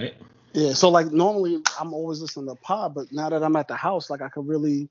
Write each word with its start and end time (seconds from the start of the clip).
right. 0.00 0.14
Yeah, 0.52 0.72
so 0.72 0.88
like 0.88 1.12
normally 1.12 1.62
I'm 1.78 1.94
always 1.94 2.20
listening 2.20 2.48
to 2.48 2.56
pod, 2.56 2.94
but 2.94 3.12
now 3.12 3.28
that 3.28 3.42
I'm 3.42 3.54
at 3.56 3.68
the 3.68 3.76
house, 3.76 4.10
like 4.10 4.22
I 4.22 4.28
could 4.28 4.48
really 4.48 4.88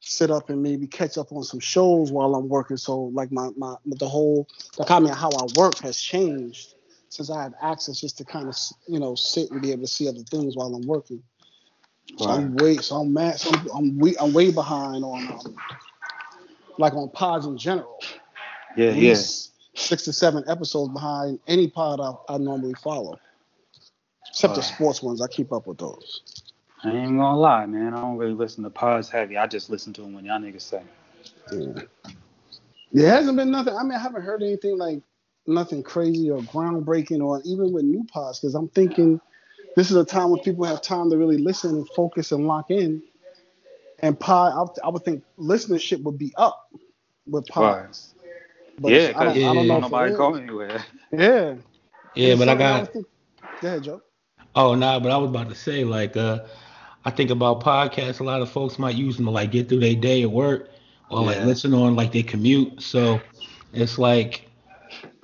sit 0.00 0.30
up 0.30 0.50
and 0.50 0.62
maybe 0.62 0.86
catch 0.86 1.18
up 1.18 1.32
on 1.32 1.42
some 1.42 1.60
shows 1.60 2.12
while 2.12 2.34
I'm 2.34 2.48
working. 2.48 2.76
So 2.76 3.02
like 3.14 3.30
my 3.32 3.50
my 3.56 3.76
the 3.86 4.08
whole 4.08 4.48
like 4.78 4.90
I 4.90 4.98
mean 4.98 5.12
how 5.12 5.30
I 5.30 5.46
work 5.56 5.78
has 5.80 5.98
changed 6.00 6.74
since 7.08 7.30
I 7.30 7.42
have 7.42 7.54
access 7.62 8.00
just 8.00 8.18
to 8.18 8.24
kind 8.24 8.48
of 8.48 8.56
you 8.88 8.98
know 8.98 9.14
sit 9.14 9.50
and 9.50 9.62
be 9.62 9.72
able 9.72 9.82
to 9.82 9.88
see 9.88 10.08
other 10.08 10.22
things 10.30 10.56
while 10.56 10.74
I'm 10.74 10.86
working. 10.86 11.22
So 12.18 12.26
Right. 12.26 12.36
I'm 12.38 12.56
way 12.56 12.76
so 12.78 12.96
I'm 12.96 13.12
mad 13.12 13.38
so 13.38 13.50
I'm 13.50 13.68
I'm 13.74 13.98
way, 13.98 14.14
I'm 14.20 14.32
way 14.32 14.50
behind 14.50 15.04
on 15.04 15.28
um, 15.28 15.56
like 16.78 16.94
on 16.94 17.10
pods 17.10 17.46
in 17.46 17.58
general. 17.58 17.98
Yeah, 18.76 18.90
yeah. 18.90 19.14
six 19.74 20.04
to 20.04 20.12
seven 20.12 20.44
episodes 20.48 20.92
behind 20.92 21.38
any 21.46 21.68
pod 21.68 22.00
I, 22.00 22.34
I 22.34 22.38
normally 22.38 22.74
follow. 22.74 23.18
Except 24.36 24.54
the 24.54 24.60
oh, 24.60 24.64
sports 24.64 25.02
ones, 25.02 25.22
I 25.22 25.28
keep 25.28 25.50
up 25.50 25.66
with 25.66 25.78
those. 25.78 26.20
I 26.84 26.90
ain't 26.90 27.16
gonna 27.16 27.38
lie, 27.38 27.64
man. 27.64 27.94
I 27.94 28.02
don't 28.02 28.18
really 28.18 28.34
listen 28.34 28.64
to 28.64 28.70
pods 28.70 29.08
heavy. 29.08 29.38
I 29.38 29.46
just 29.46 29.70
listen 29.70 29.94
to 29.94 30.02
them 30.02 30.12
when 30.12 30.26
y'all 30.26 30.38
niggas 30.38 30.60
say. 30.60 30.82
Yeah. 31.50 31.82
There 32.92 33.10
hasn't 33.10 33.38
been 33.38 33.50
nothing. 33.50 33.74
I 33.74 33.82
mean, 33.82 33.94
I 33.94 33.98
haven't 33.98 34.20
heard 34.20 34.42
anything 34.42 34.76
like 34.76 35.00
nothing 35.46 35.82
crazy 35.82 36.30
or 36.30 36.40
groundbreaking, 36.40 37.24
or 37.24 37.40
even 37.46 37.72
with 37.72 37.84
new 37.84 38.04
pods, 38.04 38.38
because 38.38 38.54
I'm 38.54 38.68
thinking 38.68 39.22
this 39.74 39.90
is 39.90 39.96
a 39.96 40.04
time 40.04 40.28
when 40.28 40.40
people 40.40 40.66
have 40.66 40.82
time 40.82 41.08
to 41.08 41.16
really 41.16 41.38
listen 41.38 41.70
and 41.70 41.88
focus 41.96 42.30
and 42.30 42.46
lock 42.46 42.70
in. 42.70 43.02
And 44.00 44.20
pod, 44.20 44.52
I, 44.52 44.86
I 44.86 44.90
would 44.90 45.02
think 45.02 45.24
listenership 45.38 46.02
would 46.02 46.18
be 46.18 46.34
up 46.36 46.68
with 47.26 47.46
pods. 47.46 48.14
But 48.78 48.92
yeah, 48.92 48.98
I 48.98 49.06
because 49.06 49.34
don't, 49.34 49.44
I 49.44 49.54
don't 49.54 49.66
know. 49.66 49.80
nobody 49.80 50.10
it 50.10 50.12
is. 50.12 50.18
go 50.18 50.34
anywhere. 50.34 50.84
Yeah. 51.10 51.54
Yeah, 52.14 52.32
It's 52.32 52.38
but 52.38 52.50
I 52.50 52.54
got 52.54 52.92
Go 52.92 53.04
ahead, 53.62 53.82
Joe. 53.82 54.02
Oh 54.56 54.74
no, 54.74 54.98
but 54.98 55.12
I 55.12 55.16
was 55.18 55.30
about 55.30 55.48
to 55.50 55.54
say 55.54 55.84
like 55.84 56.16
uh 56.16 56.40
I 57.04 57.10
think 57.10 57.30
about 57.30 57.62
podcasts, 57.62 58.18
a 58.18 58.24
lot 58.24 58.42
of 58.42 58.50
folks 58.50 58.78
might 58.78 58.96
use 58.96 59.16
them 59.16 59.26
to 59.26 59.30
like 59.30 59.52
get 59.52 59.68
through 59.68 59.80
their 59.80 59.94
day 59.94 60.22
at 60.22 60.30
work 60.30 60.70
or 61.08 61.22
like 61.22 61.40
listen 61.42 61.72
on 61.72 61.94
like 61.94 62.10
they 62.10 62.24
commute. 62.24 62.82
So 62.82 63.20
it's 63.72 63.96
like 63.98 64.50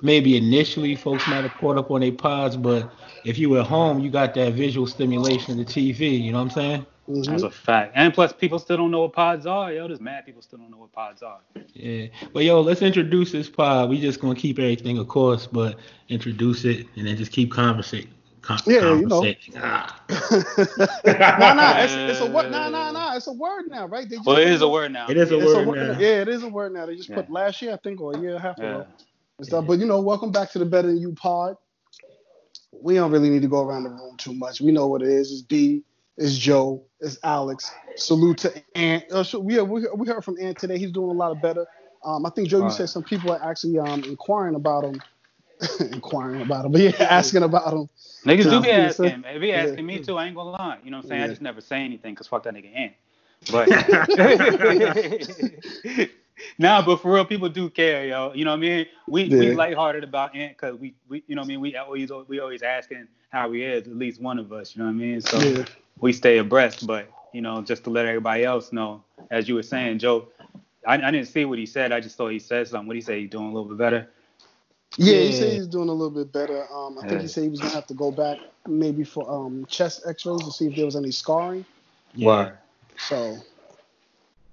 maybe 0.01 0.37
initially 0.37 0.95
folks 0.95 1.27
might 1.27 1.43
have 1.43 1.53
caught 1.55 1.77
up 1.77 1.91
on 1.91 2.01
their 2.01 2.11
pods, 2.13 2.55
but 2.55 2.89
if 3.25 3.37
you 3.37 3.49
were 3.49 3.59
at 3.61 3.67
home, 3.67 3.99
you 3.99 4.09
got 4.09 4.33
that 4.35 4.53
visual 4.53 4.87
stimulation 4.87 5.59
of 5.59 5.65
the 5.65 5.73
TV, 5.73 6.21
you 6.21 6.31
know 6.31 6.37
what 6.37 6.43
I'm 6.43 6.49
saying? 6.51 6.85
Mhm. 7.09 7.25
That's 7.25 7.43
a 7.43 7.51
fact. 7.51 7.91
And 7.95 8.13
plus, 8.13 8.31
people 8.31 8.59
still 8.59 8.77
don't 8.77 8.91
know 8.91 9.01
what 9.01 9.11
pods 9.13 9.45
are. 9.45 9.73
Yo, 9.73 9.87
there's 9.87 9.99
mad 9.99 10.25
people 10.25 10.41
still 10.41 10.59
don't 10.59 10.71
know 10.71 10.77
what 10.77 10.93
pods 10.93 11.21
are. 11.21 11.39
Yeah. 11.73 12.07
But 12.31 12.45
yo, 12.45 12.61
let's 12.61 12.81
introduce 12.81 13.33
this 13.33 13.49
pod. 13.49 13.89
We 13.89 13.99
just 13.99 14.21
gonna 14.21 14.35
keep 14.35 14.57
everything 14.57 14.97
of 14.99 15.09
course, 15.09 15.47
but 15.47 15.77
introduce 16.07 16.63
it 16.63 16.87
and 16.95 17.05
then 17.07 17.17
just 17.17 17.31
keep 17.33 17.51
conversating. 17.51 18.11
Con- 18.43 18.59
Yeah, 18.67 18.93
you 18.93 19.07
know. 19.07 19.33
Ah. 19.57 20.01
nah, 21.37 21.53
nah, 21.53 21.79
it's, 21.79 21.99
it's 22.07 22.21
a 22.21 22.27
word. 22.27 22.51
Nah, 22.51 22.69
nah, 22.69 22.91
nah, 22.91 23.15
it's 23.15 23.27
a 23.27 23.33
word 23.33 23.65
now, 23.69 23.87
right? 23.87 24.09
They 24.09 24.17
just 24.17 24.25
Well, 24.25 24.37
it 24.37 24.43
put 24.43 24.53
is 24.53 24.61
a 24.61 24.69
word 24.69 24.93
now. 24.93 25.09
It 25.09 25.17
is 25.17 25.31
a 25.31 25.39
word 25.39 25.55
a 25.57 25.61
word 25.61 25.87
now. 25.87 25.99
Yeah, 25.99 26.21
it 26.21 26.29
is 26.29 26.43
a 26.43 26.49
word 26.49 26.73
now. 26.73 26.85
They 26.87 26.95
just 26.95 27.13
put 27.13 27.29
last 27.29 27.61
year, 27.61 27.73
I 27.73 27.77
think, 27.77 28.01
or 28.01 28.13
a 28.13 28.17
year 28.17 28.31
and 28.31 28.39
a 28.39 28.41
half 28.41 28.61
Yeah. 28.61 28.63
ago. 28.63 28.87
And 29.39 29.47
stuff. 29.47 29.65
But 29.67 29.79
you 29.79 29.87
know, 29.87 30.01
welcome 30.01 30.31
back 30.31 30.51
to 30.51 30.59
the 30.59 30.65
Better 30.65 30.89
Than 30.89 30.99
You 30.99 31.13
pod. 31.13 31.57
We 32.71 32.95
don't 32.95 33.11
really 33.11 33.29
need 33.29 33.43
to 33.43 33.47
go 33.49 33.61
around 33.61 33.83
the 33.83 33.91
room 33.91 34.17
too 34.17 34.33
much. 34.33 34.61
We 34.61 34.71
know 34.71 34.87
what 34.87 35.01
it 35.01 35.09
is. 35.09 35.31
It's 35.31 35.41
D, 35.43 35.83
it's 36.17 36.37
Joe, 36.37 36.85
it's 37.01 37.19
Alex. 37.23 37.71
Salute 37.97 38.39
to 38.39 38.63
Ant. 38.77 39.11
Uh, 39.11 39.23
so 39.23 39.39
we, 39.39 39.59
we 39.61 39.87
we 39.95 40.07
heard 40.07 40.23
from 40.25 40.37
Ant 40.41 40.57
today. 40.59 40.77
He's 40.79 40.91
doing 40.91 41.09
a 41.09 41.13
lot 41.13 41.31
of 41.31 41.41
better. 41.41 41.65
Um, 42.05 42.25
I 42.25 42.31
think 42.31 42.49
Joe, 42.49 42.59
you 42.61 42.69
Right. 42.69 42.71
said 42.71 42.89
some 42.89 43.03
people 43.03 43.31
are 43.31 43.43
actually 43.43 43.79
um 43.79 44.03
inquiring 44.05 44.55
about 44.55 44.85
him, 44.85 45.01
inquiring 45.79 46.41
about 46.41 46.65
him, 46.65 46.71
but 46.71 46.81
yeah, 46.81 46.91
asking 46.99 47.43
about 47.43 47.73
him. 47.73 47.89
Niggas 48.25 48.49
do 48.49 48.61
be 48.61 48.69
Yeah. 48.69 48.87
asking. 48.87 49.21
They 49.23 49.37
be 49.39 49.53
asking 49.53 49.85
Yeah. 49.85 49.85
me 49.85 49.99
too. 49.99 50.17
I 50.17 50.25
ain't 50.27 50.35
gonna 50.35 50.51
lie. 50.51 50.79
You 50.83 50.91
know 50.91 50.97
what 50.97 51.03
I'm 51.05 51.09
saying? 51.09 51.21
I 51.23 51.27
just 51.27 51.41
never 51.41 51.61
say 51.61 51.83
anything 51.83 52.13
because 52.13 52.27
fuck 52.27 52.43
that 52.43 52.53
nigga 52.53 52.75
Ant. 52.75 52.93
But 53.51 53.69
nah, 56.59 56.85
but 56.85 56.97
for 56.97 57.13
real, 57.13 57.25
people 57.25 57.49
do 57.49 57.69
care, 57.69 58.05
yo. 58.07 58.33
You 58.33 58.45
know 58.45 58.51
what 58.51 58.57
I 58.57 58.61
mean? 58.61 58.85
We 59.07 59.33
we 59.37 59.49
Yeah. 59.49 59.53
lighthearted 59.53 60.03
about 60.03 60.35
Ant 60.35 60.53
because 60.57 60.77
we, 60.77 60.95
we 61.09 61.23
you 61.27 61.35
know 61.35 61.41
what 61.41 61.45
I 61.45 61.49
mean. 61.49 61.61
We 61.61 61.75
always 61.77 62.11
we 62.27 62.39
always 62.39 62.63
asking 62.63 63.07
how 63.29 63.51
he 63.51 63.63
is. 63.63 63.87
At 63.87 63.95
least 63.95 64.21
one 64.21 64.39
of 64.39 64.53
us. 64.53 64.75
You 64.75 64.81
know 64.81 64.87
what 64.87 64.95
I 64.95 64.95
mean? 64.95 65.21
So 65.21 65.39
Yeah. 65.41 65.63
we 65.99 66.13
stay 66.13 66.39
abreast. 66.39 66.87
But 66.87 67.09
you 67.33 67.41
know, 67.41 67.61
just 67.61 67.83
to 67.85 67.89
let 67.91 68.05
everybody 68.05 68.45
else 68.45 68.73
know, 68.73 69.03
as 69.31 69.49
you 69.49 69.55
were 69.55 69.63
saying, 69.63 69.99
Joe. 69.99 70.27
I, 70.87 70.95
I 70.95 71.11
didn't 71.11 71.27
see 71.27 71.45
what 71.45 71.59
he 71.59 71.65
said. 71.65 71.91
I 71.91 71.99
just 72.01 72.17
thought 72.17 72.29
he 72.31 72.39
said 72.39 72.67
something. 72.67 72.87
What 72.87 72.95
he 72.97 73.01
say? 73.01 73.21
He 73.21 73.27
doing 73.27 73.45
a 73.51 73.53
little 73.53 73.69
bit 73.69 73.77
better. 73.77 74.09
Yeah, 74.97 75.21
he 75.21 75.31
said 75.31 75.53
he's 75.53 75.67
doing 75.67 75.89
a 75.89 75.93
little 75.93 76.11
bit 76.11 76.31
better. 76.31 76.65
Um, 76.71 76.99
I 76.99 77.07
think 77.07 77.21
he 77.21 77.27
said 77.27 77.43
he 77.43 77.49
was 77.49 77.59
gonna 77.59 77.73
have 77.73 77.87
to 77.87 77.93
go 77.93 78.11
back 78.11 78.37
maybe 78.67 79.03
for 79.03 79.29
um 79.29 79.65
chest 79.67 80.03
X-rays 80.07 80.43
to 80.43 80.51
see 80.51 80.67
if 80.67 80.75
there 80.75 80.85
was 80.85 80.95
any 80.95 81.11
scarring. 81.11 81.65
Yeah. 82.13 82.51
So, 82.97 83.37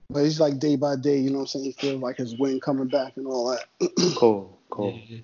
but 0.09 0.25
he's 0.25 0.41
like 0.41 0.59
day 0.59 0.77
by 0.77 0.97
day, 0.97 1.19
you 1.19 1.31
know 1.31 1.39
what 1.39 1.43
I'm 1.43 1.47
saying? 1.49 1.65
He 1.67 1.73
feels 1.73 2.01
like 2.01 2.17
his 2.17 2.37
wind 2.39 2.63
coming 2.63 2.89
back 2.89 3.17
and 3.17 3.27
all 3.27 3.51
that. 3.51 3.91
Cool. 4.17 4.59
Cool. 4.71 5.01
Yeah. 5.09 5.19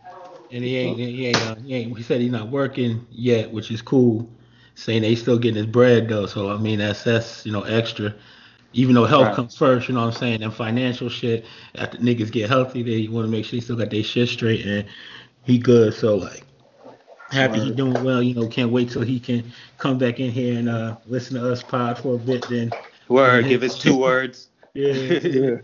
And 0.51 0.65
he 0.65 0.77
ain't, 0.77 0.99
he 0.99 1.27
ain't, 1.27 1.37
uh, 1.43 1.55
he 1.57 1.75
ain't, 1.75 1.97
he 1.97 2.03
said 2.03 2.21
he's 2.21 2.31
not 2.31 2.51
working 2.51 3.07
yet, 3.11 3.51
which 3.51 3.71
is 3.71 3.83
cool. 3.83 4.31
Saying 4.75 5.03
they 5.03 5.15
still 5.15 5.39
getting 5.39 5.57
his 5.57 5.67
bread 5.67 6.09
though, 6.09 6.27
so 6.27 6.51
I 6.51 6.59
mean 6.59 6.79
that's 6.81 7.03
that's 7.03 7.47
you 7.47 7.53
know 7.53 7.63
extra. 7.63 8.15
Even 8.77 8.95
though 8.95 9.05
health 9.07 9.27
Right. 9.29 9.35
comes 9.35 9.57
first, 9.57 9.89
you 9.89 9.95
know 9.95 10.03
what 10.05 10.15
I'm 10.15 10.21
saying, 10.21 10.43
and 10.43 10.53
financial 10.53 11.09
shit. 11.09 11.45
After 11.77 11.97
niggas 11.99 12.31
get 12.31 12.49
healthy, 12.51 12.83
they 12.83 13.09
want 13.09 13.27
to 13.27 13.31
make 13.31 13.45
sure 13.47 13.57
he 13.57 13.61
still 13.63 13.77
got 13.77 13.91
their 13.91 14.03
shit 14.03 14.29
straight, 14.29 14.67
and 14.67 14.87
he 15.45 15.59
good. 15.59 15.95
So 15.95 16.17
like, 16.17 16.45
happy 17.31 17.59
he 17.61 17.73
doing 17.73 18.05
well. 18.05 18.23
You 18.23 18.35
know, 18.35 18.47
can't 18.49 18.71
wait 18.71 18.91
till 18.91 19.03
he 19.03 19.19
can 19.19 19.51
come 19.79 19.97
back 19.99 20.21
in 20.21 20.31
here 20.31 20.59
and 20.59 20.69
uh 20.69 20.97
listen 21.07 21.41
to 21.41 21.51
us 21.51 21.63
pod 21.63 21.99
for 21.99 22.17
a 22.17 22.19
bit. 22.19 22.47
Then 22.49 22.71
Word. 23.09 23.47
Give 23.47 23.63
us 23.63 23.79
two 23.79 23.97
words. 23.99 24.49
yeah, 24.75 24.93
yeah. 24.93 25.57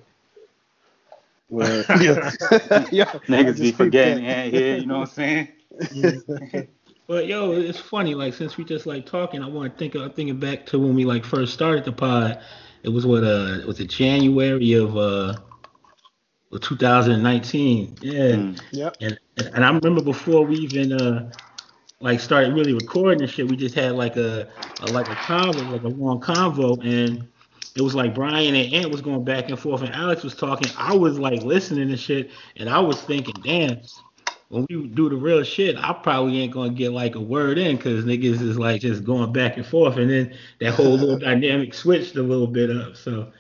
Well, 1.51 1.85
yeah. 2.01 2.31
yeah. 2.91 3.05
Niggas 3.29 3.61
be 3.61 3.73
forgetting. 3.73 4.25
that. 4.25 4.53
Yeah, 4.53 4.59
yeah. 4.59 4.77
You 4.77 4.87
know 4.87 5.01
what 5.01 5.09
I'm 5.11 5.15
saying? 5.15 5.49
But 7.09 7.27
yo, 7.27 7.53
it's 7.53 7.79
funny. 7.79 8.15
Like 8.15 8.33
since 8.33 8.57
we 8.57 8.65
just 8.65 8.87
like 8.87 9.05
talking, 9.05 9.43
I 9.43 9.49
want 9.49 9.71
to 9.73 9.79
think. 9.79 9.95
Of, 9.97 10.03
I'm 10.03 10.13
thinking 10.13 10.39
back 10.41 10.65
to 10.67 10.79
when 10.79 10.95
we 10.95 11.05
like 11.05 11.25
first 11.27 11.53
started 11.53 11.85
the 11.85 11.93
pod. 11.93 12.41
It 12.83 12.89
was 12.89 13.07
what 13.07 13.25
uh, 13.25 13.59
was 13.67 13.81
it 13.81 13.89
January 13.89 14.73
of 14.75 14.97
uh, 14.97 15.37
2019? 16.61 17.97
Yeah. 18.01 18.13
Mm. 18.13 18.61
Yep. 18.73 18.97
And 19.01 19.19
and 19.55 19.65
I 19.65 19.71
remember 19.71 20.03
before 20.03 20.45
we 20.45 20.57
even 20.57 20.93
uh 20.93 21.31
like 22.01 22.19
started 22.19 22.53
really 22.53 22.75
recording 22.75 23.23
and 23.23 23.31
shit, 23.31 23.49
we 23.49 23.57
just 23.57 23.75
had 23.75 23.93
like 23.93 24.17
a, 24.17 24.49
a 24.81 24.87
like 24.87 25.09
a 25.09 25.15
convo, 25.15 25.71
like 25.71 25.85
a 25.85 25.89
long 25.89 26.21
convo, 26.21 26.85
and 26.85 27.27
it 27.77 27.83
was 27.83 27.95
like 27.95 28.15
Brian 28.15 28.55
and 28.55 28.75
Ant 28.75 28.91
was 28.91 29.01
going 29.01 29.25
back 29.25 29.49
and 29.49 29.59
forth, 29.59 29.83
and 29.83 29.95
Alex 29.95 30.25
was 30.25 30.35
talking. 30.35 30.71
I 30.77 30.95
was 30.95 31.19
like 31.19 31.43
listening 31.43 31.91
and 31.91 31.99
shit, 31.99 32.31
and 32.57 32.69
I 32.69 32.81
was 32.81 33.01
thinking, 33.01 33.35
damn, 33.43 33.81
when 34.53 34.67
we 34.69 34.87
do 34.89 35.09
the 35.09 35.17
real 35.17 35.43
shit, 35.45 35.79
I 35.79 35.95
probably 35.95 36.41
ain't 36.41 36.53
gonna 36.53 36.75
get 36.75 36.93
like 36.93 37.15
a 37.15 37.21
word 37.21 37.57
in 37.57 37.77
because 37.77 38.05
niggas 38.05 38.43
is 38.43 38.59
like 38.59 38.83
just 38.83 39.03
going 39.03 39.33
back 39.33 39.57
and 39.57 39.65
forth, 39.65 39.97
and 39.97 40.11
then 40.11 40.35
that 40.61 40.75
whole 40.75 40.93
little 40.93 41.19
dynamic 41.31 41.73
switched 41.73 42.17
a 42.17 42.23
little 42.23 42.47
bit 42.47 42.71
up. 42.71 42.95
So 42.95 43.33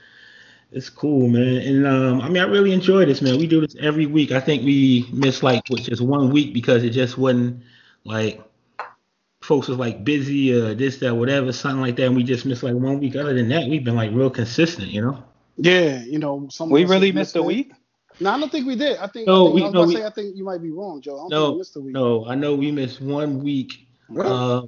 it's 0.71 0.89
cool, 0.89 1.29
man. 1.29 1.57
And 1.59 1.87
um, 1.87 2.23
I 2.23 2.29
mean, 2.31 2.43
I 2.43 2.47
really 2.47 2.73
enjoy 2.73 3.05
this, 3.05 3.21
man. 3.21 3.37
We 3.37 3.47
do 3.47 3.61
this 3.61 3.77
every 3.79 4.07
week. 4.07 4.33
I 4.33 4.41
think 4.41 4.65
we 4.65 5.07
missed 5.13 5.43
like 5.43 5.63
what, 5.69 5.83
just 5.83 6.01
one 6.01 6.31
week 6.31 6.55
because 6.55 6.83
it 6.83 6.91
just 6.91 7.19
wasn't 7.19 7.63
like 8.05 8.43
folks 9.43 9.69
was 9.69 9.77
like 9.77 10.05
busy, 10.05 10.59
uh, 10.59 10.73
this, 10.73 10.97
that, 11.01 11.15
whatever, 11.15 11.53
something 11.53 11.83
like 11.83 11.97
that. 11.97 12.07
And 12.07 12.17
we 12.17 12.23
just 12.23 12.47
missed 12.47 12.63
like 12.63 12.75
one 12.75 13.01
week. 13.01 13.17
Other 13.17 13.35
than 13.35 13.51
that, 13.51 13.69
we've 13.69 13.85
been 13.85 13.97
like 13.97 14.13
real 14.13 14.31
consistent, 14.31 14.89
you 14.89 15.03
know. 15.03 15.23
Yeah, 15.59 16.03
you 16.05 16.19
know, 16.19 16.49
some 16.51 16.71
We 16.71 16.87
really 16.87 17.13
missed 17.13 17.37
a 17.37 17.41
it. 17.41 17.45
week. 17.45 17.73
No, 18.23 18.31
I 18.31 18.39
don't 18.41 18.51
think 18.53 18.67
we 18.67 18.77
did. 18.77 18.97
I 18.99 19.07
think, 19.07 19.27
No, 19.27 19.43
I, 19.43 19.45
think 19.47 19.55
we- 19.57 19.63
I 19.63 19.65
was 19.67 19.75
no, 19.75 19.81
about 19.81 19.89
we- 19.89 19.95
to 19.95 20.01
say 20.01 20.07
I 20.07 20.11
think 20.11 20.37
you 20.37 20.45
might 20.45 20.63
be 20.63 20.71
wrong, 20.71 21.01
Joe. 21.01 21.15
I 21.15 21.17
don't 21.17 21.31
think 21.31 21.31
No, 21.33 21.53
we 21.53 21.59
missed 21.59 21.77
a 21.77 21.81
week. 21.81 21.93
no, 21.95 22.27
I 22.27 22.35
know 22.35 22.55
we 22.55 22.71
missed 22.71 23.01
one 23.01 23.43
week. 23.43 23.87
Really? 24.09 24.31
Uh, 24.31 24.63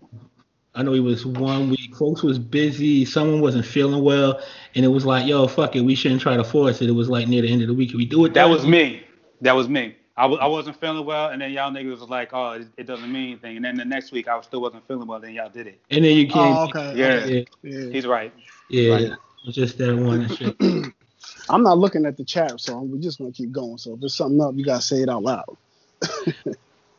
I 0.76 0.82
know 0.82 0.92
it 0.94 1.00
was 1.00 1.24
one 1.24 1.70
week. 1.70 1.94
Folks 1.96 2.22
was 2.24 2.38
busy. 2.38 3.04
Someone 3.04 3.40
wasn't 3.40 3.64
feeling 3.64 4.02
well, 4.02 4.40
and 4.74 4.84
it 4.84 4.88
was 4.88 5.06
like, 5.06 5.26
yo, 5.26 5.46
fuck 5.46 5.76
it, 5.76 5.82
we 5.82 5.94
shouldn't 5.94 6.20
try 6.20 6.36
to 6.36 6.42
force 6.42 6.82
it. 6.82 6.88
It 6.88 6.92
was 6.92 7.08
like 7.08 7.28
near 7.28 7.42
the 7.42 7.52
end 7.52 7.62
of 7.62 7.68
the 7.68 7.74
week. 7.74 7.90
Can 7.90 7.98
we 7.98 8.06
do 8.06 8.24
it? 8.24 8.34
That 8.34 8.42
then? 8.44 8.50
was 8.50 8.66
me. 8.66 9.04
That 9.40 9.54
was 9.54 9.68
me. 9.68 9.94
I 10.16 10.22
w- 10.22 10.40
I 10.40 10.46
wasn't 10.46 10.80
feeling 10.80 11.04
well, 11.04 11.28
and 11.30 11.40
then 11.42 11.52
y'all 11.52 11.70
niggas 11.72 12.00
was 12.00 12.08
like, 12.08 12.30
oh, 12.32 12.52
it, 12.52 12.68
it 12.76 12.86
doesn't 12.86 13.10
mean 13.12 13.30
anything. 13.32 13.56
And 13.56 13.64
then 13.64 13.76
the 13.76 13.84
next 13.84 14.10
week, 14.12 14.26
I 14.28 14.36
was 14.36 14.46
still 14.46 14.60
wasn't 14.60 14.86
feeling 14.86 15.06
well, 15.08 15.18
then 15.20 15.32
y'all 15.34 15.48
did 15.48 15.66
it. 15.66 15.80
And 15.90 16.04
then 16.04 16.16
you 16.16 16.26
can't. 16.28 16.56
Oh, 16.58 16.64
okay. 16.64 16.96
Yeah. 16.96 17.06
okay. 17.06 17.46
Yeah, 17.62 17.70
Yeah. 17.78 17.90
He's 17.92 18.06
right. 18.06 18.32
yeah. 18.70 18.92
Right. 18.94 19.12
It 19.46 19.52
just 19.52 19.76
that 19.78 19.94
one 19.96 20.22
and 20.22 20.36
shit. 20.36 20.56
I'm 21.48 21.62
not 21.62 21.78
looking 21.78 22.06
at 22.06 22.16
the 22.16 22.24
chat, 22.24 22.60
so 22.60 22.80
we're 22.80 23.00
just 23.00 23.18
gonna 23.18 23.32
keep 23.32 23.52
going. 23.52 23.78
So 23.78 23.94
if 23.94 24.00
there's 24.00 24.16
something 24.16 24.40
up, 24.40 24.54
you 24.56 24.64
gotta 24.64 24.82
say 24.82 25.02
it 25.02 25.08
out 25.08 25.22
loud. 25.22 25.56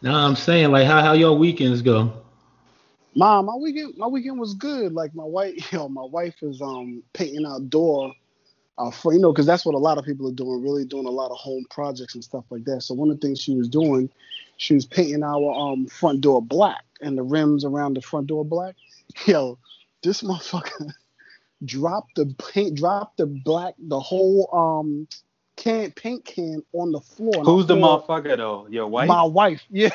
No, 0.01 0.13
I'm 0.13 0.35
saying 0.35 0.71
like 0.71 0.85
how 0.87 1.01
how 1.01 1.13
your 1.13 1.37
weekends 1.37 1.81
go. 1.81 2.13
Mom, 3.15 3.45
my 3.45 3.55
weekend 3.55 3.97
my 3.97 4.07
weekend 4.07 4.39
was 4.39 4.53
good. 4.53 4.93
Like 4.93 5.15
my 5.15 5.23
wife, 5.23 5.55
you 5.71 5.79
know, 5.79 5.89
my 5.89 6.05
wife 6.05 6.35
is 6.41 6.61
um 6.61 7.03
painting 7.13 7.45
our 7.45 7.59
door 7.59 8.13
uh, 8.77 8.91
for 8.91 9.13
you 9.13 9.19
know, 9.19 9.31
because 9.31 9.45
that's 9.45 9.65
what 9.65 9.75
a 9.75 9.79
lot 9.79 9.97
of 9.97 10.05
people 10.05 10.27
are 10.27 10.33
doing, 10.33 10.61
really 10.61 10.85
doing 10.85 11.07
a 11.07 11.11
lot 11.11 11.31
of 11.31 11.37
home 11.37 11.65
projects 11.69 12.15
and 12.15 12.23
stuff 12.23 12.43
like 12.49 12.65
that. 12.65 12.81
So 12.81 12.93
one 12.93 13.09
of 13.09 13.19
the 13.19 13.27
things 13.27 13.41
she 13.41 13.55
was 13.55 13.69
doing, 13.69 14.09
she 14.57 14.73
was 14.75 14.85
painting 14.85 15.23
our 15.23 15.51
um 15.53 15.87
front 15.87 16.21
door 16.21 16.41
black 16.41 16.83
and 17.01 17.17
the 17.17 17.23
rims 17.23 17.65
around 17.65 17.95
the 17.95 18.01
front 18.01 18.27
door 18.27 18.45
black. 18.45 18.75
Yo, 19.25 19.57
this 20.03 20.21
motherfucker 20.21 20.91
dropped 21.63 22.15
the 22.15 22.33
paint, 22.51 22.77
drop 22.77 23.15
the 23.17 23.25
black, 23.25 23.75
the 23.77 23.99
whole 23.99 24.49
um 24.53 25.07
can 25.55 25.91
paint 25.91 26.25
can 26.25 26.61
on 26.73 26.91
the 26.91 26.99
floor. 26.99 27.43
Who's 27.43 27.65
the 27.65 27.75
motherfucker 27.75 28.37
though? 28.37 28.67
Your 28.69 28.87
wife? 28.87 29.07
My 29.07 29.23
wife. 29.23 29.61
Yeah, 29.69 29.89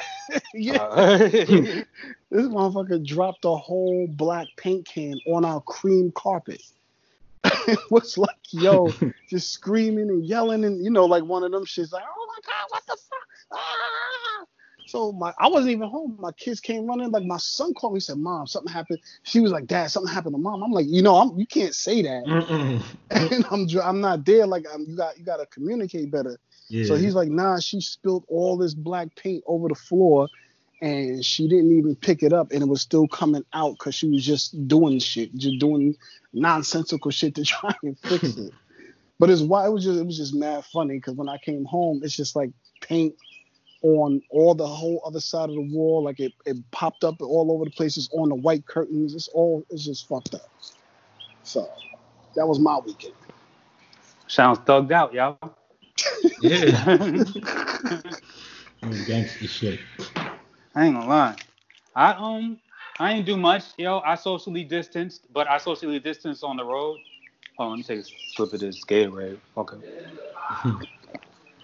yeah. 0.55 0.79
Uh, 0.83 1.19
This 2.31 2.47
motherfucker 2.47 3.05
dropped 3.05 3.45
a 3.45 3.57
whole 3.57 4.07
black 4.07 4.47
paint 4.57 4.87
can 4.87 5.19
on 5.27 5.45
our 5.45 5.61
cream 5.63 6.13
carpet. 6.15 6.63
it 7.45 7.79
was 7.91 8.17
like, 8.17 8.37
yo, 8.51 8.93
just 9.29 9.51
screaming 9.51 10.11
and 10.11 10.25
yelling 10.25 10.65
and 10.65 10.83
you 10.85 10.91
know, 10.91 11.07
like 11.07 11.25
one 11.25 11.43
of 11.43 11.51
them 11.51 11.65
shits 11.65 11.93
like, 11.93 12.05
oh 12.07 12.27
my 12.29 12.39
god, 12.47 12.67
what 12.69 12.87
the 12.87 12.97
fuck? 12.97 13.27
Ah! 13.53 14.00
So 14.91 15.13
my 15.13 15.33
I 15.39 15.47
wasn't 15.49 15.71
even 15.71 15.89
home. 15.89 16.17
My 16.19 16.33
kids 16.33 16.59
came 16.59 16.85
running. 16.87 17.11
Like 17.11 17.25
my 17.25 17.37
son 17.37 17.75
called 17.75 17.93
me, 17.93 17.99
he 17.99 18.01
said, 18.01 18.19
Mom, 18.19 18.49
something 18.49 18.73
happened. 18.73 18.99
She 19.23 19.39
was 19.39 19.53
like, 19.53 19.67
Dad, 19.67 19.89
something 19.89 20.13
happened 20.13 20.35
to 20.35 20.39
mom. 20.39 20.65
I'm 20.65 20.73
like, 20.73 20.87
you 20.89 21.01
know, 21.01 21.17
I'm 21.17 21.39
you 21.39 21.47
can't 21.47 21.75
say 21.75 22.03
that. 22.03 22.25
Mm-mm. 22.25 22.83
and 23.11 23.47
I'm 23.51 23.69
I'm 23.81 24.01
not 24.01 24.25
there. 24.25 24.47
Like 24.47 24.67
I'm, 24.73 24.85
you 24.89 24.97
got 24.97 25.17
you 25.17 25.25
gotta 25.25 25.47
communicate 25.47 26.11
better. 26.11 26.39
Yeah. 26.69 26.87
So 26.87 26.97
he's 26.97 27.15
like, 27.15 27.29
nah, 27.29 27.61
she 27.61 27.81
spilled 27.81 28.25
all 28.29 28.57
this 28.57 28.75
black 28.75 29.15
paint 29.15 29.45
over 29.47 29.69
the 29.69 29.75
floor 29.77 30.29
and 30.83 31.25
she 31.25 31.47
didn't 31.47 31.77
even 31.77 31.95
pick 31.95 32.23
it 32.23 32.33
up 32.33 32.51
and 32.51 32.63
it 32.63 32.69
was 32.69 32.83
still 32.83 33.07
coming 33.07 33.45
out 33.53 33.73
because 33.79 33.95
she 33.95 34.09
was 34.09 34.25
just 34.25 34.67
doing 34.67 34.99
shit, 34.99 35.35
just 35.37 35.59
doing 35.59 35.97
nonsensical 36.33 37.13
shit 37.13 37.37
to 37.37 37.45
try 37.45 37.75
and 37.83 37.99
fix 37.99 38.25
it. 38.37 38.53
But 39.21 39.29
it's 39.29 39.43
why 39.43 39.67
it 39.67 39.71
was 39.71 39.85
just 39.85 40.01
it 40.01 40.07
was 40.07 40.17
just 40.17 40.35
mad 40.35 40.65
funny 40.65 40.95
because 40.95 41.13
when 41.13 41.29
I 41.29 41.37
came 41.37 41.67
home, 41.67 42.01
it's 42.03 42.17
just 42.17 42.35
like 42.35 42.53
paint 42.81 43.15
on 43.83 44.23
all 44.31 44.55
the 44.55 44.67
whole 44.67 45.03
other 45.05 45.21
side 45.21 45.49
of 45.49 45.55
the 45.55 45.71
wall, 45.73 46.03
like 46.05 46.21
it, 46.21 46.33
it 46.45 46.57
popped 46.71 47.05
up 47.05 47.21
all 47.21 47.51
over 47.53 47.65
the 47.65 47.71
places 47.71 48.09
on 48.13 48.29
the 48.29 48.35
white 48.35 48.67
curtains. 48.67 49.15
It's 49.15 49.29
all 49.29 49.65
it's 49.71 49.85
just 49.85 50.09
fucked 50.09 50.35
up. 50.35 50.49
So 51.43 51.69
that 52.35 52.47
was 52.47 52.59
my 52.59 52.79
weekend. 52.79 53.15
Sounds 54.27 54.59
thugged 54.61 54.93
out, 54.93 55.13
y'all. 55.15 55.39
yeah. 56.41 56.97
Gangster 59.07 59.47
shit. 59.47 59.81
I 60.75 60.87
ain't 60.87 60.95
gonna 60.95 61.09
lie. 61.09 61.37
I 61.95 62.13
um 62.13 62.59
I 62.99 63.13
ain't 63.13 63.27
do 63.27 63.37
much, 63.37 63.65
yo. 63.79 64.01
I 64.01 64.15
socially 64.15 64.65
distanced, 64.65 65.33
but 65.33 65.49
I 65.49 65.59
socially 65.59 65.99
distanced 65.99 66.45
on 66.45 66.57
the 66.57 66.65
road. 66.65 67.01
Hold 67.57 67.67
on, 67.67 67.71
let 67.71 67.77
me 67.79 67.83
take 67.83 68.01
a 68.01 68.09
slip 68.35 68.53
of 68.53 68.61
this 68.61 68.85
Gatorade. 68.85 69.39
Okay. 69.57 69.77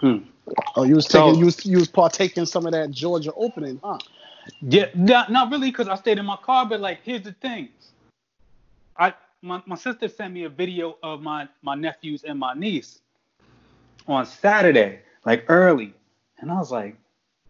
hmm. 0.00 0.19
Oh, 0.76 0.84
you 0.84 0.94
was 0.94 1.06
So- 1.06 1.26
taking 1.26 1.40
you 1.40 1.44
was 1.46 1.66
you 1.66 1.78
was 1.78 1.88
partaking 1.88 2.46
some 2.46 2.66
of 2.66 2.72
that 2.72 2.90
Georgia 2.90 3.32
opening, 3.34 3.81
huh? 3.82 3.98
Yeah, 4.62 4.87
not, 4.94 5.32
not 5.32 5.50
really, 5.50 5.72
cause 5.72 5.88
I 5.88 5.96
stayed 5.96 6.19
in 6.19 6.26
my 6.26 6.37
car. 6.37 6.66
But 6.66 6.81
like, 6.81 7.00
here's 7.02 7.22
the 7.22 7.32
thing. 7.32 7.70
I 8.96 9.12
my, 9.43 9.62
my 9.66 9.76
sister 9.76 10.08
sent 10.08 10.32
me 10.32 10.44
a 10.44 10.48
video 10.48 10.98
of 11.02 11.20
my 11.20 11.48
my 11.62 11.75
nephews 11.75 12.25
and 12.25 12.38
my 12.38 12.54
niece 12.54 13.00
on 14.06 14.25
Saturday, 14.25 15.00
like 15.25 15.44
early, 15.48 15.94
and 16.38 16.50
I 16.50 16.58
was 16.58 16.70
like, 16.70 16.96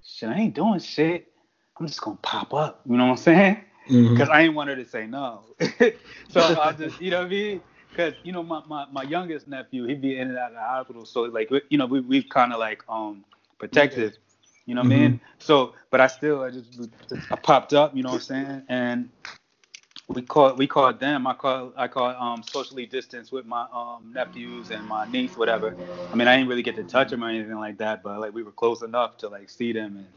shit, 0.05 0.29
I 0.31 0.35
ain't 0.35 0.55
doing 0.55 0.81
shit. 0.81 1.31
I'm 1.79 1.87
just 1.87 2.01
gonna 2.01 2.19
pop 2.23 2.55
up. 2.55 2.81
You 2.89 2.97
know 2.97 3.05
what 3.07 3.13
I'm 3.13 3.17
saying? 3.19 3.61
Because 3.89 4.29
I 4.29 4.41
ain't 4.41 4.55
want 4.55 4.69
her 4.69 4.75
to 4.75 4.85
say 4.85 5.07
no. 5.07 5.45
so 6.29 6.41
I 6.61 6.73
just, 6.73 7.01
you 7.01 7.13
know 7.13 7.19
what 7.19 7.27
I 7.27 7.31
mean? 7.31 7.61
Because 7.97 8.15
you 8.25 8.33
know 8.33 8.43
my, 8.43 8.63
my, 8.69 8.87
my 8.93 9.03
youngest 9.05 9.49
nephew, 9.49 9.87
he'd 9.87 10.03
be 10.03 10.19
in 10.19 10.29
and 10.29 10.39
out 10.39 10.51
of 10.51 10.55
the 10.55 10.61
hospital, 10.61 11.07
so 11.07 11.23
like 11.23 11.51
you 11.71 11.79
know 11.79 11.87
we 11.87 12.01
we've 12.01 12.29
kind 12.29 12.53
of 12.53 12.59
like 12.61 12.83
um 12.89 13.25
protected 13.59 14.19
you 14.67 14.75
know 14.75 14.81
what 14.83 14.87
I 14.87 14.89
mean? 14.91 15.21
So, 15.39 15.75
but 15.91 16.01
I 16.01 16.09
still 16.09 16.43
I 16.43 16.51
just 16.51 16.69
I 17.31 17.37
popped 17.37 17.73
up, 17.73 17.97
you 17.97 18.03
know 18.03 18.11
what 18.11 18.17
I'm 18.17 18.21
saying? 18.23 18.63
And 18.69 19.11
we 20.09 20.23
called 20.23 20.59
we 20.59 20.67
called 20.67 21.01
them. 21.01 21.27
I 21.27 21.35
call 21.35 21.73
I 21.77 21.89
call 21.89 22.11
um 22.11 22.43
socially 22.43 22.87
distanced 22.87 23.33
with 23.33 23.47
my 23.47 23.67
um 23.73 24.13
nephews 24.13 24.71
and 24.71 24.87
my 24.87 25.07
niece, 25.07 25.37
whatever. 25.37 25.77
I 26.13 26.17
mean 26.17 26.29
I 26.29 26.37
didn't 26.37 26.49
really 26.49 26.63
get 26.63 26.77
to 26.77 26.85
touch 26.85 27.11
them 27.11 27.25
or 27.25 27.29
anything 27.29 27.55
like 27.59 27.79
that, 27.79 28.03
but 28.03 28.21
like 28.21 28.35
we 28.35 28.43
were 28.43 28.53
close 28.53 28.83
enough 28.83 29.17
to 29.19 29.29
like 29.29 29.49
see 29.51 29.73
them 29.73 29.97
and 29.97 30.09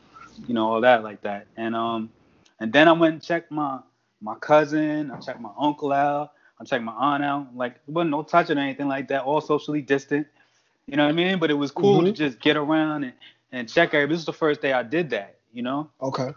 you 0.47 0.53
know 0.55 0.71
all 0.73 0.81
that 0.81 1.03
like 1.03 1.21
that. 1.21 1.47
And 1.57 1.75
um 1.75 2.11
and 2.59 2.73
then 2.73 2.87
I 2.87 2.93
went 2.93 3.13
and 3.13 3.23
checked 3.23 3.51
my 3.51 3.79
my 4.21 4.35
cousin. 4.35 5.11
I 5.11 5.19
checked 5.19 5.41
my 5.41 5.51
uncle 5.59 5.93
out. 5.93 6.31
I 6.59 6.65
checked 6.65 6.83
my 6.83 6.93
aunt 6.93 7.23
out. 7.23 7.55
Like 7.55 7.75
there 7.85 7.93
wasn't 7.93 8.11
no 8.11 8.23
touching 8.23 8.57
or 8.57 8.61
anything 8.61 8.87
like 8.87 9.07
that. 9.09 9.23
All 9.23 9.41
socially 9.41 9.81
distant. 9.81 10.27
You 10.87 10.97
know 10.97 11.03
what 11.05 11.09
I 11.11 11.13
mean? 11.13 11.39
But 11.39 11.51
it 11.51 11.55
was 11.55 11.71
cool 11.71 12.03
to 12.03 12.11
Mhm. 12.11 12.15
just 12.15 12.39
get 12.39 12.57
around 12.57 13.03
and, 13.05 13.13
and 13.51 13.69
check 13.69 13.93
everybody. 13.93 14.15
This 14.15 14.21
is 14.21 14.25
the 14.25 14.33
first 14.33 14.61
day 14.61 14.73
I 14.73 14.83
did 14.83 15.11
that. 15.11 15.37
You 15.53 15.63
know. 15.63 15.89
Okay. 16.01 16.29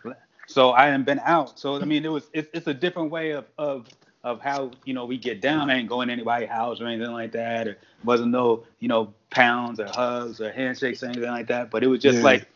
So 0.46 0.72
I 0.72 0.86
hadn't 0.86 1.04
been 1.04 1.20
out. 1.20 1.58
So 1.58 1.76
I 1.76 1.84
mean, 1.84 2.04
it 2.04 2.12
was 2.12 2.28
it's, 2.32 2.48
it's 2.54 2.66
a 2.66 2.74
different 2.74 3.10
way 3.10 3.32
of 3.32 3.46
of 3.58 3.88
of 4.24 4.40
how 4.40 4.70
you 4.84 4.94
know 4.94 5.06
we 5.06 5.18
get 5.18 5.40
down. 5.40 5.70
I 5.70 5.76
ain't 5.76 5.88
going 5.88 6.08
to 6.08 6.12
anybody's 6.12 6.48
house 6.48 6.80
or 6.80 6.86
anything 6.86 7.12
like 7.12 7.32
that. 7.32 7.68
Or 7.68 7.78
wasn't 8.04 8.30
no 8.32 8.64
you 8.80 8.88
know 8.88 9.14
pounds 9.30 9.80
or 9.80 9.86
hugs 9.86 10.40
or 10.40 10.52
handshakes 10.52 11.02
or 11.02 11.06
anything 11.06 11.30
like 11.30 11.48
that. 11.48 11.70
But 11.70 11.82
it 11.82 11.88
was 11.88 12.00
just 12.00 12.18
Yeah. 12.18 12.24
like 12.24 12.48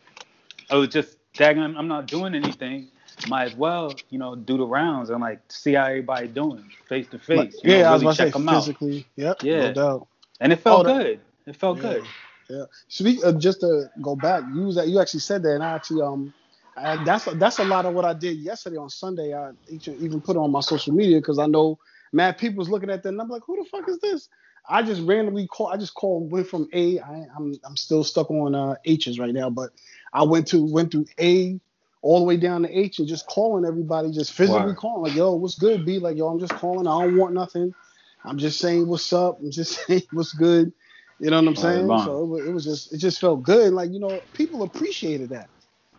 I 0.69 0.75
was 0.77 0.89
just 0.89 1.17
dagging. 1.33 1.63
I'm, 1.63 1.77
I'm 1.77 1.87
not 1.87 2.07
doing 2.07 2.35
anything. 2.35 2.89
Might 3.27 3.45
as 3.45 3.55
well 3.55 3.95
you 4.09 4.19
know 4.19 4.35
do 4.35 4.57
the 4.57 4.65
rounds 4.65 5.09
and 5.09 5.21
like 5.21 5.39
see 5.49 5.73
how 5.73 5.85
everybody 5.85 6.27
doing 6.27 6.63
face 6.87 7.07
to 7.09 7.19
face. 7.19 7.59
you 7.63 7.71
know, 7.71 7.77
yeah, 7.79 7.89
I 7.89 7.93
was 7.93 8.03
really 8.03 8.05
about 8.05 8.17
to 8.17 8.23
check 8.25 8.33
say 8.33 8.39
'em 8.39 8.49
out. 8.49 8.59
physically. 8.61 9.05
Yep. 9.15 9.43
Yeah. 9.43 9.67
No 9.67 9.73
doubt. 9.73 10.07
And 10.39 10.53
it 10.53 10.59
felt 10.59 10.81
Oh, 10.85 10.89
that- 10.89 11.03
good. 11.03 11.19
It 11.47 11.55
felt 11.55 11.77
Yeah. 11.77 11.83
good. 11.83 12.03
Yeah. 12.49 12.63
Speak 12.87 13.19
uh, 13.25 13.31
just 13.33 13.59
to 13.61 13.89
go 14.01 14.15
back, 14.15 14.43
you 14.53 14.61
was 14.67 14.75
that 14.75 14.87
you 14.87 14.99
actually 15.01 15.21
said 15.21 15.43
that, 15.43 15.55
and 15.55 15.63
I 15.63 15.73
actually 15.73 16.01
um, 16.03 16.33
I, 16.77 17.03
that's 17.03 17.25
that's 17.25 17.59
a 17.59 17.65
lot 17.65 17.85
of 17.85 17.93
what 17.95 18.05
I 18.05 18.13
did 18.13 18.37
yesterday 18.37 18.77
on 18.77 18.89
Sunday. 18.89 19.33
I 19.33 19.51
even 19.69 20.21
put 20.21 20.35
it 20.35 20.39
on 20.39 20.51
my 20.51 20.61
social 20.61 20.93
media 20.93 21.17
because 21.17 21.39
I 21.39 21.47
know 21.47 21.79
mad 22.13 22.37
people 22.37 22.59
was 22.59 22.69
looking 22.69 22.89
at 22.89 23.03
that, 23.03 23.09
and 23.09 23.19
I'm 23.19 23.27
like, 23.29 23.41
who 23.45 23.57
the 23.61 23.67
fuck 23.69 23.89
is 23.89 23.99
this? 23.99 24.29
I 24.69 24.83
just 24.83 25.01
randomly 25.01 25.47
call. 25.47 25.67
I 25.67 25.77
just 25.77 25.93
called 25.95 26.29
went 26.31 26.47
from 26.47 26.67
A. 26.73 26.99
I, 26.99 27.25
I'm 27.35 27.55
I'm 27.65 27.75
still 27.75 28.03
stuck 28.03 28.29
on 28.29 28.53
uh, 28.53 28.75
H's 28.85 29.17
right 29.19 29.33
now, 29.33 29.49
but 29.49 29.71
I 30.13 30.23
went 30.23 30.47
to 30.49 30.63
went 30.63 30.91
through 30.91 31.05
A 31.19 31.59
all 32.01 32.19
the 32.19 32.25
way 32.25 32.37
down 32.37 32.63
to 32.63 32.69
H 32.79 32.99
and 32.99 33.07
just 33.07 33.27
calling 33.27 33.65
everybody, 33.65 34.11
just 34.11 34.33
physically 34.33 34.73
Word. 34.73 34.75
calling 34.75 35.03
like, 35.03 35.15
yo, 35.15 35.33
what's 35.35 35.55
good, 35.55 35.85
B? 35.85 35.99
Like, 35.99 36.17
yo, 36.17 36.27
I'm 36.27 36.39
just 36.39 36.55
calling. 36.55 36.87
I 36.87 36.91
don't 36.91 37.13
want 37.15 37.33
nothing. 37.33 37.73
I'm 38.25 38.37
just 38.37 38.59
saying 38.59 38.87
what's 38.87 39.11
up. 39.13 39.39
I'm 39.41 39.51
just 39.51 39.85
saying 39.87 40.03
what's 40.11 40.33
good. 40.33 40.73
You 41.19 41.31
know 41.31 41.41
what 41.41 41.49
I'm 41.49 41.55
saying? 41.55 41.87
bomb. 41.87 41.97
So 41.97 42.23
it 42.23 42.27
was, 42.27 42.47
it 42.47 42.51
was 42.51 42.65
just 42.65 42.93
it 42.93 42.99
just 42.99 43.21
felt 43.21 43.43
good. 43.43 43.73
Like 43.73 43.91
you 43.91 43.99
know, 43.99 44.21
people 44.33 44.63
appreciated 44.63 45.31
that. 45.31 45.49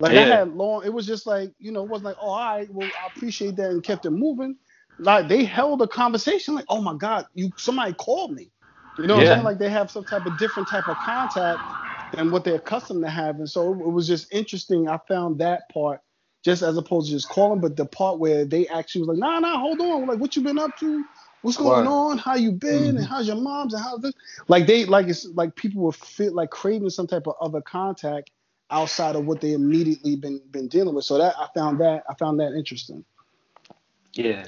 Like 0.00 0.16
I 0.16 0.24
had 0.26 0.54
long. 0.54 0.84
It 0.84 0.92
was 0.94 1.06
just 1.06 1.26
like 1.26 1.52
you 1.58 1.72
know, 1.72 1.82
it 1.82 1.88
wasn't 1.88 2.06
like 2.06 2.16
oh, 2.20 2.30
all 2.30 2.56
right, 2.58 2.68
well 2.70 2.92
I 3.02 3.08
appreciate 3.08 3.56
that 3.56 3.70
and 3.70 3.82
kept 3.84 4.06
it 4.06 4.10
moving. 4.10 4.56
Like 4.98 5.28
they 5.28 5.44
held 5.44 5.82
a 5.82 5.88
conversation. 5.88 6.54
Like 6.54 6.66
oh 6.70 6.82
my 6.82 6.96
god, 6.96 7.26
you 7.34 7.52
somebody 7.56 7.94
called 7.94 8.32
me. 8.34 8.50
You 8.98 9.08
know 9.08 9.14
what 9.14 9.20
Yeah. 9.20 9.22
I'm 9.22 9.26
saying? 9.26 9.44
Like 9.44 9.58
they 9.58 9.70
have 9.70 9.90
some 9.90 10.04
type 10.04 10.26
of 10.26 10.36
different 10.36 10.68
type 10.68 10.88
of 10.88 10.98
contact 10.98 11.62
than 12.12 12.30
what 12.30 12.44
they're 12.44 12.56
accustomed 12.56 13.04
to 13.04 13.10
having. 13.10 13.46
So 13.46 13.72
it 13.72 13.92
was 13.92 14.08
just 14.08 14.32
interesting. 14.32 14.88
I 14.88 14.98
found 15.08 15.38
that 15.40 15.68
part 15.72 16.00
just 16.44 16.62
as 16.62 16.76
opposed 16.76 17.08
to 17.08 17.14
just 17.14 17.28
calling, 17.28 17.60
but 17.60 17.76
the 17.76 17.86
part 17.86 18.18
where 18.18 18.44
they 18.44 18.66
actually 18.68 19.02
was 19.02 19.08
like, 19.08 19.18
nah, 19.18 19.40
nah, 19.40 19.58
hold 19.58 19.80
on. 19.80 20.06
Like, 20.06 20.18
what 20.18 20.36
you 20.36 20.42
been 20.42 20.58
up 20.58 20.76
to? 20.78 21.04
What's 21.42 21.58
going 21.58 21.86
Word. 21.86 21.86
on? 21.86 22.18
How 22.18 22.36
you 22.36 22.52
been? 22.52 22.96
And 22.98 23.06
how's 23.06 23.26
your 23.26 23.36
mom's? 23.36 23.74
And 23.74 23.82
how's 23.82 24.00
this? 24.00 24.14
Like 24.48 24.66
they 24.66 24.84
like 24.86 25.08
it's 25.08 25.26
like 25.26 25.56
people 25.56 25.82
would 25.84 25.96
feel 25.96 26.34
like 26.34 26.50
craving 26.50 26.90
some 26.90 27.06
type 27.06 27.26
of 27.28 27.34
other 27.40 27.62
contact 27.62 28.30
outside 28.70 29.16
of 29.16 29.26
what 29.26 29.40
they 29.40 29.54
immediately 29.54 30.16
been 30.16 30.40
been 30.50 30.68
dealing 30.68 30.94
with. 30.94 31.04
So 31.04 31.18
that 31.18 31.34
I 31.38 31.48
found 31.54 31.80
that 31.80 32.04
I 32.10 32.14
found 32.14 32.40
that 32.40 32.54
interesting. 32.54 33.04
Yeah. 34.14 34.46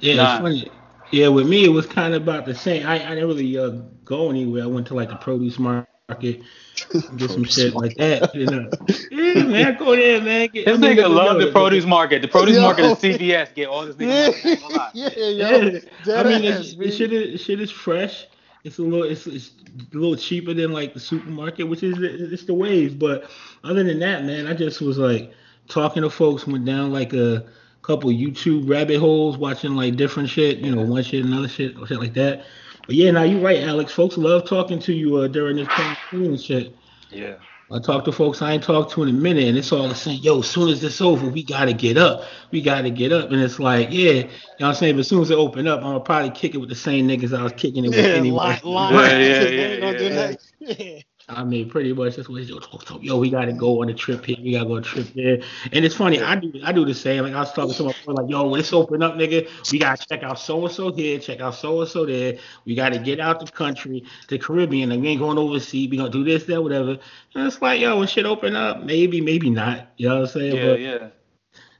Yeah, 0.00 0.14
Nah. 0.14 0.24
it's 0.24 0.34
funny. 0.34 0.70
Yeah, 1.12 1.28
with 1.28 1.48
me 1.48 1.64
it 1.64 1.70
was 1.70 1.86
kind 1.86 2.14
of 2.14 2.22
about 2.22 2.46
the 2.46 2.54
same. 2.54 2.86
I, 2.86 2.96
I 2.96 3.10
didn't 3.16 3.28
really 3.28 3.58
uh, 3.58 3.70
go 4.04 4.30
anywhere. 4.30 4.64
I 4.64 4.68
went 4.68 4.88
to 4.88 4.94
like 4.94 5.10
the 5.10 5.16
produce 5.16 5.58
market, 5.58 5.89
get 7.16 7.30
some 7.30 7.44
shit 7.44 7.74
like 7.74 7.96
that. 7.96 8.34
You 8.34 8.46
know, 8.46 8.70
yeah, 9.10 9.42
man, 9.44 9.76
go 9.78 9.94
there, 9.96 10.20
man. 10.20 10.48
Get, 10.48 10.66
This 10.66 10.78
I 10.78 10.80
mean, 10.80 10.96
nigga 10.96 11.08
love 11.08 11.40
the 11.40 11.52
produce 11.52 11.84
market. 11.84 12.22
The 12.22 12.28
produce 12.28 12.56
Yo. 12.56 12.62
market 12.62 12.84
is 12.84 12.98
CVS. 12.98 13.54
Get 13.54 13.68
all 13.68 13.86
this 13.86 13.96
nigga. 13.96 14.08
money. 14.08 14.36
I 14.44 14.48
ain't 14.48 14.60
gonna 14.60 14.74
lie. 14.76 14.90
yeah, 14.94 15.08
yo, 15.16 15.80
Yeah, 16.06 16.20
I 16.20 16.22
mean, 16.24 16.44
ass, 16.44 16.60
it's, 16.60 16.76
man. 16.76 16.88
the 16.88 16.94
shit 16.96 17.12
is 17.12 17.40
shit 17.40 17.60
is 17.60 17.70
fresh. 17.70 18.26
It's 18.62 18.78
a 18.78 18.82
little, 18.82 19.04
it's, 19.04 19.26
it's 19.26 19.52
a 19.92 19.96
little 19.96 20.16
cheaper 20.16 20.52
than 20.52 20.72
like 20.72 20.92
the 20.92 21.00
supermarket, 21.00 21.66
which 21.68 21.82
is 21.82 21.96
the, 21.96 22.32
it's 22.32 22.44
the 22.44 22.54
wave. 22.54 22.98
But 22.98 23.30
other 23.64 23.82
than 23.82 23.98
that, 24.00 24.24
man, 24.24 24.46
I 24.46 24.54
just 24.54 24.80
was 24.82 24.98
like 24.98 25.32
talking 25.68 26.02
to 26.02 26.10
folks, 26.10 26.46
went 26.46 26.66
down 26.66 26.92
like 26.92 27.14
a 27.14 27.46
couple 27.82 28.10
YouTube 28.10 28.68
rabbit 28.68 28.98
holes, 28.98 29.38
watching 29.38 29.74
like 29.76 29.96
different 29.96 30.28
shit, 30.28 30.58
you 30.58 30.74
know, 30.74 30.82
one 30.82 31.02
shit, 31.02 31.24
another 31.24 31.48
shit, 31.48 31.74
shit 31.86 31.98
like 31.98 32.14
that. 32.14 32.44
But 32.86 32.96
yeah, 32.96 33.10
now 33.10 33.22
you're 33.22 33.40
right, 33.40 33.62
Alex. 33.62 33.92
Folks 33.92 34.16
love 34.16 34.48
talking 34.48 34.78
to 34.80 34.92
you 34.92 35.16
uh, 35.16 35.28
during 35.28 35.56
this 35.56 35.68
quarantine 35.68 36.24
and 36.32 36.40
shit. 36.40 36.76
Yeah. 37.10 37.36
I 37.72 37.78
talk 37.78 38.04
to 38.06 38.12
folks 38.12 38.42
I 38.42 38.52
ain't 38.52 38.64
talked 38.64 38.92
to 38.92 39.04
in 39.04 39.08
a 39.10 39.12
minute, 39.12 39.44
and 39.44 39.56
it's 39.56 39.70
all 39.70 39.88
the 39.88 39.94
same. 39.94 40.18
Yo, 40.22 40.40
as 40.40 40.50
soon 40.50 40.70
as 40.70 40.80
this 40.80 41.00
over, 41.00 41.28
we 41.28 41.44
gotta 41.44 41.72
get 41.72 41.96
up. 41.96 42.24
We 42.50 42.62
gotta 42.62 42.90
get 42.90 43.12
up. 43.12 43.30
And 43.30 43.40
it's 43.40 43.60
like, 43.60 43.90
yeah, 43.92 44.10
you 44.10 44.22
know 44.24 44.28
what 44.56 44.66
I'm 44.70 44.74
saying? 44.74 44.96
But 44.96 45.00
as 45.00 45.08
soon 45.08 45.22
as 45.22 45.30
it 45.30 45.36
open 45.38 45.68
up, 45.68 45.78
I'm 45.78 45.84
gonna 45.84 46.00
probably 46.00 46.30
kick 46.30 46.56
it 46.56 46.58
with 46.58 46.68
the 46.68 46.74
same 46.74 47.06
niggas 47.06 47.36
I 47.38 47.44
was 47.44 47.52
kicking 47.52 47.84
it 47.84 47.90
with 47.90 47.98
Yeah, 47.98 48.06
anyway. 48.06 48.36
line, 48.38 48.60
line, 48.64 48.94
Yeah, 48.94 49.18
yeah, 49.18 49.28
just 49.40 49.52
yeah, 49.52 49.62
ain't 49.62 49.80
gonna 49.80 49.98
do 49.98 50.04
yeah. 50.04 50.32
Yeah. 50.60 51.00
I 51.30 51.44
mean, 51.44 51.68
pretty 51.70 51.92
much 51.92 52.16
that's 52.16 52.28
what 52.28 52.36
he's 52.40 52.48
doing. 52.48 52.62
Yo, 53.00 53.18
we 53.18 53.30
gotta 53.30 53.52
go 53.52 53.82
on 53.82 53.88
a 53.88 53.94
trip 53.94 54.24
here. 54.24 54.36
We 54.42 54.52
gotta 54.52 54.66
go 54.66 54.72
on 54.74 54.78
a 54.78 54.82
trip 54.82 55.06
there. 55.14 55.40
And 55.72 55.84
it's 55.84 55.94
funny, 55.94 56.20
I 56.20 56.34
do 56.36 56.52
I 56.64 56.72
do 56.72 56.84
the 56.84 56.94
same. 56.94 57.24
Like 57.24 57.32
I 57.32 57.40
was 57.40 57.52
talking 57.52 57.74
to 57.74 57.82
my 57.84 57.92
friend, 57.92 58.18
like, 58.18 58.30
yo, 58.30 58.48
when 58.48 58.60
it's 58.60 58.72
open 58.72 59.02
up, 59.02 59.14
nigga, 59.14 59.48
we 59.72 59.78
gotta 59.78 60.06
check 60.06 60.22
out 60.22 60.38
so 60.38 60.64
and 60.64 60.74
so 60.74 60.92
here, 60.92 61.18
check 61.18 61.40
out 61.40 61.54
so 61.54 61.80
and 61.80 61.88
so 61.88 62.04
there. 62.04 62.38
We 62.64 62.74
gotta 62.74 62.98
get 62.98 63.20
out 63.20 63.40
the 63.44 63.50
country, 63.50 64.04
the 64.28 64.38
Caribbean. 64.38 64.90
Like 64.90 65.00
we 65.00 65.08
ain't 65.08 65.20
going 65.20 65.38
overseas. 65.38 65.88
We 65.90 65.96
gonna 65.96 66.10
do 66.10 66.24
this, 66.24 66.44
that, 66.44 66.62
whatever. 66.62 66.98
And 67.34 67.46
it's 67.46 67.60
like, 67.62 67.80
yo, 67.80 67.98
when 67.98 68.08
shit 68.08 68.26
open 68.26 68.56
up, 68.56 68.82
maybe, 68.84 69.20
maybe 69.20 69.50
not. 69.50 69.88
You 69.96 70.08
know 70.08 70.16
what 70.16 70.22
I'm 70.22 70.26
saying? 70.28 70.56
Yeah, 70.56 70.66
but 70.66 70.80
yeah. 70.80 71.08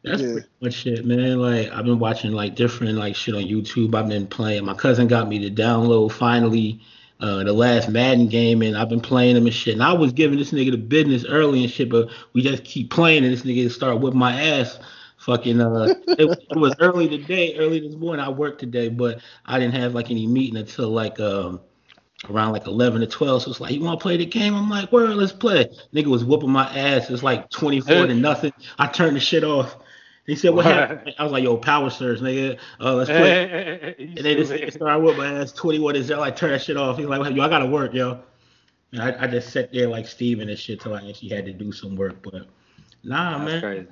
that's 0.04 0.22
Yeah. 0.22 0.32
pretty 0.32 0.48
much 0.62 0.86
it, 0.86 1.04
man. 1.04 1.38
Like 1.40 1.70
I've 1.72 1.84
been 1.84 1.98
watching 1.98 2.32
like 2.32 2.54
different 2.54 2.96
like 2.98 3.16
shit 3.16 3.34
on 3.34 3.42
YouTube. 3.42 3.94
I've 3.94 4.08
been 4.08 4.26
playing. 4.26 4.64
My 4.64 4.74
cousin 4.74 5.08
got 5.08 5.28
me 5.28 5.38
to 5.40 5.50
download 5.50 6.12
finally 6.12 6.80
uh 7.20 7.44
the 7.44 7.52
last 7.52 7.88
Madden 7.88 8.28
game, 8.28 8.62
and 8.62 8.76
I've 8.76 8.88
been 8.88 9.00
playing 9.00 9.34
them 9.34 9.46
and 9.46 9.54
shit. 9.54 9.74
And 9.74 9.82
I 9.82 9.92
was 9.92 10.12
giving 10.12 10.38
this 10.38 10.52
nigga 10.52 10.70
the 10.70 10.78
business 10.78 11.24
early 11.24 11.62
and 11.62 11.72
shit, 11.72 11.90
but 11.90 12.08
we 12.32 12.42
just 12.42 12.64
keep 12.64 12.90
playing, 12.90 13.24
and 13.24 13.32
this 13.32 13.42
nigga 13.42 13.70
start 13.70 14.00
whipping 14.00 14.18
my 14.18 14.40
ass. 14.40 14.78
Fucking 15.18 15.60
uh, 15.60 15.94
it, 16.06 16.46
it 16.50 16.56
was 16.56 16.74
early 16.80 17.06
today, 17.06 17.56
early 17.58 17.80
this 17.80 17.94
morning. 17.94 18.24
I 18.24 18.30
worked 18.30 18.60
today, 18.60 18.88
but 18.88 19.20
I 19.44 19.58
didn't 19.58 19.74
have 19.74 19.94
like 19.94 20.10
any 20.10 20.26
meeting 20.26 20.56
until 20.56 20.88
like 20.88 21.20
um 21.20 21.60
around 22.28 22.52
like 22.52 22.66
11 22.66 23.00
to 23.00 23.06
12. 23.06 23.42
So 23.42 23.50
it's 23.50 23.60
like, 23.60 23.72
you 23.72 23.80
want 23.80 23.98
to 23.98 24.02
play 24.02 24.16
the 24.16 24.26
game? 24.26 24.54
I'm 24.54 24.68
like, 24.68 24.92
word, 24.92 25.16
let's 25.16 25.32
play. 25.32 25.68
Nigga 25.94 26.06
was 26.06 26.24
whooping 26.24 26.50
my 26.50 26.66
ass. 26.76 27.08
It's 27.10 27.22
like 27.22 27.48
24 27.50 28.08
to 28.08 28.14
nothing. 28.14 28.52
I 28.78 28.88
turned 28.88 29.16
the 29.16 29.20
shit 29.20 29.44
off. 29.44 29.76
He 30.30 30.36
said, 30.36 30.54
what 30.54 30.64
happened? 30.64 31.12
I 31.18 31.24
was 31.24 31.32
like, 31.32 31.42
yo, 31.42 31.56
power 31.56 31.90
surge, 31.90 32.20
nigga. 32.20 32.56
Uh, 32.80 32.94
let's 32.94 33.10
play. 33.10 33.96
and 33.98 34.16
they 34.18 34.36
just 34.36 34.52
this 34.52 34.74
started 34.74 35.02
with 35.02 35.16
my 35.16 35.26
ass 35.26 35.50
21 35.50 35.96
is 35.96 36.08
like 36.10 36.36
turn 36.36 36.52
that 36.52 36.62
shit 36.62 36.76
off. 36.76 36.98
He's 36.98 37.06
like, 37.06 37.34
yo, 37.34 37.42
I 37.42 37.48
gotta 37.48 37.66
work, 37.66 37.92
yo. 37.92 38.20
And 38.92 39.02
I, 39.02 39.24
I 39.24 39.26
just 39.26 39.50
sat 39.50 39.72
there 39.72 39.88
like 39.88 40.06
Steven 40.06 40.48
and 40.48 40.56
shit 40.56 40.80
till 40.80 40.94
I 40.94 41.08
actually 41.08 41.30
had 41.30 41.46
to 41.46 41.52
do 41.52 41.72
some 41.72 41.96
work. 41.96 42.22
But 42.22 42.46
nah, 43.02 43.38
That's 43.38 43.50
man. 43.50 43.60
crazy. 43.60 43.86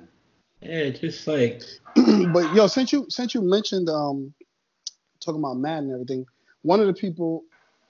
Yeah, 0.61 0.89
just 0.91 1.27
like 1.27 1.61
but 2.31 2.55
yo, 2.55 2.67
since 2.67 2.93
you 2.93 3.05
since 3.09 3.33
you 3.35 3.41
mentioned 3.41 3.89
um 3.89 4.33
talking 5.19 5.41
about 5.41 5.57
Madden 5.57 5.91
and 5.91 5.93
everything, 5.93 6.25
one 6.61 6.79
of 6.79 6.87
the 6.87 6.93
people, 6.93 7.43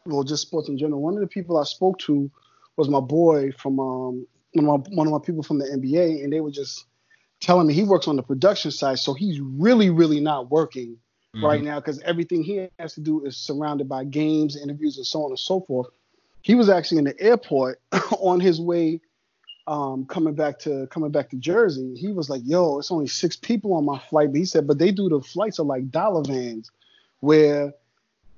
well, 0.07 0.23
just 0.23 0.41
sports 0.41 0.69
in 0.69 0.77
general, 0.79 1.03
one 1.03 1.13
of 1.13 1.19
the 1.19 1.27
people 1.27 1.55
I 1.59 1.65
spoke 1.65 1.99
to 1.99 2.31
was 2.77 2.89
my 2.89 2.99
boy 2.99 3.51
from 3.51 3.79
um 3.79 4.25
one 4.53 4.65
of 4.65 4.87
my 4.87 4.95
one 4.95 5.05
of 5.05 5.13
my 5.13 5.23
people 5.23 5.43
from 5.43 5.59
the 5.59 5.65
NBA, 5.65 6.23
and 6.23 6.33
they 6.33 6.41
were 6.41 6.49
just 6.49 6.87
telling 7.39 7.67
me 7.67 7.73
he 7.73 7.83
works 7.83 8.07
on 8.07 8.15
the 8.15 8.23
production 8.23 8.71
side, 8.71 8.99
so 8.99 9.13
he's 9.13 9.39
really 9.39 9.89
really 9.89 10.19
not 10.19 10.49
working 10.49 10.97
right 11.41 11.63
now 11.63 11.79
because 11.79 11.99
everything 12.01 12.43
he 12.43 12.67
has 12.79 12.93
to 12.93 13.01
do 13.01 13.25
is 13.25 13.37
surrounded 13.37 13.87
by 13.87 14.03
games, 14.03 14.57
interviews, 14.61 14.97
and 14.97 15.05
so 15.05 15.23
on 15.23 15.31
and 15.31 15.39
so 15.39 15.61
forth. 15.61 15.87
He 16.41 16.55
was 16.55 16.69
actually 16.69 16.99
in 16.99 17.03
the 17.05 17.19
airport 17.19 17.81
on 18.19 18.39
his 18.39 18.59
way 18.59 19.01
um, 19.67 20.05
coming 20.05 20.33
back 20.33 20.59
to 20.59 20.87
coming 20.87 21.11
back 21.11 21.29
to 21.29 21.35
Jersey. 21.35 21.95
He 21.95 22.11
was 22.11 22.29
like, 22.29 22.41
"Yo, 22.45 22.79
it's 22.79 22.91
only 22.91 23.07
six 23.07 23.35
people 23.35 23.73
on 23.73 23.85
my 23.85 23.99
flight." 24.09 24.31
But 24.31 24.39
he 24.39 24.45
said, 24.45 24.67
"But 24.67 24.79
they 24.79 24.91
do 24.91 25.09
the 25.09 25.21
flights 25.21 25.59
are 25.59 25.65
like 25.65 25.91
dollar 25.91 26.23
vans, 26.23 26.71
where 27.19 27.73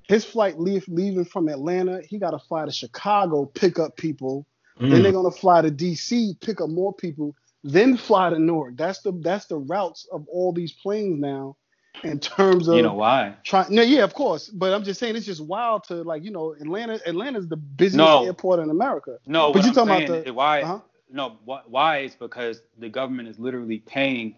his 0.08 0.24
flight 0.24 0.58
leave, 0.60 0.86
leaving 0.88 1.24
from 1.24 1.48
Atlanta, 1.48 2.02
he 2.06 2.18
got 2.18 2.32
to 2.32 2.38
fly 2.38 2.66
to 2.66 2.72
Chicago, 2.72 3.46
pick 3.46 3.78
up 3.78 3.96
people. 3.96 4.46
Then 4.78 4.90
mm, 4.90 5.02
they're 5.02 5.12
gonna 5.12 5.30
fly 5.30 5.62
to 5.62 5.70
DC, 5.70 6.40
pick 6.40 6.60
up 6.60 6.68
more 6.68 6.92
people, 6.92 7.36
then 7.64 7.96
fly 7.96 8.30
to 8.30 8.38
Newark. 8.38 8.76
That's 8.76 9.00
the 9.00 9.12
that's 9.12 9.46
the 9.46 9.56
routes 9.58 10.06
of 10.12 10.26
all 10.28 10.52
these 10.52 10.72
planes 10.72 11.20
now, 11.20 11.56
in 12.04 12.18
terms 12.18 12.68
of 12.68 12.76
You 12.76 12.82
know 12.82 12.94
why? 12.94 13.34
trying. 13.44 13.74
No, 13.74 13.82
yeah, 13.82 14.02
of 14.02 14.14
course. 14.14 14.48
But 14.48 14.72
I'm 14.72 14.82
just 14.84 14.98
saying 14.98 15.16
it's 15.16 15.26
just 15.26 15.44
wild 15.44 15.84
to 15.84 15.96
like 16.02 16.24
you 16.24 16.30
know 16.30 16.54
Atlanta. 16.60 17.00
Atlanta's 17.06 17.48
the 17.48 17.56
busiest 17.56 17.96
No. 17.96 18.24
airport 18.24 18.60
in 18.60 18.70
America. 18.70 19.18
No, 19.26 19.48
But 19.48 19.56
what 19.56 19.64
you 19.64 19.68
I'm 19.70 19.74
talking 19.86 20.04
about 20.04 20.24
the- 20.24 20.32
why? 20.32 20.62
Uh-huh. 20.62 20.78
No, 21.10 21.36
wh- 21.46 21.70
why 21.70 21.98
is 21.98 22.14
because 22.14 22.62
the 22.78 22.88
government 22.88 23.28
is 23.28 23.38
literally 23.38 23.80
paying 23.80 24.34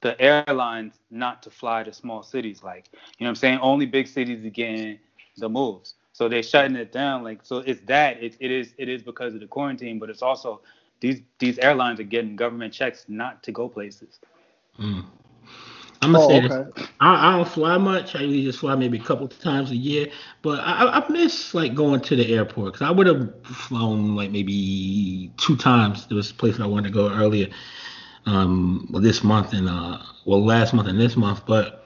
the 0.00 0.20
airlines 0.20 0.94
not 1.10 1.42
to 1.44 1.50
fly 1.50 1.84
to 1.84 1.92
small 1.92 2.22
cities. 2.22 2.62
Like, 2.64 2.88
you 2.92 2.98
know 3.20 3.26
what 3.26 3.28
I'm 3.28 3.34
saying? 3.36 3.58
Only 3.60 3.86
big 3.86 4.08
cities 4.08 4.44
are 4.44 4.50
getting 4.50 4.98
the 5.36 5.48
moves. 5.48 5.94
So 6.12 6.28
they're 6.28 6.42
shutting 6.42 6.74
it 6.76 6.90
down. 6.90 7.22
Like, 7.22 7.40
so 7.44 7.58
it's 7.58 7.80
that. 7.82 8.22
It, 8.22 8.36
it 8.40 8.50
is 8.50 8.74
it 8.76 8.88
is 8.88 9.02
because 9.02 9.34
of 9.34 9.40
the 9.40 9.46
quarantine, 9.46 9.98
but 9.98 10.10
it's 10.10 10.22
also 10.22 10.62
these 11.00 11.22
these 11.38 11.58
airlines 11.58 12.00
are 12.00 12.04
getting 12.04 12.36
government 12.36 12.72
checks 12.74 13.06
not 13.08 13.42
to 13.44 13.52
go 13.52 13.68
places. 13.68 14.20
mm. 14.78 15.04
I'm 16.02 16.10
gonna 16.12 16.18
Oh, 16.18 16.40
say 16.40 16.40
this. 16.40 16.58
I, 17.00 17.34
I 17.34 17.36
don't 17.36 17.48
fly 17.48 17.78
much. 17.78 18.14
I 18.16 18.20
usually 18.20 18.44
just 18.44 18.60
fly 18.60 18.74
maybe 18.76 18.98
a 18.98 19.02
couple 19.02 19.28
times 19.28 19.70
a 19.70 19.76
year. 19.76 20.08
But 20.42 20.60
I, 20.60 20.84
I- 20.84 20.98
I 21.00 21.08
miss 21.10 21.54
like 21.54 21.74
going 21.74 22.00
to 22.02 22.16
the 22.16 22.34
airport 22.34 22.74
because 22.74 22.86
I 22.86 22.90
would 22.90 23.06
have 23.06 23.30
flown 23.44 24.14
like 24.16 24.30
maybe 24.30 25.32
two 25.38 25.56
times. 25.56 26.06
There 26.06 26.16
was 26.16 26.30
a 26.30 26.34
place 26.34 26.58
I 26.60 26.66
wanted 26.66 26.88
to 26.88 26.94
go 26.94 27.10
earlier, 27.10 27.48
um, 28.26 28.88
well 28.90 29.02
this 29.02 29.22
month 29.24 29.52
and 29.52 29.68
uh, 29.68 29.98
well 30.26 30.44
last 30.44 30.72
month 30.74 30.88
and 30.88 31.00
this 31.00 31.16
month. 31.16 31.44
But 31.46 31.84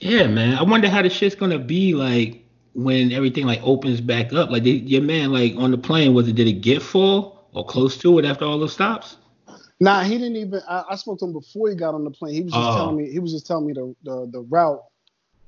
yeah, 0.00 0.26
man, 0.26 0.54
I 0.58 0.62
wonder 0.62 0.88
how 0.88 1.02
the 1.02 1.10
shit's 1.10 1.34
gonna 1.34 1.58
be 1.58 1.94
like 1.94 2.44
when 2.74 3.12
everything 3.12 3.46
like 3.46 3.60
opens 3.62 4.00
back 4.00 4.32
up. 4.32 4.50
Like 4.50 4.62
did, 4.64 4.88
your 4.88 5.02
man 5.02 5.32
like 5.32 5.54
on 5.56 5.70
the 5.70 5.78
plane 5.78 6.14
was 6.14 6.28
it 6.28 6.34
did 6.36 6.48
it 6.48 6.60
get 6.62 6.82
full 6.82 7.35
or 7.56 7.66
close 7.66 7.98
to 7.98 8.20
it 8.20 8.26
after 8.26 8.46
all 8.46 8.58
those 8.60 8.74
stops? 8.74 9.16
Nah, 9.80 10.02
he 10.04 10.18
didn't 10.18 10.36
even. 10.36 10.60
I, 10.68 10.84
I 10.90 10.96
spoke 10.96 11.18
to 11.20 11.26
him 11.26 11.32
before 11.34 11.68
he 11.70 11.74
got 11.76 11.94
on 11.94 12.04
the 12.04 12.10
plane. 12.10 12.34
He 12.34 12.42
was 12.42 12.54
just 12.54 12.72
Oh. 12.72 12.74
telling 12.74 12.96
me. 12.96 13.10
He 13.10 13.18
was 13.20 13.32
just 13.32 13.46
telling 13.46 13.66
me 13.66 13.74
the, 13.74 13.94
the 14.04 14.28
the 14.32 14.40
route 14.42 14.82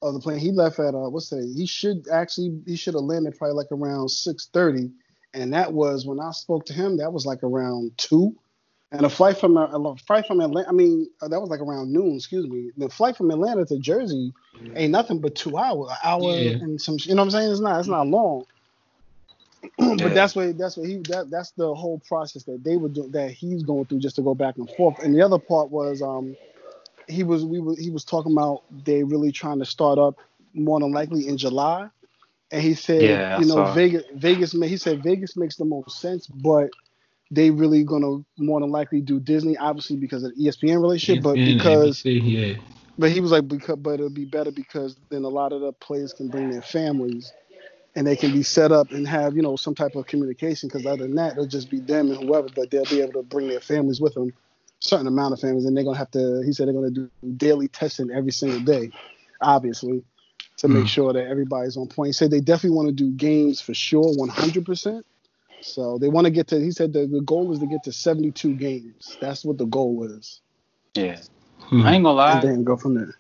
of 0.03 0.15
the 0.15 0.21
plane. 0.21 0.39
He 0.39 0.53
left 0.53 0.79
at 0.79 0.95
uh, 0.95 1.09
what's 1.11 1.31
that? 1.31 1.53
He 1.57 1.67
should 1.67 2.09
actually 2.13 2.61
he 2.67 2.77
should 2.77 2.95
have 2.95 3.05
landed 3.05 3.39
probably 3.39 3.55
like 3.57 3.73
around 3.73 4.11
six 4.11 4.49
thirty, 4.53 4.91
and 5.35 5.53
that 5.55 5.73
was 5.73 6.07
when 6.07 6.21
I 6.21 6.31
spoke 6.33 6.67
to 6.67 6.73
him. 6.75 6.99
That 6.99 7.13
was 7.13 7.27
like 7.27 7.43
around 7.43 7.93
two, 7.97 8.37
and 8.93 9.07
a 9.07 9.11
flight 9.11 9.39
from 9.39 9.57
a, 9.57 9.65
a 9.65 9.97
flight 9.97 10.27
from 10.27 10.41
Atlanta. 10.41 10.69
I 10.69 10.73
mean, 10.73 11.09
uh, 11.23 11.29
that 11.29 11.41
was 11.41 11.51
like 11.51 11.61
around 11.61 11.93
noon. 11.93 12.17
Excuse 12.17 12.47
me. 12.49 12.71
The 12.77 12.89
flight 12.91 13.17
from 13.17 13.31
Atlanta 13.31 13.65
to 13.67 13.79
Jersey 13.79 14.33
ain't 14.77 14.93
nothing 14.93 15.21
but 15.21 15.35
two 15.37 15.59
hours, 15.59 15.91
an 15.91 15.97
hour 16.05 16.35
Yeah. 16.35 16.53
and 16.61 16.81
some. 16.81 16.99
You 17.01 17.15
know 17.15 17.23
what 17.23 17.27
I'm 17.27 17.31
saying? 17.33 17.53
It's 17.53 17.61
not. 17.61 17.79
It's 17.81 17.89
not 17.89 18.07
long. 18.07 18.45
but 19.79 19.99
Yeah. 19.99 20.09
that's 20.15 20.37
what 20.37 20.57
that's 20.59 20.77
what 20.77 20.89
he 20.89 20.99
that 21.09 21.31
that's 21.31 21.53
the 21.53 21.75
whole 21.75 22.01
process 22.07 22.45
that 22.45 22.63
they 22.65 22.77
were 22.77 22.89
do 22.89 23.09
that 23.11 23.31
he's 23.31 23.63
going 23.63 23.87
through 23.87 24.01
just 24.01 24.17
to 24.17 24.23
go 24.23 24.35
back 24.35 24.57
and 24.57 24.71
forth. 24.71 24.99
And 25.01 25.15
the 25.15 25.23
other 25.23 25.39
part 25.39 25.71
was 25.71 26.03
um 26.03 26.37
he 27.09 27.25
was 27.25 27.45
we 27.45 27.61
were 27.61 27.77
he 27.77 27.91
was 27.91 28.05
talking 28.05 28.33
about 28.33 28.63
they 28.85 29.03
really 29.03 29.33
trying 29.33 29.59
to 29.59 29.65
start 29.65 29.99
up 29.99 30.17
more 30.55 30.81
than 30.81 30.93
likely 30.93 31.27
in 31.29 31.37
July. 31.37 31.89
And 32.51 32.63
he 32.63 32.75
said, 32.75 33.03
Yeah, 33.03 33.41
you 33.41 33.47
know, 33.47 33.55
saw. 33.57 33.75
Vegas 33.75 34.05
Vegas 34.15 34.53
he 34.53 34.77
said 34.77 35.03
Vegas 35.03 35.37
makes 35.37 35.57
the 35.57 35.65
most 35.65 36.01
sense, 36.01 36.27
but 36.27 36.71
they 37.31 37.51
really 37.51 37.85
gonna 37.85 38.25
more 38.39 38.61
than 38.61 38.71
likely 38.71 39.01
do 39.01 39.21
Disney, 39.21 39.57
obviously 39.57 39.97
because 39.97 40.25
of 40.25 40.35
the 40.35 40.45
ESPN 40.45 40.81
relationship, 40.81 41.23
but 41.23 41.35
because 41.35 42.03
ABC, 42.03 42.21
yeah. 42.23 42.55
but 42.99 43.11
he 43.11 43.21
was 43.21 43.33
like, 43.33 43.49
because, 43.49 43.77
but 43.77 43.95
it'll 43.95 44.11
be 44.11 44.25
better 44.25 44.51
because 44.51 44.97
then 45.11 45.25
a 45.25 45.29
lot 45.29 45.53
of 45.53 45.61
the 45.61 45.73
players 45.73 46.13
can 46.13 46.29
bring 46.29 46.51
their 46.51 46.63
families, 46.63 47.33
and 47.99 48.07
they 48.07 48.17
can 48.17 48.33
be 48.33 48.45
set 48.45 48.73
up 48.73 48.93
and 48.93 49.07
have 49.09 49.37
you 49.37 49.43
know 49.43 49.57
some 49.57 49.75
type 49.75 49.97
of 49.97 50.07
communication. 50.07 50.69
Because 50.69 50.87
other 50.87 51.05
than 51.05 51.17
that, 51.17 51.33
it'll 51.33 51.47
just 51.47 51.71
be 51.71 51.81
them 51.81 52.11
and 52.11 52.19
whoever, 52.19 52.49
but 52.55 52.71
they'll 52.71 52.85
be 52.87 53.01
able 53.01 53.15
to 53.15 53.25
bring 53.25 53.49
their 53.49 53.61
families 53.61 54.01
with 54.01 54.15
them, 54.15 54.33
certain 54.81 55.09
amount 55.09 55.35
of 55.35 55.41
families, 55.41 55.67
and 55.67 55.77
they're 55.77 55.85
gonna 55.85 55.99
have 55.99 56.11
to. 56.13 56.43
He 56.47 56.53
said 56.53 56.69
they're 56.69 56.75
gonna 56.75 56.91
do 56.91 57.11
daily 57.37 57.69
testing 57.69 58.11
every 58.13 58.33
single 58.33 58.61
day, 58.61 58.93
obviously, 59.43 60.05
to 60.59 60.69
make 60.69 60.87
Mm. 60.87 60.89
sure 60.89 61.13
that 61.13 61.27
everybody's 61.27 61.77
on 61.77 61.89
point. 61.89 62.09
He 62.09 62.13
said 62.15 62.31
they 62.31 62.41
definitely 62.41 62.77
want 62.77 62.89
to 62.89 62.95
do 62.95 63.11
games 63.13 63.61
for 63.61 63.75
sure, 63.75 64.15
100 64.15 64.65
percent. 64.65 65.05
So 65.61 65.99
they 65.99 66.09
want 66.09 66.27
to 66.27 66.31
get 66.31 66.49
to. 66.49 66.61
He 66.61 66.71
said 66.71 66.93
the, 66.93 67.07
the 67.07 67.23
goal 67.23 67.53
is 67.53 67.59
to 67.61 67.67
get 67.67 67.83
to 67.85 67.93
72 67.93 68.55
games. 68.55 69.19
That's 69.21 69.45
what 69.45 69.59
the 69.59 69.67
goal 69.67 70.05
is, 70.05 70.41
Yeah. 70.95 71.21
Hmm. 71.59 71.83
I 71.83 71.95
ain't 71.95 72.05
gonna 72.05 72.17
lie. 72.17 72.41
and 72.41 72.43
then 72.43 72.65
go 72.65 72.77
from 72.77 72.95
there. 72.95 73.15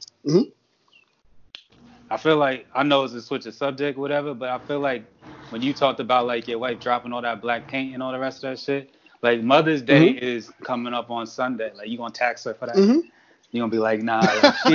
I 2.11 2.17
feel 2.19 2.37
like 2.37 2.67
I 2.75 2.83
know 2.85 3.05
it's 3.05 3.15
a 3.15 3.23
switch 3.23 3.47
of 3.47 3.55
subject, 3.55 3.99
whatever, 3.99 4.35
but 4.35 4.51
I 4.51 4.59
feel 4.61 4.81
like 4.81 5.07
when 5.51 5.63
you 5.63 5.75
talked 5.75 6.01
about 6.01 6.27
like 6.27 6.49
your 6.49 6.59
wife 6.59 6.81
dropping 6.81 7.13
all 7.13 7.23
that 7.23 7.43
black 7.43 7.69
paint 7.69 7.95
and 7.95 8.03
all 8.03 8.13
the 8.13 8.19
rest 8.19 8.45
of 8.45 8.51
that 8.51 8.61
shit, 8.61 8.95
like 9.23 9.43
Mother's 9.43 9.83
Day 9.83 10.09
is 10.09 10.53
coming 10.63 10.95
up 10.95 11.11
on 11.11 11.27
Sunday. 11.27 11.73
Like 11.75 11.89
you 11.89 11.99
gonna 11.99 12.13
tax 12.13 12.45
her 12.45 12.55
for 12.55 12.67
that? 12.67 12.77
Mhm. 12.77 13.03
You 13.51 13.63
gonna 13.63 13.71
be 13.73 13.79
like, 13.79 14.03
nah, 14.03 14.21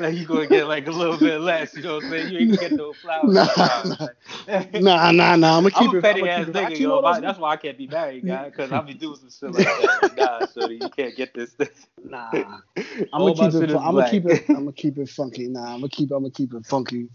like, 0.00 0.14
you 0.14 0.24
gonna 0.26 0.46
get 0.46 0.66
like 0.66 0.86
a 0.86 0.90
little 0.90 1.18
bit 1.18 1.40
less. 1.40 1.74
You 1.76 1.82
know 1.82 1.96
what 1.96 2.04
I'm 2.04 2.10
saying? 2.10 2.32
You 2.32 2.38
ain't 2.38 2.48
gonna 2.56 2.68
get 2.70 2.78
no 2.78 2.92
flowers. 2.94 3.34
Nah, 3.34 3.46
Like- 4.48 4.72
Nah, 4.82 5.10
nah, 5.12 5.36
nah. 5.36 5.58
I'm 5.58 5.64
gonna 5.64 5.70
keep 5.72 5.88
I'm 5.90 5.94
a 5.94 5.98
it. 5.98 6.02
petty 6.02 6.22
I'ma 6.22 6.30
ass 6.30 6.46
keep 6.46 6.48
it- 6.48 6.58
nigga, 6.58 6.70
yo. 6.70 6.76
you 6.96 7.02
those- 7.02 7.20
That's 7.20 7.38
why 7.38 7.52
I 7.52 7.56
can't 7.56 7.76
be 7.76 7.86
married, 7.86 8.26
guy, 8.26 8.46
because 8.48 8.72
I'll 8.72 8.82
be 8.82 8.94
doing 8.94 9.16
some 9.16 9.28
shit 9.30 9.52
like 9.54 9.66
that. 9.66 10.14
nah, 10.16 10.46
so 10.46 10.70
you 10.70 10.88
can't 10.88 11.14
get 11.14 11.34
this 11.34 11.50
thing. 11.52 11.68
Nah, 12.08 12.30
I'm 13.12 13.34
gonna 13.34 13.34
keep 13.34 13.54
it. 13.62 13.70
it. 13.70 13.76
I'm 13.76 13.94
gonna 13.94 14.10
keep 14.10 14.26
it. 14.26 14.44
I'm 14.48 14.54
gonna 14.56 14.72
keep 14.72 14.98
it 14.98 15.08
funky. 15.10 15.48
Nah, 15.48 15.64
I'm 15.74 15.80
gonna 15.80 15.88
keep. 15.90 16.10
I'm 16.12 16.20
gonna 16.22 16.30
keep 16.30 16.54
it 16.54 16.64
funky. 16.64 17.08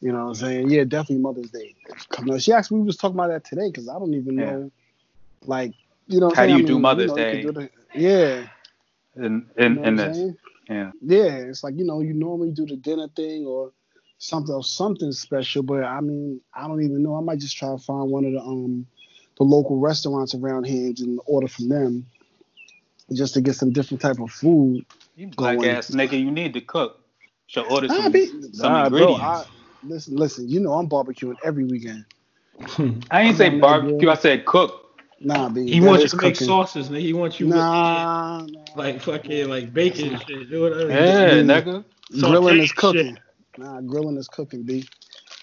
You 0.00 0.12
know 0.12 0.22
what 0.24 0.28
I'm 0.30 0.34
saying? 0.34 0.70
Yeah, 0.70 0.84
definitely 0.84 1.18
Mother's 1.18 1.50
Day 1.50 1.74
coming 2.08 2.34
up. 2.34 2.40
She 2.40 2.52
actually 2.52 2.80
we 2.80 2.86
was 2.86 2.96
talking 2.96 3.16
about 3.16 3.28
that 3.28 3.44
today 3.44 3.68
because 3.68 3.88
I 3.88 3.92
don't 3.98 4.14
even 4.14 4.38
Yeah. 4.38 4.44
know 4.50 4.70
like 5.46 5.74
you 6.08 6.18
know. 6.20 6.32
How 6.34 6.46
do 6.46 6.52
you 6.52 6.58
I 6.58 6.62
do 6.62 6.72
mean, 6.74 6.82
Mother's 6.82 7.10
know, 7.10 7.16
Day? 7.16 7.42
do 7.42 7.52
the- 7.52 7.70
yeah. 7.94 8.46
And 9.16 9.46
You 9.58 9.64
and 9.64 9.76
know 9.76 9.82
and 9.84 9.98
this. 9.98 10.16
saying? 10.16 10.36
Yeah. 10.68 10.92
Yeah, 11.02 11.36
it's 11.48 11.64
like 11.64 11.74
you 11.76 11.84
know 11.84 12.00
you 12.00 12.14
normally 12.14 12.52
do 12.52 12.66
the 12.66 12.76
dinner 12.76 13.08
thing 13.08 13.46
or 13.46 13.72
something 14.18 14.54
or 14.54 14.64
something 14.64 15.12
special, 15.12 15.62
but 15.62 15.84
I 15.84 16.00
mean 16.00 16.40
I 16.54 16.68
don't 16.68 16.82
even 16.82 17.02
know. 17.02 17.16
I 17.16 17.20
might 17.20 17.38
just 17.38 17.56
try 17.56 17.70
to 17.70 17.78
find 17.78 18.10
one 18.10 18.24
of 18.24 18.32
the 18.32 18.40
um 18.40 18.86
the 19.38 19.44
local 19.44 19.78
restaurants 19.78 20.34
around 20.34 20.64
here 20.66 20.92
and 20.98 21.20
order 21.26 21.48
from 21.48 21.68
them 21.68 22.06
just 23.12 23.34
to 23.34 23.40
get 23.40 23.54
some 23.56 23.72
different 23.72 24.00
type 24.00 24.18
of 24.20 24.30
food. 24.30 24.84
You 25.16 25.28
black 25.28 25.56
Going- 25.58 25.70
ass 25.70 25.90
nigga, 25.90 26.18
you 26.20 26.30
need 26.30 26.54
to 26.54 26.60
cook. 26.60 27.00
So 27.48 27.62
order 27.62 27.88
Nah, 27.88 27.94
some, 27.96 28.12
be, 28.12 28.26
some 28.52 28.72
nah, 28.72 28.88
bro, 28.90 29.14
ingredients. 29.14 29.22
I, 29.22 29.44
listen, 29.82 30.16
listen. 30.16 30.48
You 30.48 30.60
know 30.60 30.72
I'm 30.74 30.88
barbecuing 30.88 31.36
every 31.44 31.64
weekend. 31.64 32.04
I 33.10 33.22
ain't 33.22 33.36
say 33.36 33.46
I'm 33.48 33.58
not 33.58 33.68
barbecue. 33.68 34.08
I 34.10 34.14
said 34.14 34.44
cook. 34.46 34.79
Nah, 35.20 35.48
be 35.50 35.62
He 35.66 35.80
wants 35.80 36.04
you 36.04 36.10
is 36.10 36.12
to 36.12 36.16
make 36.18 36.36
sauces, 36.36 36.90
nigga. 36.90 37.00
He 37.00 37.12
wants 37.14 37.40
you 37.40 37.48
with, 37.50 37.68
Nah, 37.68 38.46
nah. 38.46 38.60
like 38.74 39.02
fucking 39.02 39.48
like 39.48 39.72
bacon 39.74 40.08
and 40.08 40.20
shit. 40.20 40.50
Do 40.50 40.62
whatever. 40.62 40.92
Yeah, 40.92 41.42
Mm. 41.42 41.42
nigga. 41.42 41.84
grilling 42.20 42.60
is 42.60 42.72
cooking. 42.72 43.16
shit. 43.16 43.18
Nah, 43.56 43.80
grilling 43.82 44.18
is 44.18 44.28
cooking, 44.28 44.64
B. 44.64 44.88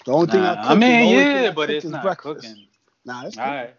The 0.05 0.13
only 0.13 0.27
thing 0.27 0.45
I 0.45 0.55
cook, 0.57 0.65
I 0.69 0.75
mean, 0.75 0.97
the 0.97 1.05
only 1.05 1.25
thing 1.25 1.43
yeah, 1.43 1.51
but 1.51 1.69
it's 1.71 1.89
not 1.89 2.01
breakfast. 2.01 2.17
cooking. 2.17 2.67
Nah, 3.05 3.25
it's 3.25 3.37
All 3.37 3.43
cooking. 3.43 3.55
right. 3.55 3.75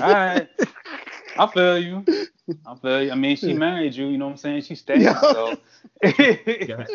All 0.00 0.06
right. 0.08 0.48
I 1.40 1.46
feel 1.52 1.78
you. 1.78 2.04
I 2.66 2.74
feel 2.76 3.02
you. 3.04 3.12
I 3.12 3.14
mean, 3.14 3.36
she 3.36 3.52
married 3.54 3.94
you, 3.94 4.06
you 4.08 4.18
know 4.18 4.26
what 4.26 4.32
I'm 4.32 4.36
saying? 4.38 4.62
She 4.62 4.74
stayed. 4.74 5.02
Yeah. 5.02 5.20
So. 5.20 5.56
Yeah. 6.18 6.86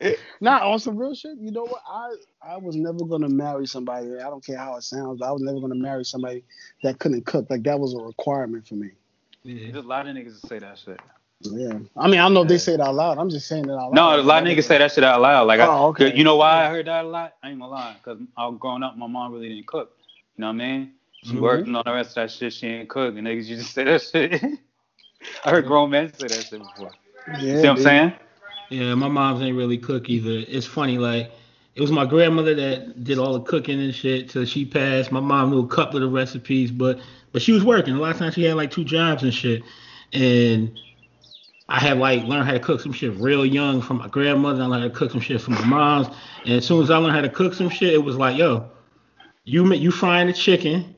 Nah, 0.40 0.66
on 0.70 0.78
some 0.78 0.96
real 0.96 1.14
shit. 1.14 1.36
You 1.38 1.50
know 1.50 1.64
what? 1.64 1.82
I 1.86 2.14
I 2.42 2.56
was 2.56 2.74
never 2.76 3.04
gonna 3.04 3.28
marry 3.28 3.66
somebody. 3.66 4.06
I 4.18 4.30
don't 4.30 4.44
care 4.44 4.56
how 4.56 4.76
it 4.76 4.82
sounds. 4.82 5.18
But 5.20 5.28
I 5.28 5.32
was 5.32 5.42
never 5.42 5.60
gonna 5.60 5.74
marry 5.74 6.04
somebody 6.04 6.42
that 6.82 6.98
couldn't 6.98 7.26
cook. 7.26 7.50
Like 7.50 7.62
that 7.64 7.78
was 7.78 7.92
a 7.94 7.98
requirement 7.98 8.66
for 8.66 8.74
me. 8.76 8.90
Yeah. 9.42 9.72
There's 9.72 9.84
a 9.84 9.88
lot 9.88 10.06
of 10.08 10.16
niggas 10.16 10.40
that 10.40 10.48
say 10.48 10.58
that 10.60 10.78
shit. 10.78 10.98
Yeah. 11.42 11.78
I 11.96 12.08
mean, 12.08 12.20
I 12.20 12.24
don't 12.24 12.34
know 12.34 12.42
if 12.42 12.48
they 12.48 12.58
say 12.58 12.74
it 12.74 12.80
out 12.80 12.94
loud. 12.94 13.18
I'm 13.18 13.28
just 13.30 13.46
saying 13.48 13.64
it 13.66 13.70
out 13.72 13.92
loud. 13.92 13.94
No, 13.94 14.20
a 14.20 14.22
lot 14.22 14.42
of 14.42 14.48
niggas 14.48 14.64
say 14.64 14.78
that 14.78 14.92
shit 14.92 15.04
out 15.04 15.20
loud. 15.20 15.46
Like, 15.46 15.60
I, 15.60 15.66
Oh, 15.66 15.88
okay. 15.88 16.14
you 16.14 16.24
know 16.24 16.36
why 16.36 16.66
I 16.66 16.68
heard 16.70 16.86
that 16.86 17.04
a 17.04 17.08
lot? 17.08 17.34
I 17.42 17.50
ain't 17.50 17.58
gonna 17.60 17.70
lie, 17.72 17.96
cause 18.02 18.18
I 18.36 18.46
was 18.46 18.58
growing 18.58 18.82
up, 18.82 18.96
my 18.96 19.06
mom 19.06 19.32
really 19.32 19.48
didn't 19.48 19.66
cook. 19.66 19.96
You 20.36 20.42
know 20.42 20.48
what 20.48 20.54
I 20.54 20.56
mean? 20.56 20.92
She 21.24 21.36
Mhm. 21.36 21.40
worked 21.40 21.66
and 21.66 21.76
all 21.76 21.84
the 21.84 21.92
rest 21.92 22.10
of 22.10 22.14
that 22.16 22.30
shit. 22.32 22.52
She 22.52 22.66
ain't 22.68 22.88
cook, 22.88 23.16
and 23.16 23.26
niggas 23.26 23.46
used 23.46 23.66
to 23.66 23.72
say 23.72 23.84
that 23.84 24.02
shit. 24.02 24.42
I 25.44 25.50
heard 25.50 25.66
grown 25.66 25.90
men 25.90 26.12
say 26.14 26.28
that 26.28 26.46
shit 26.46 26.60
before. 26.60 26.92
Yeah, 27.40 27.54
See 27.56 27.68
what 27.68 27.72
I'm 27.74 27.78
saying? 27.78 28.12
Yeah, 28.70 28.94
my 28.94 29.08
mom's 29.08 29.42
ain't 29.42 29.56
really 29.56 29.78
cook 29.78 30.08
either. 30.10 30.44
It's 30.48 30.66
funny, 30.66 30.98
like 30.98 31.32
it 31.74 31.80
was 31.80 31.92
my 31.92 32.06
grandmother 32.06 32.54
that 32.54 33.04
did 33.04 33.18
all 33.18 33.34
the 33.34 33.40
cooking 33.40 33.80
and 33.80 33.94
shit 33.94 34.30
till 34.30 34.44
she 34.44 34.64
passed. 34.64 35.12
My 35.12 35.20
mom 35.20 35.50
knew 35.50 35.60
a 35.60 35.68
couple 35.68 35.96
of 35.96 36.02
the 36.02 36.08
recipes, 36.08 36.70
but 36.70 37.00
but 37.32 37.42
she 37.42 37.52
was 37.52 37.64
working. 37.64 37.94
A 37.94 37.98
lot 37.98 38.12
of 38.12 38.18
times 38.18 38.34
she 38.34 38.44
had 38.44 38.56
like 38.56 38.70
two 38.70 38.84
jobs 38.84 39.22
and 39.22 39.34
shit. 39.34 39.62
And 40.12 40.72
I 41.68 41.80
had 41.80 41.98
like 41.98 42.24
learned 42.24 42.46
how 42.46 42.52
to 42.52 42.60
cook 42.60 42.80
some 42.80 42.92
shit 42.92 43.14
real 43.16 43.46
young 43.46 43.82
from 43.82 43.98
my 43.98 44.08
grandmother. 44.08 44.62
I 44.62 44.66
learned 44.66 44.82
how 44.84 44.88
to 44.88 44.94
cook 44.94 45.12
some 45.12 45.20
shit 45.20 45.40
from 45.40 45.54
my 45.54 45.64
mom's. 45.64 46.08
And 46.44 46.54
as 46.54 46.66
soon 46.66 46.82
as 46.82 46.90
I 46.90 46.98
learned 46.98 47.14
how 47.16 47.22
to 47.22 47.30
cook 47.30 47.54
some 47.54 47.70
shit, 47.70 47.94
it 47.94 48.04
was 48.04 48.16
like, 48.16 48.36
yo, 48.36 48.70
you 49.44 49.64
ma- 49.64 49.74
you 49.76 49.90
frying 49.90 50.28
the 50.28 50.32
chicken, 50.34 50.96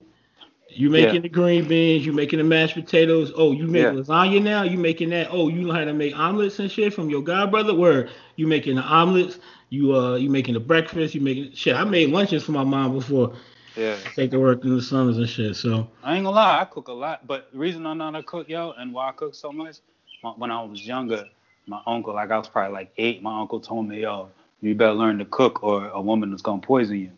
you 0.76 0.90
making 0.90 1.16
Yeah. 1.16 1.20
the 1.22 1.28
green 1.28 1.68
beans, 1.68 2.06
you 2.06 2.12
making 2.12 2.38
the 2.38 2.44
mashed 2.44 2.74
potatoes. 2.74 3.32
Oh, 3.36 3.52
you 3.52 3.66
make 3.66 3.82
Yeah. 3.84 3.90
lasagna 3.90 4.42
now? 4.42 4.62
You 4.62 4.78
making 4.78 5.10
that? 5.10 5.28
Oh, 5.30 5.48
you 5.48 5.62
know 5.62 5.72
how 5.72 5.84
to 5.84 5.92
make 5.92 6.16
omelets 6.18 6.58
and 6.58 6.70
shit 6.70 6.94
from 6.94 7.10
your 7.10 7.22
godbrother? 7.22 7.76
Where 7.76 8.08
you 8.36 8.46
making 8.46 8.76
the 8.76 8.82
omelets? 8.82 9.38
You 9.70 9.96
uh 9.96 10.16
you 10.16 10.30
making 10.30 10.54
the 10.54 10.60
breakfast? 10.60 11.14
You 11.14 11.20
making 11.20 11.52
shit? 11.54 11.76
I 11.76 11.84
made 11.84 12.10
lunches 12.10 12.44
for 12.44 12.52
my 12.52 12.64
mom 12.64 12.94
before 12.94 13.32
Yeah. 13.76 13.96
take 14.14 14.30
to 14.32 14.38
work 14.40 14.64
in 14.64 14.76
the 14.76 14.82
summers 14.82 15.18
and 15.18 15.28
shit. 15.28 15.56
So 15.56 15.88
I 16.02 16.16
ain't 16.16 16.24
gonna 16.24 16.36
lie, 16.36 16.60
I 16.60 16.64
cook 16.64 16.88
a 16.88 16.92
lot. 16.92 17.26
But 17.26 17.50
the 17.52 17.58
reason 17.58 17.86
I 17.86 17.94
know 17.94 18.04
how 18.04 18.10
to 18.12 18.22
cook, 18.22 18.48
yo, 18.48 18.72
and 18.72 18.92
why 18.92 19.08
I 19.08 19.12
cook 19.12 19.34
so 19.34 19.52
much, 19.52 19.78
my, 20.22 20.30
when 20.30 20.50
I 20.50 20.62
was 20.62 20.86
younger, 20.86 21.26
my 21.66 21.80
uncle, 21.86 22.14
like 22.14 22.30
I 22.30 22.38
was 22.38 22.48
probably 22.48 22.74
like 22.74 22.92
eight, 22.98 23.22
my 23.22 23.40
uncle 23.40 23.60
told 23.60 23.88
me, 23.88 24.02
yo, 24.02 24.30
you 24.60 24.74
better 24.74 24.92
learn 24.94 25.18
to 25.18 25.24
cook 25.24 25.62
or 25.62 25.88
a 25.88 26.00
woman 26.00 26.32
is 26.32 26.42
gonna 26.42 26.60
poison 26.60 26.98
you. 26.98 27.10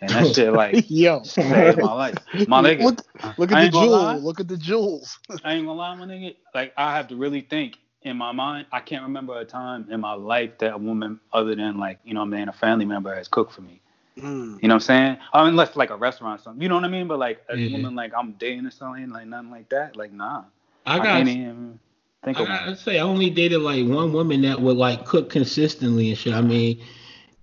And 0.00 0.10
that 0.10 0.34
shit 0.34 0.52
like 0.52 0.84
Yo, 0.90 1.22
saved 1.22 1.78
my 1.78 1.92
life. 1.92 2.16
My 2.46 2.62
nigga, 2.62 2.82
look, 2.82 3.02
look 3.38 3.52
at 3.52 3.60
the 3.60 3.68
gonna 3.70 3.86
jewel. 3.86 4.22
Look 4.22 4.40
at 4.40 4.48
the 4.48 4.56
jewels. 4.56 5.18
I 5.44 5.54
ain't 5.54 5.66
gonna 5.66 5.78
lie, 5.78 5.94
my 5.94 6.06
nigga. 6.06 6.36
Like 6.54 6.72
I 6.76 6.96
have 6.96 7.08
to 7.08 7.16
really 7.16 7.40
think 7.40 7.78
in 8.02 8.16
my 8.16 8.32
mind. 8.32 8.66
I 8.72 8.80
can't 8.80 9.02
remember 9.02 9.38
a 9.38 9.44
time 9.44 9.86
in 9.90 10.00
my 10.00 10.12
life 10.14 10.58
that 10.58 10.74
a 10.74 10.78
woman 10.78 11.20
other 11.32 11.54
than 11.54 11.78
like, 11.78 11.98
you 12.04 12.14
know 12.14 12.20
what 12.20 12.26
I 12.34 12.38
mean, 12.38 12.48
a 12.48 12.52
family 12.52 12.84
member 12.84 13.14
has 13.14 13.28
cooked 13.28 13.52
for 13.52 13.62
me. 13.62 13.80
Mm. 14.18 14.60
You 14.62 14.68
know 14.68 14.74
what 14.74 14.76
I'm 14.76 14.80
saying? 14.80 15.18
I 15.32 15.42
mean, 15.42 15.50
unless 15.50 15.76
like 15.76 15.90
a 15.90 15.96
restaurant 15.96 16.40
or 16.40 16.42
something. 16.42 16.62
You 16.62 16.68
know 16.68 16.76
what 16.76 16.84
I 16.84 16.88
mean? 16.88 17.08
But 17.08 17.18
like 17.18 17.42
a 17.48 17.56
Yeah. 17.56 17.72
woman 17.72 17.94
like 17.94 18.12
I'm 18.16 18.32
dating 18.32 18.66
or 18.66 18.70
something, 18.70 19.10
like 19.10 19.26
nothing 19.26 19.50
like 19.50 19.68
that. 19.70 19.96
Like 19.96 20.12
nah. 20.12 20.44
I 20.86 20.94
I, 20.94 20.98
got 20.98 21.04
can't 21.06 21.28
even 21.28 21.78
think 22.24 22.38
I 22.38 22.42
of 22.42 22.48
one. 22.48 22.58
gotta 22.58 22.76
say 22.76 22.98
I 22.98 23.02
only 23.02 23.30
dated 23.30 23.60
like 23.62 23.86
one 23.86 24.12
woman 24.12 24.42
that 24.42 24.60
would 24.60 24.76
like 24.76 25.04
cook 25.04 25.30
consistently 25.30 26.08
and 26.10 26.18
shit. 26.18 26.34
I 26.34 26.40
mean, 26.40 26.80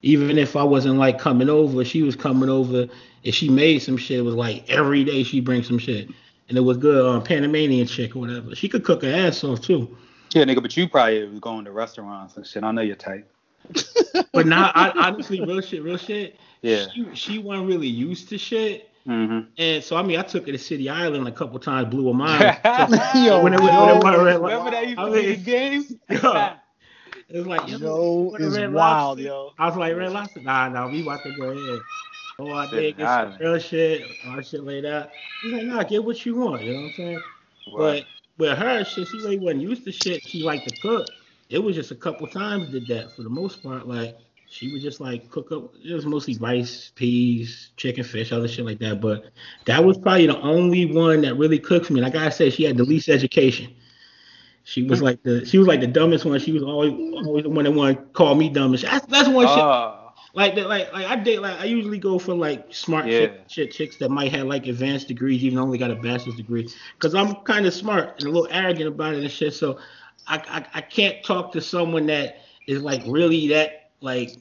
even 0.02 0.38
if 0.38 0.56
I 0.56 0.64
wasn't 0.64 0.98
like 0.98 1.20
coming 1.20 1.50
over, 1.50 1.84
she 1.84 2.04
was 2.04 2.16
coming 2.16 2.50
over. 2.50 2.88
If 3.24 3.34
she 3.36 3.50
made 3.50 3.80
some 3.80 3.98
shit, 3.98 4.20
it 4.20 4.22
was 4.22 4.36
like 4.36 4.70
every 4.70 5.04
day 5.04 5.24
she 5.24 5.40
bring 5.40 5.64
some 5.64 5.80
shit, 5.80 6.08
and 6.50 6.58
it 6.58 6.62
was 6.62 6.78
good. 6.78 7.06
Um, 7.06 7.24
Panamanian 7.24 7.88
chick 7.88 8.16
or 8.16 8.20
whatever. 8.20 8.56
She 8.56 8.70
could 8.70 8.84
cook 8.84 9.02
her 9.04 9.12
ass 9.12 9.44
off 9.44 9.62
too. 9.62 9.96
Yeah, 10.34 10.44
nigga, 10.44 10.62
but 10.62 10.76
you 10.76 10.88
probably 10.90 11.26
was 11.28 11.40
going 11.40 11.66
to 11.66 11.72
restaurants 11.72 12.36
and 12.38 12.46
shit. 12.46 12.64
I 12.64 12.72
know 12.72 12.82
you're 12.82 12.96
tight. 12.96 13.26
But 14.32 14.48
now, 14.48 14.72
I, 14.76 14.92
honestly, 14.92 15.40
real 15.42 15.62
shit, 15.62 15.82
real 15.82 15.98
shit. 15.98 16.38
Yeah. 16.62 16.88
She, 16.94 17.08
she 17.14 17.38
wasn't 17.40 17.68
really 17.68 17.88
used 17.88 18.30
to 18.30 18.38
shit, 18.38 18.90
Mm-hmm. 19.08 19.50
and 19.60 19.84
so 19.84 19.96
I 19.98 20.02
mean, 20.02 20.20
I 20.20 20.24
took 20.24 20.48
her 20.48 20.52
to 20.52 20.58
City 20.58 20.90
Island 20.90 21.28
a 21.28 21.32
couple 21.32 21.60
times, 21.60 21.90
blew 21.90 22.08
her 22.08 22.14
mind. 22.14 22.42
Yo, 23.16 23.42
when 23.44 23.54
it, 23.54 23.60
when 23.62 23.70
it, 23.70 24.04
when 24.04 24.14
it, 24.16 24.40
Remember 24.42 24.72
that 24.72 24.88
used 24.88 25.00
I 25.00 25.06
to 25.06 25.12
be 25.12 25.22
the 25.22 25.36
mean, 25.36 25.44
game? 25.44 26.00
Yeah. 26.10 26.56
It 27.30 27.38
was 27.38 27.48
like, 27.48 27.68
yo, 27.68 27.78
Yo 27.78 28.12
what 28.32 28.42
is 28.42 28.56
red 28.56 28.74
wild, 28.74 29.20
lobster. 29.20 29.24
yo. 29.24 29.52
I 29.58 29.68
was 29.68 29.76
like, 29.78 29.96
Red 29.96 30.12
Lobster? 30.12 30.42
Nah, 30.42 30.70
nah, 30.70 30.88
we 30.88 31.02
about 31.02 31.24
to 31.24 31.36
go 31.36 31.50
ahead. 31.52 31.82
Oh, 32.38 32.52
I 32.52 32.66
Shit, 32.68 32.74
did 32.80 32.98
get 32.98 33.08
some 33.08 33.38
real 33.40 33.60
shit, 33.60 34.02
all 34.28 34.36
that 34.36 34.46
shit 34.46 34.64
laid 34.64 34.86
out. 34.86 35.10
He's 35.42 35.54
like, 35.54 35.64
nah, 35.64 35.84
get 35.84 36.04
what 36.04 36.26
you 36.26 36.36
want, 36.36 36.64
you 36.64 36.74
know 36.74 36.80
what 36.82 36.86
I'm 36.88 36.94
saying? 36.94 37.22
Right. 37.76 38.06
But 38.38 38.50
with 38.50 38.58
her, 38.58 38.84
shit, 38.84 39.08
she 39.08 39.18
really 39.18 39.40
wasn't 39.40 39.62
used 39.62 39.86
to 39.86 39.92
shit. 39.92 40.22
She 40.28 40.44
liked 40.44 40.68
to 40.68 40.76
cook. 40.82 41.08
It 41.50 41.60
was 41.60 41.76
just 41.76 41.92
a 41.92 41.96
couple 41.96 42.28
times 42.28 42.70
did 42.70 42.88
that 42.88 43.16
for 43.16 43.24
the 43.24 43.30
most 43.30 43.64
part. 43.64 43.88
Like, 43.88 44.18
she 44.50 44.72
would 44.72 44.82
just 44.82 45.00
like 45.00 45.30
cook 45.30 45.52
up, 45.52 45.74
it 45.84 45.94
was 45.94 46.06
mostly 46.06 46.38
rice, 46.38 46.92
peas, 46.96 47.72
chicken, 47.78 48.04
fish, 48.04 48.32
other 48.32 48.48
shit 48.48 48.66
like 48.66 48.80
that. 48.80 49.02
But 49.02 49.26
that 49.66 49.84
was 49.84 49.98
probably 49.98 50.28
the 50.28 50.40
only 50.42 50.86
one 50.94 51.22
that 51.22 51.36
really 51.36 51.60
cooked 51.60 51.88
for 51.88 51.94
me. 51.94 52.00
And 52.02 52.08
I 52.08 52.10
gotta 52.10 52.32
say, 52.32 52.50
she 52.50 52.64
had 52.64 52.78
the 52.78 52.84
least 52.84 53.10
education. 53.10 53.74
She 54.66 54.82
was 54.84 55.00
like 55.02 55.22
the 55.24 55.46
she 55.46 55.60
was 55.60 55.68
like 55.68 55.80
the 55.80 55.88
dumbest 55.88 56.26
one. 56.26 56.40
She 56.40 56.52
was 56.52 56.64
always 56.64 56.92
always 56.92 57.44
the 57.44 57.50
one 57.50 57.66
that 57.66 57.72
wanted 57.72 57.98
to 57.98 58.02
call 58.14 58.34
me 58.34 58.50
dumb 58.50 58.72
and 58.72 58.80
shit. 58.80 58.90
That's, 58.90 59.06
that's 59.06 59.30
one 59.30 59.48
shit 59.48 59.60
Oh, 59.60 60.10
like 60.34 60.56
that, 60.56 60.68
like 60.68 60.92
like 60.92 61.06
I 61.06 61.16
date 61.16 61.40
like 61.40 61.60
I 61.60 61.66
usually 61.66 62.00
go 62.00 62.18
for 62.18 62.34
like 62.34 62.74
smart 62.74 63.06
Yeah. 63.06 63.20
chick, 63.20 63.48
chick 63.48 63.72
chicks 63.72 63.98
that 63.98 64.10
might 64.10 64.32
have 64.32 64.48
like 64.48 64.66
advanced 64.66 65.08
degrees, 65.08 65.44
even 65.44 65.60
only 65.60 65.78
got 65.78 65.92
a 65.92 65.96
bachelor's 65.96 66.36
degree, 66.36 66.68
because 66.98 67.14
I'm 67.14 67.36
kind 67.44 67.68
of 67.68 67.74
smart 67.76 68.16
and 68.18 68.28
a 68.28 68.32
little 68.32 68.48
arrogant 68.50 68.88
about 68.88 69.14
it 69.14 69.20
and 69.22 69.32
shit. 69.32 69.54
So 69.54 69.80
I, 70.28 70.38
I 70.38 70.80
I 70.80 70.82
can't 70.82 71.24
talk 71.24 71.52
to 71.52 71.62
someone 71.62 72.08
that 72.08 72.38
is 72.66 72.82
like 72.82 73.04
really 73.06 73.50
that 73.50 73.92
like 74.02 74.40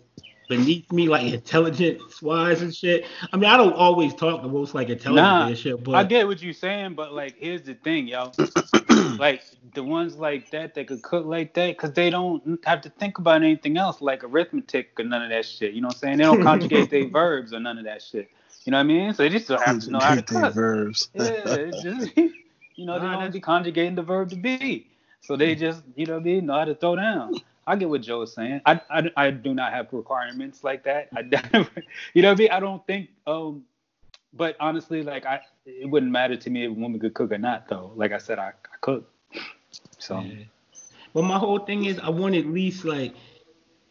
beneath 0.49 0.91
me, 0.91 1.09
like 1.09 1.33
intelligence 1.33 2.21
wise 2.23 2.63
and 2.63 2.75
shit. 2.75 3.07
I 3.33 3.37
mean, 3.37 3.51
I 3.51 3.57
don't 3.57 3.75
always 3.75 4.15
talk 4.15 4.43
the 4.43 4.49
most 4.49 4.75
like 4.75 4.89
intelligent 4.89 5.27
Nah, 5.27 5.47
and 5.49 5.59
shit, 5.59 5.83
but 5.85 5.95
I 5.95 6.05
get 6.05 6.27
what 6.27 6.43
you're 6.43 6.53
saying, 6.55 6.95
but 6.95 7.13
like, 7.13 7.37
here's 7.39 7.63
the 7.63 7.75
thing, 7.75 8.09
yo. 8.09 8.33
like 9.19 9.43
the 9.75 9.83
ones 9.83 10.17
like 10.17 10.51
that 10.51 10.75
that 10.75 10.87
could 10.87 11.03
cook 11.03 11.27
like 11.27 11.55
that, 11.55 11.77
cause 11.79 11.93
they 11.93 12.11
don't 12.11 12.65
have 12.65 12.81
to 12.83 12.91
think 12.91 13.19
about 13.19 13.43
anything 13.43 13.77
else, 13.77 14.01
like 14.01 14.25
arithmetic 14.25 14.99
or 14.99 15.05
none 15.05 15.23
of 15.23 15.31
that 15.31 15.45
shit. 15.45 15.75
You 15.75 15.81
know 15.81 15.89
what 15.89 15.97
I'm 15.97 16.01
saying? 16.01 16.19
They 16.19 16.25
don't 16.25 16.43
conjugate 16.43 16.91
their 16.91 17.09
verbs 17.21 17.53
or 17.53 17.61
none 17.61 17.79
of 17.79 17.85
that 17.85 18.03
shit. 18.03 18.31
You 18.65 18.71
know 18.71 18.79
what 18.79 18.85
I 18.85 18.85
mean? 18.85 19.13
So 19.15 19.23
they 19.25 19.29
just 19.29 19.49
don't 19.49 19.61
have 19.63 19.81
to 19.81 19.91
know 19.91 19.99
how 20.01 20.15
to 20.15 20.23
Conjugate 20.23 20.43
cook. 20.45 20.55
verbs. 20.55 21.09
Yeah, 21.15 21.23
it's 21.55 21.83
just 21.83 22.17
you 22.17 22.87
know 22.87 22.99
they 22.99 23.05
Nah, 23.05 23.13
don't 23.13 23.19
that's- 23.21 23.33
be 23.33 23.41
conjugating 23.41 23.95
the 23.95 24.03
verb 24.03 24.31
to 24.31 24.37
be. 24.37 24.87
So 25.21 25.37
they 25.37 25.55
just 25.55 25.83
you 25.97 26.07
know 26.07 26.15
what 26.15 26.21
I 26.21 26.25
mean 26.25 26.47
know 26.47 26.55
how 26.55 26.65
to 26.65 26.75
throw 26.75 26.97
down. 26.97 27.35
I 27.67 27.77
get 27.77 27.89
what 27.89 28.03
Joe 28.03 28.21
is 28.23 28.33
saying. 28.35 28.61
I, 28.67 28.79
I, 28.91 29.11
I 29.17 29.31
do 29.31 29.55
not 29.55 29.73
have 29.73 29.91
requirements 29.91 30.63
like 30.63 30.85
that. 30.85 31.09
I 31.17 31.21
you 32.13 32.21
know 32.23 32.29
what 32.29 32.37
I 32.39 32.43
mean. 32.43 32.51
I 32.51 32.61
don't 32.61 32.87
think 32.87 33.09
um, 33.27 33.65
but 34.35 34.55
honestly, 34.61 35.03
like 35.03 35.25
I 35.27 35.41
it 35.65 35.89
wouldn't 35.89 36.13
matter 36.13 36.37
to 36.37 36.51
me 36.51 36.65
if 36.65 36.71
a 36.71 36.75
woman 36.75 37.01
could 37.01 37.15
cook 37.15 37.33
or 37.33 37.39
not 37.39 37.69
though. 37.69 37.93
Like 37.97 38.13
I 38.13 38.19
said, 38.19 38.39
I, 38.39 38.49
I 38.49 38.77
cook. 38.81 39.11
So 40.05 40.21
Yeah. 40.21 40.45
But 41.15 41.23
my 41.23 41.39
whole 41.39 41.61
thing 41.61 41.85
is 41.87 41.99
I 41.99 42.11
want 42.11 42.35
at 42.35 42.47
least 42.47 42.85
like 42.85 43.15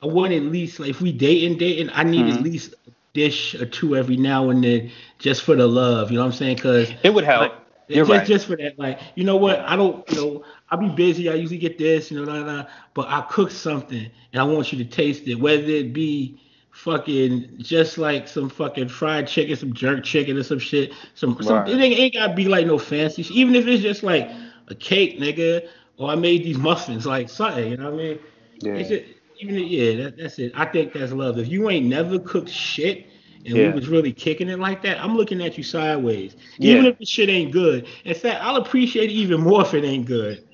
I 0.01 0.07
want 0.07 0.33
at 0.33 0.43
least 0.43 0.79
like 0.79 0.89
if 0.89 1.01
we 1.01 1.11
dating 1.11 1.57
dating 1.57 1.89
I 1.93 2.03
need 2.03 2.25
Mhm. 2.25 2.37
at 2.37 2.43
least 2.43 2.73
a 2.87 2.91
dish 3.13 3.55
or 3.55 3.65
two 3.65 3.95
every 3.95 4.17
now 4.17 4.49
and 4.49 4.63
then 4.63 4.91
just 5.19 5.43
for 5.43 5.55
the 5.55 5.67
love. 5.67 6.11
You 6.11 6.17
know 6.17 6.23
what 6.25 6.33
I'm 6.33 6.37
saying? 6.37 6.55
Because 6.57 6.91
it 7.03 7.13
would 7.13 7.23
help. 7.23 7.41
Like, 7.41 7.53
You're 7.89 8.05
just, 8.05 8.09
right. 8.17 8.27
just 8.27 8.45
for 8.47 8.55
that, 8.57 8.79
like, 8.79 8.99
you 9.15 9.23
know 9.23 9.35
what? 9.37 9.59
I 9.59 9.75
don't, 9.75 10.09
you 10.09 10.15
know, 10.15 10.43
I'll 10.71 10.79
be 10.79 10.89
busy. 10.89 11.29
I 11.29 11.35
usually 11.35 11.59
get 11.59 11.77
this, 11.77 12.09
you 12.11 12.17
know, 12.17 12.25
nah, 12.31 12.43
nah, 12.43 12.65
but 12.93 13.07
I 13.07 13.21
cook 13.29 13.51
something 13.51 14.09
and 14.31 14.41
I 14.41 14.43
want 14.43 14.71
you 14.71 14.77
to 14.83 14.89
taste 14.89 15.27
it, 15.27 15.35
whether 15.35 15.63
it 15.63 15.93
be 15.93 16.39
fucking 16.71 17.55
just 17.59 17.97
like 17.97 18.27
some 18.27 18.49
fucking 18.49 18.87
fried 18.89 19.27
chicken, 19.27 19.55
some 19.55 19.73
jerk 19.73 20.03
chicken 20.03 20.37
or 20.37 20.43
some 20.43 20.59
shit. 20.59 20.91
Some, 21.13 21.41
some 21.41 21.67
it 21.67 21.79
ain't, 21.79 21.99
ain't 21.99 22.13
gotta 22.15 22.33
be 22.33 22.45
like 22.45 22.65
no 22.65 22.77
fancy. 22.79 23.21
shit. 23.23 23.35
Even 23.35 23.55
if 23.55 23.67
it's 23.67 23.83
just 23.83 24.01
like 24.01 24.29
a 24.69 24.75
cake, 24.75 25.19
nigga, 25.19 25.67
or 25.97 26.09
I 26.09 26.15
made 26.15 26.43
these 26.43 26.57
muffins, 26.57 27.05
like 27.05 27.29
something. 27.29 27.69
You 27.71 27.77
know 27.77 27.85
what 27.91 27.93
I 27.93 27.97
mean? 27.97 28.19
Yeah. 28.59 28.73
It's 28.73 28.89
just, 28.89 29.03
even 29.39 29.55
yeah, 29.55 30.03
that, 30.03 30.17
that's 30.17 30.39
it. 30.39 30.51
I 30.55 30.65
think 30.65 30.93
that's 30.93 31.11
love. 31.11 31.37
If 31.37 31.47
you 31.47 31.69
ain't 31.69 31.85
never 31.85 32.19
cooked 32.19 32.49
shit 32.49 33.07
and 33.45 33.57
Yeah. 33.57 33.67
we 33.69 33.73
was 33.73 33.87
really 33.89 34.13
kicking 34.13 34.49
it 34.49 34.59
like 34.59 34.81
that, 34.83 35.03
I'm 35.03 35.15
looking 35.15 35.41
at 35.43 35.57
you 35.57 35.63
sideways. 35.63 36.35
Yeah. 36.57 36.73
Even 36.73 36.85
if 36.85 36.97
the 36.97 37.05
shit 37.05 37.29
ain't 37.29 37.51
good. 37.51 37.87
In 38.05 38.15
fact, 38.15 38.41
I'll 38.43 38.57
appreciate 38.57 39.09
it 39.09 39.13
even 39.13 39.41
more 39.41 39.61
if 39.61 39.73
it 39.73 39.83
ain't 39.83 40.05
good. 40.05 40.47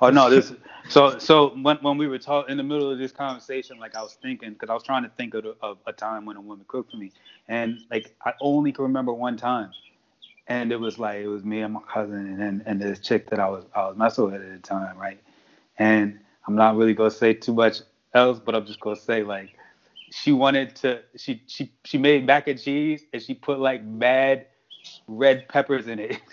Oh 0.00 0.10
no, 0.10 0.30
this. 0.30 0.52
So 0.88 1.18
so 1.18 1.48
when 1.62 1.76
when 1.78 1.98
we 1.98 2.06
were 2.06 2.18
talking 2.18 2.52
in 2.52 2.56
the 2.56 2.62
middle 2.62 2.90
of 2.90 2.98
this 2.98 3.12
conversation, 3.12 3.78
like 3.78 3.94
I 3.94 4.02
was 4.02 4.16
thinking, 4.22 4.52
because 4.52 4.70
I 4.70 4.74
was 4.74 4.82
trying 4.82 5.02
to 5.02 5.10
think 5.10 5.34
of, 5.34 5.44
the- 5.44 5.56
of 5.60 5.78
a 5.86 5.92
time 5.92 6.24
when 6.24 6.36
a 6.36 6.40
woman 6.40 6.64
cooked 6.68 6.90
for 6.92 6.96
me, 6.96 7.12
and 7.48 7.80
like 7.90 8.14
I 8.24 8.32
only 8.40 8.72
can 8.72 8.84
remember 8.84 9.12
one 9.12 9.36
time, 9.36 9.70
and 10.48 10.72
it 10.72 10.80
was 10.80 10.98
like 10.98 11.18
it 11.18 11.28
was 11.28 11.44
me 11.44 11.60
and 11.62 11.74
my 11.74 11.80
cousin 11.92 12.40
and 12.42 12.62
and 12.66 12.82
this 12.82 13.00
chick 13.00 13.30
that 13.30 13.40
I 13.40 13.48
was 13.50 13.64
I 13.74 13.88
was 13.88 13.96
messing 13.98 14.24
with 14.26 14.34
at 14.34 14.52
the 14.52 14.58
time, 14.60 14.98
right? 14.98 15.20
And 15.78 16.20
I'm 16.46 16.56
not 16.56 16.76
really 16.76 16.94
gonna 16.94 17.10
say 17.10 17.34
too 17.34 17.54
much 17.54 17.80
else, 18.14 18.40
but 18.44 18.54
I'm 18.54 18.66
just 18.66 18.80
gonna 18.80 18.96
say 18.96 19.22
like 19.24 19.50
she 20.10 20.32
wanted 20.32 20.76
to 20.76 21.02
she 21.16 21.42
she 21.46 21.72
she 21.84 21.98
made 21.98 22.26
mac 22.26 22.48
and 22.48 22.60
cheese 22.60 23.04
and 23.12 23.22
she 23.22 23.34
put 23.34 23.60
like 23.60 23.84
mad 23.84 24.46
red 25.08 25.48
peppers 25.48 25.88
in 25.88 25.98
it. 26.00 26.20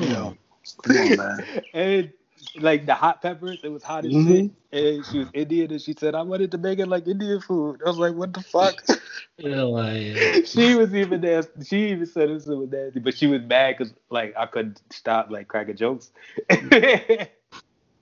Yo. 0.00 0.36
Come 0.82 0.98
on, 0.98 1.16
man. 1.16 1.48
and 1.74 2.12
like 2.56 2.86
the 2.86 2.94
hot 2.94 3.22
peppers, 3.22 3.60
it 3.64 3.70
was 3.70 3.82
hot 3.82 4.06
as 4.06 4.12
Mhm. 4.12 4.26
shit. 4.26 4.50
And 4.72 5.06
she 5.06 5.18
was 5.20 5.28
Indian, 5.34 5.72
and 5.72 5.82
she 5.82 5.94
said, 5.98 6.14
"I 6.14 6.22
wanted 6.22 6.52
to 6.52 6.58
make 6.58 6.78
it 6.80 6.86
like 6.88 7.06
Indian 7.08 7.40
food." 7.40 7.80
I 7.84 7.88
was 7.90 7.98
like, 7.98 8.14
"What 8.14 8.34
the 8.34 8.42
fuck?" 8.42 8.84
You 9.38 9.50
know, 9.50 9.70
like, 9.70 10.46
she 10.46 10.74
was 10.74 10.94
even 10.94 11.22
nasty. 11.22 11.64
She 11.64 11.90
even 11.90 12.06
said 12.06 12.30
it 12.30 12.34
was 12.34 12.46
nasty, 12.48 13.00
but 13.00 13.16
she 13.16 13.26
was 13.26 13.42
mad 13.42 13.76
because 13.78 13.94
like 14.10 14.34
I 14.36 14.46
couldn't 14.46 14.82
stop 14.90 15.30
like 15.30 15.48
cracking 15.48 15.76
jokes. 15.76 16.12
like 16.50 16.60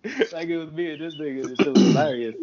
it 0.05 0.59
was 0.59 0.73
me 0.73 0.93
and 0.93 1.01
this 1.03 1.15
nigga. 1.15 1.49
This 1.49 1.61
shit 1.61 1.73
was 1.73 1.83
hilarious. 1.85 2.37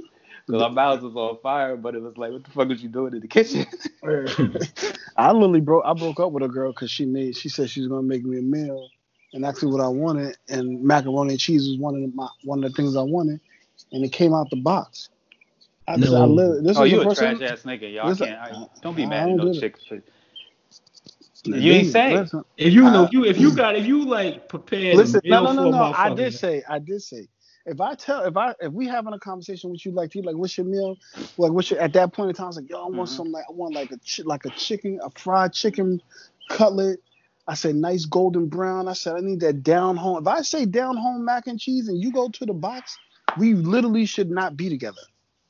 Cause 0.50 0.62
our 0.62 0.72
mouths 0.72 1.04
was 1.04 1.16
on 1.16 1.38
fire, 1.44 1.78
but 1.78 1.96
it 1.96 2.02
was 2.02 2.18
like, 2.18 2.32
what 2.32 2.44
the 2.44 2.52
fuck 2.52 2.70
was 2.70 2.84
you 2.84 2.90
doing 2.90 3.14
in 3.16 3.22
the 3.22 3.28
kitchen? 3.28 3.66
I 5.18 5.32
literally 5.32 5.62
broke. 5.62 5.84
I 5.86 5.94
broke 5.94 6.20
up 6.20 6.32
with 6.32 6.44
a 6.44 6.48
girl 6.50 6.72
because 6.74 6.92
she 6.92 7.06
made. 7.06 7.38
She 7.38 7.50
said 7.50 7.70
she 7.70 7.82
was 7.82 7.90
gonna 7.90 8.04
make 8.04 8.26
me 8.26 8.40
a 8.40 8.42
meal, 8.42 8.92
and 9.34 9.46
actually 9.46 9.72
what 9.72 9.82
I 9.82 9.88
wanted, 9.88 10.38
and 10.48 10.82
macaroni 10.84 11.32
and 11.32 11.40
cheese 11.40 11.68
was 11.68 11.78
one 11.78 11.96
of 11.96 12.02
the, 12.02 12.12
my 12.16 12.28
one 12.44 12.64
of 12.64 12.72
the 12.72 12.76
things 12.76 12.96
I 12.96 13.02
wanted, 13.02 13.40
and 13.92 14.04
it 14.04 14.12
came 14.12 14.34
out 14.34 14.50
the 14.50 14.56
box. 14.58 15.10
I 15.88 15.98
just, 15.98 16.14
I 16.14 16.20
No. 16.20 16.28
literally, 16.28 16.62
this 16.62 16.78
oh, 16.78 16.84
was 16.84 16.92
you 16.92 16.98
the 16.98 17.02
a 17.02 17.06
first 17.06 17.20
trash 17.20 17.40
time- 17.40 17.48
ass 17.48 17.64
nigga, 17.64 17.94
y'all 17.94 18.08
Listen, 18.08 18.28
can't. 18.28 18.40
I, 18.40 18.68
don't 18.82 18.96
be 18.96 19.06
I 19.06 19.10
mad 19.10 19.24
at 19.24 19.28
don't 19.30 19.38
no 19.38 19.44
do 19.46 19.54
that. 19.54 19.60
chick. 19.60 19.76
You 21.46 21.74
ain't 21.74 21.92
say. 21.92 22.16
Listen, 22.18 22.44
if 22.58 22.74
you 22.74 22.84
know, 22.84 23.04
Uh, 23.04 23.06
if 23.06 23.14
you 23.14 23.26
if 23.26 23.38
you 23.38 23.56
got 23.56 23.76
if 23.76 23.86
you 23.86 24.04
like 24.06 24.48
prepared 24.50 24.96
listen 24.98 25.22
no, 25.26 25.44
no, 25.44 25.54
no, 25.54 25.70
no. 25.72 25.94
I 25.96 26.14
did 26.14 26.34
say, 26.34 26.64
I 26.68 26.80
did 26.80 27.02
say, 27.02 27.28
if 27.66 27.80
I 27.82 27.96
tell, 27.96 28.24
if 28.26 28.36
I, 28.36 28.54
if 28.60 28.72
we 28.74 28.88
having 28.88 29.14
a 29.14 29.20
conversation 29.20 29.72
with 29.72 29.86
you, 29.86 29.92
like 29.92 30.14
you, 30.16 30.22
like, 30.22 30.36
what's 30.36 30.58
your 30.58 30.68
meal? 30.68 30.98
Like, 31.38 31.52
what's 31.52 31.72
your? 31.72 31.80
At 31.80 31.94
that 31.94 32.14
point 32.14 32.30
in 32.30 32.36
time, 32.36 32.46
I 32.46 32.48
was 32.48 32.56
like, 32.58 32.70
yo, 32.70 32.84
I 32.86 32.90
want 32.90 33.10
Mhm. 33.10 33.16
some, 33.16 33.32
like, 33.32 33.46
I 33.50 33.54
want 33.54 33.74
like 33.74 33.92
a, 33.92 33.98
chi- 33.98 34.24
like 34.26 34.46
a 34.46 34.50
chicken, 34.52 35.00
a 35.04 35.10
fried 35.12 35.54
chicken 35.54 36.02
cutlet. 36.50 37.00
I 37.50 37.56
said 37.56 37.76
nice 37.76 38.06
golden 38.06 38.48
brown. 38.48 38.88
I 38.88 38.94
said 38.94 39.16
I 39.16 39.22
need 39.22 39.40
that 39.40 39.64
down 39.64 39.98
home. 39.98 40.22
If 40.22 40.28
I 40.28 40.42
say 40.44 40.66
down 40.66 40.96
home 40.98 41.26
mac 41.26 41.48
and 41.48 41.60
cheese, 41.60 41.88
and 41.88 42.00
you 42.02 42.12
go 42.12 42.30
to 42.30 42.46
the 42.46 42.54
box, 42.54 42.96
we 43.40 43.56
literally 43.56 44.06
should 44.06 44.30
not 44.30 44.56
be 44.56 44.70
together. 44.70 45.02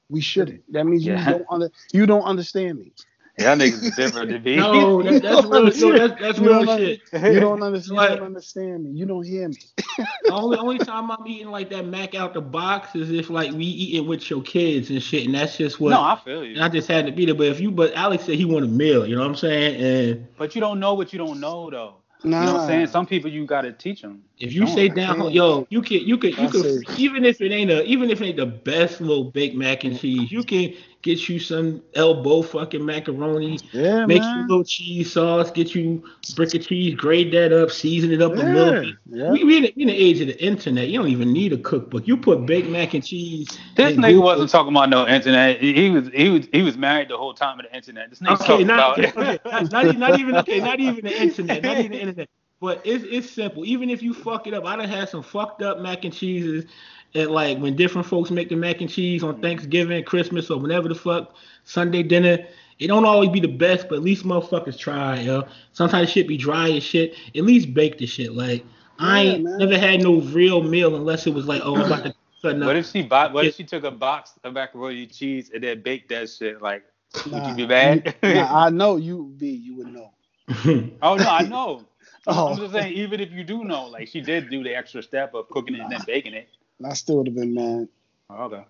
We 0.09 0.21
shouldn't. 0.21 0.63
That 0.71 0.85
means 0.85 1.05
Yeah. 1.05 1.19
you 1.19 1.31
don't 1.33 1.45
under, 1.49 1.69
you 1.91 2.05
don't 2.05 2.23
understand 2.23 2.79
me. 2.79 2.93
Y'all 3.39 3.55
niggas 3.55 3.83
is 3.83 3.95
different 3.95 4.29
than 4.31 4.43
me. 4.43 4.55
no, 4.57 5.01
that, 5.01 5.21
that's 5.21 5.45
real. 5.45 5.63
No, 5.63 5.97
that's 6.07 6.21
that's 6.21 6.37
You 6.39 6.47
real 6.47 6.65
don't 6.65 6.77
shit. 6.77 7.01
You 7.13 7.39
don't 7.39 7.63
understand. 7.63 7.97
Like- 7.97 8.09
you 8.11 8.15
don't 8.17 8.25
understand 8.25 8.83
me. 8.83 8.91
You 8.91 9.05
don't 9.05 9.23
hear 9.25 9.49
me. 9.49 9.55
The 9.97 10.31
only 10.33 10.57
only 10.57 10.77
time 10.79 11.11
I'm 11.11 11.25
eating 11.27 11.49
like 11.49 11.69
that 11.71 11.85
mac 11.85 12.15
out 12.15 12.33
the 12.33 12.41
box 12.41 12.95
is 12.95 13.09
if 13.11 13.29
like 13.29 13.51
we 13.51 13.65
eating 13.65 14.07
with 14.07 14.29
your 14.29 14.41
kids 14.41 14.89
and 14.89 15.01
shit, 15.01 15.25
and 15.25 15.35
that's 15.35 15.57
just 15.57 15.79
what. 15.79 15.91
no, 15.91 16.01
I 16.01 16.17
feel 16.23 16.43
you. 16.45 16.55
and 16.55 16.63
I 16.63 16.69
just 16.69 16.87
had 16.87 17.05
to 17.05 17.11
be 17.11 17.25
there. 17.25 17.35
But 17.35 17.47
if 17.47 17.59
you, 17.59 17.71
but 17.71 17.93
Alex 17.93 18.25
said 18.25 18.35
he 18.35 18.45
want 18.45 18.65
a 18.65 18.67
meal. 18.67 19.05
You 19.07 19.15
know 19.15 19.21
what 19.21 19.29
I'm 19.29 19.35
saying? 19.35 19.81
And 19.81 20.27
But 20.37 20.55
you 20.55 20.61
don't 20.61 20.79
know 20.79 20.93
what 20.93 21.11
you 21.13 21.19
don't 21.19 21.39
know, 21.39 21.69
though. 21.69 21.95
Nah. 22.23 22.39
You 22.41 22.45
know 22.47 22.53
what 22.53 22.61
I'm 22.63 22.67
saying? 22.67 22.87
Some 22.87 23.05
people 23.05 23.31
you 23.31 23.45
gotta 23.45 23.71
teach 23.71 24.01
them. 24.01 24.21
if 24.39 24.51
you 24.51 24.61
No, 24.61 24.75
say 24.75 24.85
I 24.85 24.93
down, 24.93 25.15
can't. 25.21 25.33
yo, 25.33 25.65
you 25.69 25.81
can 25.81 25.99
you 25.99 26.17
can 26.17 26.31
you 26.31 26.49
can 26.49 26.83
even 26.97 27.23
if 27.23 27.39
it 27.41 27.51
ain't 27.53 27.71
a 27.71 27.81
even 27.85 28.09
if 28.09 28.21
it 28.21 28.25
ain't 28.25 28.37
the 28.37 28.45
best 28.45 28.99
little 28.99 29.23
baked 29.31 29.55
mac 29.55 29.85
and 29.85 29.97
cheese, 29.97 30.29
you 30.29 30.43
can 30.43 30.73
get 31.01 31.29
you 31.29 31.39
some 31.39 31.81
elbow 31.95 32.41
fucking 32.41 32.85
macaroni, 32.85 33.57
Yeah, 33.71 34.05
make 34.05 34.21
man. 34.21 34.35
you 34.37 34.41
a 34.41 34.47
little 34.47 34.63
cheese 34.63 35.11
sauce, 35.13 35.49
get 35.51 35.73
you 35.75 36.03
brick 36.35 36.53
of 36.53 36.65
cheese, 36.65 36.95
grade 36.95 37.31
that 37.33 37.53
up, 37.53 37.71
season 37.71 38.11
it 38.11 38.21
up 38.21 38.33
a 38.33 38.35
little 38.35 38.73
bit. 38.81 38.95
yeah. 39.09 39.31
We, 39.31 39.43
we, 39.43 39.57
in 39.57 39.63
the, 39.63 39.73
we 39.75 39.81
in 39.83 39.87
the 39.89 39.95
age 39.95 40.19
of 40.21 40.27
the 40.27 40.43
internet. 40.43 40.89
You 40.89 40.99
don't 40.99 41.09
even 41.09 41.31
need 41.31 41.53
a 41.53 41.57
cookbook. 41.57 42.07
You 42.07 42.17
put 42.17 42.45
baked 42.45 42.69
mac 42.69 42.93
and 42.93 43.03
cheese. 43.05 43.47
This 43.75 43.95
in 43.95 44.01
nigga 44.01 44.07
Google. 44.13 44.23
wasn't 44.23 44.49
talking 44.49 44.73
about 44.73 44.89
no 44.89 45.07
internet. 45.07 45.61
He 45.61 45.73
he 45.73 45.89
was 45.89 46.09
he 46.09 46.29
was 46.29 46.47
he 46.51 46.61
was 46.61 46.77
married 46.77 47.09
the 47.09 47.17
whole 47.17 47.33
time 47.33 47.59
of 47.59 47.65
the 47.65 47.75
internet. 47.75 48.09
This 48.09 48.19
nigga 48.19 48.33
Okay, 48.33 48.45
talking 48.45 48.67
not, 48.67 48.99
about 48.99 49.15
okay, 49.15 49.39
not, 49.45 49.71
not, 49.71 49.85
even- 49.85 49.99
not 49.99 50.15
even 50.19 50.35
okay, 50.37 50.59
not 50.59 50.79
even 50.79 51.05
the 51.05 51.21
internet, 51.21 51.63
not 51.63 51.77
even 51.77 51.91
the 51.91 51.99
internet. 51.99 52.29
But 52.61 52.81
it's 52.83 53.05
it's 53.09 53.29
simple. 53.29 53.65
Even 53.65 53.89
if 53.89 54.03
you 54.03 54.13
fuck 54.13 54.45
it 54.45 54.53
up, 54.53 54.65
I 54.65 54.75
done 54.75 54.89
had 54.89 55.07
some 55.07 55.23
fucked 55.23 55.61
up 55.61 55.79
mac 55.79 56.03
and 56.03 56.13
cheeses, 56.13 56.65
and 57.15 57.29
like 57.31 57.57
when 57.59 57.75
different 57.75 58.07
folks 58.07 58.29
make 58.31 58.49
the 58.49 58.55
mac 58.55 58.81
and 58.81 58.89
cheese 58.89 59.23
on 59.23 59.41
Thanksgiving, 59.41 60.03
Christmas, 60.03 60.49
or 60.49 60.59
whenever 60.59 60.87
the 60.87 60.95
fuck 60.95 61.35
Sunday 61.63 62.03
dinner. 62.03 62.39
It 62.79 62.87
don't 62.87 63.03
always 63.03 63.29
be 63.29 63.41
the 63.41 63.47
best, 63.49 63.89
but 63.89 63.95
at 63.95 64.03
least 64.03 64.23
motherfuckers 64.23 64.77
try, 64.77 65.19
yo. 65.19 65.43
Sometimes 65.73 66.09
shit 66.09 66.29
be 66.29 66.37
dry 66.37 66.69
as 66.71 66.81
shit. 66.83 67.13
At 67.35 67.43
least 67.43 67.73
bake 67.73 67.97
the 67.97 68.05
shit. 68.05 68.33
Like 68.33 68.63
I 68.99 69.19
ain't 69.21 69.43
man. 69.43 69.57
never 69.57 69.77
had 69.77 70.01
no 70.01 70.21
real 70.21 70.63
meal 70.63 70.95
unless 70.95 71.27
it 71.27 71.33
was 71.33 71.45
like, 71.45 71.61
oh, 71.65 71.75
I'm 71.75 71.81
about 71.91 72.03
to 72.05 72.13
cut 72.41 72.57
What 72.57 72.69
up. 72.69 72.75
if 72.77 72.89
she 72.89 73.01
bought? 73.01 73.33
What 73.33 73.45
if 73.45 73.55
she 73.55 73.65
took 73.65 73.83
a 73.83 73.91
box 73.91 74.33
of 74.45 74.53
macaroni 74.53 75.03
and 75.03 75.13
cheese 75.13 75.51
and 75.53 75.61
then 75.61 75.81
baked 75.81 76.07
that 76.09 76.29
shit? 76.29 76.61
Like, 76.61 76.83
would 77.25 77.45
you 77.47 77.55
be 77.55 77.67
mad? 77.67 78.15
you- 78.23 78.35
nah, 78.35 78.65
I 78.67 78.69
know 78.71 78.95
you 78.95 79.23
would 79.23 79.37
be. 79.37 79.49
You 79.49 79.75
would 79.75 79.87
know. 79.93 80.11
oh 81.01 81.15
no, 81.15 81.29
I 81.29 81.41
know. 81.49 81.85
Oh. 82.27 82.49
I'm 82.49 82.57
just 82.57 82.73
saying, 82.73 82.93
even 82.93 83.19
if 83.21 83.31
you 83.31 83.43
do 83.43 83.63
know, 83.63 83.87
like 83.87 84.07
she 84.07 84.21
did 84.21 84.49
do 84.51 84.61
the 84.63 84.75
extra 84.75 85.01
step 85.01 85.33
of 85.33 85.49
cooking 85.49 85.73
it 85.75 85.79
and 85.79 85.89
then 85.91 86.01
baking 86.05 86.33
it. 86.33 86.49
I 86.85 86.93
still 86.93 87.17
would 87.17 87.27
have 87.27 87.35
been 87.35 87.53
mad. 87.53 87.87
Okay. 88.31 88.63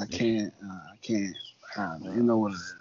I 0.00 0.06
can't. 0.06 0.52
Uh, 0.64 0.72
I 0.92 0.96
can't. 1.02 1.36
Uh, 1.76 1.96
you 2.14 2.22
know 2.22 2.38
what 2.38 2.52
it 2.52 2.56
is. 2.56 2.74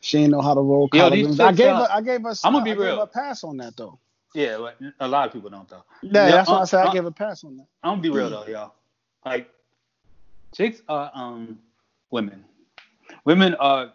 She 0.00 0.18
ain't 0.18 0.30
know 0.30 0.40
how 0.40 0.54
to 0.54 0.60
roll 0.60 0.88
Yo, 0.92 1.04
collard 1.04 1.12
these 1.12 1.26
greens. 1.26 1.40
I 1.40 1.52
gave 1.52 1.70
her. 1.76 1.88
I 1.90 2.00
gave 2.00 2.22
her. 2.22 2.34
I'ma 2.44 2.60
be 2.60 2.70
I 2.70 2.74
gave 2.74 2.82
real. 2.82 2.96
her 2.96 3.02
a 3.02 3.06
pass 3.06 3.44
on 3.44 3.56
that 3.58 3.76
though. 3.76 3.98
Yeah, 4.34 4.58
but 4.58 4.78
a 5.00 5.08
lot 5.08 5.26
of 5.26 5.32
people 5.32 5.50
don't 5.50 5.68
though. 5.68 5.84
Yeah, 6.02 6.26
Yeah, 6.28 6.36
that's 6.36 6.50
why 6.50 6.58
uh, 6.58 6.60
I 6.60 6.64
said 6.64 6.80
I 6.80 6.86
uh, 6.86 6.92
gave 6.92 7.04
a 7.06 7.10
pass 7.10 7.44
on 7.44 7.56
that. 7.56 7.66
I'm 7.82 7.92
gonna 7.92 8.02
be 8.02 8.10
real 8.10 8.30
though, 8.30 8.46
y'all. 8.46 8.74
Like, 9.24 9.48
chicks 10.54 10.82
are 10.88 11.10
um 11.14 11.58
women. 12.10 12.44
Women 13.24 13.54
are. 13.56 13.92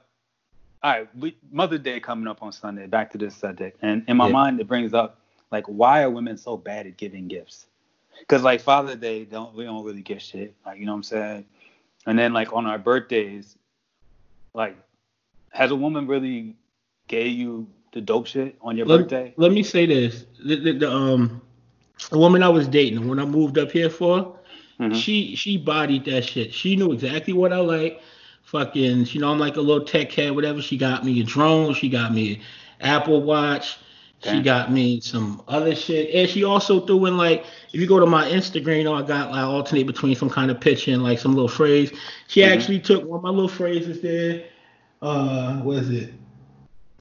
All 0.84 0.91
right, 0.91 1.15
we, 1.15 1.38
Mother's 1.49 1.79
Day 1.79 1.99
coming 2.01 2.27
up 2.27 2.43
on 2.43 2.51
Sunday. 2.51 2.88
Back 2.88 3.12
to 3.12 3.17
this 3.17 3.36
subject, 3.38 3.77
and 3.82 4.03
in 4.08 4.17
my 4.17 4.27
Yeah. 4.27 4.34
mind, 4.34 4.60
it 4.60 4.67
brings 4.67 4.93
up 4.93 5.19
like, 5.51 5.65
why 5.67 6.03
are 6.03 6.10
women 6.10 6.36
so 6.38 6.58
bad 6.58 6.88
at 6.88 6.97
giving 6.97 7.27
gifts? 7.27 7.67
Because 8.19 8.43
like 8.43 8.62
Father's 8.62 8.97
Day, 8.97 9.26
don't 9.26 9.56
we 9.56 9.63
don't 9.63 9.84
really 9.84 10.02
get 10.02 10.21
shit. 10.21 10.56
Like 10.65 10.80
you 10.80 10.86
know 10.86 10.93
what 10.93 10.97
I'm 10.97 11.04
saying? 11.04 11.45
And 12.06 12.17
then 12.17 12.34
like 12.34 12.54
on 12.54 12.65
our 12.65 12.78
birthdays, 12.78 13.58
like, 14.54 14.78
has 15.52 15.71
a 15.71 15.76
woman 15.76 16.08
really 16.08 16.56
gave 17.08 17.32
you 17.34 17.67
the 17.91 18.02
dope 18.02 18.28
shit 18.28 18.56
on 18.62 18.76
your 18.78 18.86
let, 18.86 19.02
birthday? 19.02 19.34
Let 19.38 19.52
me 19.52 19.63
say 19.63 19.86
this: 19.86 20.26
the, 20.43 20.56
the, 20.56 20.71
the 20.73 20.91
um, 20.91 21.41
the 22.12 22.17
woman 22.17 22.43
I 22.43 22.49
was 22.49 22.67
dating 22.67 23.08
when 23.08 23.19
I 23.19 23.26
moved 23.26 23.58
up 23.58 23.71
here 23.71 23.89
for, 23.89 24.38
Mhm. 24.80 24.95
she 24.95 25.36
she 25.36 25.58
bodied 25.58 26.06
that 26.06 26.26
shit. 26.26 26.54
She 26.54 26.76
knew 26.76 26.91
exactly 26.91 27.34
what 27.34 27.54
I 27.54 27.60
like. 27.60 28.02
Fucking, 28.43 29.06
you 29.08 29.21
know, 29.21 29.32
I'm 29.32 29.39
like 29.39 29.56
a 29.56 29.62
little 29.62 29.86
tech 29.86 30.12
head, 30.12 30.36
whatever. 30.36 30.62
She 30.62 30.78
got 30.78 31.06
me 31.06 31.21
a 31.21 31.23
drone. 31.23 31.73
She 31.73 31.89
got 31.89 32.13
me 32.13 32.36
an 32.36 32.41
Apple 32.82 33.21
Watch. 33.21 33.78
She 34.23 34.41
got 34.41 34.71
me 34.71 35.01
some 35.01 35.41
other 35.47 35.75
shit, 35.75 36.13
and 36.15 36.29
she 36.29 36.43
also 36.43 36.86
threw 36.86 37.05
in 37.07 37.17
like, 37.17 37.45
if 37.73 37.79
you 37.81 37.88
go 37.88 37.99
to 37.99 38.05
my 38.05 38.25
Instagram, 38.29 38.77
you 38.77 38.83
know, 38.86 38.93
I 38.95 39.01
got 39.01 39.31
like 39.31 39.43
alternate 39.43 39.86
between 39.86 40.15
some 40.15 40.29
kind 40.29 40.49
of 40.49 40.62
picture 40.62 40.91
and 40.91 41.03
like 41.03 41.19
some 41.19 41.33
little 41.33 41.49
phrase. 41.49 41.91
She 42.27 42.41
Mhm. 42.41 42.47
actually 42.55 42.79
took 42.79 43.03
one 43.03 43.17
of 43.17 43.23
my 43.23 43.29
little 43.29 43.47
phrases 43.49 44.01
there. 44.01 44.43
Uh, 45.01 45.55
what 45.57 45.77
is 45.79 45.89
it? 45.89 46.13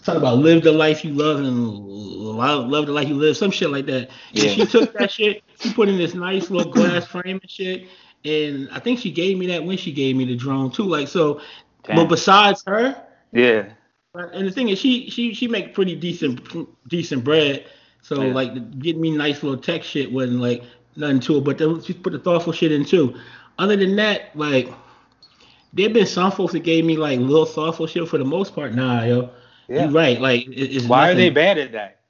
Talk 0.03 0.17
about 0.17 0.39
live 0.39 0.65
the 0.65 0.73
life 0.73 1.05
you 1.05 1.13
love 1.15 1.39
and 1.39 1.79
love, 1.79 2.87
the 2.87 2.93
life 2.93 3.09
you 3.09 3.15
live, 3.15 3.37
some 3.37 3.53
shit 3.53 3.71
like 3.71 3.87
that. 3.87 4.11
And 4.35 4.43
Yeah. 4.43 4.49
she 4.49 4.67
took 4.67 4.93
that 4.95 5.11
shit, 5.13 5.45
she 5.61 5.73
put 5.73 5.89
in 5.89 5.97
this 5.97 6.15
nice 6.15 6.51
little 6.51 6.73
glass 6.73 7.07
frame 7.07 7.39
and 7.41 7.51
shit. 7.51 7.87
And 8.25 8.69
I 8.73 8.81
think 8.81 8.99
she 8.99 9.11
gave 9.13 9.39
me 9.39 9.47
that 9.49 9.65
when 9.65 9.77
she 9.77 9.93
gave 9.93 10.17
me 10.17 10.25
the 10.25 10.35
drone 10.35 10.73
too. 10.73 10.85
Like 10.85 11.07
so, 11.07 11.41
Damn. 11.85 11.97
but 11.97 12.07
besides 12.07 12.65
her, 12.67 12.97
yeah. 13.33 13.67
And 14.15 14.47
the 14.47 14.51
thing 14.51 14.69
is, 14.69 14.79
she 14.79 15.09
she 15.09 15.33
she 15.33 15.49
make 15.49 15.75
pretty 15.75 15.97
decent 15.97 16.41
decent 16.89 17.25
bread. 17.25 17.65
So 18.03 18.23
Yeah. 18.23 18.35
like 18.35 18.79
getting 18.81 19.01
me 19.01 19.11
nice 19.11 19.43
little 19.43 19.59
tech 19.61 19.83
shit 19.83 20.13
wasn't 20.13 20.41
like 20.41 20.63
nothing 20.97 21.21
to 21.21 21.39
it. 21.39 21.45
But 21.45 21.59
then 21.59 21.81
she 21.83 21.95
put 21.95 22.13
the 22.13 22.19
thoughtful 22.19 22.53
shit 22.53 22.73
in 22.73 22.85
too. 22.85 23.15
Other 23.59 23.77
than 23.77 23.97
that, 23.97 24.37
like 24.37 24.69
there 25.73 25.89
been 25.89 26.07
some 26.07 26.31
folks 26.31 26.53
that 26.53 26.61
gave 26.61 26.85
me 26.85 26.97
like 26.97 27.19
little 27.21 27.47
thoughtful 27.47 27.87
shit. 27.87 28.07
For 28.09 28.19
the 28.19 28.25
most 28.25 28.55
part, 28.55 28.75
nah, 28.75 29.03
yo. 29.05 29.31
Yeah. 29.69 29.85
You're 29.85 29.93
right. 29.93 30.21
Like, 30.21 30.47
it, 30.49 30.77
it's 30.77 30.85
Why 30.85 31.11
are 31.11 31.15
they 31.15 31.31
bad 31.31 31.57
at 31.57 31.73
that? 31.73 32.01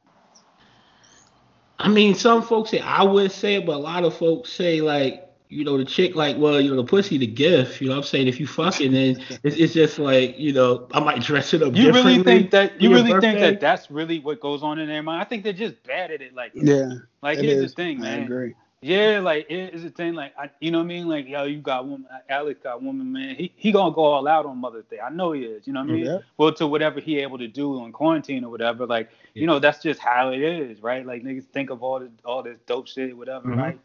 I 1.78 1.88
mean, 1.88 2.14
some 2.14 2.42
folks 2.42 2.70
say 2.70 2.80
I 2.80 3.02
would 3.02 3.30
say 3.30 3.56
it, 3.56 3.66
but 3.66 3.76
a 3.76 3.78
lot 3.78 4.04
of 4.04 4.16
folks 4.16 4.52
say 4.52 4.80
like, 4.80 5.28
you 5.52 5.64
know, 5.64 5.76
the 5.76 5.84
chick 5.84 6.14
like, 6.14 6.36
well, 6.38 6.60
you 6.60 6.70
know, 6.70 6.76
the 6.76 6.84
pussy, 6.84 7.18
the 7.18 7.26
gift. 7.26 7.80
You 7.80 7.88
know, 7.88 7.94
what 7.94 7.98
I'm 7.98 8.04
saying 8.04 8.26
if 8.28 8.40
you 8.40 8.46
fucking, 8.46 8.92
then 8.92 9.22
it's, 9.42 9.56
it's 9.56 9.74
just 9.74 9.98
like, 9.98 10.38
you 10.38 10.52
know, 10.52 10.88
I 10.92 11.00
might 11.00 11.20
dress 11.22 11.52
it 11.54 11.62
up. 11.62 11.74
You 11.76 11.92
really 11.92 12.22
think 12.22 12.50
that 12.52 12.80
you 12.80 12.88
your 12.90 12.98
really 13.04 13.20
think 13.20 13.38
that 13.40 13.60
that's 13.60 13.90
really 13.90 14.18
what 14.20 14.40
goes 14.40 14.62
on 14.62 14.78
in 14.78 14.88
their 14.88 15.02
mind? 15.02 15.20
I 15.20 15.24
think 15.24 15.44
they're 15.44 15.52
just 15.52 15.82
bad 15.84 16.10
at 16.10 16.22
it. 16.22 16.34
Like, 16.34 16.52
Yeah. 16.54 16.90
like 17.22 17.38
it 17.38 17.44
here's 17.44 17.64
is. 17.64 17.74
the 17.74 17.76
thing, 17.82 17.98
I 17.98 18.02
man. 18.02 18.22
agree. 18.24 18.54
Yeah, 18.84 19.20
like 19.20 19.46
it 19.48 19.74
is 19.74 19.84
a 19.84 19.90
thing, 19.90 20.14
like 20.14 20.32
I, 20.36 20.50
you 20.58 20.72
know 20.72 20.78
what 20.78 20.84
I 20.84 20.88
mean, 20.88 21.06
like 21.08 21.28
yo, 21.28 21.44
you 21.44 21.60
got 21.60 21.86
woman, 21.86 22.04
Alex 22.28 22.58
got 22.64 22.82
woman, 22.82 23.12
man. 23.12 23.36
He 23.36 23.52
he 23.54 23.70
gonna 23.70 23.94
go 23.94 24.02
all 24.02 24.26
out 24.26 24.44
on 24.44 24.58
Mother's 24.58 24.86
Day. 24.86 24.98
I 24.98 25.08
know 25.08 25.30
he 25.30 25.42
is. 25.42 25.68
You 25.68 25.72
know 25.72 25.82
what 25.82 25.90
I 25.90 25.92
mean? 25.92 26.04
Yeah. 26.06 26.18
Well, 26.36 26.52
to 26.54 26.66
whatever 26.66 26.98
he 26.98 27.20
able 27.20 27.38
to 27.38 27.46
do 27.46 27.78
on 27.78 27.92
quarantine 27.92 28.42
or 28.44 28.50
whatever, 28.50 28.84
like 28.84 29.10
you 29.34 29.46
know 29.46 29.60
that's 29.60 29.80
just 29.84 30.00
how 30.00 30.30
it 30.32 30.42
is, 30.42 30.82
right? 30.82 31.06
Like 31.06 31.22
niggas 31.22 31.44
think 31.44 31.70
of 31.70 31.84
all 31.84 32.00
this 32.00 32.10
all 32.24 32.42
this 32.42 32.58
dope 32.66 32.88
shit, 32.88 33.16
whatever, 33.16 33.50
Mhm. 33.50 33.56
right? 33.56 33.78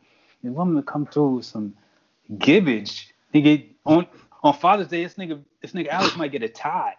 And 0.48 0.56
woman 0.56 0.82
come 0.84 1.06
through 1.06 1.36
with 1.38 1.46
some 1.46 1.74
gibbage. 2.38 3.14
Nigga 3.34 3.68
on 3.86 4.08
on 4.44 4.54
Father's 4.54 4.88
Day, 4.88 5.04
this 5.04 5.16
nigga 5.16 5.44
this 5.62 5.74
nigga 5.74 5.88
Alex 5.90 6.16
might 6.16 6.32
get 6.32 6.44
a 6.44 6.50
tie. 6.50 6.94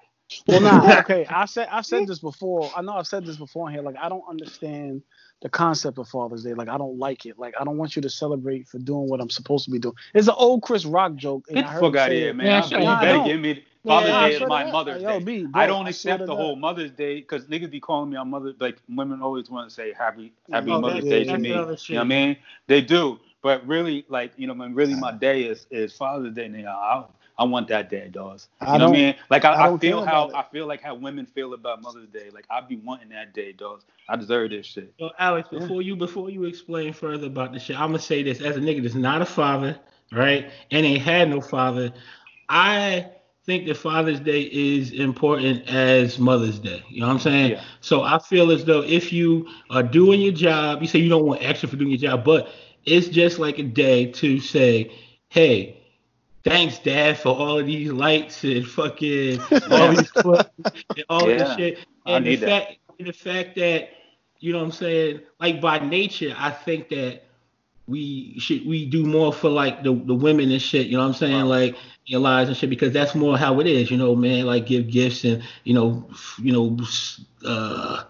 Well, 0.46 0.60
nah, 0.60 0.98
okay. 1.00 1.26
I 1.28 1.46
said 1.46 1.68
I've 1.72 1.86
said 1.86 2.06
this 2.06 2.18
before. 2.18 2.70
I 2.76 2.82
know 2.82 2.92
I've 2.92 3.06
said 3.06 3.24
this 3.24 3.36
before 3.36 3.70
here. 3.70 3.82
Like 3.82 3.96
I 4.00 4.08
don't 4.08 4.24
understand 4.28 5.02
the 5.40 5.48
concept 5.48 5.98
of 5.98 6.08
Father's 6.08 6.42
Day. 6.44 6.52
Like 6.54 6.68
I 6.68 6.76
don't 6.76 6.98
like 6.98 7.24
it. 7.24 7.38
Like 7.38 7.54
I 7.58 7.64
don't 7.64 7.78
want 7.78 7.96
you 7.96 8.02
to 8.02 8.10
celebrate 8.10 8.68
for 8.68 8.78
doing 8.78 9.08
what 9.08 9.20
I'm 9.20 9.30
supposed 9.30 9.64
to 9.64 9.70
be 9.70 9.78
doing. 9.78 9.94
It's 10.14 10.28
an 10.28 10.34
old 10.36 10.62
Chris 10.62 10.84
Rock 10.84 11.14
joke. 11.14 11.44
and 11.48 11.56
Get 11.56 11.64
I 11.64 11.68
the 11.68 11.72
heard 11.72 11.80
fuck 11.80 11.94
him 11.94 11.98
out 12.00 12.08
of 12.10 12.16
here, 12.16 12.28
it. 12.30 12.36
man. 12.36 12.46
Yeah, 12.46 12.58
I- 12.58 12.60
sure. 12.68 12.78
you 12.78 12.84
Nah, 12.84 12.96
I 12.98 13.00
better 13.00 13.12
don't. 13.18 13.26
give 13.28 13.40
me 13.40 13.64
Father's 13.86 14.10
Yeah, 14.10 14.28
Day 14.28 14.34
is 14.34 14.40
my 14.48 14.64
to 14.64 14.72
Mother's 14.72 15.02
Yo, 15.02 15.18
Day. 15.20 15.24
B, 15.24 15.46
bro, 15.46 15.62
I 15.62 15.66
don't 15.66 15.86
I 15.86 15.90
accept 15.90 16.26
the 16.26 16.36
whole 16.36 16.54
God. 16.56 16.60
Mother's 16.60 16.90
Day 16.90 17.20
because 17.20 17.46
niggas 17.46 17.70
be 17.70 17.80
calling 17.80 18.10
me 18.10 18.16
on 18.16 18.28
Mother 18.28 18.52
like 18.60 18.76
women 18.88 19.22
always 19.22 19.48
want 19.48 19.68
to 19.68 19.74
say 19.74 19.94
happy 19.94 20.32
happy 20.50 20.70
Oh, 20.72 20.80
Mother's 20.80 21.04
that- 21.04 21.10
Day 21.10 21.22
yeah, 21.22 21.32
to 21.32 21.38
me. 21.38 21.48
You 21.48 21.54
know 21.54 21.64
what 21.66 21.90
I 21.98 22.04
mean? 22.04 22.36
They 22.66 22.82
do, 22.82 23.18
but 23.42 23.66
really 23.66 24.04
like 24.08 24.32
you 24.36 24.46
know 24.46 24.54
when 24.54 24.74
really 24.74 24.94
my 24.94 25.12
day 25.12 25.42
is 25.42 25.66
is 25.70 25.92
Father's 25.92 26.34
Day. 26.34 26.48
Nigga, 26.48 26.68
I 26.68 27.04
I 27.38 27.44
want 27.44 27.68
that 27.68 27.88
day, 27.88 28.08
dogs. 28.08 28.48
You 28.60 28.66
I 28.66 28.78
know 28.78 28.90
what 28.90 28.98
I 28.98 29.00
mean? 29.00 29.14
Like 29.30 29.44
I, 29.44 29.52
I 29.52 29.72
I, 29.72 29.78
feel 29.78 30.04
how 30.04 30.30
I 30.34 30.42
feel 30.42 30.66
like 30.66 30.82
how 30.82 30.94
women 30.94 31.24
feel 31.24 31.54
about 31.54 31.82
Mother's 31.82 32.08
Day. 32.08 32.30
Like 32.32 32.46
I 32.50 32.60
be 32.60 32.76
wanting 32.76 33.10
that 33.10 33.32
day, 33.32 33.52
dogs. 33.52 33.84
I 34.08 34.16
deserve 34.16 34.50
this 34.50 34.66
shit. 34.66 34.92
Yo, 34.98 35.10
Alex, 35.18 35.48
before 35.48 35.80
you 35.82 35.94
before 35.94 36.30
you 36.30 36.44
explain 36.44 36.92
further 36.92 37.28
about 37.28 37.52
the 37.52 37.60
shit, 37.60 37.78
I'm 37.78 37.90
gonna 37.90 38.00
say 38.00 38.22
this 38.22 38.40
as 38.40 38.56
a 38.56 38.60
nigga 38.60 38.82
that's 38.82 38.96
not 38.96 39.22
a 39.22 39.26
father, 39.26 39.78
right, 40.10 40.50
and 40.72 40.84
ain't 40.84 41.02
had 41.02 41.30
no 41.30 41.40
father. 41.40 41.92
I 42.48 43.08
think 43.48 43.66
that 43.66 43.76
Father's 43.76 44.20
Day 44.20 44.42
is 44.42 44.92
important 44.92 45.66
as 45.68 46.18
Mother's 46.18 46.58
Day. 46.58 46.82
You 46.88 47.00
know 47.00 47.06
what 47.06 47.14
I'm 47.14 47.18
saying? 47.18 47.52
Yeah. 47.52 47.64
So 47.80 48.02
I 48.02 48.18
feel 48.18 48.50
as 48.50 48.64
though 48.64 48.82
if 48.82 49.10
you 49.10 49.48
are 49.70 49.82
doing 49.82 50.20
your 50.20 50.32
job, 50.32 50.82
you 50.82 50.88
say 50.88 50.98
you 50.98 51.08
don't 51.08 51.24
want 51.24 51.42
extra 51.42 51.66
for 51.66 51.76
doing 51.76 51.90
your 51.90 51.98
job, 51.98 52.24
but 52.24 52.48
it's 52.84 53.08
just 53.08 53.38
like 53.38 53.58
a 53.58 53.62
day 53.64 54.12
to 54.12 54.40
say, 54.40 54.92
hey. 55.28 55.74
Thanks, 56.44 56.78
Dad, 56.78 57.18
for 57.18 57.30
all 57.36 57.58
of 57.58 57.66
these 57.66 57.92
lights 57.92 58.44
and 58.44 58.66
fucking 58.66 59.40
all 59.70 59.88
these 59.88 60.10
clothes 60.10 60.46
and 60.96 61.04
all 61.10 61.28
this 61.28 61.50
shit. 61.50 61.78
I 62.06 62.18
And 62.18 62.26
the 62.26 62.32
need 62.32 62.40
that. 62.42 62.56
fact, 62.60 62.78
the 62.98 63.12
fact 63.12 63.56
that 63.56 63.90
you 64.40 64.52
know 64.52 64.58
what 64.60 64.66
I'm 64.66 64.72
saying? 64.72 65.20
Like 65.40 65.60
by 65.60 65.78
nature, 65.80 66.34
I 66.38 66.50
think 66.50 66.88
that 66.90 67.24
we 67.88 68.38
should 68.38 68.66
we 68.66 68.86
do 68.86 69.04
more 69.06 69.32
for 69.32 69.48
like 69.50 69.82
the, 69.82 69.94
the 69.94 70.14
women 70.14 70.50
and 70.50 70.62
shit, 70.62 70.86
you 70.86 70.96
know 70.96 71.02
what 71.02 71.08
I'm 71.08 71.14
saying? 71.14 71.44
Like 71.46 71.76
your 72.06 72.20
lives 72.20 72.48
and 72.48 72.56
shit, 72.56 72.70
because 72.70 72.92
that's 72.92 73.14
more 73.14 73.38
how 73.38 73.60
it 73.60 73.66
is, 73.66 73.90
you 73.90 73.96
know, 73.96 74.14
man, 74.14 74.46
like 74.46 74.66
give 74.66 74.90
gifts 74.90 75.24
and 75.24 75.42
you 75.64 75.74
know, 75.74 76.08
you 76.38 76.52
know, 76.52 76.78
uh 77.46 78.04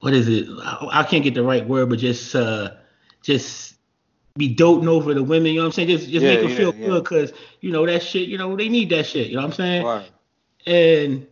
what 0.00 0.14
is 0.14 0.28
it? 0.28 0.48
I, 0.62 1.00
I 1.00 1.02
can't 1.04 1.24
get 1.24 1.34
the 1.34 1.42
right 1.42 1.66
word, 1.66 1.90
but 1.90 1.98
just 1.98 2.34
uh 2.34 2.72
just 3.24 3.74
be 4.36 4.48
doting 4.48 4.88
over 4.88 5.14
the 5.14 5.22
women, 5.22 5.52
you 5.52 5.56
know 5.56 5.62
what 5.62 5.66
I'm 5.66 5.72
saying? 5.72 5.88
Just 5.88 6.10
just 6.10 6.24
Yeah, 6.24 6.34
make 6.34 6.40
them 6.40 6.50
yeah, 6.50 6.56
feel 6.56 6.74
yeah. 6.74 6.86
good 6.86 7.04
because 7.04 7.32
you 7.60 7.72
know 7.72 7.86
that 7.86 8.02
shit, 8.02 8.28
you 8.28 8.38
know, 8.38 8.56
they 8.56 8.68
need 8.68 8.90
that 8.90 9.06
shit, 9.06 9.28
you 9.28 9.36
know 9.36 9.42
what 9.42 9.48
I'm 9.48 9.52
saying? 9.54 9.84
Right. 9.84 10.10
And 10.66 11.26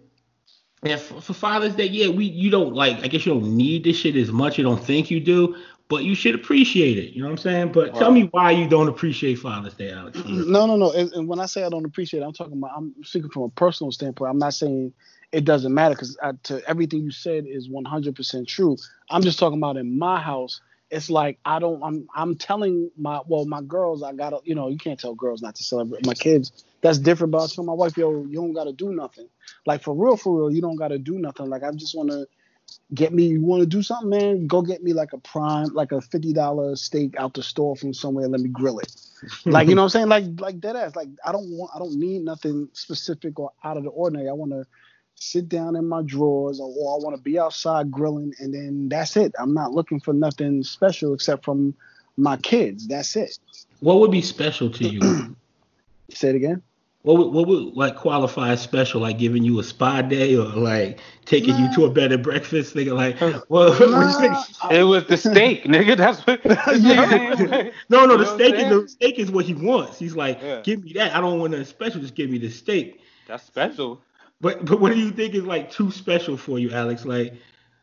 and 0.85 1.01
for, 1.01 1.21
for 1.21 1.33
Father's 1.33 1.75
Day, 1.75 1.87
yeah, 1.87 2.09
we 2.09 2.25
you 2.25 2.51
don't 2.51 2.75
like. 2.75 2.99
I 3.05 3.09
guess 3.09 3.27
you 3.27 3.35
don't 3.35 3.57
need 3.57 3.85
this 3.85 3.97
shit 3.97 4.17
as 4.17 4.33
much. 4.33 4.59
You 4.59 4.65
don't 4.65 4.83
think 4.83 5.11
you 5.11 5.21
do, 5.21 5.57
but 5.89 6.05
you 6.05 6.15
should 6.15 6.35
appreciate 6.35 6.99
it. 6.99 7.13
You 7.13 7.23
know 7.23 7.29
what 7.29 7.33
I'm 7.33 7.39
saying? 7.39 7.73
But 7.73 7.95
tell 7.95 8.11
me 8.11 8.29
why 8.33 8.51
you 8.53 8.69
don't 8.69 8.89
appreciate 8.89 9.37
Father's 9.37 9.75
Day, 9.75 9.93
Alex. 9.93 10.19
No, 10.25 10.67
no, 10.67 10.77
no. 10.77 10.93
And, 10.93 11.13
and 11.13 11.29
when 11.29 11.39
I 11.39 11.47
say 11.47 11.65
I 11.65 11.69
don't 11.69 11.85
appreciate 11.85 12.21
it, 12.21 12.25
I'm 12.25 12.33
talking 12.33 12.55
about. 12.55 12.73
I'm 12.77 12.95
speaking 13.03 13.31
from 13.31 13.43
a 13.43 13.49
personal 13.51 13.93
standpoint. 13.93 14.31
I'm 14.31 14.39
not 14.39 14.55
saying 14.55 14.93
it 15.33 15.45
doesn't 15.45 15.73
matter 15.73 15.95
because 15.95 16.17
to 16.45 16.63
everything 16.69 17.01
you 17.01 17.11
said 17.11 17.47
is 17.47 17.69
100% 17.69 18.47
true. 18.47 18.77
I'm 19.11 19.23
just 19.23 19.39
talking 19.39 19.59
about 19.59 19.77
in 19.77 19.99
my 19.99 20.21
house. 20.21 20.61
It's 20.93 21.11
like 21.11 21.39
I 21.45 21.59
don't. 21.59 21.83
I'm. 21.83 22.09
I'm 22.15 22.37
telling 22.37 22.91
my 22.99 23.23
well, 23.27 23.47
my 23.47 23.63
girls. 23.63 24.03
I 24.05 24.13
gotta. 24.15 24.41
You 24.45 24.55
know, 24.55 24.69
you 24.69 24.79
can't 24.79 25.01
tell 25.01 25.15
girls 25.15 25.43
not 25.43 25.57
to 25.57 25.65
celebrate. 25.65 26.07
My 26.07 26.15
kids. 26.15 26.53
That's 26.83 26.99
different. 26.99 27.33
But 27.33 27.45
I 27.45 27.49
tell 27.49 27.65
my 27.65 27.75
wife, 27.75 27.97
yo, 27.97 28.25
you 28.27 28.37
don't 28.37 28.55
gotta 28.55 28.73
do 28.75 28.93
nothing. 28.93 29.29
Like 29.67 29.83
for 29.83 29.95
real, 29.95 30.19
for 30.19 30.37
real, 30.37 30.53
you 30.55 30.63
don't 30.63 30.77
gotta 30.77 30.99
do 30.99 31.19
nothing. 31.19 31.49
Like 31.49 31.65
I 31.65 31.73
just 31.73 31.97
wanna 31.97 32.27
get 32.95 33.13
me. 33.15 33.27
You 33.29 33.43
want 33.43 33.63
to 33.63 33.67
do 33.67 33.83
something, 33.83 34.11
man? 34.11 34.47
Go 34.47 34.63
get 34.63 34.83
me 34.85 34.93
like 34.93 35.15
a 35.15 35.19
prime, 35.19 35.75
like 35.75 35.93
a 35.93 36.01
fifty 36.03 36.35
dollar 36.35 36.77
steak 36.77 37.17
out 37.19 37.35
the 37.35 37.43
store 37.43 37.77
from 37.77 37.95
somewhere. 37.95 38.29
Let 38.29 38.43
me 38.43 38.51
grill 38.51 38.79
it 38.81 38.93
like 39.47 39.69
you 39.69 39.75
know 39.75 39.83
what 39.83 39.87
I'm 39.87 39.91
saying? 39.91 40.09
Like 40.09 40.25
like 40.41 40.61
dead 40.61 40.77
ass. 40.77 40.97
Like 40.97 41.09
I 41.25 41.33
don't 41.33 41.51
want 41.51 41.73
I 41.75 41.79
don't 41.79 41.95
need 41.99 42.23
nothing 42.23 42.69
specific 42.73 43.39
or 43.39 43.53
out 43.65 43.77
of 43.77 43.85
the 43.85 43.91
ordinary. 43.91 44.29
I 44.29 44.33
want 44.33 44.53
to 44.53 44.67
sit 45.23 45.49
down 45.49 45.77
in 45.77 45.87
my 45.89 46.03
drawers 46.03 46.59
or, 46.61 46.67
or 46.77 46.95
I 46.95 47.03
want 47.05 47.17
to 47.17 47.23
be 47.23 47.39
outside 47.39 47.91
grilling 47.91 48.35
and 48.41 48.53
then 48.53 48.89
that's 48.89 49.17
it. 49.17 49.33
I'm 49.39 49.55
not 49.55 49.73
looking 49.73 50.01
for 50.01 50.13
nothing 50.13 50.63
special 50.65 51.15
except 51.15 51.45
from 51.45 51.75
my 52.17 52.37
kids. 52.39 52.87
That's 52.89 53.17
it. 53.17 53.39
What 53.81 54.01
would 54.01 54.11
be 54.11 54.23
special 54.23 54.71
to 54.71 54.89
you? 54.89 55.01
Say 56.11 56.31
it 56.31 56.35
again. 56.37 56.63
what 57.03 57.17
would 57.19 57.29
what 57.33 57.47
would 57.49 57.75
like 57.75 57.97
qualify 57.97 58.51
as 58.51 58.61
special? 58.61 59.01
Like 59.01 59.19
giving 59.19 59.43
you 59.45 59.59
a 59.61 59.65
spa 59.65 60.03
day 60.03 60.37
or 60.37 60.45
like 60.45 61.01
taking 61.25 61.57
you 61.57 61.73
to 61.75 61.85
a 61.87 61.91
bed 61.91 62.13
and 62.13 62.23
breakfast? 62.23 62.75
Thinking 62.75 62.95
like, 62.95 63.19
well, 63.21 63.41
what 63.49 63.79
do 63.79 63.85
you 63.87 64.19
think? 64.19 64.35
Nah, 64.63 64.71
It 64.71 64.83
was 64.83 65.05
the 65.07 65.17
steak, 65.17 65.65
nigga. 65.75 65.97
That's 65.97 66.21
what. 66.27 66.41
Yeah. 66.81 67.71
No, 67.89 68.05
no, 68.07 68.13
You 68.13 68.19
the 68.19 68.25
know 68.25 68.31
what 68.33 68.41
steak 68.41 68.55
I'm 68.55 68.61
is 68.61 68.69
saying? 68.69 68.83
the 68.83 68.89
steak 68.89 69.19
is 69.19 69.31
what 69.31 69.45
he 69.47 69.55
wants. 69.55 69.99
He's 69.99 70.15
like, 70.17 70.41
Yeah. 70.43 70.61
give 70.63 70.85
me 70.85 70.93
that. 70.95 71.15
I 71.17 71.21
don't 71.21 71.39
want 71.39 71.53
nothing 71.53 71.67
special. 71.67 72.01
Just 72.01 72.15
give 72.15 72.29
me 72.31 72.39
the 72.39 72.51
steak. 72.51 73.01
That's 73.27 73.45
special. 73.45 74.01
But 74.43 74.65
but 74.65 74.81
what 74.81 74.93
do 74.93 74.99
you 74.99 75.13
think 75.13 75.35
is 75.35 75.45
like 75.45 75.71
too 75.71 75.91
special 75.93 76.37
for 76.37 76.59
you, 76.59 76.73
Alex? 76.73 77.05
Like, 77.05 77.35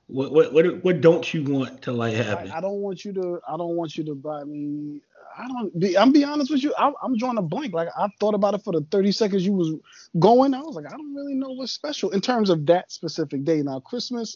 what 0.08 0.32
what 0.34 0.54
what 0.54 0.84
what 0.84 1.02
don't 1.02 1.34
you 1.34 1.43
want 1.45 1.82
to 1.84 1.93
like 1.93 2.13
happen? 2.13 2.52
I, 2.52 2.58
I 2.58 2.62
don't 2.62 2.82
want 2.82 3.06
you 3.06 3.13
to. 3.13 3.39
I 3.48 3.56
don't 3.58 3.78
want 3.78 3.95
you 3.98 4.04
to 4.04 4.13
buy 4.13 4.43
me. 4.43 5.00
I 5.38 5.48
don't. 5.48 5.80
Be, 5.80 5.98
I'm 5.98 6.12
be 6.12 6.26
honest 6.26 6.52
with 6.52 6.62
you. 6.62 6.74
I, 6.78 6.91
I'm 7.02 7.17
drawing 7.17 7.38
a 7.38 7.41
blank. 7.41 7.74
Like 7.74 7.88
I 7.98 8.10
thought 8.19 8.36
about 8.36 8.56
it 8.56 8.63
for 8.63 8.74
the 8.74 8.86
30 8.91 9.13
seconds 9.13 9.45
you 9.45 9.54
was 9.54 9.74
going. 10.19 10.54
I 10.54 10.60
was 10.60 10.76
like, 10.76 10.86
I 10.86 10.89
don't 10.89 11.15
really 11.15 11.34
know 11.34 11.52
what's 11.52 11.72
special 11.72 12.10
in 12.10 12.19
terms 12.19 12.50
of 12.50 12.65
that 12.65 12.91
specific 12.91 13.45
day. 13.45 13.62
Now 13.62 13.80
Christmas 13.80 14.36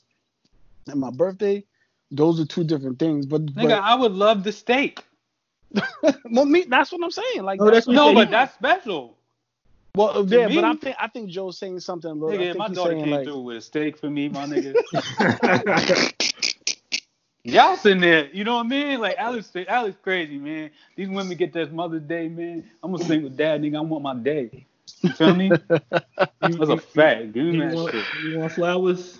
and 0.87 1.01
my 1.01 1.11
birthday, 1.11 1.65
those 2.09 2.39
are 2.39 2.45
two 2.45 2.63
different 2.63 2.99
things. 2.99 3.25
But, 3.25 3.47
Nigga, 3.47 3.81
I 3.81 3.95
would 3.95 4.13
love 4.13 4.45
the 4.45 4.53
steak. 4.53 5.03
well, 6.31 6.45
me, 6.45 6.63
that's 6.69 6.91
what 6.93 7.03
I'm 7.03 7.11
saying. 7.11 7.43
Like 7.43 7.59
oh, 7.61 7.65
No, 7.65 7.71
that's 7.71 7.85
what 7.87 7.93
No, 7.95 8.13
but 8.13 8.31
that's 8.31 8.53
special. 8.53 9.17
Well, 9.95 10.25
to 10.25 10.35
yeah. 10.35 10.47
me- 10.47 10.55
But 10.55 10.63
I 10.63 10.75
think 10.75 10.95
I 10.99 11.07
think 11.07 11.29
Joe's 11.29 11.57
saying 11.57 11.79
something 11.81 12.09
a 12.11 12.13
little. 12.13 12.29
I 12.31 12.35
Nigga, 12.35 12.41
if 12.41 12.47
think 12.47 12.57
my 12.57 12.67
he's 12.67 12.75
daughter 12.77 12.91
saying 12.91 13.03
came 13.05 13.13
like, 13.13 13.23
through 13.25 13.39
with 13.41 13.57
a 13.57 13.61
steak 13.61 13.97
for 13.97 14.09
me, 14.09 14.29
my 14.29 14.45
nigga. 14.45 16.13
Y'all 17.45 17.75
sitting 17.75 17.99
there, 17.99 18.27
you 18.31 18.45
know 18.45 18.55
what 18.55 18.65
I 18.67 18.69
mean? 18.69 19.01
Like 19.01 19.17
Alex, 19.17 19.51
Alex 19.67 19.97
crazy, 20.01 20.37
man. 20.37 20.71
These 20.95 21.09
women 21.09 21.35
get 21.37 21.51
this 21.51 21.69
Mother's 21.71 22.03
Day, 22.03 22.29
man. 22.29 22.63
I'm 22.81 22.91
gonna 22.93 23.03
sing 23.03 23.21
with 23.23 23.35
dad, 23.35 23.61
nigga. 23.61 23.77
I 23.77 23.81
want 23.81 24.01
my 24.01 24.15
day. 24.15 24.65
You 25.01 25.09
feel 25.11 25.35
me? 25.35 25.51
That's 25.69 26.69
a 26.69 26.77
fact. 26.77 27.33
Give 27.33 27.43
me 27.45 27.55
you, 27.55 27.59
that 27.69 27.75
want, 27.75 27.91
shit. 27.91 28.05
you 28.23 28.39
want 28.39 28.51
flowers? 28.53 29.19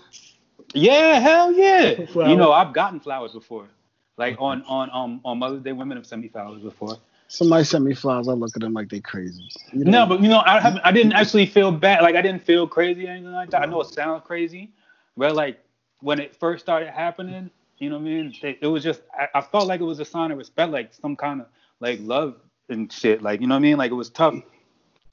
Yeah, 0.72 1.20
hell 1.20 1.52
yeah. 1.52 2.06
Flowers. 2.06 2.30
You 2.30 2.36
know, 2.36 2.52
I've 2.52 2.72
gotten 2.72 2.98
flowers 2.98 3.32
before. 3.32 3.68
Like 4.16 4.36
on 4.40 4.62
on 4.62 4.90
um 4.92 5.20
on 5.24 5.38
Mother's 5.38 5.62
Day, 5.62 5.72
women 5.72 5.98
have 5.98 6.06
sent 6.06 6.22
me 6.22 6.28
flowers 6.28 6.62
before. 6.62 6.96
Somebody 7.28 7.64
sent 7.64 7.84
me 7.84 7.94
flowers. 7.94 8.28
I 8.28 8.32
look 8.32 8.54
at 8.54 8.62
them 8.62 8.72
like 8.72 8.88
they 8.88 9.00
crazy. 9.00 9.48
You 9.72 9.84
No, 9.84 10.06
but 10.06 10.20
you 10.20 10.28
know, 10.28 10.42
I 10.44 10.60
haven't. 10.60 10.82
I 10.84 10.92
didn't 10.92 11.12
actually 11.12 11.46
feel 11.46 11.72
bad. 11.72 12.02
Like 12.02 12.16
I 12.16 12.22
didn't 12.22 12.44
feel 12.44 12.66
crazy 12.66 13.06
or 13.06 13.10
anything 13.10 13.32
like 13.32 13.50
that. 13.50 13.62
I 13.62 13.66
know 13.66 13.80
it 13.80 13.88
sounds 13.88 14.22
crazy, 14.24 14.72
but 15.16 15.34
like 15.34 15.60
when 16.00 16.20
it 16.20 16.36
first 16.36 16.64
started 16.64 16.90
happening, 16.90 17.50
you 17.78 17.90
know 17.90 17.96
what 17.96 18.02
I 18.02 18.04
mean? 18.04 18.34
It, 18.42 18.58
it 18.60 18.66
was 18.66 18.82
just 18.82 19.02
I, 19.18 19.28
I 19.34 19.40
felt 19.40 19.66
like 19.66 19.80
it 19.80 19.84
was 19.84 20.00
a 20.00 20.04
sign 20.04 20.30
of 20.30 20.38
respect, 20.38 20.72
like 20.72 20.92
some 20.94 21.16
kind 21.16 21.40
of 21.40 21.46
like 21.80 21.98
love 22.02 22.36
and 22.68 22.92
shit. 22.92 23.22
Like 23.22 23.40
you 23.40 23.46
know 23.46 23.54
what 23.54 23.60
I 23.60 23.62
mean? 23.62 23.76
Like 23.76 23.90
it 23.90 23.94
was 23.94 24.10
tough. 24.10 24.34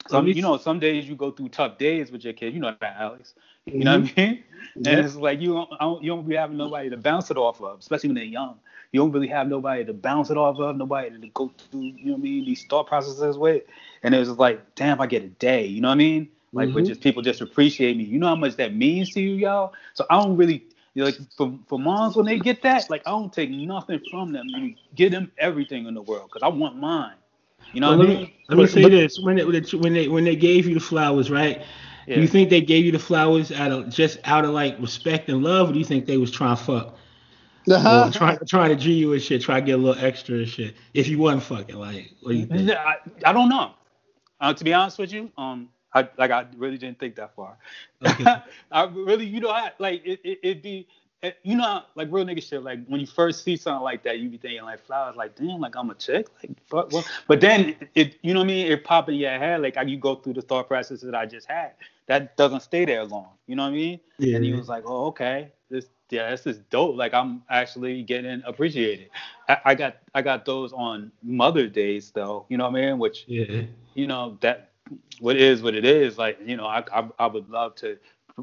Some, 0.10 0.26
me- 0.26 0.34
you 0.34 0.41
know, 0.41 0.58
some 0.58 0.80
days 0.80 1.08
you 1.08 1.15
go 1.15 1.32
through 1.32 1.50
tough 1.50 1.78
days 1.78 2.12
with 2.12 2.24
your 2.24 2.34
kid. 2.34 2.54
You 2.54 2.60
know 2.60 2.76
that, 2.82 2.95
Alex. 2.97 3.36
You 3.65 3.84
know 3.84 4.00
what 4.00 4.10
I 4.10 4.12
mm-hmm. 4.12 4.21
mean? 4.21 4.43
And 4.76 4.86
Yeah. 4.86 5.00
it's 5.00 5.15
like 5.15 5.41
you 5.41 5.54
don't, 5.54 5.69
I 5.80 5.84
don't 5.84 6.04
you 6.04 6.12
don't 6.12 6.28
be 6.28 6.36
having 6.36 6.56
nobody 6.56 6.89
to 6.91 6.97
bounce 6.97 7.30
it 7.32 7.36
off 7.36 7.62
of, 7.62 7.80
especially 7.80 8.10
when 8.10 8.15
they're 8.15 8.24
young. 8.24 8.60
You 8.92 9.00
don't 9.00 9.12
really 9.12 9.28
have 9.28 9.48
nobody 9.48 9.86
to 9.86 9.94
bounce 9.94 10.30
it 10.30 10.38
off 10.38 10.60
of, 10.60 10.76
nobody 10.76 11.10
to 11.10 11.28
go 11.30 11.52
through, 11.58 11.82
you 11.82 12.06
know 12.06 12.12
what 12.14 12.20
I 12.20 12.22
mean, 12.22 12.46
these 12.46 12.66
thought 12.66 12.88
processes 12.88 13.38
with. 13.38 13.64
And 14.04 14.14
it 14.14 14.20
was 14.20 14.30
like, 14.30 14.76
damn, 14.76 15.00
I 15.00 15.08
get 15.08 15.24
a 15.24 15.28
day, 15.28 15.66
you 15.66 15.82
know 15.82 15.90
what 15.90 15.94
I 15.94 15.98
mean? 15.98 16.30
Like, 16.54 16.68
mm-hmm. 16.68 16.80
but 16.80 16.86
just 16.86 17.02
people 17.02 17.22
just 17.22 17.42
appreciate 17.42 17.96
me. 17.96 18.04
You 18.04 18.20
know 18.20 18.28
how 18.28 18.36
much 18.36 18.58
that 18.58 18.76
means 18.76 19.12
to 19.14 19.22
you, 19.22 19.36
y'all. 19.36 19.74
So 19.94 20.06
I 20.10 20.22
don't 20.22 20.36
really 20.36 20.66
you 20.94 21.04
know, 21.04 21.06
like 21.06 21.18
for, 21.38 21.58
for 21.68 21.80
moms 21.80 22.18
when 22.18 22.26
they 22.26 22.38
get 22.38 22.62
that, 22.64 22.90
like 22.90 23.02
I 23.06 23.12
don't 23.12 23.32
take 23.32 23.50
nothing 23.50 24.02
from 24.12 24.34
them. 24.34 24.46
You 24.48 24.76
give 24.96 25.12
them 25.12 25.32
everything 25.38 25.86
in 25.86 25.94
the 25.94 26.02
world 26.02 26.30
because 26.32 26.44
I 26.44 26.50
want 26.50 26.76
mine. 26.76 27.16
You 27.72 27.80
know 27.80 27.90
well, 27.90 28.00
what 28.00 28.10
I 28.10 28.14
mean? 28.14 28.32
Let 28.50 28.58
me 28.58 28.68
say 28.68 28.90
this: 28.90 29.18
when 29.20 29.38
they 29.38 29.46
when 29.46 29.94
they 29.94 30.08
when 30.10 30.24
they 30.26 30.36
gave 30.36 30.68
you 30.68 30.74
the 30.74 30.82
flowers, 30.82 31.32
right? 31.32 31.62
Yeah. 32.08 32.16
Do 32.16 32.22
you 32.22 32.28
think 32.28 32.50
they 32.50 32.60
gave 32.60 32.84
you 32.84 32.92
the 32.92 33.00
flowers 33.00 33.52
out 33.52 33.72
of 33.72 33.90
just 33.90 34.18
out 34.26 34.44
of 34.44 34.52
like 34.52 34.78
respect 34.80 35.30
and 35.30 35.44
love, 35.44 35.70
or 35.70 35.74
do 35.74 35.80
you 35.80 35.86
think 35.86 36.08
they 36.08 36.18
was 36.18 36.32
trying 36.32 36.58
to 36.58 36.64
fuck? 36.64 36.98
Uh-huh. 37.69 38.12
trying 38.12 38.39
trying 38.47 38.69
to 38.69 38.76
G 38.76 38.93
you 38.93 39.13
and 39.13 39.21
shit, 39.21 39.41
try 39.41 39.60
to 39.60 39.65
get 39.65 39.74
a 39.74 39.78
little 39.78 40.04
extra 40.04 40.38
and 40.38 40.47
shit. 40.47 40.76
If 40.93 41.08
you 41.08 41.19
wasn't 41.19 41.43
fucking, 41.43 41.76
like, 41.76 42.12
what 42.21 42.32
do 42.32 42.38
you 42.38 42.45
think? 42.45 42.71
I, 42.71 42.95
I 43.26 43.34
don't 43.34 43.50
know. 43.50 43.74
Uh, 44.39 44.54
to 44.54 44.63
be 44.63 44.74
honest 44.74 44.97
with 44.97 45.13
you, 45.13 45.32
um, 45.38 45.69
I 45.93 46.08
like 46.17 46.32
I 46.32 46.45
really 46.58 46.78
didn't 46.78 47.00
think 47.00 47.15
that 47.15 47.36
far. 47.36 47.58
Okay. 48.06 48.26
I 48.71 48.84
really, 48.86 49.26
you 49.26 49.39
know, 49.39 49.52
I 49.52 49.71
like 49.78 50.02
it. 50.06 50.19
it 50.24 50.39
would 50.43 50.62
be, 50.62 50.88
it, 51.21 51.38
you 51.43 51.56
know, 51.56 51.84
like 51.95 52.08
real 52.12 52.26
nigga 52.26 52.41
shit. 52.41 52.63
Like 52.63 52.86
when 52.88 53.00
you 53.00 53.06
first 53.06 53.43
see 53.43 53.56
something 53.56 53.84
like 53.84 54.02
that, 54.04 54.19
you 54.19 54.30
be 54.30 54.38
thinking 54.38 54.63
like 54.63 54.84
flowers, 54.84 55.15
like 55.15 55.36
damn, 55.36 55.60
like 55.60 55.76
I'm 55.76 55.89
a 55.89 55.95
chick, 55.95 56.28
like 56.41 56.58
fuck. 56.67 56.91
Well, 56.91 57.06
but 57.28 57.41
then 57.41 57.76
it, 57.93 58.17
you 58.24 58.34
know 58.34 58.39
what 58.39 58.45
I 58.45 58.47
mean? 58.47 58.71
It 58.71 58.84
pop 58.84 59.10
in 59.10 59.15
your 59.15 59.32
head, 59.32 59.62
like 59.62 59.78
you 59.86 59.97
go 59.97 60.15
through 60.15 60.34
the 60.34 60.41
thought 60.41 60.67
process 60.67 61.02
that 61.02 61.13
I 61.13 61.26
just 61.26 61.47
had. 61.47 61.74
That 62.08 62.36
doesn't 62.38 62.62
stay 62.62 62.86
there 62.86 63.04
long. 63.04 63.30
You 63.45 63.56
know 63.56 63.63
what 63.63 63.69
I 63.69 63.76
mean? 63.76 64.00
Yeah. 64.17 64.38
And 64.38 64.45
he 64.45 64.54
was 64.54 64.67
like, 64.67 64.84
oh 64.88 65.06
okay, 65.08 65.52
this 65.69 65.86
yeah, 66.12 66.30
this 66.30 66.45
is 66.45 66.60
dope. 66.69 66.95
Like 66.95 67.13
I'm 67.13 67.43
actually 67.50 68.04
getting 68.04 68.41
appreciated. 68.45 69.10
I, 69.47 69.58
I, 69.65 69.76
got 69.76 69.97
I 70.13 70.21
got 70.21 70.45
those 70.45 70.74
on 70.74 71.12
Mother 71.24 71.67
Days 71.67 72.12
though. 72.12 72.45
You 72.50 72.58
know 72.58 72.69
what 72.69 72.80
I 72.80 72.88
mean? 72.88 73.00
Which 73.00 73.26
yeah. 73.28 73.63
you 73.93 74.08
know 74.08 74.38
that 74.41 74.71
what 75.19 75.36
is 75.36 75.62
what 75.62 75.76
it 75.76 75.86
is. 75.86 76.17
Like 76.17 76.39
you 76.45 76.58
know, 76.58 76.65
I, 76.65 76.84
I 76.93 77.08
I 77.19 77.28
would 77.28 77.50
love 77.50 77.76
to 77.76 77.97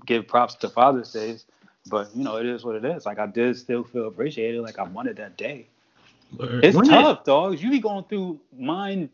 give 0.07 0.27
props 0.27 0.55
to 0.57 0.69
Father's 0.69 1.13
Days, 1.13 1.47
but 1.91 2.15
you 2.15 2.25
know, 2.25 2.37
it 2.37 2.47
is 2.47 2.65
what 2.65 2.77
it 2.77 2.85
is. 2.85 3.07
Like 3.07 3.19
I 3.19 3.27
did 3.27 3.57
still 3.57 3.85
feel 3.85 4.09
appreciated. 4.09 4.63
Like 4.63 4.79
I 4.79 4.85
wanted 4.85 5.17
that 5.17 5.37
day. 5.37 5.69
It's 6.39 6.77
when 6.77 6.87
tough, 6.87 7.25
dogs. 7.25 7.63
You 7.63 7.71
be 7.71 7.81
going 7.81 8.05
through 8.05 8.41
mind 8.57 9.09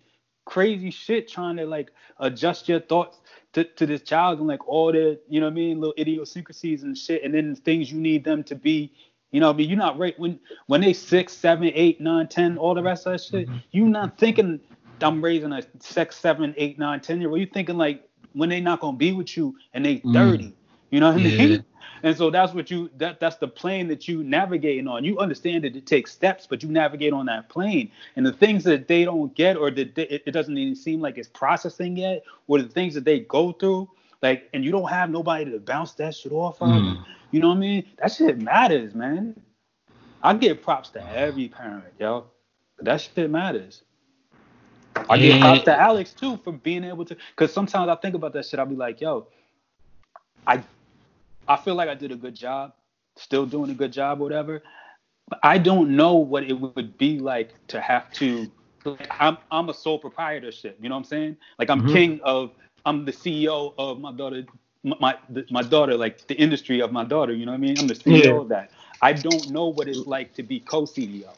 crazy 0.44 0.90
shit 0.90 1.28
trying 1.28 1.56
to 1.56 1.66
like 1.66 1.90
adjust 2.18 2.68
your 2.68 2.80
thoughts 2.80 3.18
to, 3.54 3.64
to 3.64 3.86
this 3.86 4.02
child 4.02 4.38
and 4.38 4.48
like 4.48 4.66
all 4.68 4.92
the 4.92 5.18
you 5.28 5.40
know 5.40 5.46
what 5.46 5.52
I 5.52 5.54
mean 5.54 5.80
little 5.80 5.94
idiosyncrasies 5.98 6.82
and 6.82 6.96
shit 6.96 7.22
and 7.24 7.34
then 7.34 7.56
things 7.56 7.90
you 7.90 7.98
need 7.98 8.24
them 8.24 8.44
to 8.44 8.54
be 8.54 8.92
you 9.30 9.40
know 9.40 9.50
I 9.50 9.52
mean 9.52 9.68
you're 9.68 9.78
not 9.78 9.98
right 9.98 10.18
when 10.18 10.38
when 10.66 10.80
they 10.80 10.92
six 10.92 11.32
seven 11.32 11.70
eight 11.74 12.00
nine 12.00 12.28
ten 12.28 12.58
all 12.58 12.74
the 12.74 12.82
rest 12.82 13.06
of 13.06 13.12
that 13.12 13.22
shit 13.22 13.48
mm-hmm. 13.48 13.58
you're 13.72 13.88
not 13.88 14.18
thinking 14.18 14.60
I'm 15.00 15.22
raising 15.22 15.52
a 15.52 15.62
six, 15.80 16.16
seven, 16.16 16.54
eight, 16.56 16.78
nine, 16.78 17.00
ten 17.00 17.20
year 17.20 17.30
old. 17.30 17.38
you're 17.38 17.48
thinking 17.48 17.76
like 17.76 18.08
when 18.32 18.48
they 18.48 18.60
not 18.60 18.80
gonna 18.80 18.96
be 18.96 19.12
with 19.12 19.36
you 19.36 19.56
and 19.72 19.84
they 19.84 19.96
mm. 19.96 20.12
30. 20.12 20.54
You 20.90 21.00
know 21.00 21.12
what 21.12 21.20
I 21.20 21.24
mean? 21.24 21.64
And 22.04 22.14
so 22.14 22.28
that's 22.28 22.52
what 22.52 22.70
you 22.70 22.90
that 22.98 23.18
that's 23.18 23.36
the 23.36 23.48
plane 23.48 23.88
that 23.88 24.06
you 24.06 24.22
navigating 24.22 24.86
on. 24.86 25.04
You 25.04 25.18
understand 25.18 25.64
that 25.64 25.74
it 25.74 25.86
takes 25.86 26.12
steps, 26.12 26.46
but 26.46 26.62
you 26.62 26.68
navigate 26.68 27.14
on 27.14 27.24
that 27.26 27.48
plane. 27.48 27.90
And 28.16 28.26
the 28.26 28.32
things 28.32 28.62
that 28.64 28.88
they 28.88 29.06
don't 29.06 29.34
get 29.34 29.56
or 29.56 29.70
that 29.70 29.94
they, 29.94 30.02
it 30.02 30.32
doesn't 30.32 30.56
even 30.56 30.76
seem 30.76 31.00
like 31.00 31.16
it's 31.16 31.28
processing 31.28 31.96
yet, 31.96 32.22
or 32.46 32.60
the 32.60 32.68
things 32.68 32.92
that 32.92 33.06
they 33.06 33.20
go 33.20 33.52
through, 33.52 33.88
like, 34.20 34.50
and 34.52 34.62
you 34.62 34.70
don't 34.70 34.90
have 34.90 35.08
nobody 35.08 35.50
to 35.50 35.58
bounce 35.58 35.92
that 35.92 36.14
shit 36.14 36.30
off 36.30 36.60
of. 36.60 36.68
Mm. 36.68 37.04
You 37.30 37.40
know 37.40 37.48
what 37.48 37.56
I 37.56 37.60
mean? 37.60 37.84
That 37.96 38.12
shit 38.12 38.38
matters, 38.38 38.94
man. 38.94 39.40
I 40.22 40.34
give 40.34 40.62
props 40.62 40.90
to 40.90 41.16
every 41.16 41.48
parent, 41.48 41.94
yo. 41.98 42.26
That 42.80 43.00
shit 43.00 43.30
matters. 43.30 43.82
I 45.08 45.16
give 45.16 45.40
props 45.40 45.64
to 45.64 45.80
Alex 45.80 46.12
too 46.12 46.36
for 46.44 46.52
being 46.52 46.84
able 46.84 47.06
to, 47.06 47.16
because 47.34 47.50
sometimes 47.50 47.88
I 47.88 47.94
think 47.94 48.14
about 48.14 48.34
that 48.34 48.44
shit. 48.44 48.60
I'll 48.60 48.66
be 48.66 48.76
like, 48.76 49.00
yo, 49.00 49.26
I, 50.46 50.62
I 51.48 51.56
feel 51.56 51.74
like 51.74 51.88
I 51.88 51.94
did 51.94 52.12
a 52.12 52.16
good 52.16 52.34
job, 52.34 52.74
still 53.16 53.46
doing 53.46 53.70
a 53.70 53.74
good 53.74 53.92
job, 53.92 54.18
whatever. 54.18 54.62
But 55.28 55.40
I 55.42 55.58
don't 55.58 55.96
know 55.96 56.14
what 56.14 56.44
it 56.44 56.52
would 56.52 56.98
be 56.98 57.18
like 57.18 57.52
to 57.68 57.80
have 57.80 58.12
to. 58.14 58.50
Like, 58.84 59.08
I'm 59.10 59.38
I'm 59.50 59.68
a 59.70 59.74
sole 59.74 59.98
proprietorship. 59.98 60.78
You 60.80 60.88
know 60.88 60.96
what 60.96 61.00
I'm 61.00 61.04
saying? 61.04 61.36
Like 61.58 61.70
I'm 61.70 61.82
mm-hmm. 61.82 61.92
king 61.92 62.20
of. 62.22 62.52
I'm 62.86 63.06
the 63.06 63.12
CEO 63.12 63.72
of 63.78 63.98
my 63.98 64.12
daughter. 64.12 64.44
My 64.82 65.16
my 65.50 65.62
daughter, 65.62 65.96
like 65.96 66.26
the 66.26 66.34
industry 66.34 66.82
of 66.82 66.92
my 66.92 67.04
daughter. 67.04 67.32
You 67.32 67.46
know 67.46 67.52
what 67.52 67.58
I 67.58 67.60
mean? 67.60 67.78
I'm 67.78 67.86
the 67.86 67.94
CEO 67.94 68.24
yeah. 68.24 68.32
of 68.32 68.48
that. 68.50 68.70
I 69.00 69.14
don't 69.14 69.50
know 69.50 69.68
what 69.68 69.88
it's 69.88 70.06
like 70.06 70.34
to 70.34 70.42
be 70.42 70.60
co-CEO. 70.60 71.30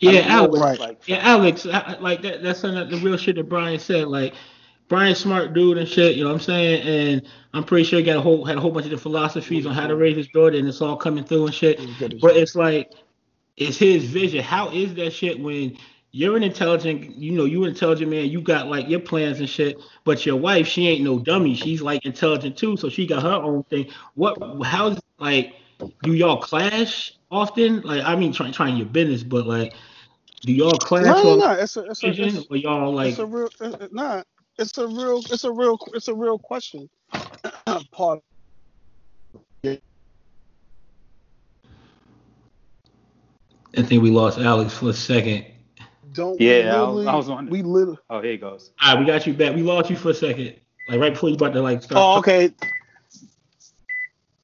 Yeah, 0.00 0.20
Alex. 0.26 0.80
Like, 0.80 1.00
yeah, 1.06 1.18
Alex. 1.18 1.66
I, 1.66 1.96
like 2.00 2.22
that. 2.22 2.42
That's 2.42 2.62
the 2.62 3.00
real 3.02 3.16
shit 3.16 3.36
that 3.36 3.48
Brian 3.48 3.78
said. 3.78 4.08
Like 4.08 4.34
Brian's 4.88 5.18
smart 5.18 5.52
dude 5.52 5.78
and 5.78 5.88
shit. 5.88 6.16
You 6.16 6.24
know 6.24 6.30
what 6.30 6.36
I'm 6.36 6.40
saying? 6.40 6.82
And 6.82 7.22
I'm 7.52 7.64
pretty 7.64 7.84
sure 7.84 7.98
he 7.98 8.04
got 8.04 8.16
a 8.16 8.20
whole 8.20 8.44
had 8.44 8.56
a 8.56 8.60
whole 8.60 8.70
bunch 8.70 8.86
of 8.86 8.92
the 8.92 8.98
philosophies 8.98 9.66
on 9.66 9.74
how 9.74 9.86
to 9.86 9.96
raise 9.96 10.16
his 10.16 10.28
daughter, 10.28 10.56
and 10.56 10.66
it's 10.66 10.80
all 10.80 10.96
coming 10.96 11.24
through 11.24 11.46
and 11.46 11.54
shit. 11.54 11.78
But 12.20 12.36
it's 12.36 12.54
like 12.54 12.92
it's 13.56 13.76
his 13.76 14.04
vision. 14.04 14.42
How 14.42 14.70
is 14.70 14.94
that 14.94 15.12
shit 15.12 15.38
when 15.40 15.76
you're 16.12 16.36
an 16.36 16.42
intelligent, 16.42 17.16
you 17.16 17.32
know, 17.32 17.44
you 17.44 17.62
an 17.64 17.70
intelligent 17.70 18.10
man, 18.10 18.26
you 18.26 18.40
got 18.40 18.68
like 18.68 18.88
your 18.88 19.00
plans 19.00 19.40
and 19.40 19.48
shit, 19.48 19.78
but 20.04 20.24
your 20.24 20.36
wife, 20.36 20.66
she 20.66 20.88
ain't 20.88 21.04
no 21.04 21.18
dummy. 21.18 21.54
She's 21.54 21.82
like 21.82 22.04
intelligent 22.06 22.56
too, 22.56 22.76
so 22.76 22.88
she 22.88 23.06
got 23.06 23.22
her 23.22 23.34
own 23.34 23.64
thing. 23.64 23.90
What 24.14 24.38
how's 24.64 24.98
like 25.18 25.54
do 26.02 26.14
y'all 26.14 26.38
clash 26.38 27.14
often? 27.30 27.82
Like 27.82 28.04
I 28.04 28.16
mean 28.16 28.32
trying 28.32 28.52
trying 28.52 28.76
your 28.76 28.86
business, 28.86 29.22
but 29.22 29.46
like 29.46 29.74
do 30.40 30.52
y'all 30.52 30.70
clash? 30.72 31.04
No, 31.04 31.22
no, 31.22 31.36
no. 31.36 31.50
It's 31.52 31.76
a, 31.76 31.84
it's 31.84 32.02
a, 32.02 32.08
it's, 32.08 32.46
or 32.48 32.56
y'all 32.56 32.94
like? 32.94 33.10
It's 33.10 33.18
a 33.18 33.26
real, 33.26 33.50
it's, 33.60 33.92
nah. 33.92 34.22
It's 34.58 34.76
a 34.76 34.86
real, 34.86 35.22
it's 35.30 35.44
a 35.44 35.52
real, 35.52 35.78
it's 35.94 36.08
a 36.08 36.14
real 36.14 36.38
question. 36.38 36.88
Part. 37.92 38.20
I 43.76 43.82
think 43.82 44.02
we 44.02 44.10
lost 44.10 44.38
Alex 44.38 44.76
for 44.76 44.88
a 44.88 44.92
second. 44.92 45.44
Don't 46.12 46.40
yeah, 46.40 46.74
I 46.74 46.88
was, 46.88 47.06
I 47.06 47.14
was 47.14 47.28
on. 47.28 47.48
We 47.48 47.62
literally. 47.62 47.98
Oh, 48.10 48.20
here 48.20 48.32
he 48.32 48.38
goes. 48.38 48.72
All 48.82 48.94
right, 48.94 49.00
we 49.00 49.06
got 49.06 49.26
you 49.26 49.34
back. 49.34 49.54
We 49.54 49.62
lost 49.62 49.90
you 49.90 49.96
for 49.96 50.10
a 50.10 50.14
second, 50.14 50.56
like 50.88 51.00
right 51.00 51.12
before 51.12 51.28
you 51.28 51.36
about 51.36 51.52
to 51.52 51.60
like 51.60 51.82
start. 51.82 52.00
Oh, 52.00 52.18
okay. 52.18 52.50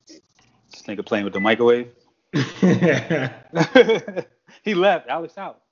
This 0.07 0.83
nigga 0.87 1.05
playing 1.05 1.24
with 1.24 1.33
the 1.33 1.40
microwave. 1.40 1.90
he 4.62 4.74
left. 4.74 5.09
Alex 5.09 5.37
out. 5.38 5.62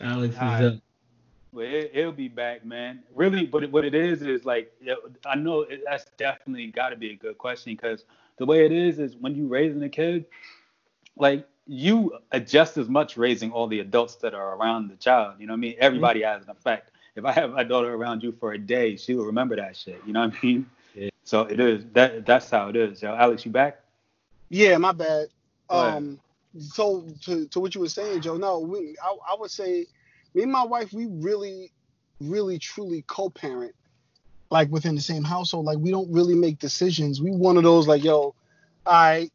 Alex 0.00 0.34
is 0.34 0.40
right. 0.40 0.64
up. 0.64 0.74
Well, 1.52 1.66
it, 1.66 1.92
will 1.94 2.12
be 2.12 2.28
back, 2.28 2.64
man. 2.64 3.00
Really, 3.14 3.44
but 3.44 3.70
what 3.72 3.84
it 3.84 3.94
is 3.94 4.22
is 4.22 4.44
like 4.44 4.72
I 5.26 5.34
know 5.34 5.62
it, 5.62 5.82
that's 5.84 6.06
definitely 6.16 6.68
got 6.68 6.90
to 6.90 6.96
be 6.96 7.10
a 7.10 7.16
good 7.16 7.38
question 7.38 7.74
because 7.74 8.04
the 8.36 8.46
way 8.46 8.64
it 8.64 8.72
is 8.72 8.98
is 8.98 9.16
when 9.16 9.34
you 9.34 9.48
raising 9.48 9.82
a 9.82 9.88
kid, 9.88 10.26
like 11.16 11.46
you 11.66 12.18
adjust 12.32 12.78
as 12.78 12.88
much 12.88 13.16
raising 13.16 13.50
all 13.50 13.66
the 13.66 13.80
adults 13.80 14.16
that 14.16 14.34
are 14.34 14.56
around 14.56 14.90
the 14.90 14.96
child. 14.96 15.34
You 15.38 15.46
know 15.46 15.54
what 15.54 15.58
I 15.58 15.60
mean? 15.60 15.74
Everybody 15.78 16.20
mm-hmm. 16.20 16.38
has 16.38 16.44
an 16.44 16.50
effect. 16.50 16.92
If 17.16 17.24
I 17.24 17.32
have 17.32 17.50
my 17.50 17.64
daughter 17.64 17.92
around 17.92 18.22
you 18.22 18.32
for 18.32 18.52
a 18.52 18.58
day, 18.58 18.96
she 18.96 19.14
will 19.14 19.26
remember 19.26 19.56
that 19.56 19.76
shit. 19.76 20.00
You 20.06 20.12
know 20.12 20.26
what 20.26 20.34
I 20.34 20.46
mean? 20.46 20.70
Yeah. 20.94 21.10
So 21.24 21.42
it 21.42 21.58
is 21.58 21.84
that 21.92 22.26
that's 22.26 22.48
how 22.48 22.68
it 22.68 22.76
is. 22.76 23.02
Yo, 23.02 23.14
Alex, 23.14 23.44
you 23.44 23.50
back? 23.50 23.80
Yeah, 24.48 24.78
my 24.78 24.92
bad. 24.92 25.28
Um, 25.68 26.18
so 26.58 27.04
to, 27.22 27.46
to 27.46 27.60
what 27.60 27.74
you 27.74 27.80
were 27.80 27.88
saying, 27.88 28.22
Joe, 28.22 28.36
no, 28.36 28.58
we 28.58 28.96
I, 29.02 29.16
I 29.32 29.36
would 29.38 29.50
say 29.50 29.86
me 30.34 30.42
and 30.42 30.52
my 30.52 30.64
wife, 30.64 30.92
we 30.92 31.06
really, 31.06 31.72
really 32.20 32.58
truly 32.58 33.04
co-parent, 33.06 33.74
like 34.50 34.70
within 34.70 34.94
the 34.94 35.00
same 35.00 35.24
household. 35.24 35.66
Like 35.66 35.78
we 35.78 35.90
don't 35.90 36.10
really 36.12 36.34
make 36.34 36.58
decisions. 36.58 37.20
We 37.20 37.30
one 37.30 37.56
of 37.56 37.62
those 37.62 37.86
like, 37.86 38.04
yo, 38.04 38.34
I 38.86 39.30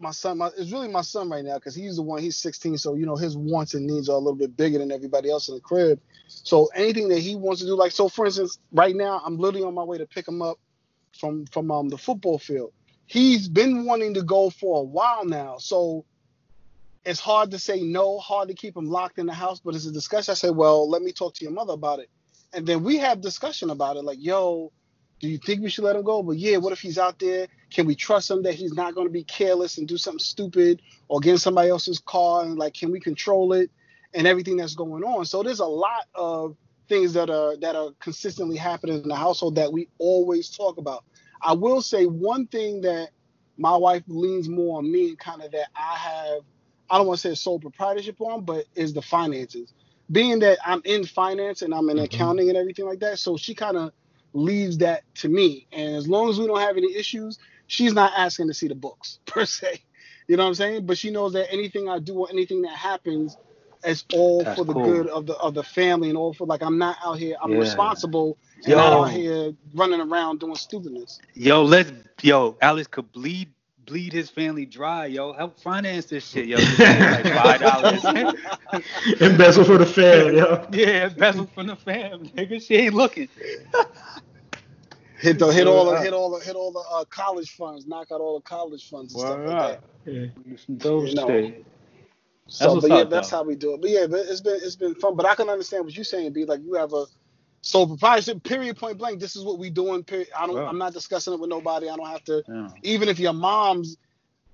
my 0.00 0.10
son, 0.12 0.38
my, 0.38 0.50
it's 0.56 0.70
really 0.70 0.88
my 0.88 1.00
son 1.00 1.28
right 1.28 1.44
now 1.44 1.54
because 1.54 1.74
he's 1.74 1.96
the 1.96 2.02
one. 2.02 2.22
He's 2.22 2.36
16, 2.36 2.78
so 2.78 2.94
you 2.94 3.06
know 3.06 3.16
his 3.16 3.36
wants 3.36 3.74
and 3.74 3.86
needs 3.86 4.08
are 4.08 4.14
a 4.14 4.18
little 4.18 4.36
bit 4.36 4.56
bigger 4.56 4.78
than 4.78 4.92
everybody 4.92 5.30
else 5.30 5.48
in 5.48 5.54
the 5.54 5.60
crib. 5.60 6.00
So 6.28 6.68
anything 6.74 7.08
that 7.08 7.18
he 7.18 7.34
wants 7.34 7.60
to 7.60 7.66
do, 7.66 7.74
like 7.74 7.92
so, 7.92 8.08
for 8.08 8.26
instance, 8.26 8.58
right 8.72 8.94
now 8.94 9.20
I'm 9.24 9.38
literally 9.38 9.66
on 9.66 9.74
my 9.74 9.82
way 9.82 9.98
to 9.98 10.06
pick 10.06 10.26
him 10.26 10.42
up 10.42 10.58
from 11.18 11.46
from 11.46 11.70
um 11.70 11.88
the 11.88 11.98
football 11.98 12.38
field. 12.38 12.72
He's 13.06 13.48
been 13.48 13.84
wanting 13.86 14.14
to 14.14 14.22
go 14.22 14.50
for 14.50 14.80
a 14.80 14.84
while 14.84 15.24
now, 15.24 15.56
so 15.58 16.04
it's 17.04 17.20
hard 17.20 17.50
to 17.52 17.58
say 17.58 17.80
no, 17.80 18.18
hard 18.18 18.48
to 18.48 18.54
keep 18.54 18.76
him 18.76 18.86
locked 18.86 19.18
in 19.18 19.26
the 19.26 19.32
house, 19.32 19.60
but 19.60 19.74
it's 19.74 19.86
a 19.86 19.92
discussion. 19.92 20.32
I 20.32 20.34
say, 20.34 20.50
well, 20.50 20.88
let 20.88 21.02
me 21.02 21.12
talk 21.12 21.34
to 21.34 21.44
your 21.44 21.52
mother 21.52 21.72
about 21.72 22.00
it. 22.00 22.10
And 22.52 22.66
then 22.66 22.82
we 22.82 22.96
have 22.98 23.20
discussion 23.20 23.70
about 23.70 23.96
it, 23.96 24.04
like, 24.04 24.18
yo, 24.20 24.72
do 25.20 25.28
you 25.28 25.38
think 25.38 25.62
we 25.62 25.70
should 25.70 25.84
let 25.84 25.96
him 25.96 26.04
go? 26.04 26.22
But 26.22 26.38
yeah, 26.38 26.58
what 26.58 26.72
if 26.72 26.80
he's 26.80 26.98
out 26.98 27.18
there? 27.18 27.48
Can 27.70 27.86
we 27.86 27.94
trust 27.94 28.30
him 28.30 28.42
that 28.44 28.54
he's 28.54 28.72
not 28.72 28.94
going 28.94 29.06
to 29.06 29.12
be 29.12 29.24
careless 29.24 29.78
and 29.78 29.88
do 29.88 29.96
something 29.96 30.20
stupid 30.20 30.80
or 31.08 31.20
get 31.20 31.32
in 31.32 31.38
somebody 31.38 31.70
else's 31.70 31.98
car? 31.98 32.44
And 32.44 32.56
like, 32.56 32.74
can 32.74 32.92
we 32.92 33.00
control 33.00 33.52
it 33.52 33.70
and 34.14 34.26
everything 34.26 34.56
that's 34.56 34.74
going 34.74 35.02
on? 35.02 35.24
So 35.24 35.42
there's 35.42 35.60
a 35.60 35.66
lot 35.66 36.06
of 36.14 36.56
things 36.88 37.12
that 37.14 37.30
are 37.30 37.56
that 37.56 37.74
are 37.76 37.90
consistently 37.98 38.56
happening 38.56 39.02
in 39.02 39.08
the 39.08 39.16
household 39.16 39.56
that 39.56 39.72
we 39.72 39.88
always 39.98 40.48
talk 40.50 40.78
about. 40.78 41.04
I 41.42 41.52
will 41.52 41.82
say 41.82 42.06
one 42.06 42.46
thing 42.46 42.80
that 42.82 43.10
my 43.56 43.76
wife 43.76 44.04
leans 44.06 44.48
more 44.48 44.78
on 44.78 44.90
me, 44.90 45.08
and 45.08 45.18
kind 45.18 45.42
of 45.42 45.50
that 45.50 45.68
I 45.74 45.96
have 45.96 46.42
I 46.90 46.98
don't 46.98 47.06
want 47.06 47.20
to 47.20 47.28
say 47.30 47.34
sole 47.34 47.60
proprietorship 47.60 48.20
on, 48.20 48.44
but 48.44 48.66
is 48.74 48.94
the 48.94 49.02
finances. 49.02 49.72
Being 50.10 50.40
that 50.40 50.58
I'm 50.64 50.82
in 50.84 51.04
finance 51.04 51.62
and 51.62 51.74
I'm 51.74 51.90
in 51.90 51.98
Mhm. 51.98 52.00
accounting 52.00 52.48
and 52.48 52.58
everything 52.58 52.86
like 52.86 53.00
that, 53.00 53.18
so 53.18 53.36
she 53.36 53.54
kind 53.54 53.76
of 53.76 53.92
leaves 54.34 54.78
that 54.78 55.02
to 55.16 55.28
me. 55.28 55.66
And 55.72 55.96
as 55.96 56.08
long 56.08 56.30
as 56.30 56.38
we 56.38 56.46
don't 56.46 56.60
have 56.60 56.76
any 56.76 56.94
issues, 56.94 57.38
she's 57.66 57.94
not 57.94 58.12
asking 58.16 58.48
to 58.48 58.54
see 58.54 58.68
the 58.68 58.74
books 58.76 59.20
per 59.26 59.44
se. 59.46 59.80
You 60.28 60.36
know 60.36 60.44
what 60.44 60.50
I'm 60.50 60.54
saying? 60.54 60.86
But 60.86 60.98
she 60.98 61.10
knows 61.10 61.32
that 61.34 61.52
anything 61.52 61.88
I 61.88 61.98
do 62.00 62.14
or 62.20 62.28
anything 62.30 62.62
that 62.62 62.76
happens 62.76 63.38
is 63.84 64.04
all 64.12 64.44
That's 64.44 64.54
for 64.54 64.64
the 64.64 64.74
cool. 64.74 64.76
good 64.76 65.08
of 65.08 65.26
the 65.26 65.34
of 65.36 65.54
the 65.54 65.64
family 65.64 66.08
and 66.10 66.18
all 66.18 66.34
for 66.34 66.46
like 66.46 66.62
I'm 66.62 66.78
not 66.78 66.98
out 67.04 67.18
here. 67.18 67.36
I'm 67.42 67.56
Yeah. 67.56 67.58
responsible 67.58 68.38
and 68.64 68.74
Yo. 68.74 68.76
not 68.76 68.92
out 68.92 69.10
here 69.10 69.52
running 69.74 70.00
around 70.00 70.40
doing 70.40 70.56
stupidness. 70.56 71.22
Yo, 71.34 71.62
let's 71.64 71.92
yo, 72.22 72.58
Alex 72.60 72.88
could 72.88 73.10
bleed 73.88 73.98
bleed 73.98 74.12
his 74.12 74.30
family 74.30 74.66
dry, 74.66 75.06
yo. 75.06 75.32
Help 75.32 75.58
finance 75.58 76.06
this 76.06 76.26
shit, 76.26 76.46
yo. 76.46 76.56
Like 76.78 77.26
five 77.26 77.60
dollars. 77.60 78.04
Embezzle 79.20 79.64
for 79.64 79.78
the 79.78 79.86
fam, 79.86 80.34
yo. 80.34 80.66
yeah, 80.72 81.08
embezzle 81.08 81.46
from 81.54 81.68
the 81.68 81.76
fam, 81.76 82.26
nigga. 82.28 82.64
She 82.64 82.76
ain't 82.76 82.94
looking. 82.94 83.28
Hit 85.20 85.40
the 85.40 85.48
hit 85.48 85.66
all 85.66 85.84
the 85.84 86.00
hit 86.00 86.12
all 86.12 86.30
the 86.30 86.44
hit 86.44 86.54
all 86.54 86.70
the 86.70 86.84
uh, 86.92 87.04
college 87.06 87.56
funds, 87.56 87.88
knock 87.88 88.12
out 88.12 88.20
all 88.20 88.38
the 88.38 88.42
college 88.44 88.88
funds 88.88 89.12
and 89.12 89.20
stuff 89.20 89.36
Word 89.36 89.48
like 89.48 89.80
that. 90.04 90.12
Yeah. 90.12 90.56
Some 90.64 90.76
dope 90.76 91.08
You 91.08 91.14
know. 91.16 91.52
So, 92.46 92.74
what's 92.74 92.86
but 92.86 92.94
yeah, 92.94 93.02
up, 93.02 93.10
that's 93.10 93.28
though. 93.28 93.38
how 93.38 93.42
we 93.42 93.56
do 93.56 93.74
it. 93.74 93.80
But 93.80 93.90
yeah, 93.90 94.06
but 94.06 94.20
it's 94.20 94.40
been 94.40 94.60
it's 94.62 94.76
been 94.76 94.94
fun. 94.94 95.16
But 95.16 95.26
I 95.26 95.34
can 95.34 95.48
understand 95.48 95.84
what 95.84 95.96
you're 95.96 96.04
saying, 96.04 96.32
be 96.34 96.44
like 96.44 96.60
you 96.62 96.74
have 96.74 96.92
a 96.92 97.06
sole 97.68 97.86
proprietorship. 97.86 98.42
Period. 98.44 98.76
Point 98.76 98.98
blank. 98.98 99.20
This 99.20 99.36
is 99.36 99.44
what 99.44 99.58
we 99.58 99.70
doing. 99.70 100.02
Period. 100.04 100.28
I 100.38 100.46
don't. 100.46 100.56
Yeah. 100.56 100.68
I'm 100.68 100.78
not 100.78 100.92
discussing 100.94 101.34
it 101.34 101.40
with 101.40 101.50
nobody. 101.50 101.88
I 101.88 101.96
don't 101.96 102.08
have 102.08 102.24
to. 102.24 102.42
Yeah. 102.48 102.68
Even 102.82 103.08
if 103.08 103.18
your 103.18 103.34
mom's 103.34 103.96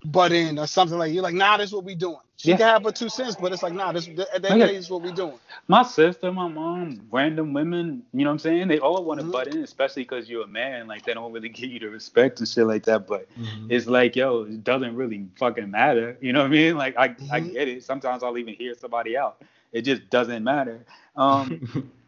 butt 0.07 0.33
in 0.33 0.59
or 0.59 0.67
something 0.67 0.99
like 0.99 1.13
you're 1.13 1.23
like, 1.23 1.35
nah, 1.35 1.57
this 1.57 1.69
is 1.71 1.75
what 1.75 1.85
we 1.85 1.95
doing. 1.95 2.19
She 2.37 2.51
Yeah. 2.51 2.57
can 2.59 2.67
have 2.67 2.85
her 2.85 2.93
two 2.93 3.09
cents, 3.09 3.37
but 3.37 3.53
it's 3.53 3.63
like, 3.63 3.73
nah, 3.75 3.93
this 3.93 4.09
at 4.09 4.17
the 4.17 4.23
end 4.35 4.37
of 4.37 4.43
the 4.43 4.55
Okay. 4.65 4.67
day, 4.73 4.77
is 4.77 4.91
what 4.91 5.03
we 5.03 5.13
doing. 5.13 5.39
My 5.69 5.83
sister, 5.83 6.31
my 6.33 6.49
mom, 6.49 7.07
random 7.11 7.55
women, 7.55 8.03
you 8.13 8.25
know 8.25 8.31
what 8.31 8.33
I'm 8.35 8.39
saying? 8.41 8.69
They 8.69 8.81
all 8.81 9.03
want 9.05 9.21
to 9.21 9.27
Mhm. 9.27 9.33
butt 9.33 9.49
in, 9.49 9.59
especially 9.63 10.03
because 10.03 10.29
you're 10.29 10.45
a 10.45 10.49
man. 10.49 10.87
Like, 10.87 11.05
they 11.07 11.15
don't 11.15 11.33
really 11.33 11.49
give 11.61 11.71
you 11.71 11.79
the 11.81 11.89
respect 11.89 12.41
and 12.41 12.49
shit 12.49 12.67
like 12.67 12.85
that. 12.85 13.07
But 13.07 13.29
Mhm. 13.39 13.71
it's 13.71 13.87
like, 13.87 14.17
yo, 14.17 14.43
it 14.43 14.65
doesn't 14.65 14.95
really 14.97 15.27
fucking 15.39 15.71
matter. 15.71 16.19
You 16.21 16.33
know 16.35 16.41
what 16.41 16.47
I 16.49 16.51
mean? 16.51 16.77
Like, 16.85 16.97
I, 16.99 17.17
I 17.31 17.41
Mhm. 17.41 17.53
get 17.53 17.69
it. 17.69 17.85
Sometimes 17.85 18.23
I'll 18.23 18.37
even 18.37 18.55
hear 18.55 18.75
somebody 18.75 19.17
out. 19.17 19.43
It 19.73 19.83
just 19.83 20.11
doesn't 20.11 20.45
matter. 20.45 20.85
Um, 21.17 21.63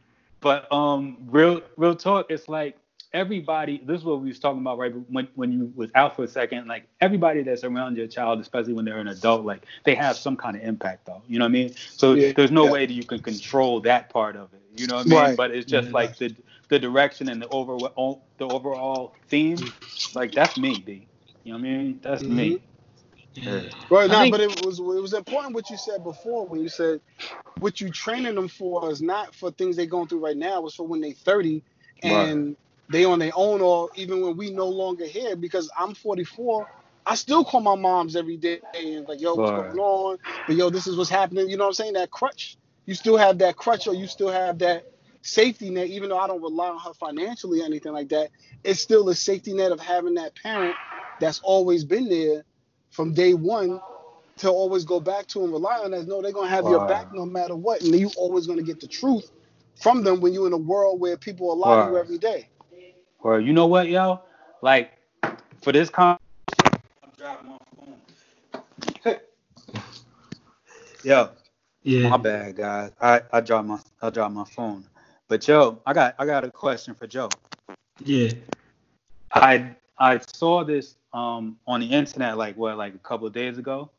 but 0.47 0.73
um, 0.73 1.19
real, 1.29 1.63
real 1.77 1.97
talk, 1.97 2.29
it's 2.31 2.49
like 2.49 2.79
everybody. 3.15 3.83
This 3.87 4.01
is 4.01 4.05
what 4.07 4.23
we 4.23 4.29
was 4.29 4.41
talking 4.41 4.63
about, 4.63 4.79
right? 4.79 4.95
When 5.11 5.29
when 5.37 5.53
you 5.53 5.73
was 5.77 5.91
out 5.97 6.17
for 6.17 6.25
a 6.25 6.29
second, 6.29 6.69
like 6.69 6.89
everybody 7.03 7.43
that's 7.45 7.65
around 7.65 7.99
your 7.99 8.09
child, 8.09 8.41
especially 8.41 8.75
when 8.75 8.87
they're 8.87 8.99
an 8.99 9.09
adult, 9.09 9.47
like 9.47 9.67
they 9.85 9.97
have 9.97 10.19
some 10.19 10.37
kind 10.37 10.57
of 10.57 10.63
impact, 10.63 11.07
though. 11.07 11.23
You 11.29 11.41
know 11.41 11.47
what 11.47 11.51
I 11.51 11.53
mean? 11.53 11.75
So 11.97 12.15
Yeah, 12.15 12.33
there's 12.37 12.53
no 12.53 12.67
yeah. 12.67 12.71
way 12.73 12.87
that 12.87 12.95
you 12.95 13.05
can 13.05 13.21
control 13.21 13.81
that 13.83 14.11
part 14.11 14.37
of 14.37 14.55
it. 14.55 14.63
You 14.77 14.89
know 14.89 14.97
what 14.97 15.07
I 15.07 15.11
mean? 15.11 15.19
Right. 15.19 15.37
But 15.37 15.53
it's 15.53 15.67
just 15.67 15.93
Yeah. 15.93 15.95
like 15.95 16.19
the 16.19 16.37
the 16.71 16.79
direction 16.81 17.29
and 17.31 17.43
the 17.43 17.49
overall 17.49 18.27
the 18.39 18.47
overall 18.49 19.17
theme. 19.29 19.75
Like 20.15 20.35
that's 20.35 20.57
me, 20.59 20.81
B. 20.87 21.09
You 21.45 21.55
know 21.55 21.61
what 21.61 21.67
I 21.67 21.71
mean? 21.71 22.01
That's 22.03 22.29
me. 22.29 22.61
Yeah. 23.37 23.62
Right 23.91 24.11
I 24.11 24.16
now, 24.16 24.24
think- 24.24 24.26
but 24.26 24.41
it 24.41 24.51
was 24.51 24.80
it 24.80 24.84
was 24.84 25.14
important 25.14 25.55
what 25.55 25.70
you 25.70 25.76
said 25.78 26.05
before 26.05 26.47
when 26.49 26.61
you 26.61 26.68
said 26.68 27.01
what 27.59 27.80
you 27.80 27.91
training 27.91 28.37
them 28.37 28.49
for 28.49 28.91
is 28.91 29.03
not 29.03 29.34
for 29.34 29.51
things 29.53 29.76
they're 29.76 29.87
going 29.87 30.09
through 30.09 30.24
right 30.24 30.37
now. 30.37 30.66
It's 30.66 30.76
for 30.76 30.87
when 30.87 31.01
they 31.01 31.12
30 31.12 31.64
and 32.03 32.57
they 32.91 33.05
on 33.05 33.20
their 33.20 33.32
own, 33.34 33.62
or 33.62 33.91
even 33.97 34.22
when 34.22 34.37
we 34.37 34.53
no 34.53 34.68
longer 34.68 35.07
here. 35.07 35.37
Because 35.37 35.70
I'm 35.78 35.95
44, 35.95 36.68
I 37.07 37.14
still 37.16 37.45
call 37.45 37.62
my 37.62 37.76
moms 37.76 38.16
every 38.16 38.37
day 38.39 38.61
and 38.74 39.09
like, 39.09 39.20
yo, 39.20 39.37
what's 39.37 39.53
Right. 39.53 39.53
going 39.53 39.78
on? 39.78 40.18
But 40.47 40.57
yo, 40.57 40.70
this 40.70 40.87
is 40.87 40.97
what's 40.97 41.11
happening. 41.11 41.49
You 41.51 41.57
know 41.57 41.64
what 41.64 41.70
I'm 41.70 41.74
saying? 41.74 41.95
That 41.95 42.11
crutch. 42.11 42.59
You 42.87 42.95
still 42.95 43.16
have 43.16 43.39
that 43.39 43.57
crutch, 43.57 43.87
or 43.89 43.95
you 43.95 44.07
still 44.09 44.30
have 44.30 44.59
that 44.61 44.84
safety 45.22 45.70
net. 45.70 45.89
Even 45.89 46.11
though 46.11 46.18
I 46.18 46.26
don't 46.28 46.43
rely 46.43 46.68
on 46.68 46.78
her 46.80 46.95
financially 46.95 47.62
or 47.62 47.66
anything 47.66 47.93
like 47.95 48.11
that, 48.11 48.30
it's 48.64 48.80
still 48.80 49.09
a 49.09 49.14
safety 49.14 49.55
net 49.55 49.72
of 49.72 49.80
having 49.80 50.14
that 50.16 50.34
parent 50.37 50.78
that's 51.20 51.41
always 51.43 51.84
been 51.84 52.09
there 52.11 52.45
from 52.97 53.13
day 53.13 53.35
one 53.35 53.79
to 54.39 54.49
always 54.49 54.85
go 54.85 54.99
back 54.99 55.27
to 55.27 55.45
and 55.45 55.53
rely 55.53 55.79
on 55.79 55.91
that. 55.91 56.09
No, 56.09 56.23
they're 56.23 56.33
gonna 56.33 56.49
have 56.49 56.65
your 56.65 56.87
back 56.89 57.13
no 57.13 57.27
matter 57.27 57.55
what, 57.55 57.83
and 57.83 57.95
you 57.95 58.11
always 58.17 58.47
gonna 58.47 58.63
get 58.63 58.81
the 58.81 58.87
truth 58.87 59.31
from 59.79 60.03
them 60.03 60.23
when 60.23 60.33
you're 60.33 60.47
in 60.47 60.55
a 60.55 60.59
world 60.59 60.99
where 60.99 61.19
people 61.19 61.51
are 61.51 61.57
lying 61.57 61.89
to 61.89 61.93
you 61.93 61.99
every 61.99 62.17
day. 62.17 62.49
Or 63.21 63.39
you 63.39 63.53
know 63.53 63.67
what, 63.67 63.89
yo? 63.89 64.23
Like 64.63 64.93
for 65.61 65.73
this 65.73 65.91
con 65.91 66.17
I'm 67.05 67.11
dropping 67.19 67.51
my 67.51 67.59
phone. 69.05 69.17
yo, 71.05 71.29
Yeah. 71.83 72.09
my 72.09 72.17
bad, 72.17 72.57
guys. 72.57 72.93
I 72.99 73.21
I 73.31 73.43
dropped 73.43 73.69
my 73.69 73.79
I 74.01 74.09
dropped 74.09 74.35
my 74.35 74.45
phone. 74.45 74.87
But 75.29 75.47
yo, 75.47 75.83
I 75.85 75.93
got 75.93 76.15
I 76.19 76.25
got 76.25 76.45
a 76.45 76.51
question 76.51 76.95
for 76.95 77.07
Joe. 77.07 77.29
Yeah. 78.03 78.31
I 79.33 79.77
I 79.99 80.19
saw 80.35 80.65
this 80.65 80.97
um 81.17 81.57
on 81.67 81.81
the 81.81 81.87
internet 81.87 82.37
like 82.37 82.57
what 82.57 82.77
like 82.77 82.95
a 82.95 82.99
couple 82.99 83.27
of 83.27 83.33
days 83.33 83.59
ago, 83.59 83.91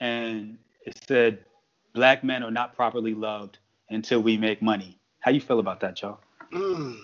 and 0.00 0.56
it 0.86 0.98
said 1.06 1.38
black 1.92 2.24
men 2.24 2.42
are 2.42 2.50
not 2.50 2.74
properly 2.74 3.14
loved 3.14 3.58
until 3.90 4.20
we 4.22 4.36
make 4.38 4.62
money. 4.62 4.98
How 5.20 5.30
you 5.30 5.40
feel 5.40 5.60
about 5.60 5.80
that, 5.80 5.96
Joe? 5.96 6.18
Mm. 6.52 6.96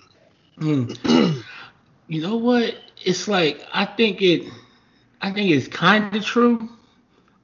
Mm. 0.59 1.43
you 2.07 2.21
know 2.21 2.35
what? 2.37 2.75
It's 3.03 3.27
like 3.27 3.65
I 3.73 3.85
think 3.85 4.21
it 4.21 4.51
I 5.21 5.31
think 5.31 5.51
it's 5.51 5.67
kind 5.67 6.15
of 6.15 6.25
true, 6.25 6.69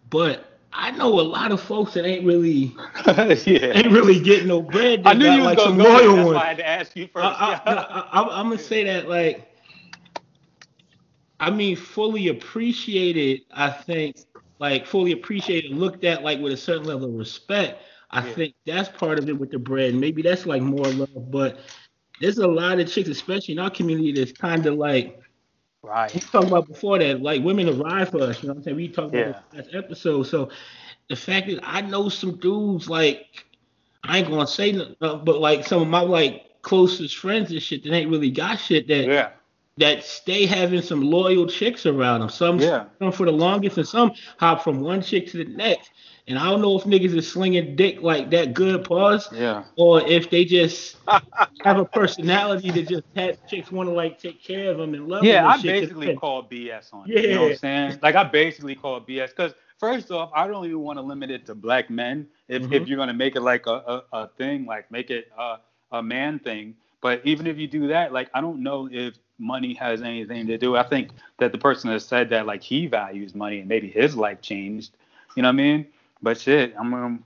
but 0.09 0.59
I 0.73 0.91
know 0.91 1.19
a 1.19 1.21
lot 1.21 1.51
of 1.51 1.61
folks 1.61 1.93
that 1.93 2.05
ain't 2.05 2.25
really 2.25 2.75
yeah. 3.05 3.23
ain't 3.73 3.91
really 3.91 4.19
getting 4.19 4.47
no 4.47 4.61
bread. 4.61 5.03
They 5.03 5.11
I 5.11 5.13
knew 5.13 5.25
got 5.25 5.35
you 5.35 5.43
was 5.43 5.45
like 5.45 5.57
gonna 5.57 5.69
some 5.69 5.77
go 5.77 5.83
loyal 5.83 6.15
That's 6.15 6.25
ones. 6.25 6.35
why 6.35 6.43
I 6.43 6.47
had 6.47 6.57
to 6.57 6.67
ask 6.67 6.95
you 6.95 7.07
first. 7.07 7.25
I, 7.25 8.01
I'm 8.13 8.49
gonna 8.49 8.57
say 8.57 8.83
that 8.85 9.07
like, 9.09 9.48
I 11.39 11.49
mean, 11.49 11.75
fully 11.75 12.27
appreciated. 12.27 13.41
I 13.53 13.69
think 13.69 14.17
like 14.59 14.85
fully 14.85 15.13
appreciated, 15.13 15.71
looked 15.71 16.03
at 16.03 16.23
like 16.23 16.39
with 16.39 16.53
a 16.53 16.57
certain 16.57 16.83
level 16.83 17.05
of 17.09 17.13
respect. 17.15 17.81
I 18.11 18.25
Yeah. 18.25 18.33
think 18.33 18.55
that's 18.65 18.89
part 18.89 19.19
of 19.19 19.29
it 19.29 19.37
with 19.37 19.51
the 19.51 19.59
bread. 19.59 19.95
Maybe 19.95 20.21
that's 20.21 20.45
like 20.45 20.61
more 20.61 20.85
love, 20.85 21.31
but 21.31 21.59
there's 22.19 22.39
a 22.39 22.47
lot 22.47 22.79
of 22.79 22.91
chicks, 22.91 23.09
especially 23.09 23.53
in 23.53 23.59
our 23.59 23.69
community, 23.69 24.11
that's 24.11 24.33
kind 24.33 24.65
of 24.65 24.75
like 24.75 25.21
we 25.83 25.89
right. 25.89 26.09
talked 26.31 26.47
about 26.47 26.67
before 26.67 26.99
that 26.99 27.21
like 27.21 27.43
women 27.43 27.69
arrive 27.69 28.09
for 28.09 28.21
us. 28.21 28.41
You 28.41 28.49
know 28.49 28.53
what 28.55 28.59
I'm 28.59 28.63
saying? 28.63 28.77
We 28.77 28.89
talked 28.89 29.15
about 29.15 29.27
Yeah. 29.27 29.31
that 29.53 29.65
last 29.65 29.75
episode. 29.75 30.23
So 30.23 30.49
the 31.07 31.15
fact 31.15 31.47
that 31.47 31.59
I 31.63 31.81
know 31.81 32.09
some 32.09 32.37
dudes 32.37 32.89
like 32.89 33.45
I 34.03 34.19
ain't 34.19 34.29
gonna 34.29 34.47
say 34.47 34.71
nothing, 34.73 34.95
but 35.23 35.39
like 35.39 35.65
some 35.65 35.81
of 35.81 35.87
my 35.87 36.01
like 36.01 36.61
closest 36.61 37.17
friends 37.17 37.51
and 37.51 37.61
shit 37.61 37.83
that 37.83 37.93
ain't 37.93 38.09
really 38.11 38.31
got 38.31 38.59
shit 38.59 38.87
that 38.89 39.05
Yeah. 39.05 39.29
That 39.79 40.03
stay 40.03 40.45
having 40.45 40.81
some 40.81 41.01
loyal 41.01 41.47
chicks 41.47 41.85
around 41.85 42.21
them. 42.21 42.29
Some 42.29 42.59
Yeah. 42.59 42.85
for 43.11 43.25
the 43.25 43.31
longest, 43.31 43.77
and 43.77 43.87
some 43.87 44.11
hop 44.39 44.63
from 44.63 44.81
one 44.81 45.01
chick 45.01 45.27
to 45.27 45.37
the 45.37 45.45
next. 45.45 45.91
And 46.27 46.37
I 46.37 46.49
don't 46.49 46.61
know 46.61 46.77
if 46.77 46.83
niggas 46.85 47.15
is 47.15 47.31
slinging 47.31 47.75
dick 47.75 48.01
like 48.01 48.31
that 48.31 48.53
good 48.53 48.83
pause, 48.83 49.29
Yeah. 49.31 49.63
or 49.75 50.01
if 50.07 50.29
they 50.29 50.45
just 50.45 50.97
have 51.63 51.77
a 51.77 51.85
personality 51.85 52.71
that 52.71 52.87
just 52.87 53.03
had 53.15 53.37
chicks 53.47 53.71
want 53.71 53.87
to 53.89 53.93
like 53.93 54.19
take 54.19 54.43
care 54.43 54.71
of 54.71 54.77
them 54.77 54.93
and 54.93 55.07
love 55.07 55.27
them. 55.27 55.27
Yeah, 55.27 55.47
I 55.47 55.57
basically 55.57 56.11
call 56.11 56.43
BS 56.43 56.93
on 56.93 57.11
it. 57.11 57.23
You 57.23 57.33
know 57.33 57.41
what 57.41 57.47
Yeah. 57.47 57.53
I'm 57.53 57.53
saying? 57.53 57.99
Like 58.01 58.15
I 58.15 58.23
basically 58.23 58.75
call 58.75 58.99
BS 59.01 59.31
because 59.31 59.53
first 59.77 60.11
off, 60.11 60.31
I 60.35 60.47
don't 60.47 60.65
even 60.65 60.79
want 60.79 60.97
to 60.97 61.01
limit 61.03 61.31
it 61.31 61.45
to 61.47 61.55
black 61.55 61.89
men. 61.89 62.27
If 62.47 62.63
Mhm. 62.63 62.71
if 62.71 62.87
you're 62.87 62.97
gonna 62.97 63.13
make 63.13 63.35
it 63.35 63.41
like 63.41 63.65
a, 63.67 63.71
a, 63.71 64.03
a 64.13 64.27
thing, 64.37 64.65
like 64.65 64.91
make 64.91 65.09
it 65.09 65.29
a, 65.37 65.57
a 65.91 66.03
man 66.03 66.39
thing. 66.39 66.75
But 67.01 67.21
even 67.25 67.47
if 67.47 67.57
you 67.57 67.67
do 67.67 67.87
that, 67.87 68.13
like 68.13 68.29
I 68.33 68.41
don't 68.41 68.63
know 68.63 68.89
if 68.91 69.17
money 69.39 69.73
has 69.75 70.01
anything 70.01 70.45
to 70.47 70.57
do. 70.57 70.75
I 70.75 70.83
think 70.83 71.11
that 71.39 71.51
the 71.51 71.57
person 71.57 71.89
that 71.91 72.01
said 72.01 72.29
that 72.29 72.45
like 72.45 72.61
he 72.61 72.85
values 72.87 73.33
money 73.33 73.59
and 73.59 73.67
maybe 73.69 73.89
his 73.89 74.15
life 74.15 74.41
changed. 74.41 74.91
You 75.35 75.43
know 75.43 75.47
what 75.49 75.53
I 75.53 75.57
mean? 75.57 75.87
But 76.21 76.39
shit, 76.39 76.75
I'm 76.77 76.93
um, 76.93 77.23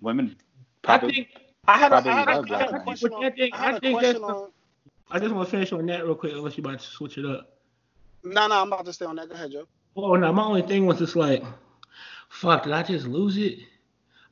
women 0.00 0.36
I 0.84 0.98
probably 0.98 1.12
think 1.14 1.28
I 1.68 1.78
had 1.78 1.92
a, 1.92 2.00
Probably 2.00 2.10
I 2.10 2.18
had 2.18 2.28
a, 2.28 2.58
had 2.58 2.74
a 2.74 2.80
question 2.80 3.12
on. 3.12 3.24
I 3.24 3.30
think- 3.30 3.54
I 3.54 3.58
had 3.58 3.74
I 3.74 3.76
a 3.76 3.92
question 3.92 4.22
that's- 4.22 4.36
on. 4.40 4.50
I 5.12 5.18
just 5.18 5.34
want 5.34 5.48
to 5.48 5.50
finish 5.50 5.72
on 5.72 5.84
that 5.86 6.04
real 6.04 6.14
quick, 6.14 6.32
unless 6.34 6.56
you 6.56 6.62
about 6.62 6.78
to 6.78 6.86
switch 6.86 7.18
it 7.18 7.26
up. 7.26 7.52
No, 8.22 8.46
no, 8.46 8.62
I'm 8.62 8.72
about 8.72 8.84
to 8.84 8.92
stay 8.92 9.06
on 9.06 9.16
that. 9.16 9.28
Go 9.28 9.34
ahead, 9.34 9.50
Joe. 9.50 9.66
Oh 9.96 10.14
no, 10.14 10.32
my 10.32 10.44
only 10.44 10.62
thing 10.62 10.86
was 10.86 10.98
just 10.98 11.16
like, 11.16 11.42
fuck, 12.28 12.62
did 12.62 12.72
I 12.72 12.82
just 12.84 13.06
lose 13.06 13.36
it? 13.36 13.58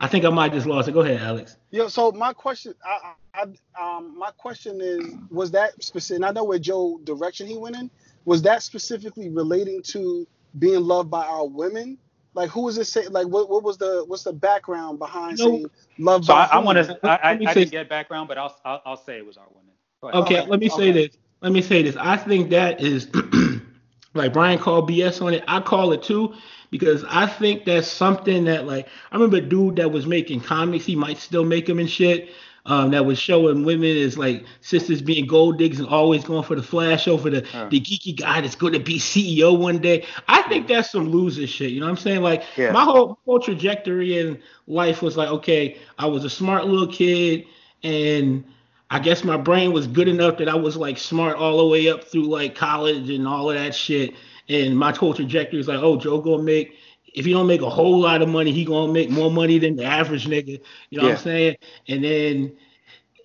I 0.00 0.08
think 0.08 0.24
I 0.24 0.30
might 0.30 0.52
just 0.52 0.66
lost 0.66 0.88
it. 0.88 0.92
Go 0.92 1.00
ahead, 1.00 1.20
Alex. 1.20 1.56
Yeah. 1.70 1.88
so 1.88 2.12
my 2.12 2.32
question, 2.32 2.74
I, 2.84 2.98
I, 3.34 3.42
I- 3.42 3.44
um, 3.80 4.18
my 4.18 4.30
question 4.38 4.80
is, 4.82 5.14
was 5.30 5.52
that 5.52 5.82
specific? 5.82 6.16
And 6.16 6.24
I 6.26 6.32
know 6.32 6.44
where 6.44 6.58
Joe 6.58 7.00
direction 7.04 7.46
he 7.46 7.56
went 7.58 7.76
in. 7.76 7.90
Was 8.26 8.42
that 8.42 8.62
specifically 8.62 9.30
relating 9.30 9.82
to 9.84 10.26
being 10.58 10.80
loved 10.82 11.10
by 11.10 11.24
our 11.26 11.46
women? 11.46 11.98
Like, 12.34 12.50
who 12.50 12.62
was 12.62 12.78
it 12.78 12.86
say? 12.86 13.06
Like, 13.08 13.28
what, 13.28 13.48
what 13.50 13.62
was 13.64 13.78
the, 13.78 14.04
what's 14.06 14.24
the 14.24 14.32
background 14.32 14.98
behind 14.98 15.38
No. 15.38 15.46
saying 15.50 15.70
loved 15.98 16.26
so 16.26 16.34
by? 16.34 16.44
I, 16.44 16.56
I 16.56 16.58
want 16.58 16.78
to. 16.78 17.00
I, 17.04 17.16
I, 17.16 17.30
Let 17.30 17.40
me 17.40 17.46
I 17.46 17.54
didn't 17.54 17.70
get 17.72 17.88
background, 17.88 18.28
but 18.28 18.38
I'll, 18.38 18.56
I'll 18.64 18.82
I'll 18.86 18.96
say 18.96 19.18
it 19.18 19.26
was 19.26 19.36
our 19.38 19.46
women. 19.50 19.74
Okay, 20.02 20.18
Okay, 20.18 20.46
let 20.46 20.60
me 20.60 20.68
say 20.68 20.90
okay. 20.90 20.92
this. 20.92 21.16
Let 21.42 21.52
me 21.52 21.62
say 21.62 21.82
this. 21.82 21.96
I 21.96 22.16
think 22.16 22.50
that 22.50 22.80
is 22.80 23.08
like 24.14 24.32
Brian 24.32 24.58
called 24.58 24.88
BS 24.88 25.22
on 25.24 25.34
it. 25.34 25.44
I 25.46 25.60
call 25.60 25.92
it 25.92 26.02
too 26.02 26.34
because 26.70 27.04
I 27.08 27.26
think 27.26 27.64
that's 27.64 27.88
something 27.88 28.44
that 28.44 28.66
like 28.66 28.88
I 29.10 29.16
remember 29.16 29.38
a 29.38 29.40
dude 29.42 29.76
that 29.76 29.90
was 29.90 30.06
making 30.06 30.40
comics. 30.40 30.84
He 30.84 30.96
might 30.96 31.18
still 31.18 31.44
make 31.44 31.66
them 31.66 31.78
and 31.78 31.88
shit. 31.90 32.30
Um, 32.66 32.90
that 32.90 33.06
was 33.06 33.18
showing 33.18 33.64
women 33.64 33.96
as 33.96 34.18
like 34.18 34.44
sisters 34.60 35.00
being 35.00 35.26
gold 35.26 35.56
diggers 35.58 35.78
and 35.78 35.88
always 35.88 36.22
going 36.22 36.42
for 36.42 36.54
the 36.54 36.62
flash 36.62 37.08
over 37.08 37.30
the, 37.30 37.40
the 37.70 37.80
geeky 37.80 38.14
guy 38.14 38.42
that's 38.42 38.56
going 38.56 38.74
to 38.74 38.78
be 38.78 38.98
CEO 38.98 39.58
one 39.58 39.78
day. 39.78 40.04
I 40.26 40.42
think 40.42 40.68
that's 40.68 40.90
some 40.90 41.08
loser 41.08 41.46
shit. 41.46 41.70
You 41.70 41.80
know 41.80 41.86
what 41.86 41.92
I'm 41.92 41.96
saying? 41.96 42.20
Like 42.20 42.42
Yeah. 42.58 42.72
my 42.72 42.84
whole 42.84 43.18
whole 43.24 43.40
trajectory 43.40 44.18
in 44.18 44.38
life 44.66 45.00
was 45.00 45.16
like, 45.16 45.30
okay, 45.30 45.78
I 45.98 46.06
was 46.06 46.24
a 46.24 46.30
smart 46.30 46.66
little 46.66 46.88
kid 46.88 47.46
and 47.82 48.44
I 48.90 48.98
guess 48.98 49.22
my 49.22 49.36
brain 49.36 49.72
was 49.72 49.86
good 49.86 50.08
enough 50.08 50.38
that 50.38 50.48
I 50.48 50.54
was 50.54 50.76
like 50.76 50.96
smart 50.98 51.36
all 51.36 51.58
the 51.58 51.66
way 51.66 51.88
up 51.90 52.04
through 52.04 52.24
like 52.28 52.54
college 52.54 53.10
and 53.10 53.26
all 53.28 53.50
of 53.50 53.56
that 53.56 53.74
shit. 53.74 54.14
And 54.48 54.76
my 54.78 54.92
whole 54.94 55.12
trajectory 55.12 55.60
is 55.60 55.68
like, 55.68 55.80
oh, 55.80 55.96
Joe 55.98 56.20
gonna 56.20 56.42
make 56.42 56.74
if 57.14 57.24
he 57.24 57.32
don't 57.32 57.46
make 57.46 57.62
a 57.62 57.68
whole 57.70 57.98
lot 58.00 58.22
of 58.22 58.28
money, 58.28 58.52
he 58.52 58.64
gonna 58.64 58.92
make 58.92 59.10
more 59.10 59.30
money 59.30 59.58
than 59.58 59.76
the 59.76 59.84
average 59.84 60.26
nigga. 60.26 60.60
You 60.90 60.98
know 61.00 61.04
what 61.08 61.12
I'm 61.18 61.22
saying? 61.22 61.56
And 61.88 62.02
then 62.04 62.56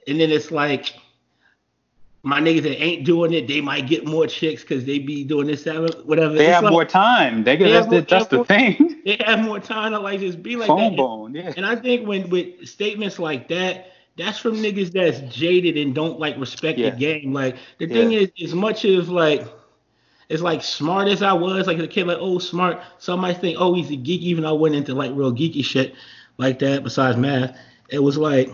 and 0.08 0.20
then 0.20 0.32
it's 0.32 0.52
like 0.52 0.94
my 2.24 2.40
niggas 2.40 2.64
that 2.64 2.82
ain't 2.82 3.06
doing 3.06 3.34
it, 3.34 3.48
they 3.48 3.60
might 3.62 3.88
get 3.88 4.06
more 4.06 4.28
chicks 4.28 4.62
because 4.62 4.86
they 4.86 4.98
be 4.98 5.26
doing 5.26 5.46
this, 5.48 5.64
that, 5.64 6.06
whatever. 6.06 6.34
They 6.36 6.46
It's 6.46 6.54
have 6.56 6.64
like, 6.64 6.72
more 6.72 6.86
time. 6.86 7.44
They, 7.44 7.58
They 7.58 7.66
that's 7.72 7.86
have 7.86 7.92
more- 7.92 8.02
the, 8.02 8.08
that's 8.08 8.28
the 8.28 8.38
have 8.38 8.48
thing. 8.48 9.02
They 9.06 9.18
have 9.26 9.40
more 9.44 9.60
time 9.60 9.92
to 9.92 10.00
like 10.00 10.22
just 10.22 10.42
be 10.42 10.56
like 10.56 10.68
Phone 10.68 10.92
that. 10.92 10.98
bone, 10.98 11.36
yeah. 11.36 11.54
And 11.58 11.66
I 11.66 11.76
think 11.76 12.08
when 12.08 12.30
with 12.30 12.66
statements 12.68 13.20
like 13.20 13.50
that, 13.50 13.88
that's 14.18 14.38
from 14.38 14.56
niggas 14.56 14.92
that's 14.92 15.20
jaded 15.36 15.78
and 15.78 15.96
don't 15.96 16.20
like 16.20 16.38
respect 16.38 16.78
Yeah. 16.78 16.92
the 16.92 16.98
game. 16.98 17.34
Like 17.34 17.58
the 17.80 17.88
thing 17.88 18.12
is, 18.12 18.30
as 18.44 18.54
much 18.54 18.86
as 18.86 19.10
like 19.10 19.48
as 20.30 20.42
like 20.42 20.64
smart 20.64 21.08
as 21.08 21.22
I 21.22 21.34
was, 21.34 21.68
like 21.68 21.80
a 21.80 21.88
kid 21.88 22.08
like 22.08 22.18
oh 22.20 22.40
smart, 22.40 22.82
some 23.00 23.20
might 23.22 23.40
think 23.40 23.58
oh 23.60 23.74
he's 23.74 23.92
a 23.92 23.96
geek, 23.96 24.22
even 24.22 24.44
though 24.44 24.50
I 24.56 24.60
went 24.60 24.76
into 24.76 24.94
like 24.94 25.12
real 25.14 25.34
geeky 25.34 25.64
shit 25.64 25.96
like 26.38 26.60
that 26.60 26.84
besides 26.84 27.18
math. 27.18 27.58
It 27.90 28.00
was 28.00 28.18
like 28.18 28.50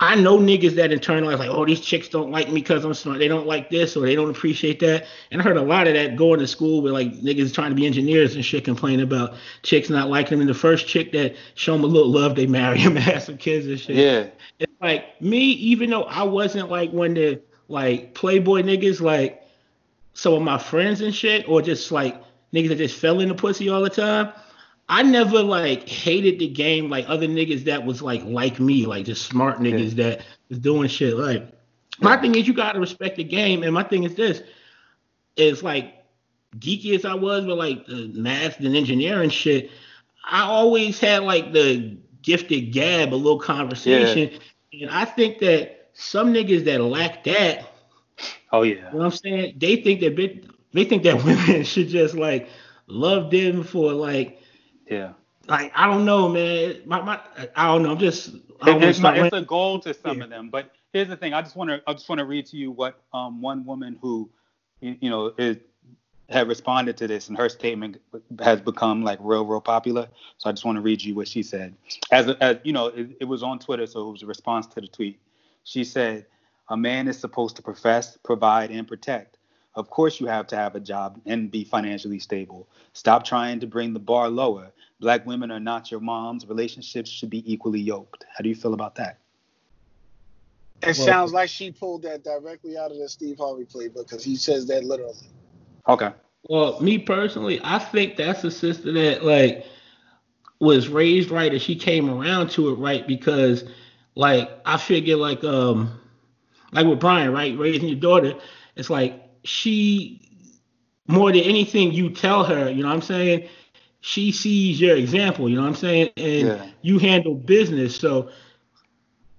I 0.00 0.16
know 0.16 0.38
niggas 0.38 0.74
that 0.74 0.90
internalize 0.90 1.38
like, 1.38 1.50
oh, 1.50 1.64
these 1.64 1.80
chicks 1.80 2.08
don't 2.08 2.30
like 2.30 2.48
me 2.48 2.54
because 2.54 2.84
I'm 2.84 2.94
smart. 2.94 3.18
They 3.18 3.28
don't 3.28 3.46
like 3.46 3.70
this 3.70 3.96
or 3.96 4.04
they 4.04 4.16
don't 4.16 4.28
appreciate 4.28 4.80
that. 4.80 5.06
And 5.30 5.40
I 5.40 5.44
heard 5.44 5.56
a 5.56 5.62
lot 5.62 5.86
of 5.86 5.94
that 5.94 6.16
going 6.16 6.40
to 6.40 6.48
school 6.48 6.82
with 6.82 6.92
like 6.92 7.12
niggas 7.20 7.54
trying 7.54 7.70
to 7.70 7.76
be 7.76 7.86
engineers 7.86 8.34
and 8.34 8.44
shit 8.44 8.64
complaining 8.64 9.02
about 9.02 9.34
chicks 9.62 9.88
not 9.88 10.10
liking 10.10 10.30
them. 10.32 10.40
And 10.40 10.50
the 10.50 10.54
first 10.54 10.88
chick 10.88 11.12
that 11.12 11.36
show 11.54 11.74
them 11.74 11.84
a 11.84 11.86
little 11.86 12.10
love, 12.10 12.34
they 12.34 12.46
marry 12.46 12.78
him 12.78 12.96
and 12.96 13.04
have 13.04 13.22
some 13.22 13.36
kids 13.36 13.66
and 13.66 13.78
shit. 13.78 13.96
Yeah. 13.96 14.26
It's 14.58 14.72
like 14.80 15.20
me, 15.22 15.38
even 15.38 15.90
though 15.90 16.04
I 16.04 16.24
wasn't 16.24 16.70
like 16.70 16.90
one 16.90 17.10
of 17.10 17.14
the 17.14 17.40
like 17.68 18.14
playboy 18.14 18.62
niggas, 18.62 19.00
like 19.00 19.42
some 20.14 20.34
of 20.34 20.42
my 20.42 20.58
friends 20.58 21.02
and 21.02 21.14
shit, 21.14 21.48
or 21.48 21.62
just 21.62 21.92
like 21.92 22.20
niggas 22.52 22.68
that 22.68 22.78
just 22.78 22.98
fell 22.98 23.20
in 23.20 23.28
the 23.28 23.34
pussy 23.34 23.68
all 23.68 23.80
the 23.80 23.90
time. 23.90 24.32
I 24.88 25.02
never 25.02 25.42
like 25.42 25.88
hated 25.88 26.38
the 26.38 26.48
game 26.48 26.90
like 26.90 27.06
other 27.08 27.26
niggas 27.26 27.64
that 27.64 27.84
was 27.84 28.02
like 28.02 28.22
like 28.24 28.60
me, 28.60 28.86
like 28.86 29.06
just 29.06 29.26
smart 29.26 29.58
niggas 29.58 29.92
that 29.92 30.22
was 30.48 30.58
doing 30.58 30.88
shit. 30.88 31.16
Like 31.16 31.50
my 32.00 32.16
thing 32.16 32.34
is 32.34 32.46
you 32.46 32.54
gotta 32.54 32.80
respect 32.80 33.16
the 33.16 33.24
game, 33.24 33.62
and 33.62 33.72
my 33.72 33.82
thing 33.82 34.04
is 34.04 34.14
this: 34.14 34.42
is 35.36 35.62
like 35.62 35.94
geeky 36.58 36.94
as 36.94 37.04
I 37.04 37.14
was 37.14 37.46
with 37.46 37.58
like 37.58 37.86
the 37.86 38.10
math 38.14 38.60
and 38.60 38.76
engineering 38.76 39.30
shit. 39.30 39.70
I 40.30 40.42
always 40.42 41.00
had 41.00 41.22
like 41.22 41.52
the 41.52 41.96
gifted 42.22 42.72
gab, 42.72 43.12
a 43.12 43.16
little 43.16 43.38
conversation, 43.38 44.38
and 44.72 44.90
I 44.90 45.04
think 45.04 45.38
that 45.40 45.88
some 45.94 46.32
niggas 46.32 46.64
that 46.64 46.80
lack 46.80 47.24
that 47.24 47.70
Oh 48.52 48.62
yeah, 48.62 48.74
you 48.74 48.76
yeah. 48.76 48.90
know 48.90 48.98
what 48.98 49.04
I'm 49.06 49.10
saying? 49.10 49.54
They 49.58 49.76
think 49.76 50.00
that 50.00 50.14
bit, 50.16 50.46
they 50.72 50.84
think 50.84 51.02
that 51.04 51.24
women 51.24 51.64
should 51.64 51.88
just 51.88 52.14
like 52.14 52.48
love 52.86 53.30
them 53.30 53.64
for 53.64 53.92
like 53.92 54.40
Yeah. 54.86 55.12
like 55.48 55.72
I 55.74 55.86
don't 55.86 56.04
know, 56.04 56.28
man. 56.28 56.82
My, 56.86 57.00
my 57.02 57.20
I 57.56 57.66
don't 57.72 57.82
know. 57.82 57.92
I'm 57.92 57.98
just 57.98 58.34
I 58.62 58.76
It- 58.76 58.82
it's, 58.82 58.98
my, 59.00 59.16
it's 59.18 59.34
a 59.36 59.42
goal 59.42 59.78
to 59.80 59.94
some 59.94 60.18
Yeah. 60.18 60.24
of 60.24 60.30
them. 60.30 60.48
But 60.50 60.70
here's 60.92 61.08
the 61.08 61.16
thing. 61.16 61.34
I 61.34 61.42
just 61.42 61.56
want 61.56 61.70
to 61.70 61.82
I 61.86 61.92
just 61.92 62.08
want 62.08 62.18
to 62.20 62.24
read 62.24 62.46
to 62.46 62.56
you 62.56 62.70
what 62.70 63.00
um 63.12 63.40
one 63.40 63.64
woman 63.64 63.98
who 64.00 64.30
you, 64.80 64.96
you 65.00 65.10
know 65.10 65.32
is 65.38 65.58
had 66.30 66.48
responded 66.48 66.96
to 66.96 67.06
this 67.06 67.28
and 67.28 67.36
her 67.36 67.50
statement 67.50 68.00
has 68.40 68.58
become 68.60 69.02
like 69.04 69.18
real 69.22 69.44
real 69.44 69.60
popular. 69.60 70.08
So 70.38 70.48
I 70.48 70.52
just 70.52 70.64
want 70.64 70.76
to 70.76 70.82
read 70.82 71.02
you 71.02 71.14
what 71.14 71.28
she 71.28 71.42
said. 71.42 71.74
As, 72.10 72.28
as 72.40 72.58
you 72.64 72.72
know, 72.72 72.86
it, 72.86 73.10
it 73.20 73.24
was 73.26 73.42
on 73.42 73.58
Twitter, 73.58 73.86
so 73.86 74.08
it 74.08 74.12
was 74.12 74.22
a 74.22 74.26
response 74.26 74.66
to 74.68 74.80
the 74.80 74.86
tweet. 74.88 75.20
She 75.64 75.84
said, 75.84 76.26
"A 76.70 76.76
man 76.76 77.08
is 77.08 77.18
supposed 77.18 77.56
to 77.56 77.62
profess, 77.62 78.16
provide, 78.22 78.70
and 78.70 78.88
protect." 78.88 79.36
Of 79.76 79.90
course, 79.90 80.20
you 80.20 80.26
have 80.26 80.46
to 80.48 80.56
have 80.56 80.76
a 80.76 80.80
job 80.80 81.20
and 81.26 81.50
be 81.50 81.64
financially 81.64 82.18
stable. 82.20 82.68
Stop 82.92 83.24
trying 83.24 83.58
to 83.60 83.66
bring 83.66 83.92
the 83.92 83.98
bar 83.98 84.28
lower. 84.28 84.72
Black 85.00 85.26
women 85.26 85.50
are 85.50 85.60
not 85.60 85.90
your 85.90 86.00
moms. 86.00 86.46
Relationships 86.46 87.10
should 87.10 87.30
be 87.30 87.42
equally 87.52 87.80
yoked. 87.80 88.24
How 88.36 88.42
do 88.42 88.48
you 88.48 88.54
feel 88.54 88.74
about 88.74 88.94
that? 88.96 89.18
It 90.82 90.86
Well- 90.86 91.06
sounds 91.06 91.32
like 91.32 91.48
she 91.48 91.72
pulled 91.72 92.02
that 92.02 92.22
directly 92.22 92.76
out 92.76 92.90
of 92.92 92.98
the 92.98 93.08
Steve 93.08 93.38
Harvey 93.38 93.64
playbook 93.64 94.08
because 94.08 94.22
he 94.22 94.36
says 94.36 94.66
that 94.66 94.84
literally. 94.84 95.16
Okay. 95.88 96.12
Well, 96.48 96.80
me 96.80 96.98
personally, 96.98 97.60
I 97.64 97.78
think 97.78 98.16
that's 98.16 98.44
a 98.44 98.50
sister 98.50 98.92
that 98.92 99.24
like 99.24 99.66
was 100.60 100.88
raised 100.88 101.30
right 101.30 101.52
and 101.52 101.60
she 101.60 101.74
came 101.74 102.08
around 102.08 102.48
to 102.50 102.68
it 102.70 102.74
right 102.74 103.06
because 103.06 103.64
like 104.14 104.50
I 104.64 104.76
figure 104.76 105.16
like 105.16 105.42
um 105.42 105.98
like 106.72 106.86
with 106.86 107.00
Brian, 107.00 107.32
right? 107.32 107.56
Raising 107.58 107.88
your 107.88 107.98
daughter, 107.98 108.34
it's 108.76 108.90
like 108.90 109.20
she 109.44 110.20
more 111.06 111.30
than 111.32 111.42
anything 111.42 111.92
you 111.92 112.10
tell 112.10 112.44
her, 112.44 112.70
you 112.70 112.82
know 112.82 112.88
what 112.88 112.94
I'm 112.94 113.02
saying? 113.02 113.48
She 114.00 114.32
sees 114.32 114.80
your 114.80 114.96
example, 114.96 115.48
you 115.48 115.56
know 115.56 115.62
what 115.62 115.68
I'm 115.68 115.74
saying? 115.74 116.10
And 116.16 116.48
Yeah. 116.48 116.66
you 116.82 116.98
handle 116.98 117.34
business. 117.34 117.96
So 117.96 118.30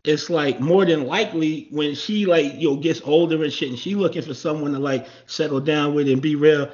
it's 0.06 0.30
like 0.30 0.60
more 0.60 0.86
than 0.86 1.08
likely 1.08 1.68
when 1.72 1.96
she 1.96 2.26
like 2.26 2.54
you 2.56 2.70
know 2.70 2.76
gets 2.76 3.02
older 3.04 3.44
and 3.44 3.52
shit 3.52 3.70
and 3.70 3.80
she 3.80 3.96
looking 3.96 4.22
for 4.22 4.34
someone 4.34 4.72
to 4.74 4.80
like 4.80 5.08
settle 5.26 5.60
down 5.60 5.94
with 5.96 6.08
and 6.08 6.22
be 6.22 6.36
real 6.36 6.72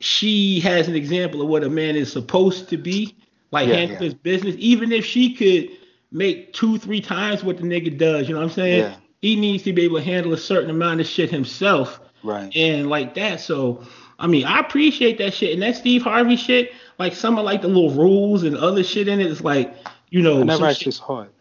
she 0.00 0.60
has 0.60 0.88
an 0.88 0.96
example 0.96 1.40
of 1.42 1.48
what 1.48 1.62
a 1.62 1.68
man 1.68 1.94
is 1.94 2.10
supposed 2.12 2.68
to 2.68 2.76
be 2.76 3.14
like 3.52 3.68
Yeah, 3.68 3.76
handle 3.76 3.96
yeah. 3.98 4.04
his 4.04 4.14
business 4.14 4.56
even 4.58 4.92
if 4.92 5.04
she 5.04 5.32
could 5.34 5.70
make 6.10 6.52
two 6.52 6.78
three 6.78 7.00
times 7.00 7.44
what 7.44 7.56
the 7.58 7.62
nigga 7.62 7.96
does 7.96 8.28
you 8.28 8.34
know 8.34 8.40
what 8.40 8.46
i'm 8.46 8.52
saying 8.52 8.94
he 9.22 9.36
needs 9.36 9.62
to 9.64 9.72
be 9.72 9.82
able 9.82 9.98
to 9.98 10.04
handle 10.04 10.32
a 10.32 10.38
certain 10.38 10.70
amount 10.70 11.00
of 11.00 11.06
shit 11.06 11.30
himself 11.30 12.00
Right. 12.22 12.54
and 12.56 12.88
like 12.88 13.14
that. 13.14 13.40
So 13.40 13.84
I 14.18 14.26
mean, 14.26 14.44
I 14.44 14.58
appreciate 14.60 15.18
that 15.18 15.32
shit. 15.32 15.54
And 15.54 15.62
that 15.62 15.76
Steve 15.76 16.02
Harvey 16.02 16.36
shit, 16.36 16.72
like 16.98 17.14
some 17.14 17.38
of 17.38 17.44
like 17.44 17.62
the 17.62 17.68
little 17.68 17.90
rules 17.90 18.42
and 18.42 18.56
other 18.56 18.84
shit 18.84 19.08
in 19.08 19.20
it, 19.20 19.26
it, 19.26 19.32
is 19.32 19.40
like, 19.42 19.74
you 20.10 20.20
know, 20.22 20.40
I 20.40 20.44
never 20.44 20.66
actually 20.66 20.92
saw 20.92 21.22
it. 21.22 21.32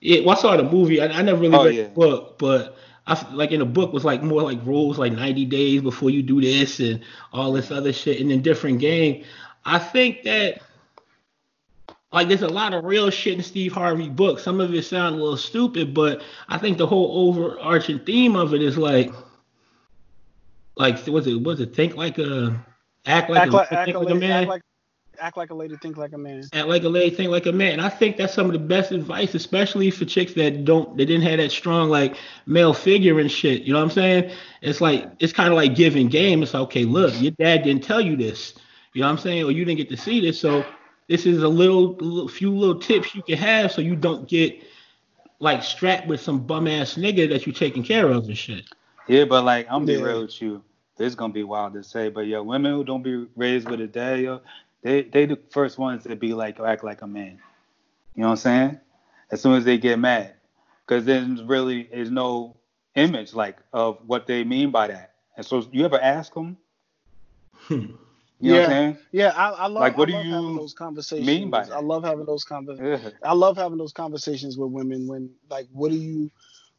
yeah, 0.00 0.20
well, 0.20 0.36
I 0.36 0.40
saw 0.40 0.56
the 0.56 0.64
movie. 0.64 1.00
I, 1.00 1.06
I 1.06 1.22
never 1.22 1.40
really 1.40 1.56
Oh, 1.56 1.64
read 1.64 1.74
yeah. 1.74 1.82
the 1.84 1.88
book, 1.90 2.38
but 2.38 2.76
I 3.06 3.26
like 3.32 3.52
in 3.52 3.60
the 3.60 3.66
book 3.66 3.92
was 3.92 4.04
like 4.04 4.22
more 4.22 4.42
like 4.42 4.58
rules, 4.66 4.98
like 4.98 5.12
90 5.12 5.46
days 5.46 5.80
before 5.80 6.10
you 6.10 6.22
do 6.22 6.40
this 6.40 6.78
and 6.80 7.00
all 7.32 7.52
this 7.52 7.70
other 7.70 7.92
shit, 7.92 8.20
and 8.20 8.30
then 8.30 8.42
different 8.42 8.78
game. 8.80 9.24
I 9.64 9.78
think 9.78 10.22
that 10.24 10.60
like 12.12 12.28
there's 12.28 12.42
a 12.42 12.48
lot 12.48 12.74
of 12.74 12.84
real 12.84 13.08
shit 13.10 13.34
in 13.38 13.42
Steve 13.42 13.72
Harvey 13.72 14.08
book. 14.08 14.38
Some 14.40 14.60
of 14.60 14.74
it 14.74 14.82
sound 14.84 15.14
a 15.14 15.18
little 15.18 15.36
stupid, 15.36 15.94
but 15.94 16.22
I 16.48 16.58
think 16.58 16.76
the 16.76 16.86
whole 16.86 17.28
overarching 17.28 18.00
theme 18.00 18.36
of 18.36 18.52
it 18.52 18.62
is 18.62 18.76
like, 18.76 19.12
like 20.80 21.06
was 21.06 21.26
it 21.26 21.40
was 21.40 21.60
it 21.60 21.74
think 21.74 21.96
like 21.96 22.18
a 22.18 22.64
act 23.06 23.30
like 23.30 23.42
Act 23.42 23.52
a, 23.52 23.56
like, 23.56 23.68
think 23.68 23.80
act, 23.80 23.88
like 23.88 23.96
a 23.96 23.98
like, 23.98 24.20
man 24.20 24.30
act 24.30 24.48
like 24.48 24.62
act 25.20 25.36
like 25.36 25.50
a 25.50 25.54
lady, 25.54 25.76
think 25.76 25.96
like 25.96 26.12
a 26.12 26.18
man. 26.18 26.42
act 26.52 26.68
like 26.68 26.84
a 26.84 26.88
lady, 26.88 27.14
think 27.14 27.30
like 27.30 27.46
a 27.46 27.52
man. 27.52 27.74
And 27.74 27.82
I 27.82 27.88
think 27.88 28.16
that's 28.16 28.34
some 28.34 28.46
of 28.46 28.52
the 28.52 28.58
best 28.58 28.90
advice, 28.92 29.34
especially 29.34 29.90
for 29.90 30.04
chicks 30.04 30.32
that 30.34 30.64
don't, 30.64 30.96
they 30.96 31.04
didn't 31.04 31.22
have 31.22 31.38
that 31.38 31.50
strong 31.50 31.88
like 31.88 32.16
male 32.46 32.72
figure 32.72 33.20
and 33.20 33.30
shit. 33.30 33.62
You 33.62 33.72
know 33.72 33.78
what 33.78 33.84
I'm 33.84 33.90
saying? 33.90 34.32
It's 34.62 34.80
like 34.80 35.10
it's 35.18 35.32
kind 35.32 35.48
of 35.48 35.54
like 35.54 35.74
giving 35.74 36.08
game. 36.08 36.42
It's 36.42 36.54
like, 36.54 36.62
okay, 36.64 36.84
look, 36.84 37.12
your 37.20 37.32
dad 37.32 37.62
didn't 37.62 37.84
tell 37.84 38.00
you 38.00 38.16
this. 38.16 38.54
You 38.92 39.02
know 39.02 39.08
what 39.08 39.12
I'm 39.12 39.18
saying? 39.18 39.44
Or 39.44 39.50
you 39.50 39.64
didn't 39.64 39.78
get 39.78 39.88
to 39.90 39.96
see 39.96 40.20
this. 40.20 40.40
So 40.40 40.64
this 41.08 41.26
is 41.26 41.42
a 41.42 41.48
little, 41.48 41.94
little 41.94 42.28
few 42.28 42.50
little 42.50 42.80
tips 42.80 43.14
you 43.14 43.22
can 43.22 43.38
have 43.38 43.72
so 43.72 43.80
you 43.80 43.96
don't 43.96 44.28
get 44.28 44.62
like 45.38 45.62
strapped 45.62 46.06
with 46.06 46.20
some 46.20 46.40
bum 46.40 46.66
ass 46.66 46.94
nigga 46.94 47.28
that 47.28 47.46
you're 47.46 47.54
taking 47.54 47.82
care 47.82 48.08
of 48.08 48.24
and 48.24 48.36
shit. 48.36 48.64
Yeah, 49.06 49.24
but 49.24 49.44
like 49.44 49.66
I'm 49.66 49.84
gonna 49.84 49.98
be 49.98 50.02
real 50.02 50.22
with 50.22 50.40
you. 50.40 50.62
This 51.00 51.12
is 51.12 51.14
gonna 51.14 51.32
be 51.32 51.44
wild 51.44 51.72
to 51.72 51.82
say, 51.82 52.10
but 52.10 52.26
yo, 52.26 52.42
women 52.42 52.74
who 52.74 52.84
don't 52.84 53.02
be 53.02 53.26
raised 53.34 53.70
with 53.70 53.80
a 53.80 53.86
dad, 53.86 54.20
yo, 54.20 54.42
they 54.82 55.00
they 55.00 55.24
the 55.24 55.38
first 55.48 55.78
ones 55.78 56.02
to 56.04 56.14
be 56.14 56.34
like 56.34 56.60
act 56.60 56.84
like 56.84 57.00
a 57.00 57.06
man. 57.06 57.38
You 58.14 58.20
know 58.20 58.26
what 58.26 58.32
I'm 58.32 58.36
saying? 58.36 58.80
As 59.30 59.40
soon 59.40 59.54
as 59.54 59.64
they 59.64 59.78
get 59.78 59.98
mad, 59.98 60.34
because 60.86 61.06
then 61.06 61.46
really 61.46 61.88
is 61.90 62.10
no 62.10 62.54
image 62.96 63.32
like 63.32 63.56
of 63.72 63.96
what 64.06 64.26
they 64.26 64.44
mean 64.44 64.70
by 64.70 64.88
that. 64.88 65.14
And 65.38 65.46
so 65.46 65.66
you 65.72 65.86
ever 65.86 65.98
ask 65.98 66.34
them? 66.34 66.58
Hmm. 67.54 67.74
You 67.74 67.80
know 67.80 67.88
what 67.88 68.42
Yeah. 68.42 68.60
I'm 68.64 68.70
saying? 68.70 68.98
Yeah, 69.12 69.32
I, 69.34 69.50
I 69.52 69.66
love, 69.68 69.80
Like, 69.80 69.96
what 69.96 70.08
I 70.08 70.12
do 70.12 70.16
love 70.18 70.26
you 70.26 70.32
having 70.34 70.56
those 70.56 70.74
conversations. 70.74 71.26
mean 71.26 71.48
by 71.48 71.64
that? 71.64 71.72
I 71.72 71.80
love 71.80 72.04
having 72.04 72.26
those 72.26 72.44
conversations. 72.44 73.02
Yeah. 73.04 73.10
I 73.30 73.32
love 73.32 73.56
having 73.56 73.78
those 73.78 73.94
conversations 73.94 74.58
with 74.58 74.70
women 74.70 75.08
when 75.08 75.30
like 75.48 75.66
what 75.72 75.92
do 75.92 75.96
you 75.96 76.30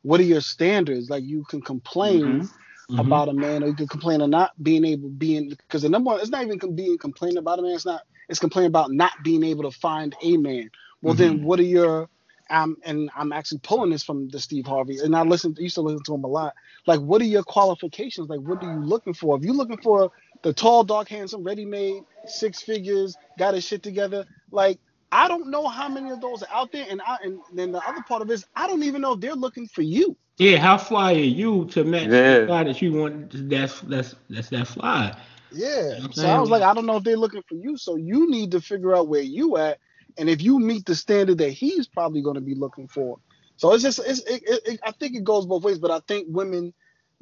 what 0.03 0.19
are 0.19 0.23
your 0.23 0.41
standards? 0.41 1.09
Like 1.09 1.23
you 1.23 1.43
can 1.45 1.59
complain, 1.61 2.41
Mhm. 2.43 2.49
Mm-hmm. 2.91 2.99
about 2.99 3.29
a 3.29 3.33
man, 3.33 3.63
or 3.63 3.67
you 3.67 3.75
could 3.75 3.89
complain 3.89 4.21
of 4.21 4.29
not 4.29 4.51
being 4.61 4.85
able 4.85 5.09
being 5.09 5.49
because 5.49 5.81
the 5.81 5.89
number 5.89 6.09
one 6.09 6.19
it's 6.19 6.29
not 6.29 6.45
even 6.45 6.75
being 6.75 6.97
complaining 6.97 7.37
about 7.37 7.59
a 7.59 7.61
man. 7.61 7.75
It's 7.75 7.85
not. 7.85 8.03
It's 8.29 8.39
complaining 8.39 8.69
about 8.69 8.91
not 8.91 9.11
being 9.23 9.43
able 9.43 9.69
to 9.69 9.77
find 9.77 10.15
a 10.21 10.37
man. 10.37 10.69
Well, 11.01 11.13
mm-hmm. 11.13 11.21
then 11.21 11.43
what 11.43 11.59
are 11.59 11.63
your 11.63 12.09
um, 12.51 12.77
and 12.83 13.09
I'm 13.15 13.31
actually 13.31 13.59
pulling 13.59 13.91
this 13.91 14.03
from 14.03 14.27
the 14.29 14.39
Steve 14.39 14.65
Harvey, 14.65 14.99
and 14.99 15.15
I 15.15 15.23
listen, 15.23 15.55
used 15.57 15.75
to 15.75 15.81
listen 15.81 16.03
to 16.03 16.13
him 16.13 16.23
a 16.23 16.27
lot. 16.27 16.53
Like, 16.85 16.99
what 16.99 17.21
are 17.21 17.25
your 17.25 17.43
qualifications? 17.43 18.29
Like, 18.29 18.41
what 18.41 18.61
are 18.61 18.73
you 18.73 18.79
looking 18.79 19.13
for? 19.13 19.37
If 19.37 19.43
you're 19.43 19.53
looking 19.53 19.81
for 19.81 20.11
the 20.43 20.53
tall, 20.53 20.83
dark, 20.83 21.07
handsome, 21.07 21.43
ready-made, 21.43 22.03
six 22.25 22.61
figures, 22.61 23.15
got 23.39 23.53
his 23.53 23.65
shit 23.65 23.83
together, 23.83 24.25
like 24.51 24.79
I 25.11 25.27
don't 25.27 25.49
know 25.49 25.67
how 25.67 25.89
many 25.89 26.09
of 26.11 26.21
those 26.21 26.43
are 26.43 26.49
out 26.51 26.71
there, 26.71 26.85
and 26.89 27.01
I 27.01 27.17
and 27.23 27.39
then 27.53 27.71
the 27.71 27.79
other 27.87 28.03
part 28.07 28.21
of 28.21 28.29
it 28.29 28.33
is 28.33 28.45
I 28.55 28.67
don't 28.67 28.83
even 28.83 29.01
know 29.01 29.13
if 29.13 29.21
they're 29.21 29.33
looking 29.33 29.67
for 29.67 29.81
you. 29.81 30.17
Yeah, 30.41 30.57
how 30.57 30.79
fly 30.79 31.13
are 31.13 31.17
you 31.17 31.65
to 31.65 31.83
match 31.83 32.07
yeah. 32.07 32.39
the 32.39 32.45
guy 32.47 32.63
that 32.63 32.81
you 32.81 32.93
want? 32.93 33.47
That's 33.47 33.79
that's 33.81 34.15
that's 34.27 34.49
that 34.49 34.67
fly. 34.67 35.15
Yeah. 35.51 35.97
You 35.97 36.01
know 36.01 36.09
so 36.13 36.27
I 36.27 36.39
was 36.39 36.49
like, 36.49 36.63
I 36.63 36.73
don't 36.73 36.87
know 36.87 36.97
if 36.97 37.03
they're 37.03 37.15
looking 37.15 37.43
for 37.47 37.53
you. 37.53 37.77
So 37.77 37.95
you 37.95 38.27
need 38.27 38.49
to 38.53 38.59
figure 38.59 38.95
out 38.95 39.07
where 39.07 39.21
you 39.21 39.57
at, 39.57 39.77
and 40.17 40.27
if 40.27 40.41
you 40.41 40.57
meet 40.57 40.87
the 40.87 40.95
standard 40.95 41.37
that 41.37 41.51
he's 41.51 41.87
probably 41.87 42.23
going 42.23 42.37
to 42.37 42.41
be 42.41 42.55
looking 42.55 42.87
for. 42.87 43.19
So 43.57 43.71
it's 43.71 43.83
just 43.83 43.99
it's 43.99 44.21
it, 44.21 44.41
it, 44.47 44.61
it, 44.65 44.79
I 44.83 44.89
think 44.93 45.15
it 45.15 45.23
goes 45.23 45.45
both 45.45 45.61
ways, 45.61 45.77
but 45.77 45.91
I 45.91 45.99
think 46.07 46.25
women 46.27 46.73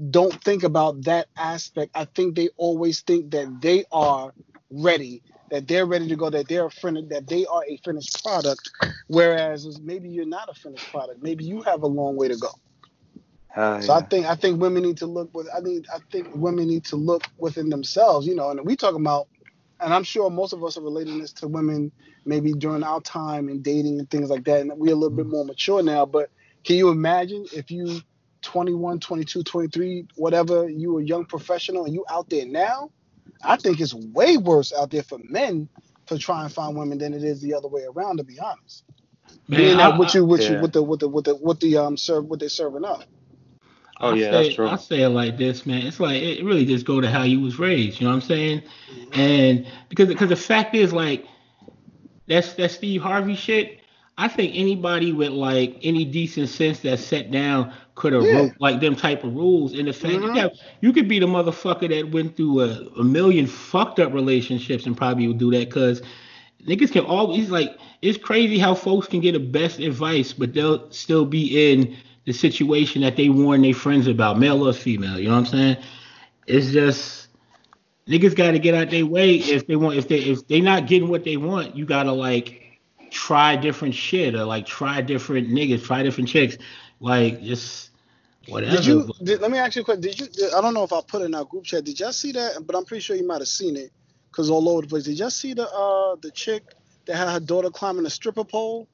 don't 0.10 0.42
think 0.42 0.64
about 0.64 1.04
that 1.04 1.28
aspect. 1.36 1.92
I 1.96 2.06
think 2.06 2.38
they 2.38 2.48
always 2.56 3.02
think 3.02 3.32
that 3.32 3.60
they 3.60 3.84
are 3.92 4.34
ready 4.72 5.24
that 5.50 5.68
they're 5.68 5.86
ready 5.86 6.08
to 6.08 6.16
go, 6.16 6.30
that 6.30 6.48
they're 6.48 6.68
a 6.68 6.72
finished, 6.72 7.10
that 7.10 7.28
they 7.28 7.46
are 7.48 7.64
a 7.68 7.76
finished 7.84 8.24
product, 8.24 8.70
whereas 9.08 9.82
maybe 9.82 10.08
you're 10.08 10.26
not 10.26 10.48
a 10.48 10.54
finished 10.54 10.90
product. 10.90 11.22
Maybe 11.22 11.44
you 11.44 11.62
have 11.64 11.82
a 11.82 11.88
long 11.88 12.16
way 12.16 12.30
to 12.30 12.38
go. 12.38 12.50
Uh, 13.56 13.82
so 13.82 13.94
yeah. 13.94 14.00
I 14.00 14.02
think 14.04 14.26
I 14.28 14.36
think 14.36 14.62
women 14.62 14.84
need 14.84 14.98
to 14.98 15.08
look 15.08 15.34
with 15.34 15.48
I 15.56 15.60
mean 15.60 15.86
I 15.94 16.00
think 16.12 16.30
women 16.36 16.68
need 16.68 16.86
to 16.86 16.96
look 16.96 17.24
within 17.38 17.70
themselves, 17.70 18.28
you 18.28 18.36
know, 18.36 18.52
and 18.52 18.64
we 18.66 18.76
talk 18.76 18.96
about 18.96 19.28
and 19.80 19.94
I'm 19.94 20.04
sure 20.04 20.30
most 20.30 20.54
of 20.54 20.64
us 20.64 20.78
are 20.78 20.82
relating 20.82 21.20
this 21.20 21.34
to 21.34 21.48
women 21.48 21.92
maybe 22.26 22.52
during 22.54 22.84
our 22.84 23.02
time 23.02 23.50
in 23.50 23.62
dating 23.62 24.00
and 24.00 24.10
things 24.10 24.30
like 24.30 24.44
that. 24.46 24.62
And 24.62 24.72
we're 24.78 24.94
a 24.94 24.96
little 24.96 25.16
bit 25.16 25.28
more 25.28 25.46
mature 25.46 25.82
now. 25.82 26.06
But 26.06 26.30
can 26.64 26.76
you 26.76 26.90
imagine 26.90 27.46
if 27.54 27.72
you 27.72 28.02
21, 28.42 29.00
22, 29.00 29.44
23, 29.44 30.08
whatever, 30.16 30.70
you 30.70 31.00
a 31.00 31.04
young 31.04 31.26
professional 31.26 31.86
and 31.86 31.94
you 31.94 32.06
out 32.10 32.30
there 32.30 32.46
now? 32.46 32.92
I 33.44 33.56
think 33.56 33.80
it's 33.80 33.94
way 33.94 34.38
worse 34.38 34.74
out 34.74 34.92
there 34.92 35.04
for 35.04 35.20
men 35.24 35.70
to 36.08 36.18
try 36.18 36.44
and 36.44 36.52
find 36.52 36.76
women 36.78 36.98
than 36.98 37.14
it 37.14 37.24
is 37.24 37.42
the 37.42 37.54
other 37.54 37.68
way 37.68 37.84
around. 37.84 38.18
To 38.18 38.24
be 38.24 38.40
honest, 38.40 38.84
Man, 39.48 39.60
being 39.60 39.78
that 39.78 39.98
what 39.98 40.14
you 40.14 40.26
what 40.26 40.42
yeah. 40.42 40.54
you 40.54 40.62
with 40.62 40.74
the 40.74 40.84
with 40.84 41.00
the 41.00 41.08
with 41.08 41.26
the 41.26 41.36
what 41.36 41.60
the 41.60 41.78
um 41.78 41.96
serve 41.96 42.26
what 42.26 42.40
they're 42.40 42.50
serving 42.50 42.84
up. 42.84 43.04
Oh 44.02 44.14
yeah, 44.14 44.32
say, 44.32 44.44
that's 44.44 44.56
true. 44.56 44.68
I 44.70 44.76
say 44.78 45.02
it 45.02 45.10
like 45.10 45.38
this, 45.38 45.66
man. 45.66 45.86
It's 45.86 46.00
like 46.00 46.22
it 46.22 46.44
really 46.44 46.66
just 46.66 46.86
go 46.86 47.02
to 47.02 47.10
how 47.10 47.24
you 47.24 47.42
was 47.42 47.60
raised. 47.60 48.00
You 48.00 48.08
know 48.08 48.16
what 48.16 48.24
I'm 48.24 48.28
saying? 48.28 48.64
And 49.14 49.68
because 49.90 50.08
because 50.08 50.30
the 50.30 50.36
fact 50.36 50.74
is 50.76 50.94
like 50.94 51.26
that's 52.28 52.54
that 52.54 52.72
Steve 52.72 53.02
Harvey 53.02 53.36
shit. 53.36 53.76
I 54.18 54.28
think 54.28 54.52
anybody 54.54 55.14
with 55.14 55.30
like 55.30 55.78
any 55.82 56.04
decent 56.04 56.50
sense 56.50 56.82
that 56.82 57.00
sat 57.00 57.32
down 57.32 57.74
could 57.96 58.12
have 58.12 58.24
yeah. 58.24 58.34
wrote 58.34 58.54
like 58.60 58.82
them 58.82 58.96
type 58.96 59.24
of 59.24 59.34
rules. 59.34 59.74
And 59.74 59.88
the 59.88 59.94
fact 59.94 60.16
mm-hmm. 60.16 60.36
you, 60.36 60.50
you 60.82 60.94
could 60.94 61.08
be 61.08 61.20
the 61.20 61.26
motherfucker 61.26 61.88
that 61.88 62.12
went 62.12 62.36
through 62.36 62.62
a, 62.62 62.68
a 63.00 63.04
million 63.04 63.48
fucked 63.48 64.00
up 64.00 64.14
relationships 64.14 64.86
and 64.86 64.96
probably 64.96 65.28
would 65.28 65.38
do 65.38 65.52
that 65.52 65.70
because 65.70 66.02
niggas 66.66 66.92
can 66.92 67.06
always 67.06 67.50
like 67.50 67.78
it's 68.02 68.18
crazy 68.18 68.58
how 68.58 68.76
folks 68.76 69.08
can 69.08 69.22
get 69.22 69.34
the 69.34 69.40
best 69.40 69.80
advice, 69.80 70.34
but 70.34 70.54
they'll 70.54 70.90
still 70.92 71.26
be 71.26 71.72
in 71.72 71.98
the 72.30 72.34
situation 72.34 73.02
that 73.02 73.16
they 73.16 73.28
warn 73.28 73.64
their 73.64 73.74
friends 73.74 74.06
about, 74.06 74.38
male 74.38 74.68
or 74.68 74.72
female. 74.72 75.18
You 75.18 75.30
know 75.30 75.34
what 75.34 75.40
I'm 75.40 75.46
saying? 75.48 75.78
It's 76.46 76.70
just 76.70 77.28
niggas 78.08 78.36
got 78.36 78.52
to 78.52 78.60
get 78.60 78.76
out 78.76 78.92
their 78.92 79.08
way 79.08 79.38
if 79.38 79.66
they 79.66 79.76
want. 79.76 79.98
If 79.98 80.08
they 80.08 80.20
if 80.20 80.48
they 80.48 80.62
not 80.62 80.86
getting 80.86 81.10
what 81.10 81.24
they 81.24 81.38
want, 81.38 81.76
you 81.76 81.86
gotta 81.86 82.12
like 82.12 82.80
try 83.10 83.56
different 83.56 83.96
shit 83.96 84.36
or 84.36 84.46
like 84.46 84.68
try 84.68 85.02
different 85.02 85.50
niggas, 85.50 85.84
try 85.84 86.04
different 86.04 86.30
chicks, 86.30 86.60
like 87.00 87.42
just 87.42 87.90
whatever. 88.48 88.76
Did 88.76 88.86
you? 88.86 89.10
Did, 89.24 89.42
let 89.42 89.50
me 89.50 89.58
ask 89.58 89.76
you 89.76 89.82
a 89.82 89.86
question. 89.86 90.02
Did 90.02 90.20
you? 90.20 90.28
Did, 90.28 90.54
I 90.54 90.62
don't 90.62 90.76
know 90.76 90.84
if 90.84 90.94
I 90.94 91.02
put 91.02 91.24
it 91.24 91.26
in 91.26 91.34
our 91.34 91.46
group 91.46 91.64
chat. 91.64 91.84
Did 91.84 92.00
y'all 92.00 92.14
see 92.14 92.32
that? 92.34 92.64
But 92.64 92.76
I'm 92.76 92.86
pretty 92.86 93.02
sure 93.02 93.16
you 93.16 93.26
might 93.26 93.42
have 93.42 93.48
seen 93.48 93.76
it 93.76 93.90
because 94.32 94.52
all 94.52 94.70
over 94.70 94.84
the 94.84 94.88
place. 94.88 95.06
Did 95.06 95.18
y'all 95.18 95.32
see 95.32 95.56
the 95.56 95.68
uh 95.68 96.16
the 96.22 96.30
chick 96.30 96.76
that 97.08 97.16
had 97.16 97.28
her 97.28 97.40
daughter 97.40 97.72
climbing 97.72 98.06
a 98.06 98.10
stripper 98.12 98.44
pole? 98.44 98.88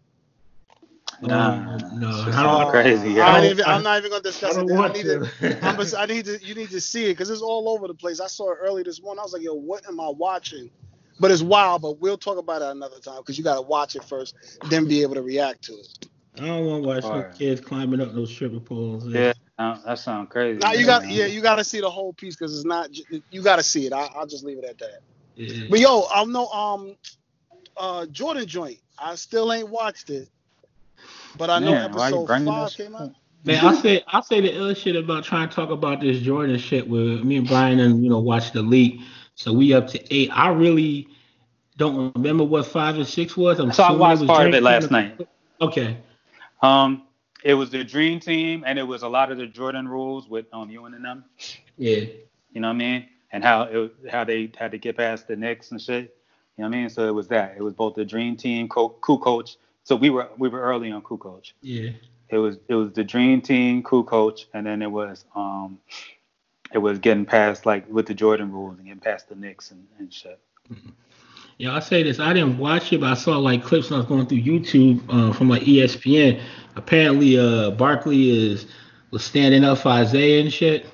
Nah, 1.22 1.78
no, 1.94 2.10
uh, 2.28 2.72
crazy. 2.72 3.12
Yeah. 3.12 3.28
I'm, 3.28 3.44
even, 3.46 3.66
I'm, 3.66 3.84
not 3.84 4.00
even 4.00 4.12
gonna 4.12 4.24
discuss 4.24 4.58
I 4.58 4.62
it. 4.62 4.72
I 4.72 4.88
need 4.92 5.04
to. 5.04 5.20
to 5.20 5.96
I 6.00 6.06
need 6.06 6.26
to. 6.26 6.40
You 6.44 6.56
need 6.56 6.70
to 6.72 6.82
see 6.82 7.06
it 7.06 7.14
because 7.14 7.30
it's 7.30 7.42
all 7.42 7.70
over 7.70 7.88
the 7.88 7.94
place. 7.94 8.20
I 8.20 8.28
saw 8.28 8.52
it 8.52 8.58
early 8.62 8.84
this 8.84 9.02
morning. 9.02 9.20
I 9.20 9.24
was 9.24 9.34
like, 9.34 9.42
yo, 9.42 9.54
what 9.54 9.88
am 9.88 10.00
I 10.00 10.10
watching? 10.10 10.70
But 11.20 11.32
it's 11.32 11.42
wild. 11.42 11.82
But 11.82 12.00
we'll 12.00 12.18
talk 12.18 12.38
about 12.38 12.62
it 12.62 12.68
another 12.68 13.00
time 13.00 13.18
because 13.18 13.38
you 13.38 13.44
got 13.44 13.56
to 13.56 13.62
watch 13.62 13.96
it 13.96 14.04
first, 14.04 14.36
then 14.70 14.88
be 14.88 15.02
able 15.02 15.16
to 15.16 15.22
react 15.22 15.64
to 15.64 15.74
it. 15.74 16.08
I 16.38 16.48
don't 16.48 16.66
want 16.66 16.84
to 16.84 16.88
watch 16.88 17.04
no 17.04 17.32
kids 17.38 17.62
climbing 17.62 18.02
up 18.02 18.14
those 18.14 18.30
stripper 18.30 18.60
poles. 18.60 19.08
Yeah, 19.08 19.34
yeah 19.58 19.78
that 19.86 20.00
sounds 20.00 20.30
crazy. 20.30 20.60
Now 20.60 20.74
you 20.74 20.86
got 20.86 21.10
yeah, 21.10 21.26
you 21.26 21.42
got 21.42 21.56
to 21.56 21.64
see 21.64 21.80
the 21.80 21.90
whole 21.90 22.14
piece 22.14 22.36
because 22.36 22.56
it's 22.56 22.66
not. 22.66 22.90
You 23.30 23.42
got 23.42 23.56
to 23.58 23.64
see 23.64 23.86
it. 23.86 23.94
I, 23.94 24.10
will 24.16 24.28
just 24.28 24.44
leave 24.44 24.58
it 24.58 24.66
at 24.66 24.78
that. 24.80 25.00
Yeah. 25.36 25.68
But 25.70 25.80
yo, 25.80 26.06
I 26.14 26.26
know 26.26 26.48
um, 26.48 26.96
uh, 27.78 28.06
Jordan 28.08 28.46
joint. 28.46 28.80
I 28.98 29.16
still 29.16 29.52
ain't 29.52 29.70
watched 29.70 30.10
it, 30.10 30.30
but 31.38 31.50
I 31.50 31.60
know 31.60 31.72
Man, 31.72 31.90
episode 31.92 32.28
five 32.28 32.74
came 32.74 32.96
out. 32.96 33.12
Man, 33.44 33.64
I 33.64 33.80
say 33.82 34.04
I 34.08 34.22
say 34.22 34.42
the 34.42 34.56
ill 34.56 34.74
shit 34.74 34.96
about 34.96 35.24
trying 35.24 35.50
to 35.50 35.56
talk 35.56 35.70
about 35.70 36.02
this 36.02 36.20
Jordan 36.20 36.58
shit 36.58 36.88
with 36.88 37.24
me 37.24 37.38
and 37.38 37.48
Brian 37.48 37.80
and 37.80 38.04
you 38.04 38.10
know 38.10 38.20
watch 38.20 38.52
the 38.52 38.62
leak. 38.62 39.02
So 39.36 39.54
we 39.54 39.74
up 39.74 39.88
to 39.90 40.14
eight. 40.16 40.32
I 40.34 40.50
really 40.50 41.08
don't 41.78 42.14
remember 42.16 42.44
what 42.44 42.66
five 42.66 42.96
and 42.96 43.08
six 43.08 43.38
was. 43.38 43.60
I'm 43.60 43.72
so 43.72 43.84
I 43.84 43.92
watched 43.92 44.26
part 44.26 44.48
of 44.48 44.54
it 44.54 44.64
last 44.64 44.92
night. 44.92 45.28
Okay. 45.62 45.98
Um, 46.62 47.04
it 47.44 47.54
was 47.54 47.70
the 47.70 47.84
dream 47.84 48.20
team, 48.20 48.64
and 48.66 48.80
it 48.80 48.84
was 48.84 49.04
a 49.04 49.08
lot 49.08 49.32
of 49.32 49.38
the 49.38 49.46
Jordan 49.46 49.88
rules 49.88 50.28
with 50.28 50.46
um 50.52 50.70
you 50.70 50.86
and 50.86 51.06
them. 51.06 51.26
Yeah. 51.78 52.06
You 52.52 52.62
know 52.62 52.70
what 52.70 52.76
I 52.76 52.78
mean? 52.78 53.10
And 53.32 53.44
how 53.44 53.64
it 53.64 53.94
how 54.10 54.24
they 54.24 54.52
had 54.58 54.72
to 54.72 54.78
get 54.78 54.98
past 54.98 55.28
the 55.28 55.36
Knicks 55.36 55.72
and 55.72 55.82
shit. 55.82 56.18
You 56.58 56.64
know 56.64 56.70
what 56.70 56.76
I 56.76 56.80
mean? 56.80 56.90
So 56.90 57.08
it 57.08 57.14
was 57.14 57.28
that. 57.28 57.56
It 57.58 57.62
was 57.62 57.74
both 57.74 57.96
the 57.96 58.06
dream 58.06 58.38
team, 58.38 58.70
co- 58.70 58.98
Kukoc. 59.02 59.58
So 59.86 59.96
we 59.96 60.10
were 60.10 60.28
we 60.38 60.50
were 60.50 60.62
early 60.62 60.92
on 60.92 61.02
Kukoc. 61.04 61.54
Yeah. 61.62 61.92
It 62.30 62.40
was 62.40 62.58
it 62.68 62.74
was 62.74 62.92
the 62.92 63.04
dream 63.04 63.40
team, 63.42 63.84
Kukoc, 63.84 64.46
and 64.54 64.66
then 64.66 64.82
it 64.82 64.92
was 64.92 65.24
um 65.36 65.80
it 66.74 66.80
was 66.80 67.00
getting 67.00 67.26
past 67.26 67.66
like 67.66 67.88
with 67.88 68.08
the 68.08 68.14
Jordan 68.16 68.52
rules 68.52 68.78
and 68.78 68.88
getting 68.88 69.00
past 69.00 69.30
the 69.30 69.36
Knicks 69.36 69.72
and, 69.72 69.86
and 70.00 70.12
shit. 70.12 70.40
Mm-hmm. 70.74 70.90
Yeah, 71.60 71.74
I 71.76 71.80
say 71.80 72.04
this. 72.04 72.20
I 72.20 72.34
didn't 72.34 72.58
watch 72.58 72.92
it, 72.92 73.00
but 73.00 73.12
I 73.12 73.14
saw 73.14 73.38
like 73.38 73.64
clips 73.64 73.90
when 73.90 73.98
I 73.98 74.00
was 74.00 74.08
going 74.08 74.26
through 74.26 74.42
YouTube 74.42 75.02
uh, 75.08 75.32
from 75.32 75.50
like 75.50 75.62
ESPN. 75.62 76.42
Apparently, 76.76 77.38
uh, 77.40 77.72
Barkley 77.72 78.52
is 78.52 78.66
was 79.12 79.24
standing 79.24 79.64
up 79.64 79.78
for 79.78 79.90
Isaiah 79.90 80.42
and 80.42 80.52
shit. 80.52 80.88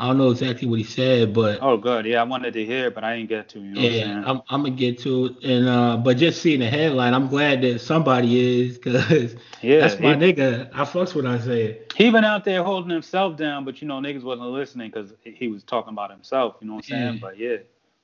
I 0.00 0.06
don't 0.06 0.16
know 0.16 0.30
exactly 0.30 0.66
what 0.66 0.78
he 0.78 0.84
said, 0.84 1.34
but 1.34 1.58
oh, 1.60 1.76
good. 1.76 2.06
Yeah, 2.06 2.22
I 2.22 2.24
wanted 2.24 2.54
to 2.54 2.64
hear, 2.64 2.90
but 2.90 3.04
I 3.04 3.18
didn't 3.18 3.28
get 3.28 3.50
to. 3.50 3.60
You 3.60 3.74
know 3.74 3.80
yeah, 3.82 4.22
I'm, 4.24 4.40
I'm, 4.48 4.62
gonna 4.62 4.70
get 4.70 4.98
to 5.00 5.26
it, 5.26 5.44
and 5.44 5.68
uh, 5.68 5.98
but 5.98 6.16
just 6.16 6.40
seeing 6.40 6.60
the 6.60 6.70
headline, 6.70 7.12
I'm 7.12 7.28
glad 7.28 7.60
that 7.60 7.82
somebody 7.82 8.62
is, 8.62 8.78
cause 8.78 9.36
yeah, 9.62 9.80
that's 9.80 10.00
my 10.00 10.14
he, 10.14 10.32
nigga. 10.32 10.70
I 10.72 10.86
fucks 10.86 11.14
with 11.14 11.26
Isaiah. 11.26 11.76
He 11.94 12.10
been 12.10 12.24
out 12.24 12.46
there 12.46 12.64
holding 12.64 12.88
himself 12.88 13.36
down, 13.36 13.66
but 13.66 13.82
you 13.82 13.88
know 13.88 14.00
niggas 14.00 14.22
wasn't 14.22 14.48
listening 14.48 14.90
because 14.90 15.12
he 15.22 15.48
was 15.48 15.62
talking 15.64 15.92
about 15.92 16.10
himself. 16.10 16.56
You 16.62 16.68
know 16.68 16.76
what 16.76 16.84
I'm 16.86 16.88
saying? 16.88 17.14
Yeah. 17.14 17.20
But 17.20 17.38
yeah. 17.38 17.56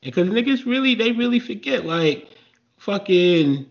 Because 0.02 0.28
niggas 0.28 0.66
really, 0.66 0.94
they 0.94 1.12
really 1.12 1.40
forget. 1.40 1.86
Like, 1.86 2.28
fucking, 2.76 3.70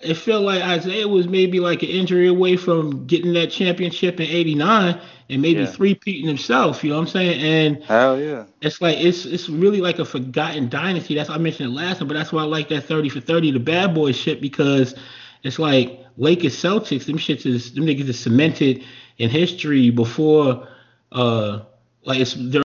it 0.00 0.14
felt 0.14 0.42
like 0.42 0.62
Isaiah 0.62 1.08
was 1.08 1.28
maybe 1.28 1.60
like 1.60 1.82
an 1.82 1.88
injury 1.88 2.28
away 2.28 2.56
from 2.56 3.06
getting 3.06 3.32
that 3.34 3.50
championship 3.50 4.20
in 4.20 4.26
'89 4.26 5.00
and 5.30 5.42
maybe 5.42 5.60
yeah. 5.60 5.66
three-peating 5.66 6.26
himself. 6.26 6.84
You 6.84 6.90
know 6.90 6.96
what 6.96 7.02
I'm 7.02 7.08
saying? 7.08 7.40
And 7.42 7.84
hell 7.84 8.18
yeah, 8.20 8.44
it's 8.60 8.80
like 8.80 8.98
it's 8.98 9.24
it's 9.24 9.48
really 9.48 9.80
like 9.80 9.98
a 9.98 10.04
forgotten 10.04 10.68
dynasty. 10.68 11.14
That's 11.14 11.30
I 11.30 11.38
mentioned 11.38 11.70
it 11.70 11.74
last 11.74 11.98
time, 11.98 12.08
but 12.08 12.14
that's 12.14 12.32
why 12.32 12.42
I 12.42 12.46
like 12.46 12.68
that 12.68 12.84
30 12.84 13.08
for 13.08 13.20
30, 13.20 13.52
the 13.52 13.60
bad 13.60 13.94
boy 13.94 14.12
shit, 14.12 14.40
because 14.40 14.94
it's 15.42 15.58
like 15.58 16.00
Lakers 16.16 16.54
Celtics. 16.54 17.06
Them 17.06 17.18
shits 17.18 17.46
is 17.46 17.72
them 17.72 17.86
niggas 17.86 18.08
is 18.08 18.18
cemented 18.18 18.84
in 19.18 19.30
history 19.30 19.90
before 19.90 20.68
uh 21.12 21.60
like 22.04 22.18
it's 22.18 22.34
they're 22.34 22.63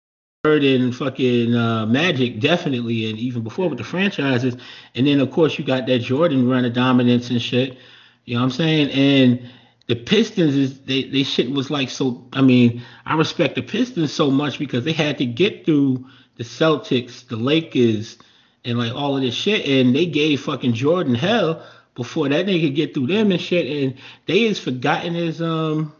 in 0.44 0.90
fucking 0.90 1.54
uh, 1.54 1.86
Magic, 1.86 2.40
definitely, 2.40 3.08
and 3.08 3.16
even 3.16 3.44
before 3.44 3.68
with 3.68 3.78
the 3.78 3.84
franchises. 3.84 4.56
And 4.96 5.06
then, 5.06 5.20
of 5.20 5.30
course, 5.30 5.56
you 5.56 5.64
got 5.64 5.86
that 5.86 6.00
Jordan 6.00 6.48
run 6.48 6.64
of 6.64 6.72
dominance 6.72 7.30
and 7.30 7.40
shit. 7.40 7.78
You 8.24 8.34
know 8.34 8.40
what 8.40 8.46
I'm 8.46 8.50
saying? 8.50 8.90
And 8.90 9.48
the 9.86 9.94
Pistons 9.94 10.56
is 10.56 10.80
they 10.80 11.04
they 11.04 11.22
shit 11.22 11.52
was 11.52 11.70
like 11.70 11.90
so. 11.90 12.26
I 12.32 12.40
mean, 12.40 12.82
I 13.06 13.14
respect 13.14 13.54
the 13.54 13.62
Pistons 13.62 14.12
so 14.12 14.32
much 14.32 14.58
because 14.58 14.84
they 14.84 14.90
had 14.90 15.16
to 15.18 15.26
get 15.26 15.64
through 15.64 16.06
the 16.34 16.42
Celtics, 16.42 17.24
the 17.28 17.36
Lakers, 17.36 18.18
and 18.64 18.78
like 18.78 18.92
all 18.92 19.14
of 19.14 19.22
this 19.22 19.36
shit, 19.36 19.64
and 19.64 19.94
they 19.94 20.06
gave 20.06 20.40
fucking 20.40 20.72
Jordan 20.72 21.14
hell 21.14 21.64
before 21.94 22.28
that 22.28 22.46
nigga 22.46 22.66
could 22.66 22.74
get 22.74 22.94
through 22.94 23.06
them 23.06 23.30
and 23.30 23.40
shit. 23.40 23.84
And 23.84 23.94
they 24.26 24.42
is 24.42 24.58
forgotten 24.58 25.14
as 25.14 25.40
um 25.40 25.92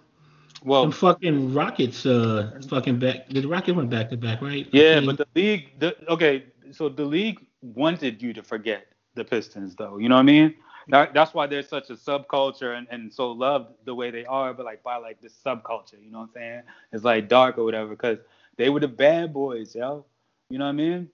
Well, 0.64 0.86
the 0.86 0.92
fucking 0.92 1.54
Rockets, 1.54 2.06
uh, 2.06 2.60
fucking 2.68 2.98
back. 2.98 3.28
The 3.28 3.44
Rockets 3.46 3.76
went 3.76 3.90
back 3.90 4.10
to 4.10 4.16
back, 4.16 4.40
right? 4.42 4.66
Yeah, 4.72 4.96
Okay. 4.98 5.06
but 5.06 5.16
the 5.18 5.26
league, 5.34 5.78
the, 5.78 5.96
okay, 6.08 6.44
so 6.70 6.88
the 6.88 7.04
league 7.04 7.40
wanted 7.62 8.22
you 8.22 8.32
to 8.34 8.42
forget 8.42 8.86
the 9.14 9.24
Pistons, 9.24 9.74
though. 9.76 9.98
You 9.98 10.08
know 10.08 10.14
what 10.16 10.20
I 10.20 10.24
mean? 10.24 10.54
That, 10.88 11.14
that's 11.14 11.32
why 11.34 11.46
they're 11.46 11.62
such 11.62 11.90
a 11.90 11.94
subculture 11.94 12.76
and, 12.76 12.86
and 12.90 13.12
so 13.12 13.30
loved 13.32 13.74
the 13.84 13.94
way 13.94 14.10
they 14.10 14.24
are, 14.24 14.52
but 14.52 14.64
like 14.66 14.82
by 14.82 14.96
like 14.96 15.20
this 15.20 15.34
subculture. 15.44 16.02
You 16.02 16.10
know 16.10 16.18
what 16.20 16.30
I'm 16.30 16.34
saying? 16.34 16.62
It's 16.92 17.04
like 17.04 17.28
dark 17.28 17.58
or 17.58 17.64
whatever, 17.64 17.90
because 17.90 18.18
they 18.56 18.68
were 18.68 18.80
the 18.80 18.88
bad 18.88 19.32
boys, 19.32 19.74
yo. 19.74 20.04
You 20.50 20.58
know 20.58 20.64
what 20.64 20.70
I 20.70 20.72
mean? 20.72 21.08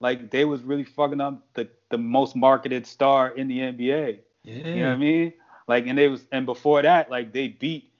Like 0.00 0.30
they 0.30 0.44
was 0.44 0.62
really 0.62 0.84
fucking 0.84 1.20
up 1.20 1.42
the 1.54 1.68
the 1.90 1.96
most 1.98 2.36
marketed 2.36 2.86
star 2.86 3.30
in 3.30 3.48
the 3.48 3.58
NBA. 3.60 4.18
yeah. 4.42 4.54
You 4.54 4.74
know 4.82 4.88
what 4.88 4.94
I 4.94 4.96
mean? 4.96 5.32
Like, 5.68 5.86
and 5.86 5.96
they 5.96 6.08
was, 6.08 6.26
and 6.32 6.44
before 6.44 6.82
that, 6.82 7.10
like 7.10 7.32
they 7.32 7.48
beat 7.48 7.90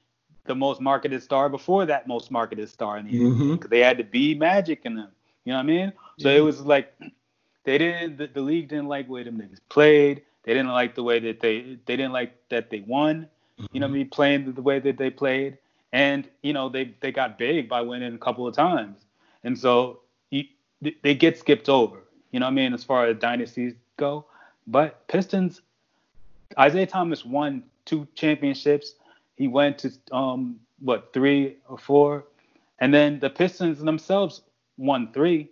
the 0.45 0.55
most 0.55 0.81
marketed 0.81 1.23
star 1.23 1.49
before 1.49 1.87
that 1.87 2.07
most 2.07 2.31
marketed 2.31 2.69
star 2.69 2.99
in 2.99 3.07
the 3.07 3.13
NBA. 3.13 3.35
Mhm. 3.55 3.61
'Cause 3.61 3.71
They 3.71 3.81
had 3.81 3.99
to 3.99 4.05
be 4.05 4.35
magic 4.35 4.83
in 4.85 4.95
them. 4.95 5.11
You 5.45 5.53
know 5.53 5.59
what 5.59 5.65
I 5.65 5.67
mean? 5.67 5.93
So 6.19 6.29
it 6.31 6.41
was 6.41 6.65
like 6.65 6.93
they 7.65 7.79
didn't. 7.79 8.19
The, 8.19 8.27
the 8.29 8.41
league 8.41 8.69
didn't 8.69 8.89
like 8.89 9.07
the 9.07 9.13
way 9.13 9.23
them 9.23 9.39
niggas 9.39 9.61
played. 9.69 10.23
They 10.45 10.53
didn't 10.53 10.73
like 10.73 10.95
the 10.95 11.03
way 11.03 11.19
that 11.21 11.41
they. 11.41 11.79
They 11.87 11.97
didn't 11.97 12.13
like 12.13 12.33
that 12.51 12.71
they 12.71 12.81
won. 12.81 13.29
You 13.73 13.81
know 13.81 13.87
what 13.87 13.93
I 13.93 13.95
mean? 13.95 14.09
Playing 14.11 14.53
the, 14.53 14.61
way 14.63 14.81
that 14.81 14.99
they 14.99 15.11
played, 15.11 15.57
and 15.93 16.29
you 16.43 16.53
know 16.53 16.69
they 16.69 16.85
they 17.01 17.13
got 17.13 17.39
big 17.39 17.69
by 17.69 17.81
winning 17.81 18.15
a 18.15 18.19
couple 18.19 18.47
of 18.47 18.55
times, 18.55 19.07
and 19.45 19.57
so 19.59 20.01
you, 20.31 20.45
they- 20.83 20.97
they 21.03 21.15
get 21.15 21.39
skipped 21.39 21.69
over. 21.69 21.99
You 22.33 22.41
know 22.41 22.47
what 22.47 22.51
I 22.51 22.55
mean? 22.55 22.75
As 22.75 22.83
far 22.85 23.07
as 23.07 23.17
dynasties 23.19 23.75
go, 23.97 24.25
but 24.67 25.07
Pistons 25.09 25.63
Isaiah 26.59 26.87
Thomas 26.87 27.25
won 27.25 27.63
two 27.85 28.07
championships. 28.15 28.95
He 29.37 29.49
went 29.49 29.79
to 29.79 29.93
um 30.13 30.61
what 30.81 31.13
three 31.13 31.57
or 31.69 31.79
four, 31.79 32.27
and 32.81 32.93
then 32.95 33.21
the 33.21 33.31
Pistons 33.31 33.81
themselves 33.81 34.43
won 34.79 35.13
three. 35.13 35.51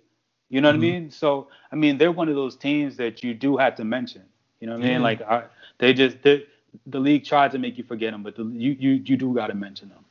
You 0.50 0.60
know 0.60 0.68
what 0.68 0.74
Mhm. 0.74 0.76
I 0.76 0.78
mean? 0.78 1.10
So 1.10 1.48
I 1.72 1.76
mean 1.76 1.98
they're 1.98 2.12
one 2.12 2.28
of 2.28 2.34
those 2.36 2.56
teams 2.56 2.96
that 2.98 3.22
you 3.22 3.34
do 3.34 3.56
have 3.56 3.76
to 3.76 3.84
mention. 3.84 4.22
You 4.60 4.68
know 4.68 4.74
what 4.74 4.80
I 4.82 4.88
mean? 4.90 5.02
Like 5.02 5.22
I, 5.22 5.44
they 5.78 5.92
just 5.94 6.22
the 6.22 7.00
league 7.00 7.24
tried 7.24 7.52
to 7.52 7.58
make 7.58 7.78
you 7.78 7.84
forget 7.84 8.12
them, 8.12 8.22
but 8.22 8.36
the, 8.36 8.44
you 8.44 8.76
you 8.78 8.90
you 9.04 9.16
do 9.16 9.34
got 9.34 9.48
to 9.48 9.54
mention 9.54 9.88
them. 9.88 10.04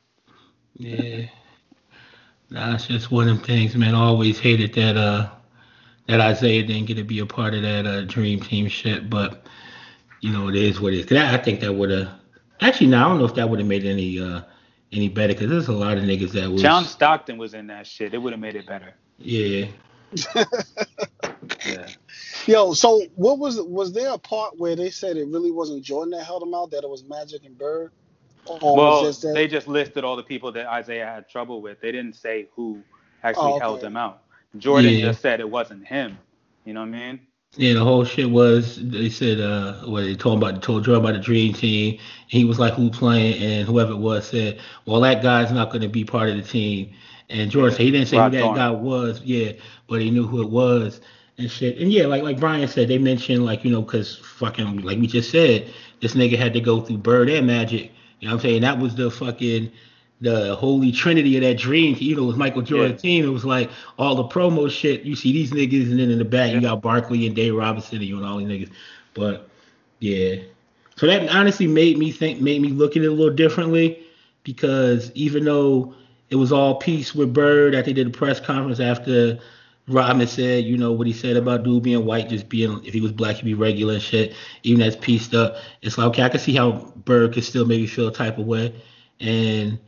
Yeah. 0.76 1.26
Nah, 2.50 2.74
it's 2.74 2.86
just 2.86 3.10
one 3.10 3.28
of 3.28 3.36
them 3.36 3.44
things, 3.44 3.76
man. 3.76 3.94
I 3.94 4.00
always 4.00 4.38
hated 4.38 4.74
that 4.74 4.96
uh 4.96 5.28
that 6.08 6.20
Isaiah 6.20 6.62
didn't 6.62 6.86
get 6.86 6.96
to 6.96 7.04
be 7.04 7.20
a 7.20 7.26
part 7.26 7.54
of 7.54 7.62
that 7.62 7.86
uh 7.86 8.02
dream 8.02 8.40
team 8.40 8.68
shit, 8.68 9.10
but 9.10 9.46
you 10.20 10.32
know 10.32 10.48
it 10.48 10.56
is 10.56 10.80
what 10.80 10.94
it 10.94 11.12
is. 11.12 11.18
I 11.18 11.38
think 11.38 11.60
that 11.60 11.74
would 11.74 11.90
have 11.90 12.10
actually 12.62 12.88
now 12.88 13.06
I 13.06 13.08
don't 13.10 13.18
know 13.18 13.24
if 13.26 13.34
that 13.34 13.48
would 13.48 13.58
have 13.58 13.68
made 13.68 13.84
any 13.84 14.20
uh 14.20 14.42
any 14.92 15.08
better 15.08 15.32
because 15.34 15.50
there's 15.50 15.68
a 15.68 15.72
lot 15.72 15.96
of 15.98 16.04
niggas 16.04 16.32
that 16.32 16.50
was 16.50 16.62
John 16.62 16.84
Stockton 16.84 17.38
was 17.38 17.54
in 17.54 17.66
that 17.68 17.86
shit. 17.86 18.14
It 18.14 18.18
would 18.18 18.32
have 18.32 18.40
made 18.40 18.56
it 18.56 18.66
better. 18.66 18.94
yeah 19.18 19.66
Yeah. 21.66 21.88
Yo, 22.46 22.72
so 22.74 23.02
what 23.14 23.38
was 23.38 23.60
was 23.60 23.92
there 23.92 24.10
a 24.12 24.18
part 24.18 24.58
where 24.58 24.74
they 24.76 24.90
said 24.90 25.16
it 25.16 25.26
really 25.28 25.50
wasn't 25.50 25.84
Jordan 25.84 26.10
that 26.10 26.24
held 26.24 26.42
him 26.42 26.54
out, 26.54 26.70
that 26.72 26.82
it 26.84 26.90
was 26.90 27.04
Magic 27.04 27.44
and 27.44 27.56
Bird? 27.56 27.92
Or 28.46 28.58
well, 28.76 29.02
was 29.02 29.02
just 29.02 29.22
that, 29.22 29.34
they 29.34 29.46
just 29.46 29.68
listed 29.68 30.02
all 30.04 30.16
the 30.16 30.22
people 30.24 30.50
that 30.52 30.66
Isaiah 30.66 31.06
had 31.06 31.28
trouble 31.28 31.62
with. 31.62 31.80
They 31.80 31.92
didn't 31.92 32.16
say 32.16 32.48
who 32.56 32.82
actually 33.22 33.52
Oh, 33.52 33.58
held 33.60 33.78
okay. 33.78 33.86
him 33.86 33.96
out. 33.96 34.22
Jordan 34.58 34.92
Yeah. 34.94 35.06
just 35.06 35.20
said 35.22 35.38
it 35.40 35.48
wasn't 35.48 35.86
him. 35.86 36.18
You 36.64 36.74
know 36.74 36.80
what 36.80 36.88
I 36.88 36.90
mean? 36.90 37.20
Yeah, 37.56 37.74
the 37.74 37.84
whole 37.84 38.04
shit 38.04 38.30
was 38.30 38.78
they 38.82 39.10
said 39.10 39.38
uh 39.40 39.74
what 39.84 40.02
they 40.02 40.14
told 40.14 40.42
about 40.42 40.62
told 40.62 40.84
Jordan 40.84 41.04
about 41.04 41.14
the 41.14 41.20
dream 41.20 41.52
team. 41.52 41.98
He 42.28 42.44
was 42.46 42.58
like 42.58 42.72
who 42.72 42.88
playing 42.88 43.42
and 43.42 43.68
whoever 43.68 43.92
it 43.92 43.98
was 43.98 44.26
said, 44.26 44.58
Well 44.86 45.02
that 45.02 45.22
guy's 45.22 45.52
not 45.52 45.70
gonna 45.70 45.88
be 45.88 46.04
part 46.04 46.30
of 46.30 46.36
the 46.36 46.42
team. 46.42 46.94
And 47.28 47.50
Jordan 47.50 47.72
said 47.72 47.82
he 47.82 47.90
didn't 47.90 48.08
say 48.08 48.16
who 48.16 48.30
that 48.30 48.40
Thorn. 48.40 48.56
guy 48.56 48.70
was, 48.70 49.20
yeah, 49.22 49.52
but 49.86 50.00
he 50.00 50.10
knew 50.10 50.26
who 50.26 50.40
it 50.40 50.48
was 50.48 51.02
and 51.36 51.50
shit. 51.50 51.78
And 51.78 51.92
yeah, 51.92 52.06
like 52.06 52.22
like 52.22 52.40
Brian 52.40 52.68
said, 52.68 52.88
they 52.88 52.98
mentioned 52.98 53.44
like, 53.44 53.64
you 53.64 53.70
know, 53.70 53.82
cause 53.82 54.16
fucking 54.16 54.78
like 54.78 54.98
we 54.98 55.06
just 55.06 55.30
said, 55.30 55.70
this 56.00 56.14
nigga 56.14 56.38
had 56.38 56.54
to 56.54 56.60
go 56.60 56.80
through 56.80 56.98
Bird 56.98 57.28
and 57.28 57.46
Magic. 57.46 57.90
You 58.20 58.28
know 58.28 58.34
what 58.34 58.44
I'm 58.44 58.50
saying? 58.50 58.62
That 58.62 58.78
was 58.78 58.94
the 58.94 59.10
fucking 59.10 59.70
the 60.22 60.54
holy 60.56 60.92
trinity 60.92 61.36
of 61.36 61.42
that 61.42 61.58
dream. 61.58 61.96
You 61.98 62.16
know, 62.16 62.22
it 62.22 62.26
was 62.26 62.36
Michael 62.36 62.62
Jordan 62.62 62.92
Yeah. 62.92 62.96
team. 62.98 63.24
It 63.24 63.28
was 63.28 63.44
like 63.44 63.70
all 63.98 64.14
the 64.14 64.24
promo 64.24 64.70
shit. 64.70 65.02
You 65.02 65.16
see 65.16 65.32
these 65.32 65.50
niggas, 65.50 65.90
and 65.90 65.98
then 65.98 66.10
in 66.10 66.18
the 66.18 66.24
back 66.24 66.52
you 66.52 66.60
got 66.60 66.80
Barkley 66.80 67.26
and 67.26 67.36
Dave 67.36 67.54
Robinson 67.54 67.96
and 67.96 68.06
you 68.06 68.16
and 68.16 68.24
all 68.24 68.38
these 68.38 68.48
niggas. 68.48 68.70
But 69.14 69.48
yeah, 69.98 70.36
so 70.96 71.06
that 71.06 71.28
honestly 71.28 71.66
made 71.66 71.98
me 71.98 72.12
think, 72.12 72.40
made 72.40 72.62
me 72.62 72.68
look 72.68 72.96
at 72.96 73.02
it 73.02 73.06
a 73.06 73.10
little 73.10 73.34
differently 73.34 73.98
because 74.44 75.10
even 75.14 75.44
though 75.44 75.94
it 76.30 76.36
was 76.36 76.52
all 76.52 76.76
peace 76.76 77.14
with 77.14 77.34
Bird, 77.34 77.74
I 77.74 77.82
think 77.82 77.96
they 77.96 78.04
did 78.04 78.14
a 78.14 78.16
press 78.16 78.40
conference 78.40 78.80
after 78.80 79.38
Rodman 79.88 80.28
said, 80.28 80.64
you 80.64 80.78
know, 80.78 80.92
what 80.92 81.06
he 81.08 81.12
said 81.12 81.36
about 81.36 81.64
dude 81.64 81.82
being 81.82 82.04
white, 82.04 82.28
just 82.28 82.48
being 82.48 82.80
if 82.84 82.94
he 82.94 83.00
was 83.00 83.12
black, 83.12 83.36
he'd 83.36 83.44
be 83.44 83.54
regular 83.54 83.94
and 83.94 84.02
shit. 84.02 84.34
Even 84.62 84.80
that's 84.80 84.96
pieced 84.96 85.34
up. 85.34 85.56
It's 85.82 85.98
like 85.98 86.06
okay, 86.08 86.22
I 86.22 86.28
can 86.28 86.38
see 86.38 86.54
how 86.54 86.92
Bird 87.04 87.34
could 87.34 87.44
still 87.44 87.64
maybe 87.64 87.88
feel 87.88 88.08
a 88.08 88.12
type 88.12 88.38
of 88.38 88.46
way, 88.46 88.72
and 89.18 89.78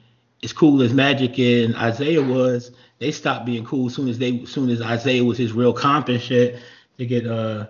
as 0.44 0.52
cool 0.52 0.82
as 0.82 0.92
Magic 0.92 1.38
and 1.38 1.74
Isaiah 1.76 2.22
was, 2.22 2.70
they 2.98 3.10
stopped 3.10 3.46
being 3.46 3.64
cool 3.64 3.86
as 3.86 3.94
soon 3.94 4.08
as 4.08 4.18
they, 4.18 4.40
as 4.42 4.50
soon 4.50 4.68
as 4.70 4.80
Isaiah 4.80 5.24
was 5.24 5.38
his 5.38 5.52
real 5.52 5.72
comp 5.72 6.08
and 6.08 6.20
shit 6.20 6.60
to 6.98 7.06
get 7.06 7.26
uh 7.26 7.66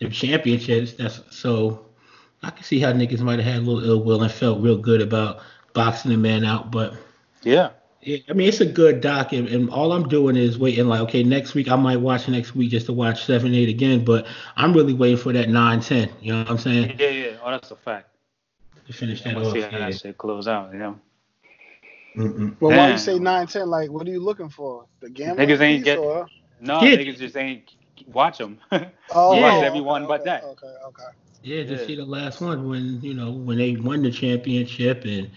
their 0.00 0.10
championships. 0.10 0.94
That's 0.94 1.20
so 1.30 1.86
I 2.42 2.50
can 2.50 2.64
see 2.64 2.80
how 2.80 2.92
niggas 2.92 3.20
might 3.20 3.38
have 3.38 3.46
had 3.52 3.62
a 3.62 3.64
little 3.64 3.84
ill 3.88 4.02
will 4.02 4.22
and 4.22 4.32
felt 4.32 4.60
real 4.60 4.76
good 4.78 5.00
about 5.00 5.40
boxing 5.74 6.10
the 6.10 6.16
man 6.16 6.44
out, 6.44 6.70
but 6.70 6.94
Yeah. 7.42 7.70
yeah, 8.02 8.18
I 8.28 8.32
mean 8.32 8.48
it's 8.48 8.60
a 8.60 8.66
good 8.66 9.00
doc, 9.00 9.32
and, 9.32 9.48
and 9.48 9.70
all 9.70 9.92
I'm 9.92 10.08
doing 10.08 10.36
is 10.36 10.58
waiting. 10.58 10.86
Like, 10.86 11.00
okay, 11.02 11.22
next 11.22 11.54
week 11.54 11.68
I 11.70 11.76
might 11.76 11.96
watch 12.00 12.28
next 12.28 12.54
week 12.54 12.70
just 12.70 12.86
to 12.86 12.92
watch 12.92 13.24
seven, 13.24 13.54
eight 13.54 13.68
again, 13.68 14.04
but 14.04 14.26
I'm 14.56 14.72
really 14.72 14.92
waiting 14.94 15.16
for 15.18 15.32
that 15.32 15.48
nine, 15.48 15.80
ten. 15.80 16.10
You 16.20 16.32
know 16.32 16.38
what 16.40 16.50
I'm 16.50 16.58
saying? 16.58 16.96
Yeah, 16.98 17.08
yeah. 17.08 17.30
Oh, 17.42 17.50
that's 17.50 17.70
a 17.70 17.76
fact. 17.76 18.08
To 18.86 18.92
finish 18.92 19.22
that 19.22 19.36
off. 19.36 19.52
see 19.52 19.62
how 19.62 19.70
Yeah. 19.70 19.90
that 19.90 19.98
shit 20.00 20.18
close 20.18 20.46
out. 20.46 20.72
You 20.72 20.78
know, 20.78 21.00
Mm-mm. 22.16 22.56
well, 22.60 22.70
why 22.70 22.76
Damn. 22.76 22.92
you 22.92 22.98
say 22.98 23.18
nine 23.18 23.46
ten? 23.46 23.68
Like, 23.68 23.90
what 23.90 24.06
are 24.06 24.10
you 24.10 24.20
looking 24.20 24.48
for? 24.48 24.86
The 25.00 25.10
gambling 25.10 25.48
Niggas 25.48 25.60
ain't 25.60 25.80
piece 25.80 25.84
get- 25.84 25.98
or? 25.98 26.26
no, 26.60 26.82
Yeah. 26.82 26.96
niggas 26.96 27.18
just 27.18 27.36
ain't 27.36 27.74
watch 28.06 28.38
them. 28.38 28.58
Oh, 29.10 29.34
Yeah. 29.34 29.40
Watch 29.42 29.64
everyone 29.64 30.02
okay, 30.04 30.08
but 30.08 30.20
okay, 30.20 30.30
that. 30.30 30.44
Okay, 30.44 30.74
okay. 30.86 31.02
Yeah, 31.42 31.62
just 31.64 31.82
Yeah. 31.82 31.86
see 31.88 31.96
the 31.96 32.04
last 32.04 32.40
one 32.40 32.68
when 32.68 33.00
you 33.02 33.14
know 33.14 33.30
when 33.32 33.58
they 33.58 33.76
won 33.76 34.02
the 34.02 34.10
championship 34.10 35.04
and 35.04 35.30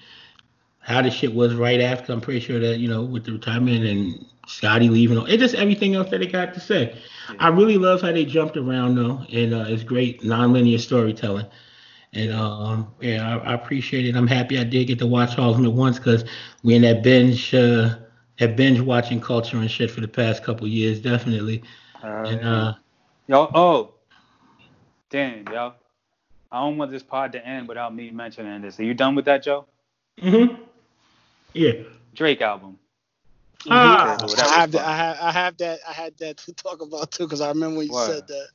how 0.80 1.02
the 1.02 1.10
shit 1.12 1.34
was 1.34 1.54
right 1.56 1.82
after. 1.82 2.14
I'm 2.14 2.22
pretty 2.22 2.40
sure 2.40 2.60
that 2.60 2.78
you 2.80 2.88
know 2.88 3.04
with 3.04 3.26
the 3.26 3.34
retirement 3.34 3.86
and 3.86 4.26
Scottie 4.48 4.90
leaving, 4.90 5.18
and 5.18 5.40
just 5.40 5.56
everything 5.56 5.96
else 5.96 6.10
that 6.12 6.20
they 6.20 6.28
got 6.28 6.54
to 6.54 6.60
say. 6.60 6.96
I 7.40 7.50
really 7.50 7.78
love 7.78 8.02
how 8.02 8.12
they 8.14 8.24
jumped 8.24 8.56
around 8.56 8.96
though, 8.96 9.26
and 9.32 9.54
uh, 9.54 9.66
it's 9.68 9.84
great 9.84 10.22
nonlinear 10.22 10.80
storytelling. 10.80 11.46
And 12.14 12.32
um, 12.34 12.94
yeah, 13.02 13.38
I, 13.38 13.52
I 13.52 13.54
appreciate 13.54 14.06
it. 14.06 14.16
I'm 14.16 14.28
happy 14.28 14.58
I 14.60 14.64
did 14.64 14.86
get 14.88 15.00
to 15.00 15.08
watch 15.08 15.38
all 15.38 15.52
of 15.52 15.58
them 15.58 15.66
at 15.66 15.74
once 15.74 15.98
because 15.98 16.26
we 16.64 16.76
in 16.76 16.82
that 16.84 17.04
binge, 17.04 17.54
uh, 17.54 17.98
that 18.40 18.56
binge 18.56 18.80
watching 18.80 19.22
culture 19.22 19.58
and 19.58 19.70
shit 19.70 19.92
for 19.92 20.02
the 20.02 20.08
past 20.08 20.44
couple 20.44 20.68
years, 20.68 21.00
definitely. 21.00 21.64
And 22.24 22.44
uh, 22.44 22.74
yo, 23.28 23.50
oh, 23.54 23.96
damn, 25.10 25.46
yo. 25.52 25.74
I 26.52 26.62
don't 26.62 26.78
want 26.78 26.92
this 26.92 27.04
pod 27.04 27.34
to 27.34 27.46
end 27.46 27.68
without 27.68 27.94
me 27.94 28.10
mentioning 28.12 28.62
this. 28.62 28.80
Are 28.80 28.84
you 28.84 28.94
done 28.94 29.16
with 29.16 29.26
that, 29.26 29.44
Joe? 29.44 29.68
hmm 30.20 30.46
yeah. 31.54 31.74
Drake 32.16 32.42
album. 32.42 32.78
Ah, 33.70 34.18
Well, 34.22 34.36
I 34.40 34.60
have 34.62 34.72
that. 34.72 34.86
I 34.86 34.96
have, 34.96 35.18
I 35.22 35.32
have 35.32 35.58
that. 35.58 35.80
I 35.88 35.92
had 35.94 36.18
that 36.20 36.38
to 36.38 36.54
talk 36.54 36.82
about 36.82 37.12
too 37.12 37.26
because 37.26 37.42
I 37.42 37.50
remember 37.50 37.78
when 37.78 37.88
you 37.88 37.94
Word. 37.94 38.08
said 38.08 38.28
that. 38.28 38.48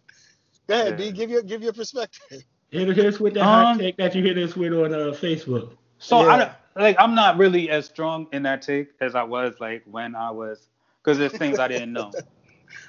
Go 0.68 0.74
ahead, 0.74 0.90
Yeah. 0.90 0.96
B. 0.96 1.12
Give 1.12 1.30
your 1.30 1.42
give 1.42 1.62
your 1.62 1.72
perspective. 1.72 2.42
Hit 2.72 2.98
us 2.98 3.20
with 3.20 3.34
that 3.34 3.44
hot 3.44 3.74
Um, 3.74 3.78
take 3.78 3.96
that 3.98 4.14
you 4.14 4.22
hit 4.22 4.38
us 4.38 4.56
with 4.56 4.72
on 4.72 4.94
uh, 4.94 4.98
Facebook. 5.12 5.76
So 5.98 6.22
I 6.22 6.22
Yeah. 6.22 6.36
don't, 6.38 6.52
like 6.76 6.96
I'm 6.98 7.14
not 7.14 7.36
really 7.36 7.70
as 7.70 7.86
strong 7.86 8.26
in 8.32 8.42
that 8.44 8.62
take 8.62 8.88
as 9.00 9.14
I 9.14 9.22
was 9.22 9.60
like 9.60 9.82
when 9.84 10.14
I 10.16 10.30
was 10.30 10.68
because 11.02 11.18
there's 11.18 11.34
things 11.34 11.58
I 11.58 11.68
didn't 11.68 11.92
know. 11.92 12.12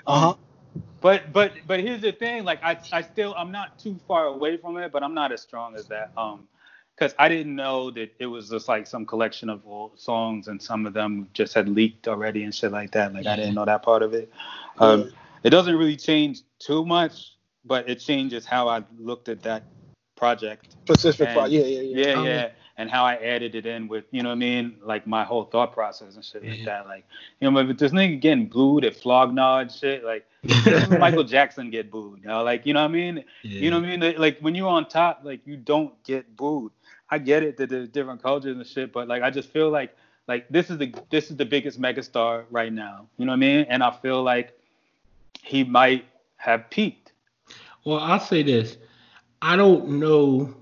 Uh 0.08 0.20
huh. 0.20 0.34
But 1.02 1.34
but 1.34 1.54
but 1.68 1.82
here's 1.82 2.02
the 2.02 2.12
thing, 2.14 2.46
like 2.46 2.64
I 2.64 2.78
I 2.92 3.02
still 3.02 3.36
I'm 3.38 3.52
not 3.52 3.78
too 3.78 4.00
far 4.08 4.26
away 4.28 4.58
from 4.58 4.78
it, 4.78 4.92
but 4.92 5.04
I'm 5.04 5.14
not 5.14 5.32
as 5.34 5.42
strong 5.42 5.76
as 5.76 5.88
that. 5.88 6.12
Um, 6.18 6.48
because 6.96 7.16
I 7.20 7.28
didn't 7.30 7.56
know 7.56 7.92
that 7.92 8.14
it 8.20 8.28
was 8.28 8.50
just 8.50 8.68
like 8.70 8.88
some 8.88 9.06
collection 9.06 9.50
of 9.50 9.66
old 9.66 10.00
songs 10.00 10.48
and 10.48 10.62
some 10.62 10.86
of 10.86 10.94
them 10.94 11.30
just 11.34 11.54
had 11.54 11.68
leaked 11.70 12.08
already 12.08 12.44
and 12.44 12.54
shit 12.56 12.72
like 12.72 12.92
that. 12.92 13.14
Like 13.14 13.28
I 13.28 13.36
didn't 13.36 13.56
know 13.56 13.66
that 13.66 13.84
part 13.84 14.04
of 14.04 14.14
it. 14.14 14.32
Um, 14.80 15.12
it 15.44 15.50
doesn't 15.50 15.76
really 15.76 15.98
change 15.98 16.42
too 16.60 16.86
much, 16.86 17.33
but 17.66 17.90
it 17.90 18.00
changes 18.00 18.46
how 18.46 18.68
I 18.68 18.84
looked 18.98 19.30
at 19.30 19.42
that 19.44 19.64
project. 20.16 20.76
Specific 20.84 21.28
And- 21.30 21.38
Pro- 21.38 21.46
Yeah, 21.46 21.62
yeah, 21.62 21.82
yeah. 21.82 22.06
Yeah, 22.08 22.14
Oh, 22.14 22.24
yeah. 22.24 22.30
yeah. 22.30 22.50
And 22.76 22.90
how 22.90 23.06
I 23.06 23.16
added 23.18 23.54
it 23.54 23.68
in 23.68 23.88
with, 23.88 24.06
you 24.10 24.24
know 24.24 24.30
what 24.30 24.36
I 24.36 24.40
mean? 24.40 24.78
Like 24.82 25.06
my 25.06 25.24
whole 25.24 25.44
thought 25.44 25.74
process 25.74 26.16
and 26.16 26.26
shit 26.26 26.44
like 26.44 26.54
mm-hmm. 26.54 26.66
that. 26.66 26.88
Like, 26.88 27.06
you 27.40 27.52
know, 27.52 27.64
but 27.64 27.78
this 27.78 27.92
nigga 27.92 28.20
getting 28.20 28.48
booed 28.48 28.84
at 28.84 28.96
Flog 28.96 29.32
Gnaw 29.32 29.60
and 29.60 29.72
shit, 29.72 30.04
like 30.04 30.26
Michael 31.00 31.24
Jackson 31.24 31.70
get 31.70 31.92
booed. 31.92 32.22
You 32.24 32.30
know, 32.30 32.44
like, 32.44 32.66
you 32.66 32.74
know 32.74 32.82
what 32.82 32.90
I 32.90 32.94
mean? 32.94 33.24
You 33.44 33.70
know 33.70 33.80
what 33.80 33.90
I 33.90 33.98
mean? 33.98 34.20
Like 34.20 34.40
when 34.40 34.56
you're 34.56 34.70
on 34.70 34.88
top, 34.88 35.22
like 35.24 35.46
you 35.46 35.56
don't 35.56 36.02
get 36.04 36.36
booed. 36.36 36.72
I 37.12 37.20
get 37.20 37.44
it 37.44 37.58
that 37.58 37.70
there's 37.70 37.90
different 37.90 38.24
cultures 38.24 38.58
and 38.58 38.66
shit, 38.66 38.92
but 38.92 39.08
like 39.08 39.22
I 39.22 39.30
just 39.30 39.50
feel 39.50 39.70
like 39.70 39.96
like 40.28 40.50
this 40.50 40.72
is 40.72 40.80
the 40.80 40.96
this 41.12 41.30
is 41.30 41.38
the 41.38 41.46
biggest 41.46 41.80
megastar 41.80 42.46
right 42.50 42.74
now. 42.74 43.08
You 43.18 43.26
know 43.26 43.34
what 43.34 43.38
I 43.38 43.40
mean? 43.40 43.66
And 43.70 43.84
I 43.84 43.92
feel 43.92 44.24
like 44.24 44.58
he 45.44 45.64
might 45.64 46.06
have 46.38 46.70
peaked. 46.72 47.03
Well, 47.86 48.00
I'll 48.00 48.20
say 48.20 48.44
this. 48.44 48.78
I 49.42 49.56
don't 49.56 50.00
know 50.00 50.54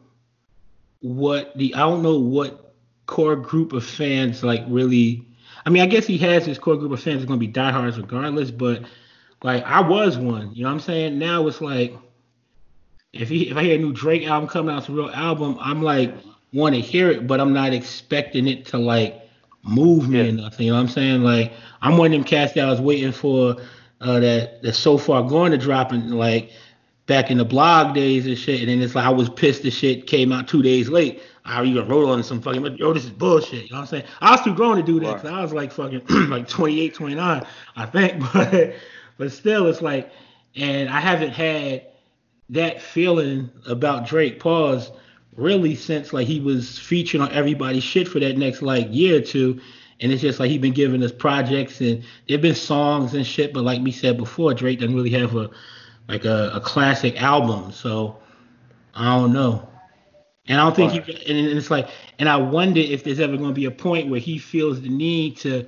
what 1.01 1.55
the 1.57 1.74
I 1.76 1.80
don't 1.80 2.01
know 2.03 2.19
what 2.19 2.74
core 3.05 3.36
group 3.36 3.74
of 3.74 3.84
fans 3.86 4.43
like 4.43 4.63
really 4.67 5.26
I 5.65 5.69
mean, 5.69 5.82
I 5.84 5.86
guess 5.88 6.05
he 6.07 6.17
has 6.19 6.45
his 6.45 6.57
core 6.57 6.78
group 6.78 6.91
of 6.91 7.01
fans 7.01 7.26
gonna 7.26 7.38
be 7.38 7.47
diehards 7.47 7.97
regardless, 7.97 8.51
but 8.51 8.84
like 9.43 9.63
I 9.65 9.82
was 9.82 10.17
one, 10.17 10.53
you 10.53 10.63
know 10.63 10.69
what 10.69 10.76
I'm 10.76 10.80
saying? 10.80 11.19
Now 11.19 11.47
it's 11.47 11.61
like 11.61 11.93
if 13.13 13.30
he 13.30 13.49
if 13.49 13.57
I 13.57 13.63
hear 13.63 13.76
a 13.76 13.80
new 13.80 13.93
Drake 13.93 14.26
album 14.28 14.49
coming 14.49 14.74
out, 14.74 14.80
it's 14.80 14.89
a 14.89 14.93
real 14.93 15.09
album, 15.09 15.57
I'm 15.59 15.82
like 15.82 16.13
want 16.53 16.76
to 16.76 16.82
hear 16.82 17.09
it, 17.09 17.28
but 17.28 17.39
I'm 17.39 17.53
not 17.53 17.74
expecting 17.74 18.47
it 18.47 18.65
to 18.67 18.78
like 18.78 19.19
move 19.63 20.09
me 20.09 20.22
Yeah. 20.22 20.30
or 20.30 20.32
nothing. 20.32 20.67
You 20.67 20.72
know 20.74 20.78
what 20.78 20.84
I'm 20.84 20.89
saying? 20.89 21.22
Like 21.24 21.53
I'm 21.82 21.97
one 21.97 22.07
of 22.07 22.11
them 22.13 22.24
cats 22.24 22.53
that 22.53 22.65
I 22.65 22.69
was 22.69 22.82
waiting 22.82 23.11
for 23.11 23.55
uh, 24.01 24.19
that 24.19 24.61
that's 24.61 24.78
So 24.78 24.97
Far 24.97 25.24
Gone 25.24 25.51
to 25.51 25.57
drop 25.57 25.91
and 25.91 26.17
like 26.17 26.51
back 27.12 27.30
in 27.30 27.38
the 27.38 27.43
blog 27.43 27.93
days 27.93 28.26
and 28.26 28.38
shit. 28.38 28.62
And 28.62 28.70
then 28.70 28.82
it's 28.82 28.95
like 28.95 29.03
I 29.03 29.09
was 29.09 29.28
pissed 29.28 29.64
the 29.64 29.70
shit 29.70 30.07
came 30.07 30.32
out 30.32 30.47
two 30.47 30.62
days 30.62 30.88
late. 30.88 31.22
I 31.43 31.62
even 31.66 31.86
wrote 31.86 32.07
on 32.07 32.24
some 32.24 32.41
fucking 32.41 32.78
yo, 32.78 32.93
this 32.93 33.03
is 33.03 33.09
bullshit. 33.09 33.66
You 33.66 33.72
know 33.72 33.80
what 33.80 33.82
I'm 33.82 33.88
saying? 33.88 34.03
I 34.22 34.32
was 34.32 34.41
too 34.41 34.55
grown 34.55 34.78
to 34.78 34.82
do 34.82 34.97
that 35.01 35.16
because 35.16 35.30
I 35.30 35.41
was 35.41 35.51
like 35.51 35.74
fucking 35.74 36.03
like 36.30 36.47
28, 36.47 36.93
29, 36.93 37.45
I 37.76 37.86
think. 37.86 38.24
But 38.34 38.76
but 39.18 39.32
still, 39.34 39.68
it's 39.68 39.82
like, 39.82 40.09
and 40.55 40.89
I 40.89 41.01
haven't 41.01 41.32
had 41.32 41.86
that 42.49 42.82
feeling 42.82 43.49
about 43.68 44.07
Drake 44.07 44.39
pause 44.39 44.89
really 45.36 45.76
since 45.76 46.14
like 46.14 46.28
he 46.28 46.39
was 46.39 46.80
featured 46.80 47.20
on 47.20 47.32
everybody's 47.34 47.84
shit 47.84 48.07
for 48.07 48.22
that 48.22 48.38
next 48.38 48.62
like 48.62 48.88
year 48.89 49.18
or 49.18 49.22
two. 49.22 49.59
And 49.99 50.14
it's 50.14 50.22
just 50.22 50.39
like 50.39 50.49
he 50.49 50.57
been 50.57 50.74
giving 50.74 51.03
us 51.03 51.12
projects 51.12 51.82
and 51.82 52.03
there've 52.28 52.41
been 52.41 52.55
songs 52.55 53.14
and 53.14 53.28
shit, 53.28 53.53
but 53.53 53.66
like 53.66 53.82
we 53.82 53.91
said 53.91 54.18
before, 54.18 54.53
Drake 54.53 54.80
doesn't 54.80 54.95
really 54.95 55.12
have 55.12 55.36
a 55.36 55.49
like 56.12 56.26
a, 56.26 56.51
a 56.53 56.59
classic 56.59 57.22
album. 57.22 57.72
So 57.72 58.18
I 58.93 59.16
don't 59.18 59.34
know. 59.34 59.68
And 60.47 60.59
I 60.59 60.64
don't 60.64 60.76
think 60.76 60.91
he 60.91 60.99
and 60.99 61.57
it's 61.57 61.72
like 61.72 61.88
and 62.20 62.28
I 62.28 62.36
wonder 62.36 62.82
if 62.82 63.03
there's 63.03 63.20
ever 63.20 63.38
gonna 63.38 63.53
be 63.53 63.66
a 63.66 63.72
point 63.72 64.09
where 64.09 64.20
he 64.20 64.38
feels 64.38 64.82
the 64.82 64.89
need 64.89 65.38
to 65.38 65.66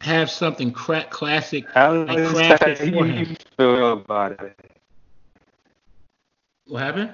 have 0.00 0.30
something 0.30 0.72
crack 0.72 1.10
classic 1.10 1.64
How 1.74 2.04
like 2.06 2.18
does 2.18 2.34
crafted 2.34 2.76
that 2.76 2.78
for 2.78 3.06
you 3.06 3.06
him. 3.06 3.36
feel 3.56 3.92
about 3.92 4.40
it? 4.42 4.58
What 6.66 6.82
happened? 6.82 7.12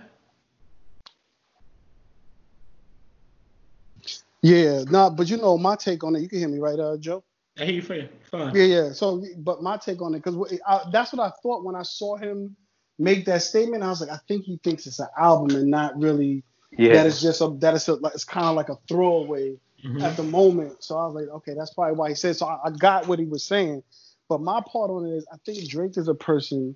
Yeah, 4.43 4.85
nah, 4.89 5.11
but 5.11 5.29
you 5.31 5.37
know 5.37 5.59
my 5.59 5.77
take 5.77 6.05
on 6.05 6.17
it. 6.17 6.21
You 6.21 6.29
can 6.29 6.39
hear 6.39 6.49
me, 6.49 6.59
right, 6.59 6.79
uh, 6.79 6.97
Joe? 6.97 7.25
I 7.59 7.65
hear 7.65 7.75
you 7.75 7.83
fine. 7.83 8.09
Fine. 8.31 8.55
Yeah, 8.55 8.63
yeah. 8.65 8.93
So, 8.93 9.25
but 9.39 9.63
my 9.63 9.77
take 9.77 10.01
on 10.01 10.15
it, 10.15 10.23
because 10.23 10.59
that's 10.93 11.13
what 11.13 11.21
I 11.27 11.33
thought 11.43 11.65
when 11.65 11.75
I 11.75 11.83
saw 11.83 12.17
him 12.17 12.57
make 12.99 13.25
that 13.27 13.43
statement. 13.43 13.83
I 13.83 13.89
was 13.89 14.01
like, 14.01 14.11
I 14.11 14.19
think 14.29 14.45
he 14.45 14.59
thinks 14.63 14.87
it's 14.87 14.99
an 15.01 15.09
album 15.19 15.57
and 15.57 15.71
not 15.71 15.99
really 16.01 16.43
Yeah. 16.77 16.95
that 16.95 17.07
it's 17.07 17.21
just 17.21 17.41
a 17.41 17.49
that 17.61 17.75
it's 17.75 17.89
a, 17.89 17.95
it's 18.15 18.25
kind 18.25 18.47
of 18.47 18.57
like 18.57 18.69
a 18.69 18.77
throwaway 18.89 19.57
Mhm. 19.85 20.03
at 20.03 20.17
the 20.17 20.25
moment. 20.25 20.83
So 20.83 20.97
I 20.99 21.07
was 21.07 21.15
like, 21.15 21.29
okay, 21.37 21.55
that's 21.57 21.73
probably 21.73 21.95
why 21.97 22.09
he 22.09 22.15
said. 22.17 22.37
So 22.37 22.47
I, 22.47 22.59
I 22.67 22.71
got 22.71 23.07
what 23.07 23.19
he 23.21 23.25
was 23.27 23.45
saying, 23.45 23.85
but 24.29 24.41
my 24.41 24.61
part 24.61 24.91
on 24.91 25.07
it 25.07 25.15
is 25.17 25.27
I 25.33 25.37
think 25.47 25.69
Drake 25.69 25.97
is 25.97 26.09
a 26.09 26.15
person. 26.15 26.75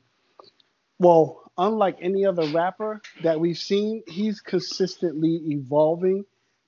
Well, 1.00 1.42
unlike 1.58 1.98
any 2.00 2.24
other 2.24 2.46
rapper 2.52 3.02
that 3.24 3.40
we've 3.40 3.58
seen, 3.58 4.02
he's 4.06 4.40
consistently 4.40 5.40
evolving, 5.46 6.24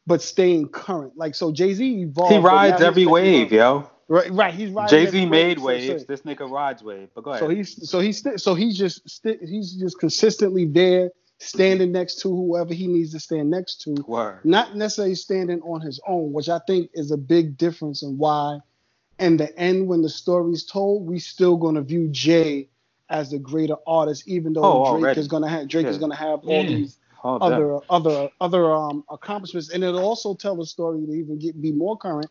but 0.07 0.23
staying 0.23 0.71
current. 0.71 1.17
Like 1.17 1.37
so, 1.37 1.53
Jay 1.53 1.73
Z 1.75 2.01
evolved. 2.03 2.33
he 2.33 2.39
rides 2.39 2.83
every 2.83 3.07
wave, 3.07 3.51
current. 3.51 3.53
yo. 3.53 3.91
Right, 4.09 4.31
right. 4.33 4.53
He's 4.55 4.71
riding. 4.71 4.91
Jay 5.05 5.11
Z 5.11 5.21
wave, 5.21 5.31
made 5.31 5.57
so- 5.59 5.63
so- 5.63 5.67
waves. 5.67 6.05
This 6.05 6.21
nigga 6.23 6.51
rides 6.51 6.83
wave. 6.83 7.09
But 7.15 7.25
go 7.25 7.31
ahead. 7.31 7.41
so 7.41 7.49
he's 7.49 7.91
so 7.91 8.01
he's 8.01 8.19
sti- 8.19 8.37
so 8.37 8.55
he's 8.55 8.77
just 8.77 9.09
sti- 9.09 9.39
he's 9.47 9.75
just 9.75 9.99
consistently 9.99 10.67
there, 10.67 11.11
standing 11.39 11.93
next 11.93 12.21
to 12.23 12.29
whoever 12.29 12.75
he 12.75 12.87
needs 12.87 13.13
to 13.13 13.21
stand 13.21 13.51
next 13.51 13.81
to, 13.83 13.95
Word. 14.07 14.41
not 14.45 14.77
necessarily 14.77 15.15
standing 15.15 15.61
on 15.63 15.81
his 15.81 16.01
own, 16.07 16.33
which 16.33 16.49
I 16.49 16.59
think 16.67 16.91
is 16.95 17.11
a 17.11 17.17
big 17.17 17.57
difference 17.57 18.03
in 18.03 18.19
why, 18.19 18.59
in 19.19 19.37
the 19.39 19.57
end, 19.59 19.89
when 19.89 20.03
the 20.03 20.09
story's 20.11 20.65
told, 20.65 21.07
we 21.07 21.19
still 21.19 21.57
gonna 21.57 21.83
view 21.83 22.09
Jay 22.09 22.69
as 23.11 23.31
the 23.31 23.39
greater 23.39 23.77
artist, 23.87 24.27
even 24.29 24.53
though 24.53 24.63
Oh, 24.65 24.93
Drake 24.93 25.03
already. 25.03 25.21
is 25.21 25.29
gonna 25.29 25.49
have 25.49 25.69
Drake 25.69 25.87
is 25.87 25.99
gonna 25.99 26.15
have 26.15 26.41
all 26.41 26.63
Yeah. 26.63 26.69
these 26.77 26.99
Hold 27.17 27.43
up. 27.43 27.53
other 27.53 27.79
other 27.89 28.31
other 28.41 28.75
um 28.75 29.03
accomplishments, 29.11 29.71
and 29.71 29.83
it'll 29.83 30.05
also 30.05 30.35
tell 30.35 30.57
the 30.57 30.67
story 30.67 31.05
to 31.07 31.13
even 31.13 31.39
get 31.39 31.59
be 31.61 31.73
more 31.73 31.97
current. 31.97 32.31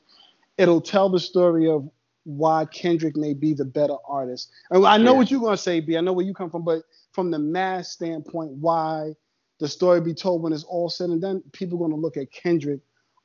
It'll 0.57 0.81
tell 0.81 1.09
the 1.09 1.19
story 1.19 1.69
of 1.69 1.89
why 2.25 2.65
Kendrick 2.65 3.17
may 3.17 3.33
be 3.33 3.53
the 3.53 3.65
better 3.65 3.95
artist. 4.07 4.49
And 4.71 4.85
I 4.85 4.97
know 4.97 5.11
Yeah. 5.11 5.17
what 5.17 5.31
you're 5.31 5.41
gonna 5.41 5.57
say, 5.57 5.79
B. 5.79 5.97
I 5.97 6.01
know 6.01 6.13
where 6.13 6.25
you 6.25 6.33
come 6.33 6.49
from, 6.49 6.63
but 6.63 6.83
from 7.11 7.31
the 7.31 7.39
mass 7.39 7.91
standpoint, 7.91 8.51
why 8.53 9.15
the 9.59 9.67
story 9.67 10.01
be 10.01 10.13
told 10.13 10.41
when 10.41 10.53
it's 10.53 10.63
all 10.63 10.89
said 10.89 11.09
and 11.09 11.21
done, 11.21 11.43
people 11.51 11.77
gonna 11.77 11.95
look 11.95 12.17
at 12.17 12.31
Kendrick 12.31 12.79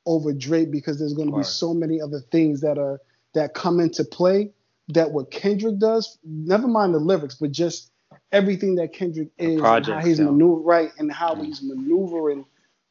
over 0.05 0.33
Drake 0.33 0.71
because 0.71 0.99
there's 0.99 1.13
gonna 1.13 1.35
be 1.35 1.43
so 1.43 1.73
many 1.73 2.01
other 2.01 2.19
things 2.31 2.61
that 2.61 2.77
are 2.77 2.99
that 3.33 3.53
come 3.53 3.79
into 3.79 4.03
play 4.03 4.51
that 4.89 5.11
what 5.11 5.31
Kendrick 5.31 5.77
does, 5.77 6.17
never 6.23 6.67
mind 6.67 6.93
the 6.93 6.99
lyrics, 6.99 7.35
but 7.35 7.51
just 7.51 7.91
everything 8.31 8.75
that 8.75 8.91
Kendrick 8.91 9.29
is, 9.37 9.61
and 9.61 9.85
how 9.85 9.99
he's 9.99 10.19
yeah. 10.19 10.25
maneuver 10.25 10.61
right, 10.61 10.91
and 10.97 11.11
how 11.11 11.35
he's 11.35 11.61
maneuvering 11.61 12.43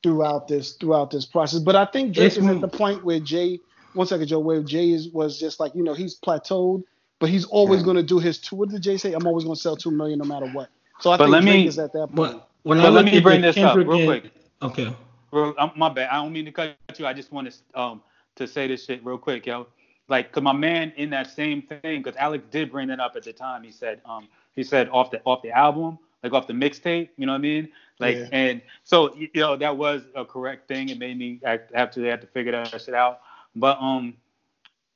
throughout 0.02 0.46
this 0.48 0.74
throughout 0.74 1.10
this 1.10 1.26
process. 1.26 1.60
But 1.60 1.76
I 1.76 1.84
think 1.86 2.14
Drake 2.14 2.28
It's 2.28 2.36
is 2.36 2.46
at 2.46 2.60
the 2.60 2.68
point 2.68 3.04
where 3.04 3.18
Jay, 3.20 3.58
one 3.94 4.06
second, 4.06 4.26
Joe, 4.26 4.38
where 4.38 4.62
Jay 4.62 4.90
is 4.90 5.08
was 5.08 5.38
just 5.38 5.60
like 5.60 5.74
you 5.74 5.82
know 5.82 5.94
he's 5.94 6.18
plateaued, 6.18 6.82
but 7.18 7.28
he's 7.30 7.44
always 7.46 7.80
Yeah. 7.80 7.84
going 7.86 7.96
to 7.96 8.02
do 8.02 8.18
his 8.18 8.38
two. 8.38 8.56
What 8.56 8.68
did 8.68 8.82
Jay 8.82 8.96
say? 8.96 9.12
I'm 9.12 9.26
always 9.26 9.44
going 9.44 9.56
to 9.56 9.60
sell 9.60 9.76
two 9.76 9.90
million 9.90 10.18
no 10.18 10.24
matter 10.24 10.46
what. 10.48 10.68
So 11.00 11.10
I 11.10 11.16
But 11.16 11.24
think 11.26 11.32
let 11.32 11.42
Drake 11.42 11.54
me- 11.54 11.66
is 11.66 11.78
at 11.78 11.92
that 11.92 12.08
point. 12.14 12.16
But 12.16 12.48
But 12.64 12.92
let 12.92 13.04
me 13.04 13.20
bring 13.20 13.40
the 13.40 13.48
this 13.48 13.56
up 13.58 13.74
Kendrick 13.74 13.88
real 13.88 14.10
and- 14.10 14.22
quick. 14.22 14.32
Okay. 14.62 14.96
Bro, 15.30 15.54
I'm, 15.58 15.70
my 15.76 15.88
bad. 15.90 16.08
I 16.10 16.16
don't 16.16 16.32
mean 16.32 16.46
to 16.46 16.52
cut 16.52 16.76
you. 16.96 17.06
I 17.06 17.12
just 17.12 17.32
want 17.32 17.50
to 17.50 17.80
um 17.80 18.02
to 18.36 18.46
say 18.46 18.66
this 18.66 18.84
shit 18.84 19.04
real 19.04 19.18
quick, 19.18 19.46
yo. 19.46 19.66
Like, 20.08 20.32
cause 20.32 20.42
my 20.42 20.52
man 20.54 20.92
in 20.96 21.10
that 21.10 21.30
same 21.30 21.60
thing, 21.62 22.02
cause 22.02 22.14
Alex 22.16 22.44
did 22.50 22.70
bring 22.72 22.88
that 22.88 22.98
up 22.98 23.12
at 23.14 23.24
the 23.24 23.32
time. 23.32 23.62
He 23.62 23.70
said, 23.70 24.00
um, 24.06 24.26
he 24.56 24.62
said 24.64 24.88
off 24.88 25.10
the 25.10 25.20
off 25.26 25.42
the 25.42 25.50
album, 25.50 25.98
like 26.22 26.32
off 26.32 26.46
the 26.46 26.54
mixtape. 26.54 27.10
You 27.18 27.26
know 27.26 27.32
what 27.32 27.38
I 27.38 27.42
mean? 27.42 27.68
Like, 28.00 28.16
Yeah. 28.16 28.28
and 28.32 28.62
so 28.84 29.14
you 29.14 29.28
know 29.34 29.54
that 29.56 29.76
was 29.76 30.02
a 30.14 30.24
correct 30.24 30.66
thing. 30.66 30.88
It 30.88 30.98
made 30.98 31.18
me 31.18 31.40
act, 31.44 31.72
have 31.74 31.90
to 31.92 32.02
have 32.04 32.20
to 32.20 32.26
figure 32.28 32.52
that 32.52 32.68
shit 32.80 32.94
out. 32.94 33.20
But 33.56 33.78
um, 33.80 34.14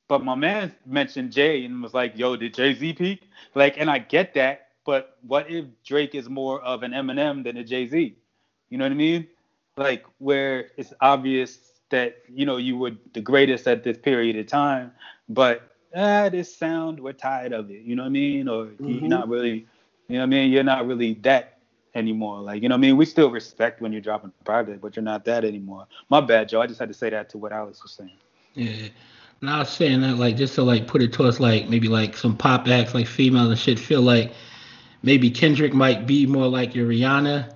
but 0.07 0.23
my 0.23 0.35
man 0.35 0.73
mentioned 0.85 1.31
Jay 1.31 1.65
and 1.65 1.81
was 1.81 1.93
like, 1.93 2.17
"Yo, 2.17 2.35
did 2.35 2.53
Jay 2.53 2.73
Z 2.73 2.93
peak?" 2.93 3.29
Like, 3.55 3.77
and 3.79 3.89
I 3.89 3.99
get 3.99 4.33
that, 4.35 4.69
but 4.85 5.17
what 5.23 5.49
if 5.49 5.65
Drake 5.85 6.15
is 6.15 6.29
more 6.29 6.61
of 6.61 6.83
an 6.83 6.91
Eminem 6.91 7.43
than 7.43 7.57
a 7.57 7.63
Jay 7.63 7.87
Z? 7.87 8.15
You 8.69 8.77
know 8.77 8.85
what 8.85 8.91
I 8.91 8.95
mean? 8.95 9.27
Like, 9.77 10.05
where 10.19 10.71
it's 10.77 10.93
obvious 11.01 11.59
that 11.89 12.17
you 12.29 12.45
know 12.45 12.57
you 12.57 12.77
were 12.77 12.91
the 13.13 13.21
greatest 13.21 13.67
at 13.67 13.83
this 13.83 13.97
period 13.97 14.35
of 14.37 14.47
time, 14.47 14.91
but 15.29 15.61
ah, 15.95 16.29
this 16.29 16.55
sound 16.55 16.99
we're 16.99 17.13
tired 17.13 17.53
of 17.53 17.69
it. 17.71 17.81
You 17.83 17.95
know 17.95 18.03
what 18.03 18.07
I 18.07 18.11
mean? 18.11 18.47
Or 18.49 18.69
Mhm. 18.79 19.01
you're 19.01 19.09
not 19.09 19.29
really, 19.29 19.67
you 20.07 20.15
know 20.15 20.19
what 20.19 20.23
I 20.23 20.27
mean? 20.27 20.51
You're 20.51 20.63
not 20.63 20.87
really 20.87 21.15
that 21.23 21.59
anymore. 21.95 22.41
Like, 22.41 22.61
you 22.63 22.69
know 22.69 22.75
what 22.75 22.79
I 22.79 22.81
mean? 22.81 22.97
We 22.97 23.05
still 23.05 23.31
respect 23.31 23.81
when 23.81 23.91
you're 23.93 24.01
dropping 24.01 24.31
private, 24.45 24.81
but 24.81 24.95
you're 24.95 25.03
not 25.03 25.25
that 25.25 25.45
anymore. 25.45 25.87
My 26.09 26.21
bad, 26.21 26.49
Joe. 26.49 26.61
I 26.61 26.67
just 26.67 26.79
had 26.79 26.89
to 26.89 26.93
say 26.95 27.09
that 27.11 27.29
to 27.31 27.37
what 27.37 27.51
Alex 27.51 27.81
was 27.83 27.91
saying. 27.93 28.17
Yeah. 28.55 28.87
And 29.41 29.49
I 29.49 29.59
was 29.59 29.69
saying 29.69 30.01
that 30.01 30.17
like 30.17 30.37
just 30.37 30.55
to 30.55 30.63
like 30.63 30.87
put 30.87 31.01
it 31.01 31.11
towards 31.11 31.39
like 31.39 31.67
maybe 31.67 31.87
like 31.89 32.15
some 32.15 32.37
pop 32.37 32.67
acts 32.67 32.93
like 32.93 33.07
females 33.07 33.49
and 33.49 33.59
shit 33.59 33.77
feel 33.77 34.01
like 34.01 34.31
maybe 35.01 35.29
Kendrick 35.29 35.73
might 35.73 36.07
be 36.07 36.25
more 36.25 36.47
like 36.47 36.73
your 36.73 36.87
Rihanna 36.87 37.53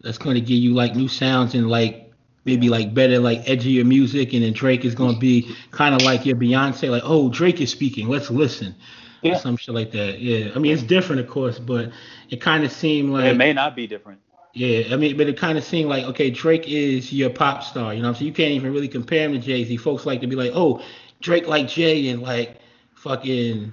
that's 0.00 0.18
going 0.18 0.34
to 0.34 0.40
give 0.40 0.56
you 0.58 0.72
like 0.72 0.94
new 0.94 1.08
sounds 1.08 1.54
and 1.54 1.68
like 1.68 2.10
maybe 2.46 2.68
like 2.68 2.94
better 2.94 3.18
like 3.18 3.44
edgier 3.44 3.84
music 3.84 4.32
and 4.32 4.42
then 4.44 4.52
Drake 4.54 4.84
is 4.84 4.94
going 4.94 5.12
to 5.14 5.20
be 5.20 5.54
kind 5.72 5.94
of 5.94 6.02
like 6.02 6.24
your 6.24 6.36
Beyonce 6.36 6.90
like 6.90 7.02
oh 7.04 7.28
Drake 7.28 7.60
is 7.60 7.70
speaking 7.70 8.08
let's 8.08 8.30
listen 8.30 8.74
Yeah. 9.22 9.36
some 9.36 9.56
shit 9.58 9.74
like 9.74 9.90
that 9.92 10.20
yeah 10.20 10.52
I 10.54 10.58
mean 10.58 10.72
it's 10.72 10.82
different 10.84 11.20
of 11.20 11.28
course 11.28 11.58
but 11.58 11.90
it 12.30 12.40
kind 12.40 12.64
of 12.64 12.72
seemed 12.72 13.10
like 13.12 13.24
it 13.24 13.36
may 13.36 13.52
not 13.52 13.74
be 13.76 13.86
different. 13.86 14.20
Yeah, 14.56 14.84
I 14.90 14.96
mean, 14.96 15.18
but 15.18 15.28
it 15.28 15.36
kind 15.36 15.58
of 15.58 15.64
seemed 15.64 15.90
like 15.90 16.04
okay, 16.04 16.30
Drake 16.30 16.66
is 16.66 17.12
your 17.12 17.28
pop 17.28 17.62
star, 17.62 17.92
you 17.92 18.00
know. 18.00 18.08
what 18.08 18.14
I'm 18.14 18.20
saying 18.20 18.28
you 18.28 18.32
can't 18.32 18.52
even 18.52 18.72
really 18.72 18.88
compare 18.88 19.26
him 19.26 19.32
to 19.32 19.38
Jay 19.38 19.62
Z. 19.64 19.76
Folks 19.76 20.06
like 20.06 20.22
to 20.22 20.26
be 20.26 20.34
like, 20.34 20.52
oh, 20.54 20.82
Drake 21.20 21.46
like 21.46 21.68
Jay 21.68 22.08
and 22.08 22.22
like 22.22 22.58
fucking 22.94 23.70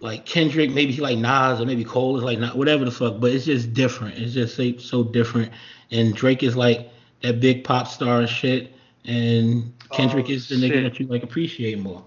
like 0.00 0.26
Kendrick, 0.26 0.72
maybe 0.72 0.90
he 0.90 1.00
like 1.00 1.18
Nas 1.18 1.60
or 1.60 1.64
maybe 1.64 1.84
Cole 1.84 2.16
is 2.16 2.24
like 2.24 2.40
not 2.40 2.56
whatever 2.56 2.84
the 2.84 2.90
fuck. 2.90 3.20
But 3.20 3.30
it's 3.30 3.44
just 3.44 3.72
different. 3.72 4.18
It's 4.18 4.34
just 4.34 4.56
so, 4.56 4.76
so 4.78 5.04
different. 5.04 5.52
And 5.92 6.12
Drake 6.12 6.42
is 6.42 6.56
like 6.56 6.90
that 7.22 7.38
big 7.38 7.62
pop 7.62 7.86
star 7.86 8.18
and 8.18 8.28
shit, 8.28 8.72
and 9.04 9.72
Kendrick 9.92 10.26
Oh, 10.28 10.32
is 10.32 10.48
the 10.48 10.56
nigga 10.56 10.82
that 10.82 10.98
you 10.98 11.06
like 11.06 11.22
appreciate 11.22 11.78
more. 11.78 12.04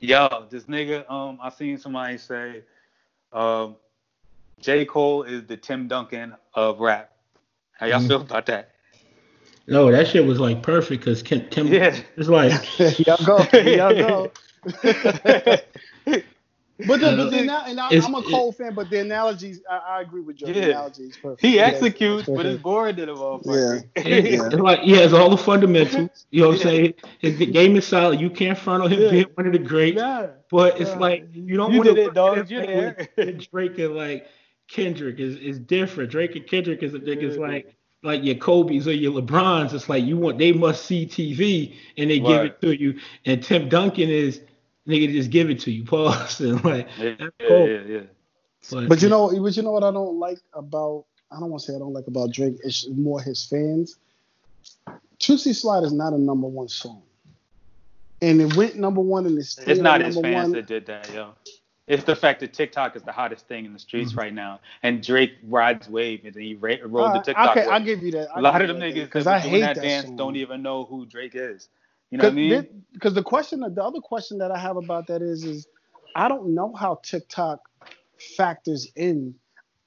Yo, 0.00 0.46
this 0.50 0.64
nigga, 0.64 1.10
um, 1.10 1.38
I 1.42 1.48
seen 1.48 1.78
somebody 1.78 2.18
say, 2.18 2.64
um, 3.32 3.76
J. 4.60 4.84
Cole 4.84 5.22
is 5.22 5.46
the 5.46 5.56
Tim 5.56 5.88
Duncan 5.88 6.34
of 6.52 6.80
rap. 6.80 7.13
How 7.78 7.86
y'all 7.86 8.00
Mhm. 8.00 8.08
feel 8.08 8.20
about 8.20 8.46
that? 8.46 8.70
No, 9.66 9.90
that 9.90 10.08
shit 10.08 10.24
was 10.24 10.38
like 10.38 10.62
perfect 10.62 11.04
because 11.04 11.22
Kim, 11.22 11.48
Kim 11.48 11.66
Yeah. 11.68 11.96
it's 12.16 12.28
like 12.28 12.52
y'all 13.06 13.16
go, 13.24 13.58
y'all 13.58 13.94
go. 13.94 14.32
But 16.86 17.00
the, 17.00 17.16
but 17.16 17.30
the, 17.30 17.38
Uh, 17.52 17.64
and 17.68 17.80
I, 17.80 17.88
I'm 17.88 18.14
a 18.14 18.22
Cole 18.22 18.52
fan, 18.52 18.74
but 18.74 18.90
the 18.90 18.98
analogies, 19.00 19.62
I, 19.70 19.76
I 19.76 20.00
agree 20.02 20.20
with 20.22 20.40
you. 20.40 20.48
The 20.48 20.58
Yeah. 20.60 20.66
analogy 20.72 21.04
is 21.04 21.16
perfect. 21.16 21.42
He 21.42 21.56
Yeah, 21.56 21.66
executes, 21.66 22.28
but 22.28 22.46
it's 22.46 22.60
perfect. 22.60 22.62
boring 22.62 22.96
to 22.96 23.06
the 23.06 23.12
motherfucker. 23.14 23.84
Yeah. 23.96 24.12
it's 24.16 24.56
like 24.56 24.80
he 24.80 24.92
has 24.92 25.12
all 25.14 25.30
the 25.30 25.36
fundamentals. 25.36 26.26
You 26.30 26.42
know 26.42 26.48
what 26.48 26.56
I'm 26.56 26.62
saying? 26.62 26.94
His 27.20 27.36
game 27.36 27.76
is 27.76 27.86
solid. 27.86 28.20
You 28.20 28.28
can't 28.28 28.58
front 28.58 28.82
on 28.82 28.90
him 28.90 29.00
Yeah. 29.02 29.10
being 29.10 29.26
one 29.34 29.46
of 29.46 29.52
the 29.52 29.58
greats. 29.60 29.98
Yeah. 29.98 30.26
But 30.50 30.80
it's 30.80 30.90
Yeah. 30.90 30.98
like 30.98 31.28
you 31.32 31.56
don't 31.56 31.72
You 31.72 31.78
want 31.78 31.88
to 31.90 31.94
did 31.94 32.08
it, 32.08 32.14
dog. 32.14 32.50
You 32.50 32.58
like 32.58 32.66
there. 33.16 33.38
Drake 33.52 33.78
and 33.78 33.94
like 33.96 34.26
Kendrick 34.68 35.18
is, 35.20 35.36
is 35.36 35.58
different. 35.58 36.10
Drake 36.10 36.36
and 36.36 36.46
Kendrick 36.46 36.82
is 36.82 36.94
is 36.94 37.02
Yeah. 37.04 37.14
Mm-hmm. 37.16 37.40
like 37.40 37.76
like 38.02 38.22
your 38.22 38.34
Kobe's 38.34 38.86
or 38.86 38.92
your 38.92 39.12
LeBrons. 39.20 39.72
It's 39.72 39.88
like 39.88 40.04
you 40.04 40.16
want 40.16 40.38
they 40.38 40.52
must 40.52 40.84
see 40.84 41.06
TV 41.06 41.74
and 41.96 42.10
they 42.10 42.20
give 42.20 42.42
it 42.42 42.60
to 42.60 42.78
you. 42.78 42.98
And 43.24 43.42
Tim 43.42 43.68
Duncan 43.68 44.08
is 44.10 44.40
nigga 44.86 45.10
just 45.12 45.30
give 45.30 45.50
it 45.50 45.60
to 45.60 45.70
you. 45.70 45.84
Pause 45.86 46.40
and 46.40 46.64
like 46.64 46.88
Yeah, 46.98 47.14
that's 47.18 47.32
yeah, 47.40 47.48
cool. 47.48 47.68
yeah, 47.68 47.80
yeah. 47.86 48.00
But, 48.70 48.88
But 48.88 49.02
you 49.02 49.08
know, 49.08 49.28
but 49.42 49.56
you 49.56 49.62
know 49.62 49.72
what 49.72 49.84
I 49.84 49.90
don't 49.90 50.18
like 50.18 50.38
about 50.52 51.04
I 51.30 51.40
don't 51.40 51.50
want 51.50 51.62
to 51.62 51.70
say 51.72 51.76
I 51.76 51.78
don't 51.78 51.92
like 51.92 52.06
about 52.06 52.32
Drake. 52.32 52.54
It's 52.62 52.86
more 52.88 53.20
his 53.20 53.44
fans. 53.46 53.96
Toosie 55.18 55.54
Slide 55.54 55.82
is 55.84 55.92
not 55.92 56.12
a 56.12 56.18
number 56.18 56.46
one 56.46 56.68
song, 56.68 57.02
and 58.20 58.40
it 58.40 58.56
went 58.56 58.76
number 58.76 59.00
one 59.00 59.26
in 59.26 59.34
the 59.34 59.42
still 59.44 59.68
It's 59.68 59.80
not 59.80 60.00
his 60.02 60.18
fans 60.18 60.34
one. 60.34 60.52
that 60.52 60.66
did 60.66 60.86
that, 60.86 61.12
yo. 61.12 61.30
It's 61.86 62.04
the 62.04 62.16
fact 62.16 62.40
that 62.40 62.54
TikTok 62.54 62.96
is 62.96 63.02
the 63.02 63.12
hottest 63.12 63.46
thing 63.46 63.66
in 63.66 63.72
the 63.74 63.78
streets 63.78 64.12
Mm-hmm. 64.12 64.20
right 64.20 64.32
now, 64.34 64.60
and 64.82 65.02
Drake 65.02 65.32
rides 65.44 65.88
wave 65.88 66.24
and 66.24 66.34
he 66.34 66.54
ra- 66.54 66.76
rolled 66.84 67.14
the 67.14 67.20
TikTok. 67.20 67.50
okay, 67.50 67.60
wave. 67.66 67.70
I'll 67.70 67.84
give 67.84 68.02
you 68.02 68.10
that. 68.12 68.28
a 68.34 68.40
lot 68.40 68.62
of 68.62 68.68
them 68.68 68.78
niggas 68.78 69.04
because 69.04 69.24
that 69.26 69.34
I 69.34 69.38
hate 69.40 69.60
that 69.60 69.76
that 69.76 69.82
dance 69.82 70.10
don't 70.10 70.36
even 70.36 70.62
know 70.62 70.84
who 70.84 71.04
Drake 71.04 71.32
is. 71.34 71.68
You 72.10 72.18
know 72.18 72.24
what 72.24 72.32
I 72.32 72.36
mean? 72.36 72.84
Because 72.92 73.12
the 73.14 73.22
question, 73.22 73.60
the 73.60 73.82
other 73.82 74.00
question 74.00 74.38
that 74.38 74.50
I 74.50 74.58
have 74.58 74.76
about 74.76 75.06
that 75.08 75.20
is, 75.20 75.44
is 75.44 75.66
I 76.14 76.28
don't 76.28 76.54
know 76.54 76.72
how 76.74 77.00
TikTok 77.02 77.60
factors 78.36 78.88
in, 78.96 79.34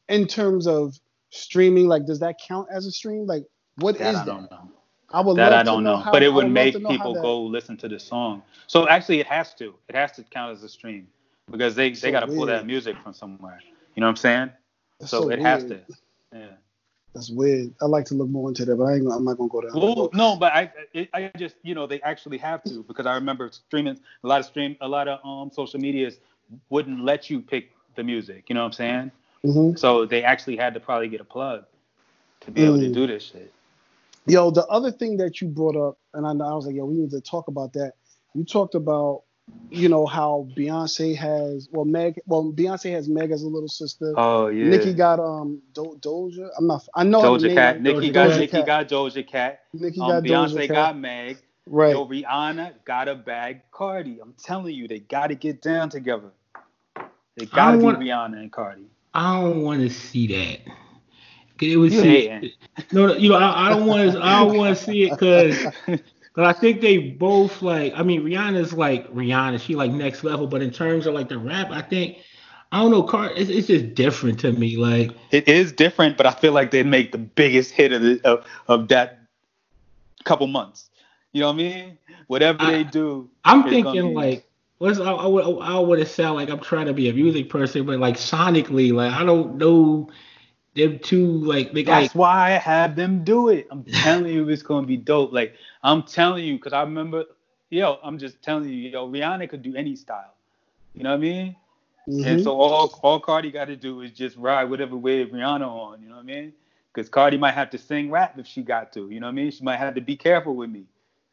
in 0.09 0.27
terms 0.27 0.67
of 0.67 0.99
streaming. 1.31 1.87
Like, 1.87 2.05
does 2.05 2.19
that 2.19 2.35
count 2.45 2.67
as 2.71 2.85
a 2.85 2.91
stream? 2.91 3.25
Like, 3.25 3.45
what 3.77 3.95
is 3.95 4.01
that 4.01 4.11
that? 4.13 4.21
I 4.21 4.25
don't 4.25 4.51
know. 4.51 4.71
I 5.09 5.21
would 5.21 5.37
That 5.37 5.51
love 5.51 5.59
I 5.59 5.63
don't 5.63 5.77
to 5.77 5.83
know, 5.89 5.97
how- 5.97 6.11
but 6.11 6.21
I 6.21 6.25
it 6.25 6.29
would 6.33 6.43
love 6.45 6.51
make 6.51 6.79
know 6.81 6.89
people 6.89 7.13
that- 7.13 7.21
go 7.21 7.41
listen 7.43 7.77
to 7.77 7.87
the 7.87 7.99
song. 7.99 8.43
So 8.67 8.87
actually, 8.89 9.21
it 9.21 9.27
has 9.27 9.53
to. 9.55 9.73
It 9.87 9.95
has 9.95 10.11
to 10.13 10.23
count 10.23 10.51
as 10.51 10.63
a 10.63 10.69
stream 10.69 11.07
because 11.51 11.75
they 11.75 11.93
So 11.93 12.07
they 12.07 12.11
got 12.11 12.21
to 12.21 12.27
pull 12.27 12.45
that 12.47 12.65
music 12.65 12.97
from 13.03 13.13
somewhere. 13.13 13.59
You 13.95 14.01
know 14.01 14.07
what 14.07 14.11
I'm 14.11 14.15
saying? 14.17 14.51
That's 14.99 15.11
So, 15.11 15.23
so 15.23 15.29
it 15.29 15.39
has 15.39 15.63
to. 15.65 15.79
Yeah. 16.33 16.45
That's 17.13 17.31
weird. 17.31 17.73
I 17.81 17.85
like 17.85 18.05
to 18.05 18.13
look 18.13 18.29
more 18.29 18.49
into 18.49 18.63
that, 18.65 18.75
but 18.75 18.83
I 18.83 18.95
ain't, 18.95 19.11
I'm 19.11 19.23
not 19.25 19.37
gonna 19.37 19.49
go 19.49 19.61
down. 19.61 19.71
Well, 19.73 20.09
no, 20.13 20.35
but 20.35 20.53
I, 20.53 20.71
I, 20.93 21.09
I 21.13 21.31
just, 21.37 21.55
you 21.63 21.73
know, 21.73 21.87
they 21.87 21.99
actually 22.01 22.37
have 22.37 22.63
to 22.65 22.83
because 22.83 23.05
I 23.07 23.15
remember 23.15 23.49
streaming 23.51 23.97
a 24.23 24.27
lot 24.27 24.39
of 24.39 24.45
stream, 24.45 24.77
a 24.81 24.87
lot 24.87 25.07
of 25.07 25.19
um 25.25 25.49
social 25.51 25.79
medias 25.79 26.17
wouldn't 26.69 27.03
let 27.03 27.29
you 27.29 27.41
pick 27.41 27.71
the 27.95 28.03
music. 28.03 28.45
You 28.49 28.53
know 28.55 28.61
what 28.61 28.67
I'm 28.67 28.73
saying? 28.73 29.11
Mhm. 29.43 29.79
So 29.79 30.05
they 30.05 30.23
actually 30.23 30.57
had 30.57 30.73
to 30.75 30.79
probably 30.79 31.07
get 31.07 31.19
a 31.19 31.23
plug 31.25 31.65
to 32.41 32.51
be 32.51 32.63
able 32.63 32.77
to 32.77 32.85
Mm. 32.89 32.93
do 32.93 33.07
this 33.07 33.23
shit. 33.23 33.51
Yo, 34.27 34.51
the 34.51 34.65
other 34.67 34.91
thing 34.91 35.17
that 35.17 35.41
you 35.41 35.47
brought 35.47 35.75
up, 35.75 35.97
and 36.13 36.27
I, 36.27 36.31
I 36.31 36.53
was 36.53 36.67
like, 36.67 36.75
yo, 36.75 36.85
we 36.85 36.95
need 36.95 37.11
to 37.11 37.21
talk 37.21 37.47
about 37.47 37.73
that. 37.73 37.93
You 38.35 38.43
talked 38.43 38.75
about, 38.75 39.23
you 39.69 39.89
know, 39.89 40.05
how 40.05 40.47
Beyonce 40.57 41.15
has, 41.15 41.67
well, 41.71 41.85
Meg, 41.85 42.19
well, 42.25 42.51
Beyonce 42.51 42.91
has 42.91 43.07
Meg 43.09 43.31
as 43.31 43.43
a 43.43 43.47
little 43.47 43.67
sister. 43.69 44.13
Oh 44.17 44.47
yeah. 44.47 44.69
Nicki 44.69 44.93
got 44.93 45.19
um 45.19 45.61
Do- 45.73 45.97
Doja. 46.01 46.49
I'm 46.57 46.67
not. 46.67 46.87
I 46.95 47.03
know 47.03 47.21
her 47.21 47.27
Doja 47.27 47.47
name. 47.47 47.55
Cat. 47.55 47.81
Nicki 47.81 48.09
Doja 48.09 48.13
got 48.13 48.29
Cat. 48.29 48.39
Nicki 48.39 48.61
got 48.63 48.87
Doja 48.89 49.27
Cat. 49.27 49.59
Nicki 49.73 49.99
Um, 49.99 50.07
got 50.09 50.23
Beyonce 50.23 50.53
Doja 50.53 50.59
Cat. 50.67 50.69
got 50.69 50.97
Meg. 50.97 51.37
right. 51.65 51.91
Yo, 51.91 52.05
Rihanna 52.07 52.73
got 52.85 53.07
a 53.07 53.15
bag 53.15 53.61
Cardi. 53.71 54.19
I'm 54.21 54.33
telling 54.41 54.73
you, 54.73 54.87
they 54.87 54.99
got 54.99 55.27
to 55.27 55.35
get 55.35 55.61
down 55.61 55.89
together. 55.89 56.31
They 57.35 57.45
got 57.45 57.71
to 57.71 57.71
don't 57.73 57.79
be 57.79 57.85
want- 57.85 57.99
Rihanna 57.99 58.39
and 58.39 58.51
Cardi. 58.51 58.85
I 59.13 59.41
don't 59.41 59.61
want 59.63 59.81
to 59.81 59.89
see 59.89 60.27
that. 60.27 60.59
'Cause 61.57 61.69
It 61.69 61.77
was 61.77 61.93
You 61.95 62.01
hating. 62.03 62.51
no, 62.91 63.07
no, 63.07 63.15
you 63.15 63.29
know, 63.29 63.35
I, 63.37 63.65
I 63.65 63.69
don't 63.69 63.87
want 63.87 64.11
to. 64.11 64.23
I 64.23 64.43
don't 64.45 64.55
want 64.57 64.77
to 64.77 64.83
see 64.83 65.03
it 65.05 65.09
because 65.09 65.57
I 66.45 66.53
think 66.53 66.81
they 66.81 66.97
both 66.97 67.61
like. 67.61 67.93
I 67.95 68.03
mean, 68.03 68.21
Rihanna's 68.21 68.73
like 68.73 69.11
Rihanna. 69.11 69.59
She 69.59 69.75
like 69.75 69.91
next 69.91 70.23
level, 70.23 70.45
but 70.47 70.61
in 70.61 70.71
terms 70.71 71.07
of 71.07 71.13
like 71.13 71.29
the 71.29 71.37
rap, 71.37 71.71
I 71.71 71.81
think 71.81 72.19
I 72.71 72.81
don't 72.81 72.91
know. 72.91 73.03
Car, 73.03 73.31
it's, 73.35 73.49
it's 73.49 73.67
just 73.67 73.95
different 73.95 74.39
to 74.41 74.51
me. 74.51 74.77
Like 74.77 75.11
It 75.31 75.47
is 75.47 75.71
different, 75.71 76.15
but 76.17 76.25
I 76.25 76.31
feel 76.31 76.53
like 76.53 76.71
they'd 76.71 76.85
make 76.85 77.11
the 77.11 77.17
biggest 77.17 77.71
hit 77.71 77.91
of 77.91 78.01
the, 78.01 78.21
of, 78.23 78.45
of 78.67 78.87
that 78.89 79.19
couple 80.25 80.47
months. 80.47 80.89
You 81.33 81.41
know 81.41 81.47
what 81.47 81.53
I 81.53 81.57
mean? 81.57 81.97
Whatever 82.27 82.57
I- 82.61 82.71
they 82.71 82.83
do, 82.83 83.29
I'm 83.43 83.63
thinking 83.63 84.13
like. 84.13 84.43
What's 84.79 84.99
I, 84.99 85.11
I 85.11 85.25
would 85.25 85.59
I 85.63 85.79
would 85.79 86.07
sound 86.07 86.35
like 86.35 86.49
I'm 86.51 86.59
trying 86.59 86.85
to 86.85 86.93
be 86.93 87.09
a 87.09 87.13
music 87.13 87.49
person, 87.49 87.83
but 87.87 87.97
like 87.97 88.15
sonically, 88.15 88.93
like 88.93 89.11
I 89.11 89.23
don't 89.23 89.55
know 89.57 90.11
them 90.77 90.99
two 90.99 91.27
like 91.45 91.73
they 91.73 91.83
That's 91.85 92.13
like 92.13 92.15
why 92.15 92.47
I 92.47 92.51
have 92.51 92.95
them 92.95 93.23
do 93.25 93.49
it. 93.49 93.67
I'm 93.71 93.85
telling 93.93 94.33
you, 94.33 94.49
it's 94.49 94.63
gonna 94.63 94.87
be 94.87 94.97
dope. 94.97 95.33
Like 95.33 95.55
I'm 95.83 96.03
telling 96.03 96.45
you, 96.45 96.59
cause 96.59 96.73
I 96.73 96.81
remember, 96.83 97.25
yo, 97.69 97.99
I'm 98.03 98.17
just 98.19 98.41
telling 98.43 98.69
you, 98.69 98.89
yo, 98.89 99.09
Rihanna 99.09 99.49
could 99.49 99.63
do 99.63 99.75
any 99.75 99.95
style. 99.95 100.33
You 100.93 101.03
know 101.03 101.11
what 101.11 101.17
I 101.17 101.19
mean? 101.19 101.55
And 102.23 102.39
Mhm. 102.39 102.43
so 102.43 102.59
all 102.59 102.99
all 103.03 103.19
Cardi 103.19 103.51
got 103.51 103.65
to 103.65 103.75
do 103.75 104.01
is 104.01 104.11
just 104.11 104.37
ride 104.37 104.65
whatever 104.69 104.97
wave 104.97 105.27
Rihanna 105.29 105.67
on. 105.67 106.01
You 106.01 106.09
know 106.09 106.15
what 106.15 106.21
I 106.21 106.25
mean? 106.25 106.53
Because 106.93 107.09
Cardi 107.09 107.37
might 107.37 107.53
have 107.53 107.69
to 107.71 107.77
sing 107.77 108.09
rap 108.11 108.37
if 108.39 108.47
she 108.47 108.63
got 108.63 108.93
to. 108.93 109.09
You 109.09 109.19
know 109.19 109.27
what 109.27 109.31
I 109.33 109.35
mean? 109.35 109.51
She 109.51 109.63
might 109.63 109.77
have 109.77 109.95
to 109.95 110.01
be 110.01 110.15
careful 110.15 110.55
with 110.55 110.69
me. 110.69 110.85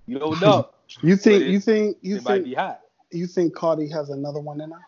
You 0.07 0.19
don't 0.19 0.41
know. 0.41 0.69
you 1.03 1.17
think? 1.17 1.47
You 1.47 1.61
think? 1.61 1.99
You 2.03 2.17
it 2.17 2.23
might 2.23 2.39
think? 2.39 2.45
be 2.45 2.55
hot. 2.55 2.81
You 3.13 3.27
think 3.27 3.55
Cardi 3.55 3.89
has 3.91 4.11
another 4.11 4.41
one 4.41 4.61
in 4.61 4.71
her? 4.73 4.81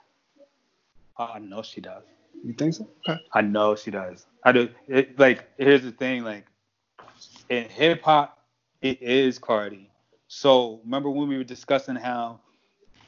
Oh, 1.19 1.31
I 1.35 1.39
know 1.39 1.63
she 1.63 1.81
does. 1.81 2.05
You 2.45 2.53
think 2.53 2.74
so? 2.74 2.89
Okay. 3.09 3.20
I 3.32 3.41
know 3.41 3.74
she 3.74 3.91
does. 3.91 4.26
I 4.45 4.53
do. 4.53 4.68
It, 4.89 5.18
like, 5.18 5.49
here's 5.59 5.82
the 5.82 5.93
thing. 5.93 6.24
Like, 6.24 6.47
in 7.49 7.64
hip 7.64 8.03
hop, 8.03 8.39
it 8.80 9.03
is 9.03 9.39
Cardi. 9.39 9.91
So 10.28 10.80
remember 10.84 11.11
when 11.11 11.28
we 11.28 11.37
were 11.37 11.45
discussing 11.45 11.97
how 11.97 12.41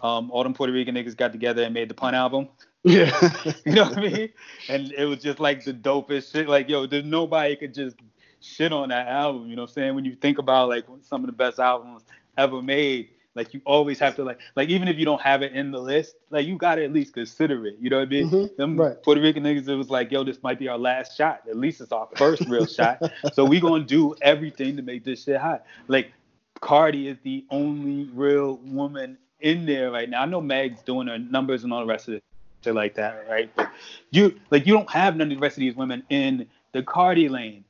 um, 0.02 0.30
all 0.30 0.42
them 0.42 0.54
Puerto 0.54 0.72
Rican 0.72 0.94
niggas 0.94 1.16
got 1.16 1.32
together 1.32 1.62
and 1.62 1.74
made 1.74 1.88
the 1.88 1.94
Pun 1.94 2.14
album? 2.14 2.48
Yeah. 2.84 3.10
You 3.66 3.72
know 3.72 3.84
what 3.84 3.98
I 3.98 4.00
mean? 4.00 4.28
And 4.68 4.92
it 4.92 5.04
was 5.04 5.18
just 5.18 5.40
like 5.40 5.64
the 5.64 5.74
dopest 5.74 6.32
shit. 6.32 6.48
Like, 6.48 6.68
yo, 6.68 6.86
there's 6.86 7.04
nobody 7.04 7.56
could 7.56 7.74
just 7.74 7.96
shit 8.40 8.72
on 8.72 8.90
that 8.90 9.08
album. 9.08 9.50
You 9.50 9.56
know 9.56 9.62
what 9.62 9.70
I'm 9.70 9.74
saying? 9.74 9.94
When 9.96 10.04
you 10.04 10.14
think 10.14 10.38
about 10.38 10.68
like 10.68 10.84
some 11.02 11.22
of 11.22 11.26
the 11.26 11.32
best 11.32 11.58
albums 11.58 12.04
ever 12.38 12.62
made, 12.62 13.10
like 13.38 13.54
you 13.54 13.62
always 13.64 14.00
have 14.00 14.16
to 14.16 14.24
like, 14.24 14.40
like 14.56 14.68
even 14.68 14.88
if 14.88 14.98
you 14.98 15.04
don't 15.04 15.20
have 15.22 15.42
it 15.42 15.52
in 15.52 15.70
the 15.70 15.78
list, 15.78 16.16
like 16.30 16.44
you 16.44 16.56
gotta 16.56 16.82
at 16.82 16.92
least 16.92 17.14
consider 17.14 17.64
it. 17.66 17.76
You 17.80 17.88
know 17.88 17.98
what 18.00 18.08
I 18.08 18.10
mean? 18.10 18.30
Mhm, 18.30 18.56
Them 18.56 18.76
right. 18.76 19.02
Puerto 19.04 19.20
Rican 19.20 19.44
niggas, 19.44 19.68
it 19.68 19.76
was 19.76 19.88
like, 19.90 20.10
yo, 20.10 20.24
this 20.24 20.42
might 20.42 20.58
be 20.58 20.66
our 20.66 20.76
last 20.76 21.16
shot. 21.16 21.42
At 21.48 21.56
least 21.56 21.80
it's 21.80 21.92
our 21.92 22.08
first 22.16 22.46
real 22.48 22.66
shot. 22.78 23.08
So 23.32 23.44
we 23.44 23.60
gonna 23.60 23.84
do 23.84 24.14
everything 24.20 24.76
to 24.76 24.82
make 24.82 25.04
this 25.04 25.22
shit 25.22 25.40
hot. 25.40 25.64
Like 25.86 26.12
Cardi 26.60 27.06
is 27.06 27.16
the 27.22 27.44
only 27.50 28.10
real 28.12 28.56
woman 28.64 29.16
in 29.40 29.66
there 29.66 29.92
right 29.92 30.10
now. 30.10 30.22
I 30.22 30.26
know 30.26 30.40
Meg's 30.40 30.82
doing 30.82 31.06
her 31.06 31.18
numbers 31.18 31.62
and 31.62 31.72
all 31.72 31.80
the 31.80 31.86
rest 31.86 32.08
of 32.08 32.14
it, 32.14 32.24
shit 32.64 32.74
like 32.74 32.96
that, 32.96 33.24
right? 33.30 33.48
But 33.54 33.70
you 34.10 34.34
like 34.50 34.66
you 34.66 34.74
don't 34.74 34.90
have 34.90 35.14
none 35.14 35.30
of 35.30 35.38
the 35.38 35.40
rest 35.40 35.56
of 35.56 35.60
these 35.60 35.76
women 35.76 36.02
in 36.10 36.48
the 36.72 36.82
Cardi 36.82 37.28
lane. 37.28 37.64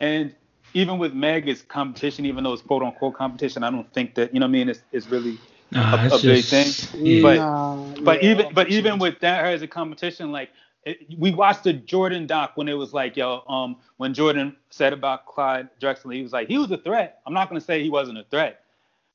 And 0.00 0.32
even 0.74 0.98
with 0.98 1.14
Meg, 1.14 1.48
it's 1.48 1.62
competition, 1.62 2.26
even 2.26 2.44
though 2.44 2.52
it's 2.52 2.62
quote 2.62 2.82
unquote 2.82 3.14
competition. 3.14 3.62
I 3.62 3.70
don't 3.70 3.90
think 3.92 4.14
that 4.14 4.32
you 4.34 4.40
know 4.40 4.46
what 4.46 4.50
I 4.50 4.52
mean. 4.52 4.68
It's, 4.68 4.80
it's 4.92 5.06
really 5.08 5.38
nah, 5.70 5.94
a- 6.02 6.06
it's 6.06 6.22
a 6.22 6.26
big 6.26 6.44
thing. 6.44 6.72
yeah. 6.94 7.22
But- 7.22 7.36
Nah, 7.36 7.94
but 8.02 8.22
yeah. 8.22 8.30
even 8.30 8.54
but 8.54 8.68
even 8.68 8.98
with 8.98 9.18
that, 9.20 9.40
her 9.44 9.50
as 9.50 9.62
a 9.62 9.66
competition, 9.66 10.30
like 10.30 10.50
it, 10.84 10.98
we 11.18 11.30
watched 11.32 11.64
the 11.64 11.72
Jordan 11.72 12.26
doc 12.26 12.52
when 12.56 12.68
it 12.68 12.74
was 12.74 12.92
like, 12.92 13.16
yo, 13.16 13.42
um, 13.48 13.76
when 13.96 14.14
Jordan 14.14 14.56
said 14.70 14.92
about 14.92 15.26
Clyde 15.26 15.68
Drexler, 15.80 16.14
he 16.14 16.22
was 16.22 16.32
like, 16.32 16.48
he 16.48 16.58
was 16.58 16.70
a 16.70 16.78
threat. 16.78 17.20
I'm 17.26 17.34
not 17.34 17.48
gonna 17.48 17.60
say 17.60 17.82
he 17.82 17.90
wasn't 17.90 18.18
a 18.18 18.24
threat, 18.24 18.62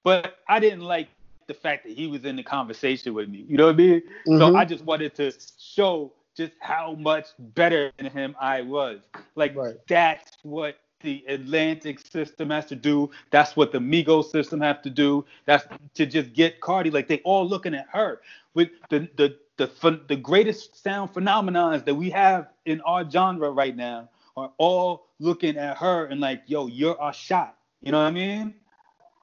but 0.04 0.38
I 0.48 0.60
didn't 0.60 0.82
like 0.82 1.08
the 1.48 1.54
fact 1.54 1.84
that 1.86 1.94
he 1.94 2.08
was 2.08 2.24
in 2.26 2.36
the 2.36 2.44
conversation 2.44 3.14
with 3.14 3.30
me. 3.30 3.46
You 3.48 3.58
know 3.58 3.66
what 3.68 3.76
I 3.76 3.78
mean? 3.78 4.02
So 4.26 4.52
Mhm. 4.52 4.56
I 4.56 4.66
just 4.66 4.84
wanted 4.86 5.14
to 5.16 5.32
show 5.60 6.12
just 6.36 6.54
how 6.60 6.94
much 6.96 7.28
better 7.38 7.92
than 7.98 8.08
him 8.08 8.36
I 8.40 8.62
was. 8.62 9.02
Like 9.36 9.56
Right. 9.56 9.76
that's 9.88 10.38
what 10.44 10.78
the 11.04 11.24
Atlantic 11.28 12.00
system 12.00 12.50
has 12.50 12.66
to 12.68 12.76
do. 12.76 13.12
That's 13.32 13.56
what 13.56 13.72
the 13.72 13.80
Migos 13.80 14.32
system 14.32 14.62
have 14.62 14.82
to 14.84 14.90
do. 14.90 15.26
That's 15.46 15.66
to 15.96 16.08
just 16.08 16.34
get 16.34 16.62
Cardi. 16.62 16.92
Like 16.92 17.08
they 17.08 17.20
all 17.20 17.48
looking 17.48 17.76
at 17.76 17.88
her 17.94 18.22
with 18.56 18.70
the 18.90 19.10
the 19.18 19.38
the 19.58 20.02
the 20.08 20.16
greatest 20.18 20.82
sound 20.82 21.14
phenomenons 21.14 21.86
that 21.86 21.96
we 21.96 22.10
have 22.12 22.50
in 22.66 22.82
our 22.82 23.10
genre 23.10 23.52
right 23.52 23.76
now 23.76 24.10
are 24.36 24.52
all 24.58 25.08
looking 25.20 25.58
at 25.58 25.78
her 25.78 26.08
and 26.08 26.20
like, 26.20 26.44
yo, 26.48 26.68
you're 26.68 27.00
our 27.00 27.14
shot. 27.14 27.58
You 27.82 27.92
know 27.92 28.00
what 28.02 28.08
I 28.08 28.12
mean? 28.12 28.56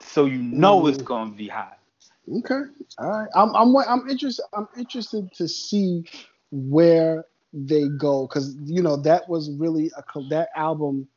So 0.03 0.27
you 0.27 0.39
know 0.43 0.87
it's 0.87 1.03
gonna 1.03 1.33
be 1.33 1.49
hot. 1.49 1.79
Okay. 2.39 2.63
All 2.99 3.11
right. 3.11 3.29
I'm 3.35 3.55
I'm 3.57 3.77
I'm 3.77 4.09
interested 4.09 4.45
I'm 4.55 4.69
interested 4.77 5.33
to 5.35 5.49
see 5.49 6.05
where 6.51 7.25
they 7.53 7.89
go 7.89 8.29
cuz 8.29 8.57
you 8.65 8.83
know 8.83 8.97
that 8.97 9.29
was 9.29 9.51
really 9.53 9.91
a 9.97 10.21
that 10.29 10.51
album 10.55 11.09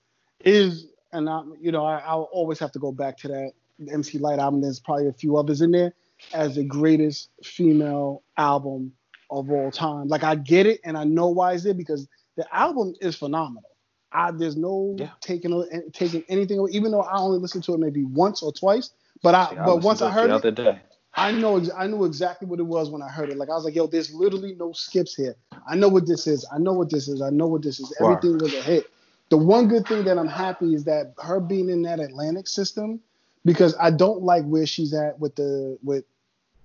is 0.44 0.88
and 1.12 1.30
I, 1.30 1.42
you 1.60 1.72
know, 1.72 1.86
I, 1.86 2.00
I'll 2.00 2.30
always 2.32 2.60
have 2.60 2.72
to 2.74 2.80
go 2.80 2.92
back 2.92 3.18
to 3.20 3.28
that 3.30 3.52
MC 3.92 4.18
Lyte 4.18 4.40
album. 4.40 4.62
There's 4.62 4.80
probably 4.80 5.08
a 5.08 5.14
few 5.14 5.38
others 5.38 5.62
in 5.62 5.72
there 5.72 5.94
as 6.34 6.56
the 6.56 6.64
greatest 6.64 7.30
female 7.44 8.24
album 8.38 8.94
of 9.30 9.50
all 9.52 9.72
time. 9.72 10.08
Like 10.08 10.24
I 10.24 10.36
get 10.36 10.66
it, 10.66 10.80
and 10.84 10.98
I 10.98 11.04
know 11.04 11.30
why 11.30 11.54
it's 11.54 11.64
there 11.64 11.74
because 11.74 12.08
the 12.36 12.46
album 12.56 12.96
is 13.02 13.16
phenomenal. 13.16 13.70
I, 14.12 14.32
there's 14.32 14.56
no 14.58 14.96
Yeah. 14.98 15.10
taking 15.22 15.90
taking 15.94 16.24
anything 16.30 16.60
away, 16.60 16.72
even 16.72 16.92
though 16.92 17.02
I 17.02 17.18
only 17.18 17.40
listened 17.40 17.64
to 17.66 17.74
it 17.74 17.80
maybe 17.80 18.04
once 18.04 18.44
or 18.44 18.52
twice. 18.52 18.92
But 19.22 19.36
I, 19.36 19.54
but 19.66 19.82
once 19.82 20.02
I 20.02 20.12
heard 20.12 20.44
it, 20.46 20.56
day. 20.56 20.80
I 21.16 21.32
know 21.32 21.62
I 21.78 21.88
knew 21.88 22.06
exactly 22.06 22.48
what 22.48 22.60
it 22.60 22.64
was 22.64 22.90
when 22.90 23.02
I 23.02 23.10
heard 23.10 23.30
it. 23.30 23.38
Like 23.38 23.50
I 23.50 23.54
was 23.54 23.66
like, 23.66 23.76
yo, 23.76 23.88
there's 23.88 24.14
literally 24.14 24.56
no 24.56 24.74
skips 24.74 25.16
here. 25.16 25.36
I 25.68 25.76
know 25.76 25.88
what 25.88 26.08
this 26.08 26.28
is. 26.28 26.46
I 26.52 26.58
know 26.58 26.74
what 26.74 26.90
this 26.90 27.08
is. 27.08 27.22
I 27.22 27.30
know 27.30 27.48
what 27.48 27.62
this 27.62 27.80
is. 27.80 27.96
Wow. 28.00 28.12
Everything 28.12 28.38
was 28.40 28.54
a 28.54 28.62
hit. 28.62 28.88
The 29.34 29.38
one 29.38 29.68
good 29.68 29.88
thing 29.88 30.04
that 30.04 30.20
I'm 30.20 30.28
happy 30.28 30.76
is 30.76 30.84
that 30.84 31.16
her 31.18 31.40
being 31.40 31.68
in 31.68 31.82
that 31.82 32.00
Atlantic 32.00 32.48
system, 32.48 33.00
because 33.44 33.76
I 33.80 33.90
don't 33.90 34.22
like 34.22 34.46
where 34.46 34.68
she's 34.68 34.94
at 34.94 35.20
with 35.20 35.36
the 35.36 35.76
with 35.84 36.06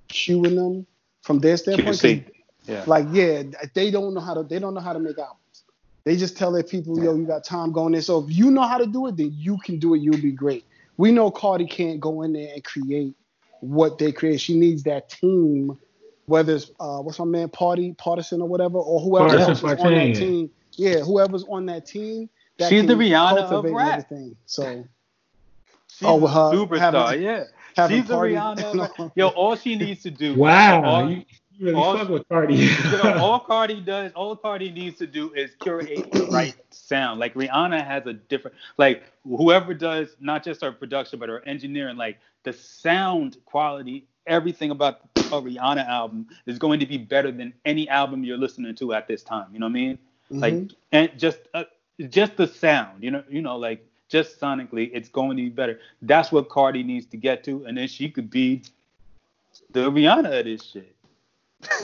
Q 0.08 0.44
and 0.44 0.58
them 0.58 0.86
from 1.22 1.38
their 1.38 1.56
standpoint. 1.56 2.30
Yeah. 2.66 2.84
Like, 2.86 3.06
yeah, 3.10 3.44
they 3.72 3.90
don't 3.90 4.12
know 4.12 4.20
how 4.20 4.34
to 4.34 4.42
they 4.42 4.58
don't 4.58 4.74
know 4.74 4.82
how 4.82 4.92
to 4.92 4.98
make 4.98 5.18
albums. 5.18 5.64
They 6.04 6.14
just 6.14 6.36
tell 6.36 6.52
their 6.52 6.62
people, 6.62 7.02
yo, 7.02 7.14
you 7.14 7.24
got 7.24 7.42
time 7.42 7.72
going 7.72 7.94
in. 7.94 8.02
So 8.02 8.22
if 8.22 8.36
you 8.36 8.50
know 8.50 8.68
how 8.68 8.76
to 8.76 8.86
do 8.86 9.06
it, 9.06 9.16
then 9.16 9.32
you 9.34 9.56
can 9.64 9.78
do 9.78 9.94
it. 9.94 10.02
You'll 10.02 10.20
be 10.20 10.32
great. 10.32 10.66
We 10.98 11.10
know 11.10 11.30
Cardi 11.30 11.66
can't 11.66 12.00
go 12.00 12.20
in 12.20 12.34
there 12.34 12.52
and 12.52 12.62
create 12.62 13.14
what 13.60 13.96
they 13.96 14.12
create. 14.12 14.42
She 14.42 14.60
needs 14.60 14.82
that 14.82 15.08
team, 15.08 15.78
whether 16.26 16.56
it's 16.56 16.70
uh, 16.78 16.98
what's 16.98 17.18
my 17.18 17.24
man, 17.24 17.48
Party, 17.48 17.94
Pardison 17.94 18.42
or 18.42 18.46
whatever, 18.46 18.76
or 18.76 19.00
whoever 19.00 19.30
Pardison 19.30 19.48
else 19.48 19.58
is 19.58 19.64
on 19.64 19.94
that 19.94 20.14
team. 20.16 20.50
Yeah, 20.72 20.98
whoever's 20.98 21.44
on 21.44 21.64
that 21.64 21.86
team. 21.86 22.28
That 22.58 22.68
She's 22.70 22.80
can 22.80 22.86
the 22.86 22.94
Rihanna 22.94 23.44
of 23.50 23.64
rap. 23.64 24.04
Everything. 24.10 24.36
So 24.46 24.84
She's 25.88 26.06
Oh, 26.08 26.16
with 26.16 26.30
a 26.30 26.34
her 26.34 26.40
superstar. 26.52 26.78
having- 27.08 27.22
yeah. 27.22 27.44
having 27.76 28.00
She's 28.00 28.08
the 28.08 28.14
Rihanna. 28.16 28.98
of- 28.98 29.12
Yo, 29.16 29.28
all 29.28 29.56
she 29.56 29.76
needs 29.76 30.02
to 30.02 30.10
do. 30.10 30.34
Wow, 30.34 30.84
All, 30.84 31.10
you, 31.10 31.24
you 31.52 31.66
really 31.66 31.74
all- 31.80 31.96
fuck 31.98 32.08
with 32.08 32.28
Cardi. 32.28 32.54
you 32.56 32.68
know, 33.02 33.16
all 33.18 33.40
Cardi 33.40 33.80
does, 33.80 34.12
all 34.12 34.36
Cardi 34.36 34.70
needs 34.70 34.98
to 34.98 35.06
do 35.06 35.32
is 35.34 35.54
curate 35.60 36.10
the 36.12 36.26
right 36.26 36.54
sound. 36.70 37.20
Like 37.20 37.34
Rihanna 37.34 37.84
has 37.84 38.06
a 38.06 38.12
different, 38.14 38.56
like 38.76 39.02
whoever 39.24 39.72
does 39.74 40.16
not 40.20 40.44
just 40.44 40.60
her 40.62 40.72
production 40.72 41.18
but 41.18 41.28
her 41.28 41.40
engineering, 41.46 41.96
like 41.96 42.18
the 42.44 42.52
sound 42.52 43.36
quality, 43.44 44.06
everything 44.26 44.70
about 44.70 45.00
a 45.16 45.20
Rihanna 45.42 45.86
album 45.88 46.26
is 46.46 46.58
going 46.58 46.80
to 46.80 46.86
be 46.86 46.96
better 46.98 47.30
than 47.30 47.52
any 47.64 47.88
album 47.88 48.24
you're 48.24 48.38
listening 48.38 48.74
to 48.76 48.94
at 48.94 49.06
this 49.08 49.22
time. 49.22 49.46
You 49.52 49.58
know 49.60 49.66
what 49.66 49.70
I 49.70 49.72
mean? 49.74 49.98
Like 50.30 50.54
mhm. 50.54 50.74
and 50.92 51.10
just 51.18 51.38
uh, 51.54 51.64
just 52.08 52.36
the 52.36 52.46
sound. 52.46 53.02
You 53.02 53.10
know, 53.10 53.24
you 53.28 53.42
know, 53.42 53.56
like 53.56 53.84
just 54.08 54.40
sonically, 54.40 54.90
it's 54.92 55.08
going 55.08 55.36
to 55.36 55.42
be 55.42 55.48
better. 55.50 55.80
That's 56.02 56.30
what 56.32 56.48
Cardi 56.48 56.82
needs 56.82 57.06
to 57.06 57.16
get 57.16 57.44
to, 57.44 57.64
and 57.66 57.76
then 57.76 57.88
she 57.88 58.08
could 58.10 58.30
be 58.30 58.62
the 59.72 59.90
Rihanna 59.90 60.38
of 60.38 60.44
this 60.44 60.62
shit. 60.64 60.94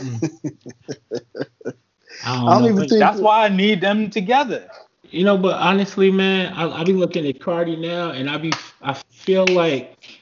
I 2.25 2.37
don't, 2.37 2.49
I 2.49 2.53
don't 2.55 2.63
know. 2.63 2.69
even 2.69 2.89
think- 2.89 3.01
That's 3.01 3.21
why 3.21 3.45
I 3.45 3.49
need 3.49 3.81
them 3.81 4.11
together. 4.11 4.69
You 5.11 5.25
know, 5.25 5.37
but 5.37 5.55
honestly, 5.61 6.11
man, 6.11 6.53
I, 6.55 6.81
I 6.81 6.85
be 6.85 6.93
looking 6.93 7.27
at 7.27 7.39
Cardi 7.41 7.77
now, 7.77 8.11
and 8.11 8.29
I 8.29 8.37
be 8.39 8.53
I 8.83 8.95
feel 9.11 9.47
like 9.49 10.21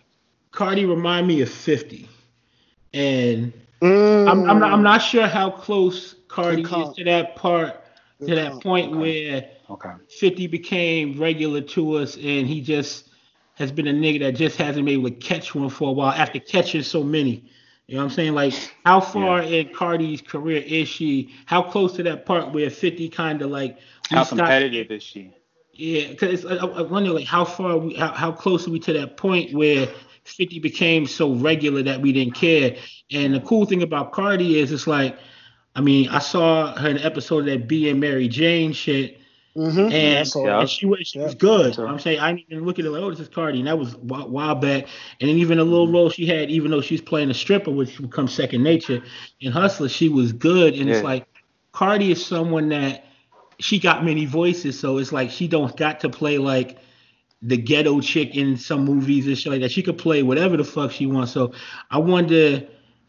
Cardi 0.50 0.84
remind 0.84 1.26
me 1.26 1.40
of 1.42 1.48
50, 1.50 2.08
and 2.94 3.52
Mm. 3.80 4.28
I'm, 4.30 4.48
I'm 4.48 4.58
not 4.60 4.72
I'm 4.72 4.82
not 4.84 4.98
sure 4.98 5.26
how 5.26 5.50
close 5.50 6.14
Cardi 6.28 6.62
is 6.62 6.94
to 6.94 7.02
that 7.02 7.34
part 7.34 7.81
to 8.26 8.34
that 8.34 8.52
oh, 8.52 8.60
point 8.60 8.90
Okay. 8.92 8.98
where 8.98 9.50
Okay. 9.70 9.90
50 10.18 10.46
became 10.48 11.18
regular 11.20 11.60
to 11.60 11.96
us, 11.96 12.16
and 12.16 12.46
he 12.46 12.60
just 12.60 13.08
has 13.54 13.70
been 13.72 13.86
a 13.86 13.92
nigga 13.92 14.20
that 14.20 14.32
just 14.32 14.56
hasn't 14.56 14.84
been 14.86 14.94
able 14.94 15.08
to 15.10 15.14
catch 15.16 15.54
one 15.54 15.68
for 15.68 15.90
a 15.90 15.92
while 15.92 16.12
after 16.12 16.38
catching 16.38 16.82
so 16.82 17.02
many. 17.02 17.50
You 17.86 17.96
know 17.96 18.04
what 18.04 18.10
I'm 18.10 18.14
saying? 18.14 18.34
Like, 18.34 18.54
how 18.86 19.00
far 19.00 19.42
in 19.42 19.74
Cardi's 19.74 20.22
career 20.22 20.62
is 20.64 20.88
she? 20.88 21.34
How 21.46 21.62
close 21.62 21.94
to 21.96 22.02
that 22.04 22.24
part 22.26 22.52
where 22.52 22.70
50 22.70 23.08
kind 23.10 23.42
of 23.42 23.50
like 23.50 23.78
How 24.08 24.22
stopped- 24.24 24.38
competitive 24.40 24.90
is 24.90 25.02
she? 25.02 25.34
Yeah, 25.74 26.08
because 26.08 26.44
I, 26.44 26.56
I 26.56 26.82
wonder 26.82 27.10
like 27.10 27.26
how 27.26 27.44
far 27.46 27.78
we 27.78 27.94
how, 27.94 28.12
how 28.12 28.30
close 28.30 28.68
are 28.68 28.70
we 28.70 28.78
to 28.80 28.92
that 28.92 29.16
point 29.16 29.54
where 29.54 29.88
50 30.24 30.58
became 30.60 31.06
so 31.06 31.32
regular 31.34 31.82
that 31.82 32.00
we 32.00 32.12
didn't 32.12 32.34
care. 32.34 32.76
And 33.10 33.34
the 33.34 33.40
cool 33.40 33.64
thing 33.64 33.82
about 33.82 34.12
Cardi 34.12 34.58
is 34.58 34.70
it's 34.70 34.86
like, 34.86 35.16
I 35.74 35.80
mean, 35.80 36.08
I 36.08 36.18
saw 36.18 36.76
her 36.76 36.88
in 36.88 36.98
an 36.98 37.02
episode 37.02 37.40
of 37.40 37.46
that 37.46 37.66
Being 37.68 37.98
Mary 38.00 38.28
Jane 38.28 38.72
shit, 38.72 39.18
Mhm. 39.56 39.92
and, 39.92 40.18
I 40.18 40.22
saw 40.22 40.44
Yeah. 40.46 40.60
and 40.60 40.68
she 40.68 40.86
was 40.86 41.00
she 41.08 41.18
was 41.18 41.32
Yeah. 41.32 41.38
good. 41.38 41.74
Sure. 41.74 41.86
I'm 41.88 41.98
saying 41.98 42.20
I 42.20 42.32
didn't 42.32 42.46
even 42.50 42.64
look 42.66 42.78
at 42.78 42.84
it 42.84 42.90
like, 42.90 43.02
oh, 43.02 43.10
this 43.10 43.20
is 43.20 43.28
Cardi, 43.28 43.58
and 43.58 43.68
that 43.68 43.78
was 43.78 43.94
a 43.94 43.98
while, 43.98 44.28
while 44.28 44.54
back. 44.54 44.86
And 45.20 45.28
then 45.30 45.38
even 45.38 45.58
a 45.58 45.64
little 45.64 45.88
role 45.90 46.10
she 46.10 46.26
had, 46.26 46.50
even 46.50 46.70
though 46.70 46.80
she's 46.80 47.00
playing 47.00 47.30
a 47.30 47.34
stripper, 47.34 47.70
which 47.70 48.00
becomes 48.00 48.32
second 48.32 48.62
nature 48.62 49.02
in 49.40 49.52
Hustler, 49.52 49.88
she 49.88 50.08
was 50.08 50.32
good. 50.32 50.74
And 50.74 50.88
it's 50.90 51.02
like 51.04 51.26
Cardi 51.72 52.12
is 52.12 52.24
someone 52.24 52.68
that 52.70 53.04
she 53.58 53.78
got 53.78 54.04
many 54.04 54.24
voices, 54.26 54.78
so 54.78 54.98
it's 54.98 55.12
like 55.12 55.30
she 55.30 55.48
don't 55.48 55.74
got 55.76 56.00
to 56.00 56.08
play 56.08 56.38
like 56.38 56.78
the 57.42 57.56
ghetto 57.56 58.00
chick 58.00 58.36
in 58.36 58.56
some 58.56 58.84
movies 58.84 59.26
and 59.26 59.36
shit 59.38 59.52
like 59.52 59.60
that. 59.62 59.70
She 59.70 59.82
could 59.82 59.98
play 59.98 60.22
whatever 60.22 60.56
the 60.56 60.64
fuck 60.64 60.92
she 60.92 61.06
wants. 61.06 61.32
So 61.32 61.52
I 61.90 61.98
wonder 61.98 62.62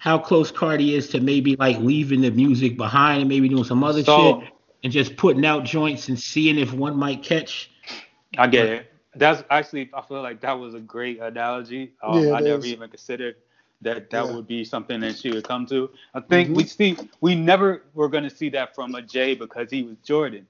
how 0.03 0.17
close 0.17 0.51
Cardi 0.51 0.95
is 0.95 1.07
to 1.11 1.21
maybe 1.21 1.55
like 1.55 1.77
leaving 1.79 2.19
the 2.19 2.29
music 2.29 2.75
behind 2.75 3.21
and 3.21 3.29
maybe 3.29 3.47
doing 3.47 3.63
some 3.63 3.85
other 3.85 4.03
So- 4.03 4.41
shit 4.41 4.49
and 4.83 4.91
just 4.91 5.15
putting 5.15 5.45
out 5.45 5.63
joints 5.63 6.09
and 6.09 6.19
seeing 6.19 6.57
if 6.59 6.73
one 6.73 6.97
might 6.97 7.23
catch. 7.23 7.71
I 8.37 8.47
get 8.47 8.65
it. 8.65 8.91
That's 9.15 9.41
actually 9.49 9.89
I 9.93 10.01
feel 10.01 10.21
like 10.21 10.41
that 10.41 10.59
was 10.59 10.73
a 10.73 10.81
great 10.81 11.21
analogy. 11.21 11.93
Um, 12.03 12.21
Yeah, 12.21 12.31
I 12.33 12.39
it 12.39 12.43
never 12.43 12.57
is. 12.59 12.65
even 12.73 12.89
considered 12.89 13.35
that 13.81 14.09
that 14.09 14.25
Yeah. 14.25 14.35
would 14.35 14.45
be 14.45 14.65
something 14.65 14.99
that 14.99 15.17
she 15.17 15.31
would 15.31 15.45
come 15.45 15.65
to. 15.67 15.89
I 16.13 16.19
think 16.19 16.49
Mhm. 16.49 16.55
we 16.57 16.63
see 16.65 16.97
we 17.21 17.33
never 17.33 17.83
were 17.93 18.09
gonna 18.09 18.29
see 18.29 18.49
that 18.49 18.75
from 18.75 18.95
a 18.95 19.01
Jay 19.01 19.35
because 19.35 19.71
he 19.71 19.83
was 19.83 19.95
Jordan. 20.03 20.45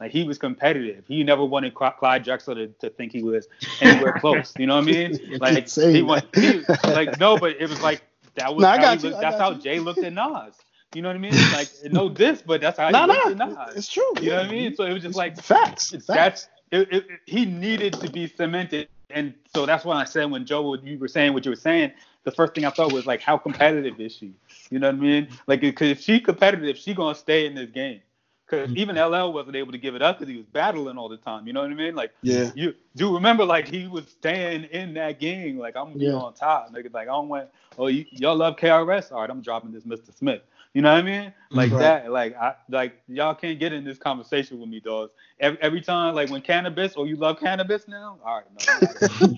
Like 0.00 0.12
he 0.12 0.24
was 0.24 0.38
competitive. 0.38 1.04
He 1.08 1.22
never 1.24 1.44
wanted 1.44 1.74
Clyde 1.74 2.24
Drexler 2.24 2.54
to, 2.54 2.66
to 2.68 2.88
think 2.88 3.12
he 3.12 3.22
was 3.22 3.48
anywhere 3.82 4.12
close. 4.20 4.54
You 4.58 4.66
know 4.66 4.76
what 4.76 4.84
I 4.88 4.92
mean? 4.92 5.38
Like 5.40 5.68
he 5.68 6.00
went, 6.02 6.24
he, 6.34 6.62
like 6.84 7.20
no, 7.20 7.36
but 7.36 7.56
it 7.60 7.68
was 7.68 7.82
like 7.82 8.00
that 8.38 8.54
was 8.54 8.62
No, 8.62 8.68
how 8.68 8.76
you, 8.76 8.98
looked- 9.00 9.16
I 9.16 9.20
that's 9.20 9.38
how 9.38 9.50
you. 9.52 9.58
Jay 9.60 9.78
looked 9.80 10.02
at 10.02 10.12
Nas. 10.12 10.54
You 10.94 11.02
know 11.02 11.08
what 11.10 11.16
I 11.16 11.20
mean? 11.20 11.50
Like 11.52 11.68
no 11.84 12.08
this, 12.08 12.42
but 12.42 12.60
that's 12.60 12.78
how 12.78 12.88
Nah, 12.90 13.06
he 13.06 13.12
looked 13.12 13.38
nah, 13.38 13.44
at 13.44 13.68
Nas. 13.68 13.76
it's 13.76 13.88
true. 13.88 14.12
You 14.20 14.30
know 14.30 14.36
what 14.38 14.46
I 14.46 14.50
mean? 14.50 14.74
So 14.74 14.84
it 14.84 14.92
was 14.92 15.02
just 15.02 15.16
like 15.16 15.36
facts. 15.40 15.92
it's- 15.92 16.06
facts. 16.06 16.48
that's 16.48 16.48
it, 16.70 16.92
it, 16.92 17.06
he 17.26 17.44
needed 17.46 17.94
to 17.94 18.10
be 18.10 18.26
cemented, 18.26 18.88
and 19.10 19.34
so 19.54 19.64
that's 19.66 19.84
why 19.86 19.96
I 20.00 20.04
said 20.04 20.30
when 20.30 20.44
Joe, 20.44 20.74
you 20.74 20.98
were 20.98 21.08
saying 21.08 21.32
what 21.32 21.44
you 21.46 21.50
were 21.52 21.56
saying, 21.56 21.92
the 22.24 22.30
first 22.30 22.54
thing 22.54 22.66
I 22.66 22.70
thought 22.70 22.92
was 22.92 23.06
like, 23.06 23.22
how 23.22 23.38
competitive 23.38 23.98
is 24.00 24.14
she? 24.14 24.34
You 24.70 24.78
know 24.78 24.88
what 24.88 24.96
I 24.96 24.98
mean? 24.98 25.28
Like, 25.46 25.60
because 25.62 25.88
if 25.88 26.00
she 26.00 26.20
competitive, 26.20 26.76
she 26.76 26.92
gonna 26.94 27.14
stay 27.14 27.46
in 27.46 27.54
this 27.54 27.70
game. 27.70 28.00
Because 28.48 28.72
even 28.74 28.96
mm-hmm. 28.96 29.12
LL 29.12 29.32
wasn't 29.32 29.56
able 29.56 29.72
to 29.72 29.78
give 29.78 29.94
it 29.94 30.02
up 30.02 30.18
because 30.18 30.30
he 30.30 30.36
was 30.38 30.46
battling 30.46 30.96
all 30.96 31.08
the 31.08 31.18
time. 31.18 31.46
You 31.46 31.52
know 31.52 31.60
what 31.62 31.70
I 31.70 31.74
mean? 31.74 31.94
Like, 31.94 32.12
Yeah. 32.22 32.50
you 32.54 32.74
do 32.96 33.14
remember 33.14 33.44
like 33.44 33.68
he 33.68 33.86
was 33.86 34.06
staying 34.08 34.64
in 34.64 34.94
that 34.94 35.20
game. 35.20 35.58
Like 35.58 35.76
I'm 35.76 35.86
gonna 35.88 35.98
be 35.98 36.06
Yeah. 36.06 36.14
on 36.14 36.34
top. 36.34 36.72
Nigga, 36.72 36.92
like 36.92 37.08
I 37.08 37.12
don't 37.12 37.28
want. 37.28 37.48
Oh, 37.78 37.86
you, 37.88 38.06
y'all 38.10 38.36
love 38.36 38.56
KRS? 38.56 39.12
All 39.12 39.20
right, 39.20 39.30
I'm 39.30 39.42
dropping 39.42 39.72
this 39.72 39.84
Mr. 39.84 40.16
Smith. 40.16 40.42
You 40.74 40.82
know 40.82 40.92
what 40.92 40.98
I 40.98 41.02
mean? 41.02 41.32
Like 41.50 41.70
Right. 41.72 41.80
that. 41.80 42.10
Like 42.12 42.36
I 42.36 42.54
like 42.68 43.00
y'all 43.08 43.34
can't 43.34 43.58
get 43.58 43.72
in 43.72 43.84
this 43.84 43.98
conversation 43.98 44.58
with 44.60 44.68
me, 44.68 44.80
dogs. 44.80 45.12
Every, 45.40 45.58
every 45.60 45.80
time 45.80 46.14
like 46.14 46.30
when 46.30 46.42
Canibus 46.42 46.96
or 46.96 47.06
you 47.06 47.16
love 47.16 47.38
Canibus 47.38 47.86
now. 47.88 48.18
All 48.24 48.42
right, 48.42 48.46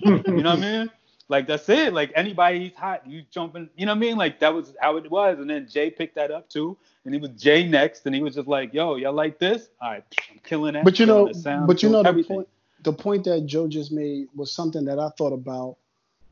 no. 0.05 0.21
you 0.35 0.41
know 0.43 0.51
what 0.51 0.59
I 0.59 0.61
mean? 0.61 0.89
Like 1.29 1.47
that's 1.47 1.67
it. 1.69 1.93
Like 1.93 2.11
anybody's 2.15 2.75
hot, 2.75 3.07
you 3.07 3.23
jumping. 3.31 3.69
You 3.77 3.85
know 3.85 3.93
what 3.93 3.97
I 3.97 3.99
mean? 3.99 4.17
Like 4.17 4.39
that 4.39 4.53
was 4.53 4.73
how 4.81 4.97
it 4.97 5.09
was. 5.09 5.39
And 5.39 5.49
then 5.49 5.67
Jay 5.67 5.89
picked 5.89 6.15
that 6.15 6.29
up 6.29 6.49
too, 6.49 6.77
and 7.05 7.13
he 7.13 7.19
was 7.19 7.31
Jay 7.31 7.67
next, 7.67 8.05
and 8.05 8.13
he 8.15 8.21
was 8.21 8.35
just 8.35 8.47
like, 8.47 8.73
"Yo, 8.73 8.95
y'all 8.95 9.13
like 9.13 9.39
this? 9.39 9.69
All 9.81 9.91
right, 9.91 10.03
I'm 10.31 10.39
killing 10.43 10.73
that." 10.73 10.83
But 10.83 10.99
you 10.99 11.05
know, 11.05 11.27
the 11.27 11.33
sound, 11.33 11.67
but 11.67 11.81
you 11.83 11.89
know 11.89 12.03
killing 12.03 12.17
the 12.17 12.23
point. 12.23 12.47
The 12.83 12.93
point 12.93 13.23
that 13.25 13.45
Joe 13.45 13.67
just 13.67 13.91
made 13.91 14.27
was 14.35 14.51
something 14.51 14.85
that 14.85 14.97
I 14.99 15.09
thought 15.17 15.33
about 15.33 15.77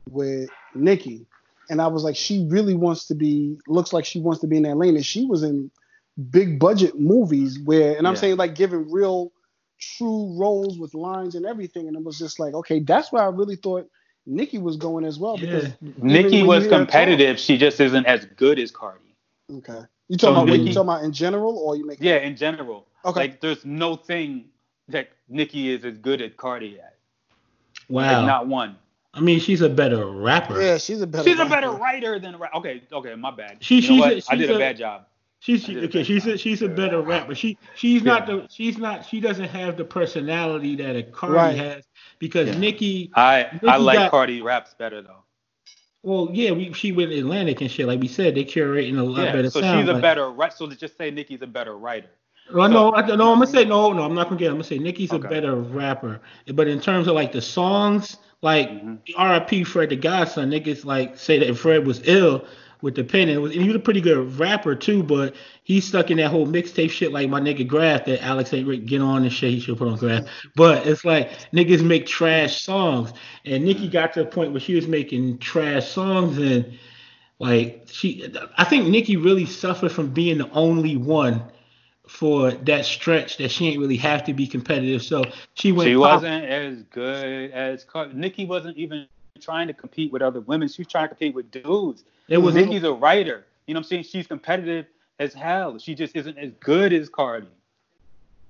with 0.09 0.49
Nicki, 0.73 1.25
and 1.69 1.81
I 1.81 1.87
was 1.87 2.03
like, 2.03 2.15
she 2.15 2.45
really 2.49 2.73
wants 2.75 3.05
to 3.07 3.15
be. 3.15 3.57
Looks 3.67 3.93
like 3.93 4.05
she 4.05 4.19
wants 4.19 4.41
to 4.41 4.47
be 4.47 4.57
in 4.57 4.63
that 4.63 4.75
lane, 4.77 4.95
and 4.95 5.05
she 5.05 5.25
was 5.25 5.43
in 5.43 5.69
big 6.31 6.59
budget 6.59 6.99
movies 6.99 7.59
where, 7.59 7.97
and 7.97 8.07
I'm 8.07 8.15
Yeah. 8.15 8.19
saying 8.19 8.37
like 8.37 8.55
giving 8.55 8.91
real, 8.91 9.31
true 9.79 10.35
roles 10.37 10.77
with 10.77 10.93
lines 10.93 11.35
and 11.35 11.45
everything, 11.45 11.87
and 11.87 11.95
it 11.95 12.03
was 12.03 12.17
just 12.19 12.39
like, 12.39 12.53
okay, 12.53 12.79
that's 12.79 13.11
where 13.11 13.23
I 13.23 13.27
really 13.27 13.55
thought 13.55 13.87
Nicki 14.25 14.57
was 14.57 14.75
going 14.77 15.05
as 15.05 15.17
well 15.19 15.37
because 15.37 15.65
Yeah. 15.81 15.91
Nicki 16.01 16.43
was 16.43 16.63
hear 16.63 16.71
talk- 16.71 16.79
competitive. 16.79 17.39
She 17.39 17.57
just 17.57 17.79
isn't 17.79 18.05
as 18.05 18.25
good 18.25 18.59
as 18.59 18.71
Cardi. 18.71 19.15
Okay, 19.53 19.81
you 20.09 20.17
talking 20.17 20.35
So 20.35 20.41
about 20.43 20.49
what 20.49 20.59
you 20.59 20.65
talking 20.73 20.89
about 20.89 21.03
in 21.03 21.13
general, 21.13 21.57
or 21.57 21.75
you 21.77 21.85
make 21.85 21.99
Yeah, 22.01 22.17
in 22.17 22.35
general. 22.35 22.85
Okay. 23.05 23.19
Like 23.21 23.39
there's 23.41 23.63
no 23.63 23.95
thing 23.95 24.45
that 24.89 25.09
Nikki 25.29 25.69
is 25.71 25.85
as 25.85 25.97
good 25.97 26.21
at 26.21 26.35
Cardi 26.35 26.79
at. 26.79 26.97
Wow. 27.87 28.17
Like 28.17 28.25
not 28.27 28.47
one. 28.47 28.75
I 29.13 29.21
mean, 29.21 29.39
she's 29.39 29.61
a 29.61 29.69
better 29.69 30.05
rapper. 30.05 30.61
Yeah, 30.61 30.77
she's 30.77 31.01
a 31.01 31.07
better. 31.07 31.23
She's 31.27 31.39
a 31.39 31.45
better 31.45 31.71
writer 31.71 32.19
than 32.19 32.35
a 32.35 32.37
ra- 32.37 32.49
okay. 32.55 32.83
Okay, 32.91 33.15
my 33.15 33.31
bad. 33.31 33.57
She- 33.61 33.75
you 33.75 33.81
know 33.81 33.87
she's 33.87 33.99
what? 33.99 34.11
a- 34.11 34.15
I 34.15 34.19
she's 34.19 34.39
did 34.39 34.49
a, 34.51 34.55
a- 34.55 34.59
bad 34.59 34.77
job. 34.77 35.05
She's 35.41 35.63
she, 35.63 35.77
okay. 35.79 36.03
She's 36.03 36.25
a, 36.27 36.37
she's 36.37 36.61
a 36.61 36.67
better 36.67 37.01
rapper. 37.01 37.33
She 37.33 37.57
she's 37.75 38.03
not 38.03 38.27
the 38.27 38.45
she's 38.49 38.77
not 38.77 39.05
she 39.05 39.19
doesn't 39.21 39.47
have 39.47 39.77
the 39.77 39.85
personality 39.85 40.75
that 40.75 40.97
a 40.97 41.03
Cardi 41.03 41.33
Right. 41.35 41.57
has 41.57 41.85
because 42.19 42.49
Yeah. 42.49 42.57
Nicki. 42.57 43.09
I 43.15 43.47
I 43.65 43.77
like 43.77 43.97
got- 43.97 44.11
Cardi 44.11 44.41
raps 44.41 44.73
better 44.73 45.01
though. 45.01 45.23
Well, 46.03 46.29
yeah, 46.31 46.51
we 46.51 46.71
she 46.73 46.91
went 46.91 47.11
Atlantic 47.11 47.61
and 47.61 47.69
shit. 47.69 47.85
Like 47.87 47.99
we 47.99 48.07
said, 48.07 48.35
they 48.35 48.45
curating 48.45 48.97
a 48.97 49.03
lot 49.03 49.25
Yeah, 49.25 49.31
better 49.33 49.49
so 49.49 49.59
sound. 49.61 49.81
she's 49.81 49.89
a 49.89 49.93
like- 49.93 50.01
better 50.01 50.29
right. 50.31 50.53
So 50.53 50.67
just 50.67 50.97
say 50.97 51.11
Nicki's 51.11 51.41
a 51.41 51.47
better 51.47 51.77
writer. 51.77 52.07
Well, 52.53 52.67
no, 52.69 52.93
I, 52.95 53.01
no, 53.05 53.13
I'm 53.31 53.35
gonna 53.39 53.47
say 53.47 53.63
no, 53.65 53.91
no. 53.93 54.03
I'm 54.03 54.15
not 54.15 54.25
gonna 54.27 54.37
get. 54.39 54.45
it. 54.45 54.49
I'm 54.49 54.55
gonna 54.55 54.63
say 54.63 54.79
Nicki's 54.79 55.11
Okay. 55.11 55.27
a 55.27 55.29
better 55.29 55.55
rapper, 55.55 56.19
but 56.53 56.67
in 56.67 56.79
terms 56.79 57.07
of 57.07 57.13
like 57.15 57.31
the 57.31 57.41
songs, 57.41 58.17
like 58.41 58.69
Mhm. 58.71 58.97
R.I.P. 59.17 59.65
Fred 59.65 59.89
the 59.89 59.95
Godson, 59.97 60.49
niggas 60.49 60.83
like 60.85 61.17
say 61.17 61.37
that 61.39 61.55
Fred 61.57 61.85
was 61.85 62.01
ill 62.07 62.45
with 62.81 62.95
the 62.95 63.03
pen, 63.03 63.29
and, 63.29 63.41
was, 63.41 63.51
and 63.51 63.61
he 63.61 63.67
was 63.67 63.75
a 63.75 63.79
pretty 63.79 64.01
good 64.01 64.39
rapper 64.39 64.75
too, 64.75 65.03
but 65.03 65.35
he 65.63 65.81
stuck 65.81 66.11
in 66.11 66.17
that 66.17 66.31
whole 66.31 66.47
mixtape 66.47 66.89
shit 66.89 67.11
like 67.11 67.29
my 67.29 67.39
nigga 67.39 67.67
Grafh 67.67 68.05
that 68.05 68.23
Alex 68.23 68.53
ain't 68.53 68.67
Rick 68.67 68.85
get 68.85 69.01
on 69.01 69.23
and 69.23 69.33
shit. 69.33 69.51
He 69.51 69.59
should 69.59 69.77
put 69.77 69.87
on 69.87 69.97
Grafh, 69.97 70.25
but 70.55 70.87
it's 70.87 71.03
like 71.03 71.31
niggas 71.51 71.83
make 71.83 72.05
trash 72.05 72.61
songs, 72.61 73.13
and 73.45 73.65
Nicki 73.65 73.87
got 73.87 74.13
to 74.13 74.21
a 74.21 74.25
point 74.25 74.51
where 74.51 74.61
she 74.61 74.75
was 74.75 74.87
making 74.87 75.39
trash 75.39 75.87
songs 75.87 76.37
and. 76.37 76.77
Like 77.41 77.87
she, 77.89 78.29
I 78.57 78.65
think 78.65 78.89
Nicki 78.89 79.15
really 79.15 79.45
suffered 79.45 79.93
from 79.93 80.09
being 80.09 80.39
the 80.39 80.49
only 80.51 80.97
one 80.97 81.41
for 82.05 82.51
that 82.51 82.85
stretch 82.85 83.37
that 83.37 83.49
she 83.49 83.67
ain't 83.67 83.79
really 83.79 83.97
have 83.97 84.25
to 84.25 84.33
be 84.33 84.47
competitive. 84.47 85.03
So 85.03 85.23
she 85.53 85.71
went. 85.71 85.87
She 85.87 85.93
pop- 85.93 86.21
wasn't 86.21 86.43
as 86.45 86.83
good 86.91 87.51
as 87.51 87.85
Car- 87.85 88.11
Nicki 88.11 88.45
wasn't 88.45 88.75
even 88.77 89.07
trying 89.39 89.67
to 89.67 89.73
compete 89.73 90.11
with 90.11 90.21
other 90.21 90.41
women. 90.41 90.67
She's 90.67 90.87
trying 90.87 91.05
to 91.05 91.09
compete 91.09 91.35
with 91.35 91.51
dudes. 91.51 92.03
It 92.27 92.37
was 92.37 92.55
Nicki's 92.55 92.83
a 92.83 92.93
writer. 92.93 93.45
You 93.65 93.73
know 93.73 93.79
what 93.79 93.85
I'm 93.85 93.89
saying? 93.89 94.03
She's 94.03 94.27
competitive 94.27 94.85
as 95.19 95.33
hell. 95.33 95.77
She 95.79 95.95
just 95.95 96.15
isn't 96.15 96.37
as 96.37 96.51
good 96.59 96.93
as 96.93 97.09
Cardi. 97.09 97.47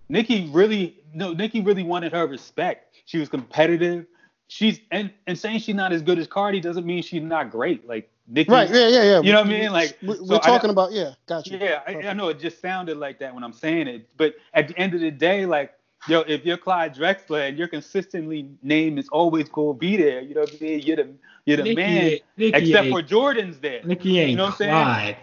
Nicki 0.10 0.50
really 0.52 0.98
no, 1.14 1.34
Nicki 1.34 1.62
really 1.62 1.84
wanted 1.84 2.12
her 2.12 2.28
respect. 2.28 2.96
She 3.06 3.18
was 3.20 3.30
competitive. 3.30 4.06
She's 4.48 4.80
and 4.92 5.12
and 5.28 5.38
saying 5.38 5.60
she's 5.60 5.76
not 5.76 5.92
as 5.94 6.02
good 6.02 6.20
as 6.20 6.28
Cardi 6.28 6.60
doesn't 6.60 6.86
mean 6.86 7.04
she's 7.04 7.22
not 7.22 7.52
great. 7.52 7.88
Like 7.88 8.10
Nicki, 8.30 8.52
Right. 8.52 8.70
Yeah. 8.70 8.88
Yeah. 8.88 9.04
Yeah. 9.04 9.22
You 9.22 9.32
know 9.32 9.40
what 9.40 9.48
I 9.48 9.50
mean? 9.50 9.72
Like, 9.72 9.98
we, 10.02 10.16
so 10.16 10.24
we're 10.24 10.36
I- 10.36 10.40
talking 10.40 10.70
about. 10.70 10.92
Yeah. 10.92 11.14
Gotcha. 11.26 11.58
Yeah, 11.58 11.82
I, 11.88 12.10
I 12.10 12.14
know 12.14 12.30
it 12.30 12.40
just 12.40 12.62
sounded 12.62 12.98
like 12.98 13.20
that 13.20 13.34
when 13.34 13.44
I'm 13.44 13.54
saying 13.54 13.88
it, 13.88 14.08
but 14.18 14.36
at 14.54 14.68
the 14.68 14.78
end 14.78 14.94
of 14.94 15.02
the 15.02 15.12
day, 15.12 15.46
like, 15.46 15.74
yo, 16.08 16.22
if 16.22 16.46
you're 16.46 16.58
Clyde 16.58 16.96
Drexler 16.96 17.48
and 17.50 17.58
your 17.58 17.68
consistently 17.68 18.50
name 18.64 18.98
is 18.98 19.10
always 19.10 19.50
gonna 19.50 19.74
be 19.74 19.98
there, 19.98 20.22
you 20.22 20.34
know 20.36 20.42
what 20.42 20.54
I 20.60 20.64
mean? 20.64 20.80
You're 20.82 20.96
the 20.98 21.14
you're 21.46 21.58
the 21.58 21.64
Nicki, 21.64 21.76
man, 21.76 22.04
ain't- 22.04 22.22
except 22.56 22.86
ain't, 22.86 22.94
for 22.94 23.02
Jordan's 23.02 23.60
there. 23.60 23.82
Nicki 23.84 24.20
ain't 24.20 24.32
you 24.32 24.36
know 24.38 24.46
what 24.46 24.52
I'm 24.52 24.58
saying? 24.58 25.18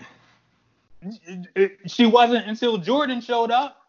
Clyde. 1.54 1.70
She 1.86 2.06
wasn't 2.06 2.46
until 2.48 2.78
Jordan 2.78 3.20
showed 3.20 3.50
up. 3.50 3.82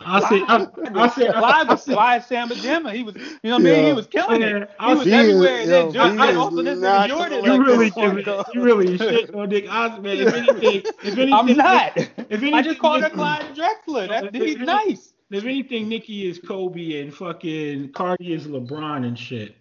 I 0.00 0.20
said, 0.28 0.42
I, 0.46 0.66
I 1.02 1.08
said, 1.08 1.32
Clyde 1.32 1.66
I 1.66 1.72
was 1.72 1.82
said, 1.82 1.94
Clyde 1.94 2.22
Sambajema. 2.22 2.92
He 2.94 3.02
was, 3.02 3.16
you 3.16 3.22
know 3.44 3.52
what 3.52 3.54
I 3.54 3.58
mean? 3.58 3.66
Yeah. 3.74 3.86
He 3.86 3.92
was 3.92 4.06
killing 4.06 4.40
Yeah, 4.42 4.56
it. 4.58 4.70
I 4.78 4.88
He 4.90 4.94
was 4.94 5.04
was- 5.04 5.12
everywhere. 5.12 5.60
And 5.62 5.70
then 5.70 5.92
Jordan, 5.92 6.18
he 6.18 6.24
is 6.28 6.36
also 6.36 6.62
this 6.62 6.78
not 6.78 7.10
nigga 7.10 7.16
Jordan. 7.16 7.44
you 7.44 7.50
like 7.50 7.58
like, 7.58 7.66
really, 7.66 7.86
this 7.86 7.96
one, 7.96 8.16
you, 8.18 8.22
though. 8.24 8.44
you 8.54 8.62
really 8.62 8.98
shit 8.98 9.34
on 9.34 9.48
Nick 9.48 9.68
Osmond. 9.72 10.20
If 10.20 10.34
anything, 10.34 10.82
if 10.84 11.04
anything, 11.04 11.32
I'm 11.32 11.56
not. 11.56 11.96
If 11.96 12.18
anything, 12.30 12.54
I 12.54 12.62
just 12.62 12.78
called 12.78 13.02
her 13.02 13.10
Clyde 13.10 13.56
Drexler. 13.56 14.08
That, 14.08 14.34
he's 14.34 14.58
nice. 14.58 15.13
If 15.30 15.44
anything, 15.44 15.88
Nicki 15.88 16.28
is 16.28 16.38
Kobe 16.38 17.00
and 17.00 17.12
fucking 17.14 17.92
Cardi 17.92 18.32
is 18.32 18.46
LeBron 18.46 19.06
and 19.06 19.18
shit. 19.18 19.56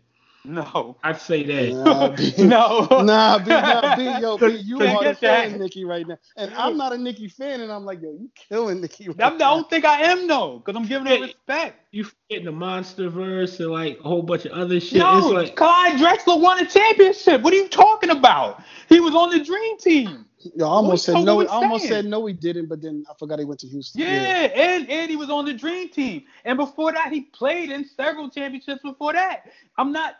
No. 0.46 0.98
I'd 1.04 1.20
say 1.22 1.44
that. 1.44 1.74
Nah, 1.74 2.10
B. 2.16 2.34
No. 2.38 2.88
Nah, 2.98 3.40
B, 3.40 3.62
nah, 3.62 3.96
B, 3.96 4.12
yo, 4.12 4.38
B, 4.40 4.52
you 4.56 4.78
Couldn't 4.78 4.96
are 4.96 5.04
the 5.06 5.14
get 5.14 5.22
that. 5.22 5.50
fan, 5.50 5.60
Nicki, 5.60 5.86
right 5.86 6.06
now. 6.08 6.18
And 6.38 6.54
I'm 6.56 6.78
not 6.78 6.94
a 6.94 6.98
Nicki 6.98 7.28
fan, 7.30 7.62
and 7.62 7.72
I'm 7.72 7.86
like, 7.86 8.02
yo, 8.02 8.12
you 8.12 8.30
killing 8.36 8.82
Nicki 8.82 9.08
right 9.10 9.20
I 9.20 9.30
now. 9.30 9.38
don't 9.38 9.70
think 9.70 9.86
I 9.86 10.02
am 10.04 10.28
though, 10.28 10.60
because 10.64 10.78
I'm 10.80 10.88
giving 10.88 11.08
her 11.08 11.16
Yeah. 11.16 11.22
respect. 11.22 11.80
You 11.92 12.04
forgetting 12.06 12.46
the 12.46 12.52
Monster 12.52 13.10
Verse 13.10 13.60
and 13.60 13.72
like 13.72 14.00
a 14.00 14.04
whole 14.04 14.24
bunch 14.24 14.46
of 14.46 14.52
other 14.54 14.80
shit. 14.80 14.98
No, 15.00 15.18
it's 15.20 15.28
like 15.30 15.56
Clyde 15.56 16.00
Drexler 16.00 16.40
won 16.42 16.60
a 16.60 16.66
championship. 16.66 17.42
What 17.42 17.54
are 17.54 17.58
you 17.58 17.70
talking 17.70 18.10
about? 18.10 18.64
He 18.90 19.00
was 19.00 19.16
on 19.16 19.30
the 19.30 19.44
dream 19.44 19.78
team. 19.78 20.26
Yo, 20.56 20.66
I 20.66 20.70
almost 20.70 21.06
said 21.06 21.24
no. 21.24 21.42
I 21.42 21.46
almost 21.46 21.84
saying? 21.84 22.04
said 22.04 22.06
no, 22.06 22.26
he 22.26 22.34
didn't, 22.34 22.68
but 22.68 22.82
then 22.82 23.06
I 23.10 23.14
forgot 23.18 23.40
he 23.40 23.46
went 23.46 23.60
to 23.62 23.68
Houston. 23.68 24.02
Yeah, 24.02 24.50
and 24.56 24.90
and 24.90 25.10
he 25.10 25.16
was 25.16 25.30
on 25.30 25.46
the 25.46 25.54
dream 25.54 25.90
team. 25.90 26.24
And 26.46 26.58
before 26.58 26.92
that, 26.92 27.12
he 27.12 27.22
played 27.22 27.72
in 27.72 27.86
several 27.86 28.30
championships 28.30 28.82
before 28.82 29.14
that. 29.14 29.52
I'm 29.78 29.92
not 29.92 30.16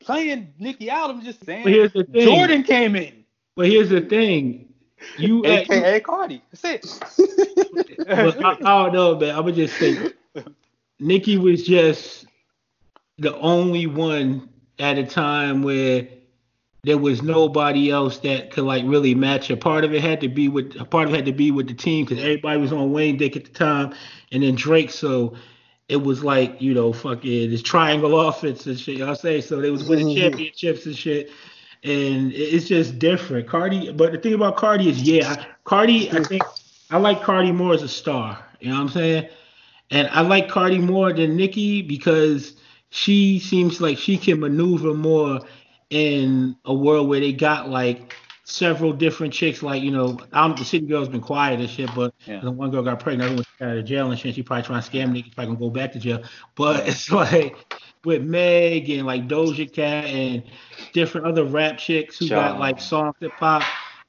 playing 0.00 0.52
Nicki 0.58 0.90
out. 0.90 1.10
I'm 1.10 1.22
just 1.22 1.44
saying. 1.44 1.64
But 1.64 1.72
here's 1.72 1.92
the 1.92 2.04
thing. 2.04 2.22
Jordan 2.22 2.62
came 2.62 2.96
in. 2.96 3.24
But 3.56 3.68
here's 3.68 3.90
the 3.90 4.00
thing. 4.00 4.72
You, 5.18 5.44
uh, 5.44 5.48
you 5.48 5.54
AKA 5.58 6.00
Cardi. 6.00 6.42
That's 6.52 6.64
it. 6.64 6.86
but 8.06 8.44
I, 8.44 8.50
I 8.50 8.54
don't 8.54 8.92
know, 8.92 9.18
man. 9.18 9.34
I 9.34 9.40
would 9.40 9.54
just 9.54 9.76
say 9.76 10.12
Nicki 11.00 11.38
was 11.38 11.64
just 11.64 12.26
the 13.18 13.36
only 13.38 13.86
one 13.86 14.48
at 14.78 14.98
a 14.98 15.04
time 15.04 15.62
where 15.62 16.08
there 16.84 16.98
was 16.98 17.22
nobody 17.22 17.90
else 17.92 18.18
that 18.18 18.50
could 18.50 18.64
like 18.64 18.82
really 18.86 19.14
match 19.14 19.46
her. 19.46 19.56
Part 19.56 19.84
of 19.84 19.94
it 19.94 20.00
had 20.02 20.20
to 20.20 20.28
be 20.28 20.48
with 20.48 20.74
a 20.80 20.84
part 20.84 21.06
of 21.06 21.14
it 21.14 21.16
had 21.16 21.26
to 21.26 21.32
be 21.32 21.52
with 21.52 21.68
the 21.68 21.74
team 21.74 22.04
because 22.04 22.18
everybody 22.22 22.58
was 22.60 22.72
on 22.72 22.92
Wayne 22.92 23.16
Dick 23.16 23.36
at 23.36 23.44
the 23.44 23.52
time, 23.52 23.94
and 24.32 24.42
then 24.42 24.56
Drake. 24.56 24.90
So 24.90 25.34
it 25.88 25.96
was 26.02 26.24
like 26.24 26.60
you 26.60 26.74
know 26.74 26.92
fucking 26.92 27.50
this 27.50 27.62
triangle 27.62 28.20
offense 28.20 28.66
and 28.66 28.78
shit. 28.78 28.96
Y'all 28.98 29.14
say 29.14 29.40
so 29.40 29.60
they 29.60 29.70
was 29.70 29.88
winning 29.88 30.08
Mhm. 30.08 30.16
championships 30.18 30.86
and 30.86 30.96
shit. 30.96 31.30
And 31.84 32.32
it's 32.32 32.66
just 32.68 32.98
different. 33.00 33.46
Cardi, 33.48 33.92
but 33.92 34.12
the 34.12 34.18
thing 34.18 34.34
about 34.34 34.56
Cardi 34.56 34.88
is, 34.88 35.02
yeah, 35.02 35.34
I- 35.38 35.46
Cardi. 35.64 36.10
I 36.10 36.22
think 36.24 36.42
I 36.90 36.98
like 36.98 37.22
Cardi 37.22 37.52
more 37.52 37.74
as 37.74 37.82
a 37.82 37.88
star. 37.88 38.44
You 38.60 38.70
know 38.70 38.74
what 38.76 38.82
I'm 38.82 38.88
saying? 38.88 39.28
And 39.92 40.08
I 40.12 40.22
like 40.22 40.48
Cardi 40.48 40.78
more 40.78 41.12
than 41.12 41.36
Nicki 41.36 41.82
because 41.82 42.54
she 42.90 43.38
seems 43.38 43.80
like 43.80 43.98
she 43.98 44.16
can 44.16 44.40
maneuver 44.40 44.94
more 44.94 45.40
in 45.92 46.56
a 46.64 46.72
world 46.74 47.08
where 47.08 47.20
they 47.20 47.32
got 47.32 47.68
like 47.68 48.14
several 48.44 48.92
different 48.92 49.32
chicks. 49.32 49.62
Like 49.62 49.82
you 49.82 49.90
know, 49.90 50.18
I'm 50.32 50.56
the 50.56 50.64
city 50.64 50.86
girl's 50.86 51.08
been 51.08 51.20
quiet 51.20 51.60
and 51.60 51.68
shit, 51.68 51.90
but 51.94 52.14
Yeah. 52.26 52.40
the 52.40 52.50
one 52.50 52.70
girl 52.70 52.82
got 52.82 52.98
pregnant, 52.98 53.30
other 53.30 53.36
one 53.36 53.44
got 53.58 53.68
out 53.70 53.76
of 53.78 53.84
jail 53.84 54.10
and 54.10 54.18
shit. 54.18 54.34
She 54.34 54.42
probably 54.42 54.62
trying 54.64 54.82
to 54.82 54.90
scam 54.90 55.10
niggas, 55.10 55.34
probably 55.34 55.54
gonna 55.54 55.58
go 55.66 55.70
back 55.70 55.92
to 55.92 55.98
jail. 55.98 56.22
But 56.54 56.88
it's 56.88 57.10
like 57.10 57.56
with 58.04 58.22
Meg 58.22 58.88
and 58.90 59.06
like 59.06 59.28
Doja 59.28 59.70
Cat 59.72 60.06
and 60.06 60.42
different 60.92 61.26
other 61.26 61.44
rap 61.44 61.78
chicks 61.78 62.18
who 62.18 62.28
got 62.28 62.58
like 62.58 62.80
songs 62.80 63.14
that 63.20 63.36
pop. 63.36 63.62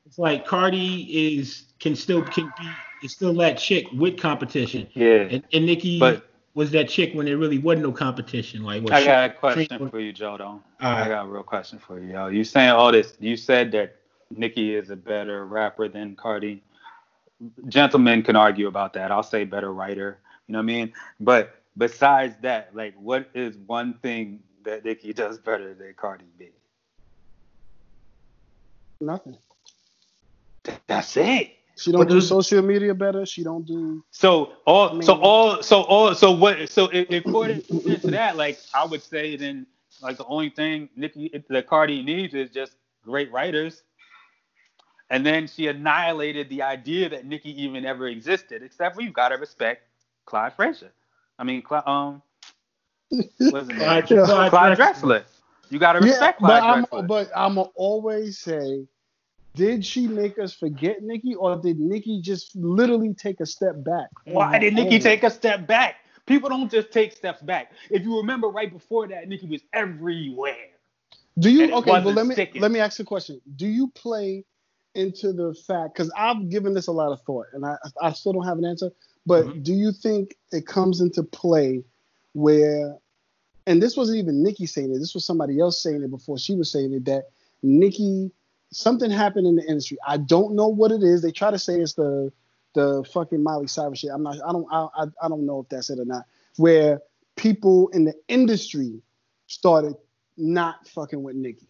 It's 0.05 0.17
like 0.17 0.45
Cardi 0.47 1.37
is 1.37 1.65
can 1.79 1.95
still 1.95 2.21
can 2.23 2.45
be 2.57 2.69
is 3.03 3.11
still 3.11 3.33
that 3.35 3.57
chick 3.57 3.85
with 3.93 4.17
competition. 4.17 4.87
Yeah. 4.93 5.27
And, 5.29 5.43
and 5.51 5.65
Nicki 5.65 5.99
But- 5.99 6.29
was 6.55 6.71
that 6.71 6.89
chick 6.89 7.13
when 7.13 7.25
there 7.25 7.37
really 7.37 7.57
wasn't 7.57 7.83
no 7.83 7.91
competition. 7.91 8.63
Like 8.63 8.83
what 8.83 8.93
I 8.93 9.03
got 9.03 9.29
a 9.29 9.33
question 9.33 9.77
Drake- 9.77 9.91
for 9.91 9.99
you, 9.99 10.13
Joe. 10.13 10.37
Though. 10.37 10.45
All 10.45 10.63
I 10.81 11.07
got 11.07 11.25
a 11.25 11.27
real 11.27 11.43
question 11.43 11.79
for 11.79 11.99
you, 11.99 12.13
yo. 12.13 12.27
You 12.27 12.43
saying 12.43 12.69
all 12.71 12.91
this? 12.91 13.15
You 13.19 13.35
said 13.35 13.71
that 13.71 13.95
Nicki 14.31 14.75
is 14.75 14.89
a 14.89 14.95
better 14.95 15.45
rapper 15.45 15.87
than 15.87 16.15
Cardi. 16.15 16.61
Gentlemen 17.67 18.23
can 18.23 18.35
argue 18.35 18.67
about 18.67 18.93
that. 18.93 19.11
I'll 19.11 19.23
say 19.23 19.43
better 19.43 19.73
writer. 19.73 20.19
You 20.47 20.53
know 20.53 20.59
what 20.59 20.63
I 20.63 20.65
mean? 20.65 20.93
But 21.19 21.61
besides 21.77 22.35
that, 22.41 22.75
like, 22.75 22.93
what 22.95 23.29
is 23.33 23.57
one 23.57 23.95
thing 23.95 24.41
that 24.63 24.85
Nicki 24.85 25.13
does 25.13 25.37
better 25.39 25.73
than 25.73 25.93
Cardi 25.95 26.25
B? 26.37 26.49
Nothing. 29.01 29.37
That's 30.87 31.17
it. 31.17 31.57
She 31.75 31.91
don't 31.91 32.01
But 32.01 32.09
do 32.09 32.21
social 32.21 32.61
media 32.61 32.93
better. 32.93 33.25
She 33.25 33.43
don't 33.43 33.65
do. 33.65 34.03
So 34.11 34.53
all, 34.65 34.89
I 34.89 34.93
mean- 34.93 35.03
so 35.03 35.15
all, 35.15 35.63
so 35.63 35.81
all, 35.83 36.13
so 36.15 36.31
what? 36.31 36.69
So 36.69 36.89
if, 36.93 37.09
according 37.11 37.61
to 37.63 37.97
that, 38.11 38.37
like, 38.37 38.59
I 38.73 38.85
would 38.85 39.01
say 39.01 39.35
then, 39.37 39.65
like, 40.01 40.17
the 40.17 40.25
only 40.25 40.49
thing 40.49 40.89
Nicki 40.95 41.31
that 41.49 41.67
Cardi 41.67 42.03
needs 42.03 42.33
is 42.33 42.51
just 42.51 42.73
great 43.03 43.31
writers. 43.31 43.83
And 45.09 45.25
then 45.25 45.47
she 45.47 45.67
annihilated 45.67 46.49
the 46.49 46.61
idea 46.63 47.09
that 47.09 47.25
Nicki 47.25 47.61
even 47.63 47.85
ever 47.85 48.07
existed, 48.07 48.63
except 48.63 48.95
for 48.95 49.01
you 49.01 49.11
gotta 49.11 49.37
respect 49.37 49.83
Clyde 50.25 50.53
Frazier. 50.53 50.91
I 51.39 51.43
mean, 51.43 51.61
Clyde, 51.61 51.83
um, 51.87 52.21
what's 53.09 53.67
his? 53.69 53.77
Clyde- 53.77 54.09
Yeah. 54.09 54.25
Clyde 54.25 54.49
Clyde 54.49 54.77
Drexler. 54.77 54.77
Drexler. 54.77 55.23
You 55.69 55.79
gotta 55.79 55.99
Yeah, 55.99 56.05
respect 56.05 56.39
but 56.41 56.59
Clyde 56.61 56.63
I'm 56.63 57.07
but 57.07 57.31
I'm 57.35 57.57
always 57.75 58.37
say, 58.39 58.87
did 59.55 59.85
she 59.85 60.07
make 60.07 60.39
us 60.39 60.53
forget 60.53 61.01
Nicki, 61.01 61.35
or 61.35 61.55
did 61.55 61.79
Nicki 61.79 62.21
just 62.21 62.55
literally 62.55 63.13
take 63.13 63.39
a 63.39 63.45
step 63.45 63.83
back? 63.83 64.07
Why 64.25 64.57
did 64.57 64.73
Nicki 64.73 64.95
own? 64.95 65.01
take 65.01 65.23
a 65.23 65.29
step 65.29 65.67
back? 65.67 65.95
People 66.25 66.49
don't 66.49 66.71
just 66.71 66.91
take 66.91 67.11
steps 67.11 67.41
back. 67.41 67.73
If 67.89 68.03
you 68.03 68.17
remember 68.17 68.47
right 68.47 68.71
before 68.71 69.07
that, 69.07 69.27
Nicki 69.27 69.47
was 69.47 69.61
everywhere. 69.73 70.55
Do 71.37 71.49
you 71.49 71.73
okay? 71.73 71.91
Well, 71.91 72.01
let 72.01 72.25
me 72.25 72.35
sticking. 72.35 72.61
let 72.61 72.71
me 72.71 72.79
ask 72.79 72.97
you 72.99 73.03
a 73.03 73.05
question. 73.05 73.41
Do 73.55 73.67
you 73.67 73.89
play 73.89 74.45
into 74.95 75.33
the 75.33 75.55
fact 75.67 75.95
because 75.95 76.11
I've 76.15 76.49
given 76.49 76.73
this 76.73 76.87
a 76.87 76.91
lot 76.91 77.11
of 77.11 77.21
thought 77.21 77.47
and 77.53 77.65
I 77.65 77.75
I 78.01 78.11
still 78.13 78.33
don't 78.33 78.45
have 78.45 78.57
an 78.57 78.65
answer. 78.65 78.91
But 79.25 79.45
Mhm. 79.45 79.63
do 79.63 79.73
you 79.73 79.91
think 79.91 80.37
it 80.51 80.67
comes 80.67 81.01
into 81.01 81.23
play 81.23 81.83
where, 82.33 82.97
and 83.67 83.81
this 83.81 83.95
wasn't 83.95 84.19
even 84.19 84.43
Nicki 84.43 84.65
saying 84.65 84.93
it. 84.93 84.99
This 84.99 85.13
was 85.13 85.25
somebody 85.25 85.59
else 85.59 85.81
saying 85.81 86.03
it 86.03 86.11
before 86.11 86.37
she 86.37 86.55
was 86.55 86.71
saying 86.71 86.93
it 86.93 87.05
that 87.05 87.29
Nicki 87.61 88.31
something 88.73 89.09
happened 89.09 89.47
in 89.47 89.55
the 89.55 89.63
industry. 89.63 89.97
I 90.05 90.17
don't 90.17 90.55
know 90.55 90.67
what 90.67 90.91
it 90.91 91.03
is. 91.03 91.21
They 91.21 91.31
try 91.31 91.51
to 91.51 91.59
say 91.59 91.79
it's 91.79 91.93
the 91.93 92.31
the 92.73 93.07
fucking 93.13 93.41
Miley 93.41 93.67
Cyrus 93.67 93.99
shit. 93.99 94.11
I'm 94.11 94.23
not. 94.23 94.35
I 94.35 94.51
don't. 94.51 94.67
I, 94.71 95.05
I, 95.21 95.27
don't 95.27 95.45
know 95.45 95.59
if 95.59 95.69
that's 95.69 95.89
it 95.89 95.99
or 95.99 96.05
not. 96.05 96.25
Where 96.57 97.01
people 97.35 97.89
in 97.89 98.03
the 98.03 98.15
industry 98.27 99.01
started 99.47 99.95
not 100.37 100.87
fucking 100.87 101.21
with 101.21 101.35
Nicki. 101.35 101.67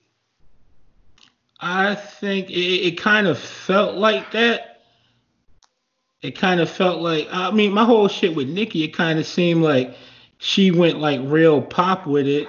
I 1.60 1.96
think 1.96 2.50
it, 2.50 2.54
it 2.54 2.98
kind 2.98 3.28
of 3.28 3.38
felt 3.38 3.96
like 3.96 4.32
that. 4.32 4.70
It 6.22 6.38
kind 6.38 6.62
of 6.62 6.70
felt 6.70 7.02
like 7.02 7.28
I 7.32 7.52
mean 7.52 7.74
my 7.74 7.84
whole 7.84 8.08
shit 8.08 8.36
with 8.36 8.48
Nicki. 8.48 8.84
It 8.84 8.94
kind 8.96 9.20
of 9.20 9.28
seemed 9.28 9.62
like 9.62 9.96
she 10.38 10.72
went 10.72 11.00
like 11.00 11.20
real 11.24 11.62
pop 11.62 12.08
with 12.08 12.28
it, 12.28 12.48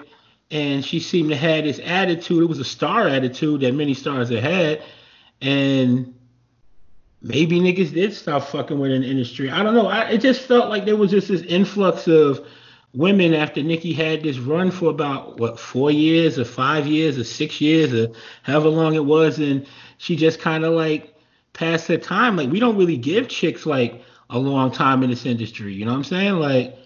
and 0.51 0.85
she 0.85 1.01
seemed 1.01 1.31
to 1.31 1.37
have 1.37 1.65
this 1.65 1.81
attitude. 1.85 2.43
It 2.43 2.47
was 2.47 2.59
a 2.59 2.65
star 2.65 3.09
attitude 3.09 3.63
that 3.63 3.75
many 3.75 3.95
stars 3.95 4.31
have 4.31 4.43
had, 4.43 4.83
and 5.41 6.15
maybe 7.23 7.61
niggas 7.61 7.93
did 7.93 8.13
stop 8.13 8.45
fucking 8.45 8.79
with 8.79 8.93
an 8.93 9.03
industry. 9.03 9.51
I 9.51 9.63
don't 9.63 9.75
know. 9.75 9.87
I, 9.87 10.11
it 10.11 10.21
just 10.21 10.43
felt 10.43 10.69
like 10.69 10.85
there 10.85 10.97
was 10.97 11.11
just 11.11 11.29
this 11.29 11.43
influx 11.43 12.07
of 12.07 12.47
women 12.93 13.35
after 13.35 13.63
Nicki 13.63 13.93
had 13.93 14.23
this 14.23 14.39
run 14.39 14.71
for 14.71 14.91
about 14.91 15.39
what 15.41 15.59
four 15.59 15.91
years 15.91 16.39
or 16.39 16.45
five 16.45 16.87
years 16.87 17.19
or 17.19 17.25
six 17.25 17.61
years 17.61 17.93
or 17.93 18.15
however 18.43 18.69
long 18.69 18.95
it 18.95 19.05
was, 19.05 19.39
and 19.39 19.67
she 19.99 20.17
just 20.17 20.39
kind 20.39 20.65
of 20.65 20.75
like 20.75 21.15
passed 21.55 21.89
her 21.89 21.99
time. 21.99 22.37
Like 22.37 22.51
we 22.51 22.61
don't 22.61 22.77
really 22.77 22.97
give 22.97 23.29
chicks 23.29 23.67
like 23.67 24.03
a 24.31 24.39
long 24.39 24.71
time 24.71 25.03
in 25.03 25.11
this 25.11 25.27
industry. 25.27 25.75
You 25.75 25.85
know 25.85 25.93
what 25.93 25.99
I'm 25.99 26.05
saying? 26.05 26.35
Like 26.35 26.79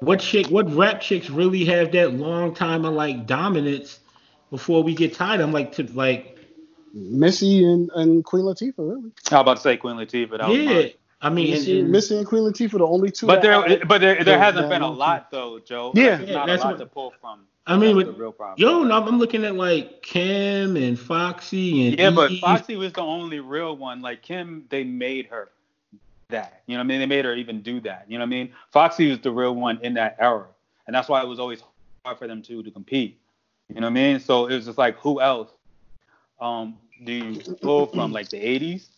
what 0.00 0.20
chick, 0.20 0.46
what 0.48 0.72
rap 0.74 1.00
chicks 1.00 1.28
really 1.30 1.64
have 1.66 1.92
that 1.92 2.14
long 2.14 2.54
time 2.54 2.84
of 2.84 2.94
like 2.94 3.26
dominance 3.26 4.00
before 4.50 4.82
we 4.82 4.94
get 4.94 5.14
tired? 5.14 5.40
I'm 5.40 5.52
like 5.52 5.72
to 5.72 5.84
like 5.94 6.36
Missy 6.94 7.64
and, 7.64 7.90
and 7.94 8.24
Queen 8.24 8.44
Latifah, 8.44 8.74
really. 8.78 9.10
I 9.30 9.34
was 9.34 9.40
about 9.42 9.56
to 9.56 9.62
say 9.62 9.76
Queen 9.76 9.96
Latifah. 9.96 10.38
That 10.38 10.50
yeah. 10.50 10.72
mine. 10.74 10.90
I 11.20 11.30
mean, 11.30 11.50
Missy, 11.50 11.72
and- 11.72 11.80
and- 11.82 11.90
Missy 11.92 12.16
and 12.16 12.26
Queen 12.26 12.42
Latifah, 12.44 12.78
the 12.78 12.86
only 12.86 13.10
two. 13.10 13.26
But 13.26 13.42
there, 13.42 13.60
had- 13.60 13.88
but 13.88 14.00
there, 14.00 14.22
there 14.24 14.38
hasn't 14.38 14.68
been 14.68 14.82
a 14.82 14.90
lot 14.90 15.30
though, 15.30 15.58
Joe. 15.58 15.92
Yeah. 15.94 16.20
Yeah, 16.20 16.34
not 16.34 16.48
a 16.48 16.52
that's 16.52 16.62
lot 16.64 16.72
what- 16.74 16.78
to 16.78 16.86
pull 16.86 17.12
from. 17.20 17.40
I 17.66 17.76
mean, 17.76 17.96
with- 17.96 18.16
real 18.16 18.32
problem. 18.32 18.54
yo, 18.56 18.82
no, 18.82 19.02
I'm 19.04 19.18
looking 19.18 19.44
at 19.44 19.54
like 19.54 20.00
Kim 20.00 20.76
and 20.76 20.98
Foxy 20.98 21.88
and 21.88 21.98
Yeah, 21.98 22.10
but 22.10 22.32
Foxy 22.40 22.76
was 22.76 22.94
the 22.94 23.02
only 23.02 23.40
real 23.40 23.76
one. 23.76 24.00
Like 24.00 24.22
Kim, 24.22 24.64
they 24.70 24.84
made 24.84 25.26
her 25.26 25.50
that. 26.30 26.62
You 26.66 26.74
know 26.76 26.80
what 26.80 26.84
I 26.84 26.88
mean? 26.88 27.00
They 27.00 27.06
made 27.06 27.24
her 27.24 27.34
even 27.34 27.62
do 27.62 27.80
that. 27.80 28.04
You 28.08 28.18
know 28.18 28.22
what 28.22 28.28
I 28.28 28.30
mean? 28.30 28.52
Foxy 28.70 29.08
was 29.10 29.20
the 29.20 29.30
real 29.30 29.54
one 29.54 29.78
in 29.82 29.94
that 29.94 30.16
era, 30.18 30.46
and 30.86 30.94
that's 30.94 31.08
why 31.08 31.22
it 31.22 31.26
was 31.26 31.38
always 31.38 31.62
hard 32.04 32.18
for 32.18 32.26
them 32.26 32.42
two 32.42 32.62
to 32.62 32.70
compete. 32.70 33.18
You 33.68 33.76
know 33.80 33.86
what 33.86 33.92
I 33.92 33.94
mean? 33.94 34.20
So 34.20 34.46
it 34.46 34.54
was 34.54 34.66
just 34.66 34.78
like, 34.78 34.98
who 34.98 35.20
else 35.20 35.50
um, 36.40 36.76
do 37.04 37.12
you 37.12 37.40
pull 37.62 37.86
from? 37.86 38.12
Like 38.12 38.28
the 38.28 38.36
80s? 38.38 38.88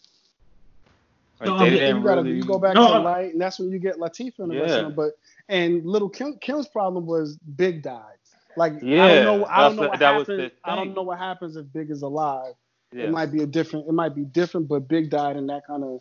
Like, 1.41 1.49
No, 1.49 1.59
they 1.59 1.89
you 1.89 2.03
gotta 2.03 2.23
really- 2.23 2.37
you 2.37 2.45
go 2.45 2.59
back 2.59 2.75
No, 2.75 2.93
to 2.95 2.99
Lyte, 3.01 3.33
and 3.33 3.41
that's 3.41 3.59
when 3.61 3.71
you 3.71 3.79
get 3.79 3.97
Latifah 3.97 4.41
and 4.41 4.51
the 4.51 4.57
rest 4.61 4.69
Yeah. 4.71 4.77
of 4.81 4.85
them. 4.87 4.95
But 4.95 5.13
and 5.49 5.87
little 5.87 6.09
Kim, 6.09 6.37
Kim's 6.41 6.69
problem 6.69 7.07
was 7.07 7.39
Big 7.57 7.83
died. 7.83 8.17
Like 8.57 8.75
I 8.75 8.79
don't 8.79 9.41
know. 9.41 9.47
I 9.47 9.61
don't 9.61 9.77
know 9.77 9.89
what 9.89 10.01
that 10.01 10.17
was 10.17 10.27
the 10.27 10.33
happens. 10.35 10.53
I 10.65 10.75
don't 10.75 10.95
know 10.95 11.03
what 11.03 11.19
happens 11.19 11.55
if 11.57 11.73
Big 11.73 11.91
is 11.91 12.03
alive. 12.03 12.55
Yeah. 12.93 13.05
It 13.05 13.11
might 13.13 13.27
be 13.27 13.43
a 13.43 13.47
different. 13.47 13.89
It 13.89 13.93
might 13.93 14.15
be 14.17 14.25
different, 14.25 14.67
but 14.67 14.89
Big 14.89 15.09
died, 15.11 15.37
and 15.37 15.49
that 15.49 15.65
kind 15.67 15.85
of 15.85 16.01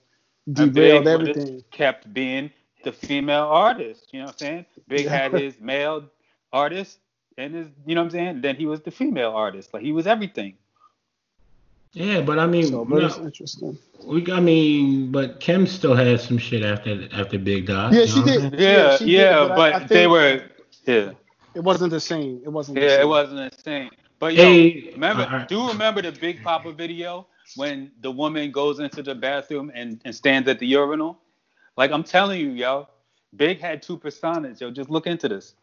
derailed 0.54 1.06
Big 1.06 1.08
everything. 1.08 1.64
Kept 1.72 2.14
being 2.14 2.52
the 2.84 2.92
female 2.92 3.46
artist. 3.46 4.08
You 4.12 4.20
know 4.20 4.26
what 4.28 4.34
I'm 4.34 4.38
saying? 4.38 4.66
Big 4.88 5.06
Yeah. 5.06 5.12
had 5.12 5.34
his 5.34 5.60
male 5.60 6.06
artist 6.54 7.00
and 7.38 7.54
his, 7.54 7.68
you 7.86 7.96
know 7.96 8.02
what 8.02 8.06
I'm 8.06 8.12
saying? 8.12 8.42
Then 8.42 8.56
he 8.56 8.66
was 8.66 8.82
the 8.82 8.92
female 8.92 9.32
artist. 9.32 9.74
Like 9.74 9.84
he 9.84 9.92
was 9.92 10.08
everything. 10.08 10.56
yeah, 11.94 12.22
but 12.22 12.40
I 12.40 12.48
mean, 12.48 12.72
So, 12.72 12.86
but 12.86 13.04
it's 13.04 13.18
no, 13.18 13.26
interesting. 13.26 13.78
we, 14.06 14.32
I 14.32 14.40
mean, 14.40 15.12
but 15.12 15.40
Kim 15.40 15.68
still 15.68 15.96
had 15.96 16.20
some 16.22 16.38
shit 16.38 16.64
after 16.64 17.08
after 17.14 17.38
Big 17.38 17.66
died. 17.68 17.94
Yeah, 17.94 18.06
she 18.06 18.22
know 18.22 18.22
what 18.22 18.36
I'm 18.36 18.52
did. 18.52 18.52
saying? 18.52 18.54
Yeah, 18.62 18.98
she 18.98 19.06
yeah, 19.06 19.40
did, 19.40 19.48
but, 19.50 19.56
but 19.56 19.74
I- 19.74 19.78
I 19.78 19.88
they 19.88 20.08
were, 20.08 20.42
yeah, 20.86 21.12
It 21.56 21.64
wasn't 21.64 21.92
the 21.92 22.00
same. 22.00 22.42
It 22.46 22.50
wasn't. 22.50 22.76
the 22.76 22.82
yeah, 22.82 22.90
same. 22.90 23.02
it 23.02 23.08
wasn't 23.08 23.56
the 23.56 23.62
same. 23.64 23.90
But 24.20 24.36
yo, 24.36 24.44
Hey, 24.44 24.92
remember, 24.94 25.24
uh, 25.24 25.46
do 25.46 25.68
remember 25.70 26.02
the 26.02 26.12
Big 26.12 26.44
Poppa 26.44 26.72
video 26.72 27.28
when 27.56 27.92
the 28.02 28.12
woman 28.12 28.52
goes 28.52 28.80
into 28.80 29.04
the 29.04 29.16
bathroom 29.16 29.72
and, 29.74 30.02
and 30.06 30.14
stands 30.14 30.48
at 30.48 30.60
the 30.60 30.68
urinal? 30.68 31.20
Like 31.78 31.92
I'm 31.92 32.04
telling 32.04 32.40
you, 32.42 32.50
yo, 32.50 32.88
Big 33.36 33.60
had 33.60 33.82
two 33.82 33.98
personas, 33.98 34.60
yo. 34.60 34.72
Just 34.72 34.90
look 34.90 35.08
into 35.08 35.30
this. 35.30 35.56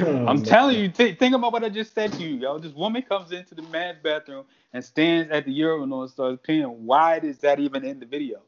Oh, 0.00 0.24
I'm 0.26 0.42
telling 0.42 0.78
you, 0.78 0.88
th- 0.88 1.18
think 1.18 1.34
about 1.34 1.52
what 1.52 1.64
I 1.64 1.68
just 1.68 1.94
said 1.94 2.12
to 2.14 2.22
you, 2.22 2.36
yo. 2.36 2.58
This 2.58 2.72
woman 2.72 3.02
comes 3.02 3.32
into 3.32 3.54
the 3.54 3.62
man's 3.62 3.98
bathroom 4.02 4.44
and 4.72 4.84
stands 4.84 5.30
at 5.30 5.44
the 5.44 5.52
urinal 5.52 6.02
and 6.02 6.10
starts 6.10 6.40
peeing. 6.46 6.68
Why 6.78 7.18
is 7.18 7.38
that 7.38 7.60
even 7.60 7.84
in 7.84 8.00
the 8.00 8.06
video? 8.06 8.40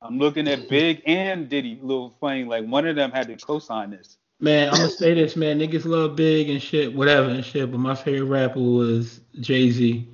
I'm 0.00 0.18
looking 0.18 0.46
at 0.48 0.68
Big 0.68 1.02
and 1.06 1.48
Diddy, 1.48 1.78
little 1.82 2.10
Flame. 2.20 2.48
Like 2.48 2.64
one 2.66 2.86
of 2.86 2.96
them 2.96 3.10
had 3.10 3.26
to 3.28 3.36
co-sign 3.36 3.90
this. 3.90 4.18
Man, 4.38 4.68
I'm 4.68 4.76
gonna 4.76 4.90
say 4.90 5.14
this, 5.14 5.34
man. 5.34 5.58
Niggas 5.58 5.86
love 5.86 6.14
Big 6.14 6.50
and 6.50 6.62
shit, 6.62 6.94
whatever 6.94 7.30
and 7.30 7.44
shit. 7.44 7.70
But 7.70 7.80
my 7.80 7.94
favorite 7.94 8.28
rapper 8.28 8.60
was 8.60 9.20
Jay 9.40 9.70
Z 9.70 10.06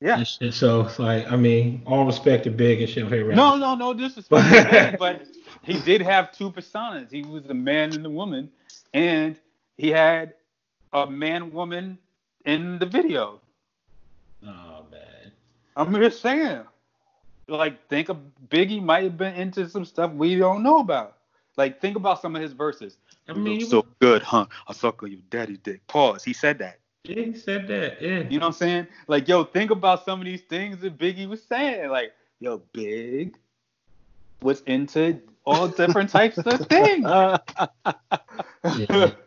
Yeah. 0.00 0.18
and 0.18 0.26
shit. 0.26 0.54
So 0.54 0.82
it's 0.82 0.98
like, 0.98 1.30
I 1.30 1.36
mean, 1.36 1.82
all 1.86 2.04
respect 2.04 2.44
to 2.44 2.50
Big 2.50 2.80
and 2.80 2.88
shit. 2.90 3.04
my 3.04 3.10
Favorite 3.10 3.34
No, 3.34 3.56
no, 3.56 3.74
no 3.74 3.94
disrespect, 3.94 4.44
to 4.52 4.90
Big, 4.90 4.98
but 4.98 5.26
he 5.62 5.80
did 5.80 6.02
have 6.02 6.32
two 6.32 6.50
personas. 6.50 7.10
He 7.10 7.22
was 7.22 7.44
the 7.44 7.54
man 7.54 7.94
and 7.94 8.04
the 8.04 8.10
woman, 8.10 8.50
and 8.92 9.36
he 9.78 9.88
had 9.90 10.34
a 10.92 11.06
man 11.06 11.52
woman 11.52 11.98
in 12.44 12.78
the 12.78 12.86
video. 12.86 13.40
Oh 14.46 14.84
man. 14.90 15.32
I'm 15.76 15.94
just 15.94 16.20
saying. 16.22 16.62
Like, 17.48 17.86
think 17.88 18.08
of 18.08 18.18
Biggie 18.48 18.82
might 18.82 19.04
have 19.04 19.16
been 19.16 19.34
into 19.34 19.68
some 19.68 19.84
stuff 19.84 20.12
we 20.12 20.34
don't 20.36 20.62
know 20.62 20.80
about. 20.80 21.16
Like, 21.56 21.80
think 21.80 21.96
about 21.96 22.20
some 22.20 22.34
of 22.34 22.42
his 22.42 22.52
verses. 22.52 22.96
I 23.28 23.32
You 23.32 23.38
mean, 23.38 23.60
look 23.60 23.70
so 23.70 23.86
good, 24.00 24.22
huh? 24.22 24.46
I 24.66 24.72
suck 24.72 25.02
on 25.02 25.10
your 25.10 25.20
daddy 25.30 25.56
dick. 25.56 25.86
Pause. 25.86 26.24
He 26.24 26.32
said 26.32 26.58
that. 26.58 26.78
Yeah, 27.08 27.24
he 27.24 27.34
said 27.34 27.66
that. 27.68 28.00
Yeah. 28.00 28.24
You 28.28 28.38
know 28.38 28.46
what 28.46 28.54
I'm 28.54 28.58
saying? 28.58 28.86
Like, 29.08 29.28
yo, 29.28 29.44
think 29.44 29.70
about 29.70 30.04
some 30.04 30.20
of 30.20 30.26
these 30.26 30.42
things 30.42 30.80
that 30.80 30.98
Biggie 30.98 31.28
was 31.28 31.42
saying. 31.42 31.90
Like, 31.90 32.12
yo, 32.40 32.62
Big 32.72 33.36
was 34.42 34.60
into 34.62 35.20
all 35.44 35.68
different 35.68 36.10
types 36.10 36.38
of 36.38 36.44
things. 36.68 37.04
yeah, 37.04 37.38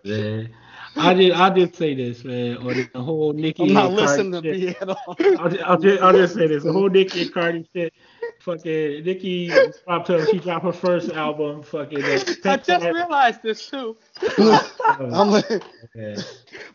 man. 0.03 0.49
I 0.97 1.14
did. 1.14 1.31
I 1.31 1.49
did 1.49 1.76
say 1.76 1.95
this, 1.95 2.23
man. 2.23 2.57
Or 2.57 2.73
the, 2.73 2.89
the 2.93 3.01
whole 3.01 3.34
Nicki. 3.34 3.64
I'm 3.64 3.73
not 3.73 3.91
and 3.91 3.99
Cardi 3.99 4.23
listening 4.23 4.31
to 4.31 4.41
shit. 4.41 4.60
B 4.60 4.76
at 4.81 4.89
all. 4.89 5.18
I'll 5.38 5.49
just, 5.49 5.64
I'll, 5.64 5.80
just, 5.80 6.01
I'll 6.01 6.14
just 6.14 6.34
say 6.34 6.47
this: 6.47 6.64
the 6.64 6.73
whole 6.73 6.89
Nicki 6.89 7.22
and 7.22 7.34
Cardi 7.34 7.69
shit. 7.73 7.93
Fucking 8.40 9.03
Nicki 9.03 9.52
dropped 9.86 10.07
her. 10.07 10.26
She 10.28 10.40
dropped 10.40 10.64
her 10.66 10.72
first 10.72 11.11
album. 11.11 11.61
Fucking. 11.61 12.03
Uh, 12.03 12.20
I 12.45 12.57
just 12.57 12.86
realized 12.86 13.44
this 13.44 13.70
too. 13.70 13.98
I'm 14.38 15.30
like, 15.30 15.49
yeah. 15.94 16.16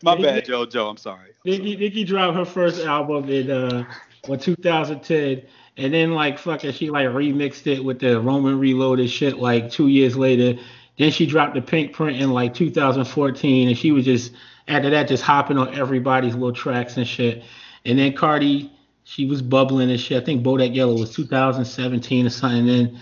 My 0.03 0.15
Yeah, 0.15 0.21
bad, 0.21 0.45
Joe. 0.45 0.65
Joe, 0.65 0.89
I'm 0.89 0.97
sorry. 0.97 1.31
Nicki, 1.43 1.75
Nicki 1.75 2.03
dropped 2.03 2.37
her 2.37 2.45
first 2.45 2.85
album 2.85 3.29
in 3.29 3.49
uh, 3.49 3.83
what 4.27 4.41
2010, 4.41 5.41
and 5.77 5.93
then 5.93 6.11
like 6.13 6.37
fucking 6.37 6.71
she 6.73 6.91
like 6.91 7.07
remixed 7.07 7.65
it 7.65 7.83
with 7.83 7.99
the 7.99 8.21
Roman 8.21 8.59
Reloaded 8.59 9.09
shit 9.09 9.37
like 9.37 9.71
two 9.71 9.87
years 9.87 10.15
later. 10.15 10.61
Then 10.97 11.11
she 11.11 11.25
dropped 11.25 11.55
the 11.55 11.61
Pink 11.61 11.93
Print 11.93 12.21
in 12.21 12.31
like 12.31 12.53
2014, 12.53 13.67
and 13.69 13.77
she 13.77 13.91
was 13.91 14.05
just 14.05 14.33
after 14.67 14.91
that 14.91 15.07
just 15.07 15.23
hopping 15.23 15.57
on 15.57 15.73
everybody's 15.75 16.33
little 16.33 16.53
tracks 16.53 16.97
and 16.97 17.07
shit. 17.07 17.43
And 17.85 17.99
then 17.99 18.13
Cardi, 18.13 18.71
she 19.05 19.25
was 19.25 19.41
bubbling 19.41 19.91
and 19.91 19.99
shit. 19.99 20.21
I 20.21 20.25
think 20.25 20.43
Bodak 20.43 20.75
Yellow 20.75 20.99
was 20.99 21.13
2017 21.13 22.25
or 22.25 22.29
something. 22.29 22.59
And 22.59 22.69
then 22.69 23.01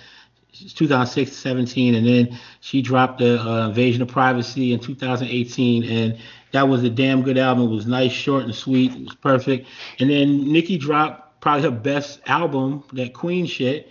2006 0.54 1.36
17 1.36 1.96
and 1.96 2.06
then 2.06 2.40
she 2.62 2.80
dropped 2.82 3.18
the 3.18 3.42
uh, 3.42 3.70
invasion 3.70 4.04
of 4.04 4.08
privacy 4.08 4.72
in 4.72 4.80
2018 4.80 5.84
and 5.84 6.20
that 6.52 6.68
was 6.70 6.84
a 6.84 6.92
damn 6.92 7.24
good 7.24 7.40
album 7.40 7.66
it 7.72 7.74
was 7.76 7.88
nice 7.88 8.12
short 8.12 8.44
and 8.44 8.54
sweet 8.54 8.92
it 8.92 9.04
was 9.04 9.16
perfect 9.16 9.68
and 9.98 10.12
then 10.12 10.52
Nicki 10.54 10.78
dropped 10.78 11.42
probably 11.42 11.64
her 11.64 11.72
best 11.72 12.22
album 12.28 12.84
that 12.94 13.16
queen 13.16 13.48
shit 13.48 13.90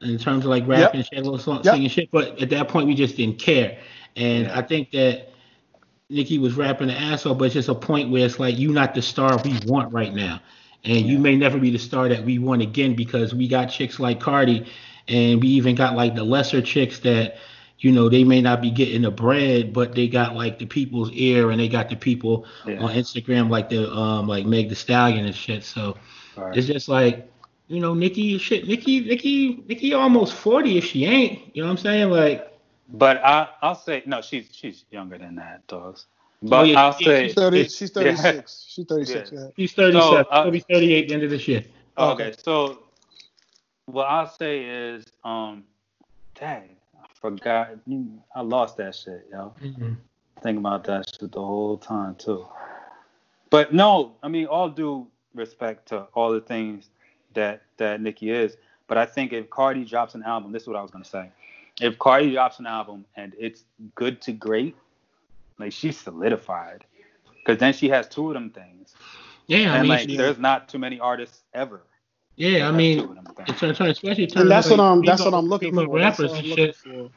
in 0.00 0.16
terms 0.16 0.44
of 0.44 0.50
like 0.50 0.64
rapping 0.68 1.02
shit, 1.02 1.24
little 1.24 1.40
song, 1.40 1.60
Yep. 1.64 1.74
singing 1.74 1.88
shit 1.88 2.10
but 2.12 2.40
at 2.40 2.50
that 2.50 2.68
point 2.68 2.86
we 2.86 2.94
just 2.94 3.16
didn't 3.16 3.40
care 3.40 3.76
and 4.14 4.46
i 4.52 4.62
think 4.62 4.92
that 4.92 5.30
Nicki 6.08 6.38
was 6.38 6.54
rapping 6.54 6.88
the 6.88 6.94
ass 6.94 7.24
off, 7.24 7.38
but 7.38 7.44
it's 7.46 7.54
just 7.54 7.68
a 7.68 7.74
point 7.74 8.10
where 8.10 8.26
it's 8.26 8.40
like 8.40 8.58
you 8.58 8.72
not 8.72 8.94
the 8.94 9.02
star 9.02 9.40
we 9.44 9.56
want 9.66 9.92
right 9.92 10.12
now. 10.12 10.40
And 10.84 11.06
you 11.06 11.18
may 11.18 11.36
never 11.36 11.58
be 11.58 11.70
the 11.70 11.78
star 11.78 12.08
that 12.08 12.24
we 12.24 12.38
want 12.38 12.62
again 12.62 12.94
because 12.94 13.34
we 13.34 13.48
got 13.48 13.66
chicks 13.66 14.00
like 14.00 14.20
Cardi 14.20 14.66
and 15.08 15.40
we 15.42 15.48
even 15.48 15.74
got 15.74 15.94
like 15.94 16.14
the 16.14 16.24
lesser 16.24 16.62
chicks 16.62 17.00
that, 17.00 17.36
you 17.80 17.92
know, 17.92 18.08
they 18.08 18.24
may 18.24 18.40
not 18.40 18.62
be 18.62 18.70
getting 18.70 19.02
the 19.02 19.10
bread, 19.10 19.72
but 19.72 19.94
they 19.94 20.08
got 20.08 20.34
like 20.34 20.58
the 20.58 20.66
people's 20.66 21.10
ear 21.12 21.50
and 21.50 21.60
they 21.60 21.68
got 21.68 21.90
the 21.90 21.96
people 21.96 22.46
Yeah. 22.66 22.80
on 22.80 22.94
Instagram 22.94 23.50
like 23.50 23.68
the 23.68 23.90
um 23.92 24.26
like 24.26 24.46
Meg 24.46 24.68
the 24.70 24.74
Stallion 24.74 25.26
and 25.26 25.34
shit. 25.34 25.64
So 25.64 25.96
Alright. 26.36 26.56
it's 26.56 26.66
just 26.66 26.88
like, 26.88 27.30
you 27.68 27.80
know, 27.80 27.94
Nicki 27.94 28.38
shit, 28.38 28.66
Nicki, 28.66 29.00
Nicki, 29.00 29.62
Nicki 29.68 29.92
almost 29.94 30.34
40 30.34 30.78
if 30.78 30.84
she 30.84 31.04
ain't. 31.04 31.54
You 31.54 31.62
know 31.62 31.68
what 31.68 31.72
I'm 31.72 31.78
saying? 31.78 32.10
Like 32.10 32.50
But 32.88 33.18
I, 33.24 33.48
I'll 33.62 33.74
say 33.74 34.02
no. 34.06 34.20
She's 34.22 34.48
she's 34.52 34.84
younger 34.90 35.18
than 35.18 35.36
that, 35.36 35.66
dogs. 35.66 36.06
But 36.42 36.60
Oh, 36.60 36.62
yeah, 36.64 36.80
I'll 36.80 36.96
yeah, 37.00 37.06
say 37.06 37.26
She's 37.26 37.34
thirty. 37.34 37.60
It's- 37.60 37.74
She's 37.76 37.90
thirty 37.90 38.16
six. 38.16 38.66
She's 38.68 38.86
thirty 38.86 39.04
six. 39.04 39.30
Yeah. 39.32 39.40
Yeah. 39.40 39.46
She's 39.56 39.72
37. 39.72 40.00
So, 40.02 40.16
uh, 40.30 40.42
She'll 40.44 40.52
be 40.52 40.60
38 40.60 41.02
at 41.02 41.08
the 41.08 41.14
end 41.14 41.22
of 41.24 41.30
this 41.30 41.46
year. 41.46 41.64
Oh, 41.96 42.12
Okay, 42.12 42.32
so 42.42 42.78
what 43.86 44.04
I'll 44.04 44.28
say 44.28 44.64
is, 44.64 45.04
um, 45.24 45.64
dang, 46.34 46.76
I 46.98 47.06
forgot. 47.14 47.70
I 48.34 48.40
lost 48.40 48.78
that 48.78 48.94
shit, 48.94 49.26
yo. 49.30 49.52
Mhm. 49.60 49.96
Think 50.42 50.58
about 50.58 50.84
that 50.84 51.10
shit 51.10 51.30
the 51.30 51.44
whole 51.44 51.76
time 51.76 52.14
too. 52.14 52.46
But 53.50 53.74
no, 53.74 54.14
I 54.22 54.28
mean, 54.28 54.46
all 54.46 54.70
due 54.70 55.06
respect 55.34 55.88
to 55.88 56.02
all 56.14 56.32
the 56.32 56.40
things 56.40 56.88
that 57.34 57.62
that 57.76 58.00
Nicki 58.00 58.30
is. 58.30 58.56
But 58.86 58.96
I 58.96 59.04
think 59.06 59.32
if 59.32 59.50
Cardi 59.50 59.84
drops 59.84 60.14
an 60.14 60.22
album, 60.22 60.52
this 60.52 60.62
is 60.62 60.68
what 60.68 60.76
I 60.76 60.82
was 60.82 60.90
gonna 60.90 61.04
say. 61.04 61.30
If 61.80 61.98
Cardi 61.98 62.32
drops 62.32 62.58
an 62.60 62.66
album 62.66 63.04
and 63.16 63.34
it's 63.38 63.64
good 63.94 64.20
to 64.22 64.32
great, 64.32 64.74
like 65.60 65.72
she's 65.72 65.98
solidified. 65.98 66.84
Cause 67.46 67.58
then 67.58 67.72
she 67.72 67.88
has 67.88 68.06
two 68.08 68.28
of 68.28 68.34
them 68.34 68.50
things. 68.50 68.94
Yeah, 69.46 69.72
I 69.72 69.76
and 69.78 69.82
mean, 69.82 69.88
like 69.88 70.08
she- 70.08 70.16
there's 70.16 70.38
not 70.38 70.68
too 70.68 70.78
many 70.78 71.00
artists 71.00 71.42
ever. 71.54 71.82
yeah, 72.36 72.48
I 72.48 72.52
that 72.52 72.64
have 72.64 72.72
two 72.72 72.76
mean, 72.78 72.98
of 73.00 73.14
them 73.14 73.24
things. 73.36 73.48
in 73.48 73.54
terms, 73.54 73.78
terms- 73.78 73.90
especially 73.92 74.24
in 74.24 74.38
And 74.38 74.50
that's 74.50 74.66
of, 74.66 74.72
what 74.78 74.78
like, 74.84 74.92
I'm. 74.92 75.02
That's 75.04 75.24
what 75.24 75.34
I'm 75.34 75.46
looking 75.46 75.70
female 75.70 75.86
for. 75.86 75.98
That's 75.98 76.18
rappers 76.20 76.30
what 76.32 76.38
I'm 76.38 76.44
and 76.44 76.48
looking 76.50 76.64
shit. 76.66 76.76
for. 76.76 77.10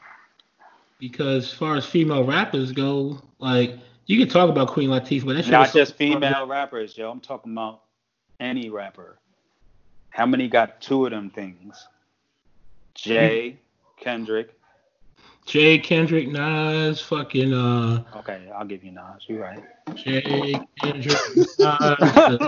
Because 0.98 1.44
as 1.44 1.52
far 1.52 1.76
as 1.76 1.84
female 1.84 2.24
rappers 2.24 2.72
go, 2.72 3.20
like 3.38 3.78
you 4.06 4.18
can 4.18 4.28
talk 4.28 4.48
about 4.48 4.68
Queen 4.68 4.88
Latifah, 4.90 5.26
but 5.26 5.32
that 5.36 5.42
shit 5.44 5.52
Not 5.52 5.60
was 5.60 5.72
so- 5.72 5.78
just 5.80 5.94
female 5.96 6.46
rappers, 6.46 6.96
yo. 6.96 7.10
I'm 7.10 7.20
talking 7.20 7.52
about 7.52 7.82
any 8.40 8.70
rapper. 8.70 9.18
How 10.10 10.26
many 10.26 10.48
got 10.48 10.80
two 10.80 11.04
of 11.04 11.10
them 11.10 11.30
things? 11.30 11.86
Jay, 12.94 13.58
Kendrick. 13.98 14.54
Jay 15.46 15.78
Kendrick, 15.78 16.28
Nas, 16.28 17.00
fucking 17.00 17.52
uh, 17.52 18.02
Okay, 18.16 18.50
I'll 18.54 18.64
give 18.66 18.82
you 18.84 18.92
Nas. 18.92 19.22
You're 19.28 19.40
right. 19.42 19.62
Jay 19.94 20.66
Kendrick, 20.80 21.18
Nas, 21.58 22.40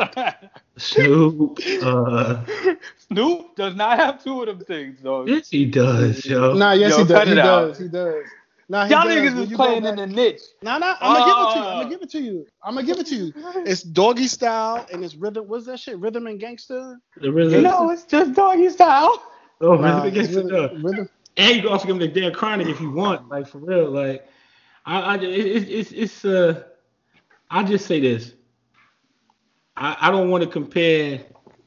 Snoop. 0.76 1.58
Uh, 1.82 2.44
Snoop 3.08 3.54
does 3.56 3.74
not 3.74 3.98
have 3.98 4.22
two 4.22 4.40
of 4.40 4.46
them 4.46 4.60
things, 4.60 5.00
though. 5.02 5.26
yes, 5.26 5.50
he 5.50 5.66
does, 5.66 6.24
yo. 6.26 6.54
Nah, 6.54 6.72
yes, 6.72 6.96
Yo, 6.96 6.96
he 6.96 7.04
does. 7.04 7.28
He 7.28 7.32
it 7.32 7.38
out. 7.38 7.68
does. 7.68 7.78
He 7.78 7.88
does. 7.88 8.24
Nah, 8.68 8.84
he 8.86 8.90
Y'all 8.90 9.04
does. 9.04 9.10
niggas 9.10 9.36
When 9.36 9.44
is 9.44 9.50
you 9.50 9.56
go 9.58 9.64
playing 9.64 9.84
in 9.84 9.96
the 9.96 10.06
niche. 10.06 10.40
Nah, 10.62 10.78
nah. 10.78 10.96
I'm 11.00 11.12
gonna 11.12 11.24
give 11.24 11.38
it 11.38 11.50
to 11.50 11.58
you. 11.58 11.64
I'm 11.68 11.76
Oh. 11.76 11.78
gonna 11.78 11.90
give 11.90 12.02
it 12.02 12.10
to 12.10 12.20
you. 12.20 12.46
I'm 12.62 12.74
gonna 12.74 12.86
give 12.86 12.98
it 12.98 13.06
to 13.06 13.14
you. 13.14 13.32
It's 13.64 13.82
doggy 13.82 14.26
style 14.26 14.86
and 14.92 15.04
it's 15.04 15.14
rhythm. 15.14 15.46
What's 15.48 15.66
that 15.66 15.78
shit? 15.78 15.98
Rhythm 15.98 16.26
and 16.26 16.40
gangster. 16.40 16.98
The 17.20 17.30
rhythm, 17.32 17.62
No, 17.62 17.90
it's 17.90 18.04
just 18.04 18.34
doggy 18.34 18.68
style. 18.70 19.22
oh, 19.60 19.76
Nah, 19.76 20.04
rhythm 20.04 20.04
it's 20.04 20.12
against 20.12 20.34
the 20.34 20.42
rhythm, 20.42 20.82
rhythm. 20.82 21.08
And 21.36 21.56
you 21.56 21.62
can 21.62 21.70
also 21.70 21.86
give 21.86 21.96
him 21.96 22.00
the 22.00 22.08
Dan 22.20 22.32
Chronic 22.32 22.66
if 22.68 22.80
you 22.80 22.90
want, 22.90 23.28
like 23.28 23.46
for 23.46 23.58
real. 23.58 23.90
Like, 23.90 24.26
I, 24.86 25.00
I 25.00 25.14
it, 25.16 25.22
it, 25.24 25.68
it's 25.68 25.92
it's 25.92 26.24
uh, 26.24 26.62
I'll 27.50 27.66
just 27.66 27.86
say 27.86 28.00
this. 28.00 28.32
I, 29.76 29.96
I 30.00 30.10
don't 30.10 30.30
want 30.30 30.42
to 30.44 30.48
compare 30.50 31.20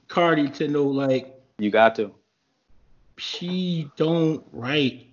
Cardi 0.08 0.50
to 0.52 0.68
no 0.68 0.86
like 0.86 1.40
You 1.60 1.70
got 1.70 1.96
to. 1.96 2.12
she 3.18 3.92
don't 3.96 4.44
write 4.52 5.08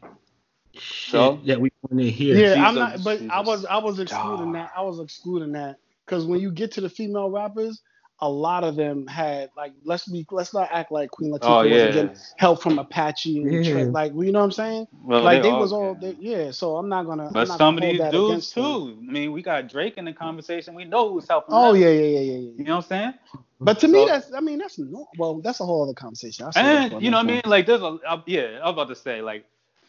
shit 0.73 1.11
So? 1.13 1.41
that 1.47 1.61
we 1.61 1.71
want 1.83 2.01
to 2.03 2.11
hear. 2.11 2.37
Yeah, 2.37 2.55
She's 2.55 2.65
I'm 2.65 2.77
a- 2.77 2.81
not- 2.81 3.05
but 3.05 3.19
she's 3.19 3.29
I 3.31 3.41
a 3.41 3.43
was- 3.43 3.65
I 3.67 3.77
was 3.79 3.99
excluding 4.01 4.47
dog. 4.47 4.55
that. 4.55 4.73
I 4.77 4.81
was 4.83 5.01
excluding 5.01 5.53
that 5.53 5.77
because 6.07 6.25
when 6.25 6.41
you 6.41 6.51
get 6.51 6.73
to 6.73 6.81
the 6.81 6.89
female 6.89 7.31
rappers, 7.31 7.83
a 8.21 8.29
lot 8.29 8.65
of 8.65 8.77
them 8.77 9.07
had 9.07 9.51
like 9.57 9.73
let's 9.85 10.07
be 10.09 10.27
let's 10.31 10.55
not 10.55 10.69
act 10.73 10.91
like 10.91 11.11
Queen 11.11 11.33
Latifah 11.33 11.39
Oh 11.43 11.57
wasn't 11.57 11.73
yeah. 11.73 11.91
getting 11.93 12.17
help 12.39 12.63
from 12.63 12.79
Apache 12.79 13.43
and 13.43 13.53
Yeah. 13.53 13.73
Trey, 13.73 13.85
like 13.85 14.13
you 14.15 14.33
know 14.33 14.39
what 14.39 14.45
I'm 14.47 14.53
saying? 14.53 14.89
Well, 15.05 15.23
like 15.23 15.43
they 15.43 15.51
all 15.51 15.61
was 15.61 15.73
all 15.73 15.95
can. 15.95 16.01
they, 16.01 16.17
yeah. 16.19 16.51
So 16.51 16.77
I'm 16.77 16.89
not 16.89 17.05
gonna. 17.05 17.31
But 17.31 17.43
I'm 17.43 17.49
not 17.49 17.59
some 17.59 17.77
of 17.77 17.83
gonna 17.83 17.93
these 17.93 18.01
dudes 18.11 18.31
against 18.31 18.55
them. 18.55 18.65
too. 18.65 19.05
I 19.09 19.13
mean, 19.13 19.33
we 19.33 19.43
got 19.43 19.69
Drake 19.69 19.99
in 19.99 20.07
the 20.07 20.13
conversation. 20.13 20.75
We 20.75 20.85
know 20.85 21.13
who's 21.13 21.29
helping. 21.29 21.55
Oh 21.55 21.73
them. 21.73 21.83
yeah, 21.83 21.89
yeah, 21.91 22.03
yeah, 22.07 22.21
yeah, 22.21 22.33
yeah. 22.39 22.51
You 22.57 22.65
know 22.65 22.77
what 22.77 22.85
I'm 22.85 22.89
saying? 22.89 23.15
But 23.61 23.79
to 23.81 23.89
me, 23.89 24.05
that's 24.07 24.33
I 24.33 24.41
mean 24.41 24.59
that's 24.59 24.79
no, 24.79 25.07
well 25.19 25.41
that's 25.43 25.61
a 25.61 25.67
whole 25.67 25.83
other 25.85 25.95
conversation. 25.95 26.47
I'll 26.47 26.53
say 26.53 26.63
that 26.63 26.89
for 26.91 26.95
And 26.97 27.03
you 27.05 27.11
know 27.11 27.19
what 27.19 27.27
I 27.27 27.33
mean? 27.33 27.43
Like 27.45 27.67
there's 27.67 27.83
a 27.83 27.99
uh, 28.09 28.23
yeah. 28.27 28.61
I 28.63 28.67
was 28.67 28.73
about 28.73 28.89
to 28.89 28.97
say 28.97 29.21
like 29.23 29.45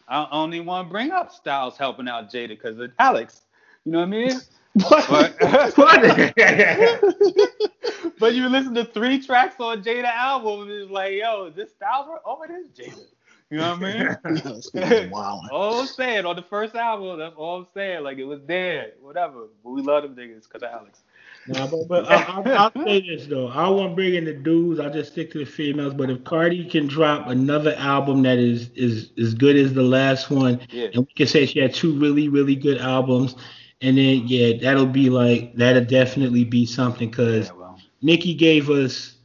I 0.08 0.26
only 0.30 0.60
want 0.60 0.88
to 0.88 0.90
bring 0.90 1.12
up 1.12 1.32
Styles 1.32 1.76
helping 1.78 2.08
out 2.08 2.30
Jada 2.30 2.48
because 2.48 2.78
of 2.78 2.90
Alex. 2.98 3.42
You 3.84 3.92
know 3.92 3.98
what 4.00 4.04
I 4.08 4.10
mean? 4.10 4.40
time. 4.78 5.32
But, 5.40 6.34
but 8.18 8.34
you 8.34 8.48
listen 8.48 8.74
to 8.74 8.84
three 8.84 9.20
tracks 9.20 9.56
on 9.60 9.82
Jada 9.82 10.04
album 10.04 10.62
and 10.62 10.70
it's 10.70 10.90
like, 10.90 11.14
yo, 11.14 11.46
is 11.46 11.54
this 11.54 11.70
Styles? 11.72 12.06
or- 12.08 12.20
Oh, 12.24 12.42
it 12.42 12.50
is 12.50 12.68
Jada. 12.70 13.04
You 13.50 13.56
know 13.58 13.70
what 13.76 13.82
I 13.82 13.92
mean? 13.94 14.16
This 14.44 14.70
nigga's 14.72 15.10
wildin'. 15.10 15.48
all 15.50 15.80
I'm 15.80 15.86
saying 15.86 16.26
on 16.26 16.36
the 16.36 16.42
first 16.42 16.74
album, 16.74 17.18
that's 17.18 17.34
all 17.34 17.56
I'm 17.60 17.66
saying. 17.72 18.02
Like 18.04 18.18
it 18.18 18.24
was 18.24 18.40
there, 18.46 18.92
whatever. 19.00 19.46
But 19.64 19.70
we 19.70 19.80
love 19.80 20.02
them 20.02 20.14
niggas 20.14 20.44
because 20.44 20.62
of 20.62 20.70
Alex. 20.70 21.00
Nah, 21.46 21.66
but, 21.66 21.88
but 21.88 22.10
I, 22.10 22.24
I, 22.24 22.42
I'll 22.56 22.84
say 22.84 23.00
this 23.00 23.26
though. 23.26 23.48
I 23.48 23.66
won't 23.70 23.94
bring 23.96 24.16
in 24.16 24.26
the 24.26 24.34
dudes. 24.34 24.80
I'll 24.80 24.92
just 24.92 25.12
stick 25.12 25.30
to 25.32 25.38
the 25.38 25.46
females. 25.46 25.94
But 25.94 26.10
if 26.10 26.22
Cardi 26.24 26.68
can 26.68 26.86
drop 26.88 27.28
another 27.28 27.74
album 27.78 28.20
that 28.24 28.36
is 28.36 28.68
is 28.74 29.12
as 29.18 29.32
good 29.32 29.56
as 29.56 29.72
the 29.72 29.82
last 29.82 30.28
one, 30.30 30.60
Yeah. 30.68 30.88
and 30.92 31.06
we 31.06 31.12
can 31.14 31.26
say 31.26 31.46
she 31.46 31.58
had 31.58 31.72
two 31.72 31.98
really 31.98 32.28
really 32.28 32.54
good 32.54 32.76
albums, 32.82 33.34
and 33.82 33.96
then 33.96 34.22
yeah, 34.26 34.56
that'll 34.60 34.86
be 34.86 35.10
like 35.10 35.54
that'll 35.54 35.84
definitely 35.84 36.44
be 36.44 36.66
something 36.66 37.08
because 37.10 37.48
Yeah. 37.48 37.74
Nicki 38.02 38.34
gave 38.34 38.70
us 38.70 39.16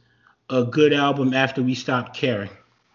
a 0.50 0.64
good 0.64 0.92
album 0.92 1.32
after 1.34 1.62
we 1.62 1.74
stopped 1.74 2.16
caring. 2.16 2.50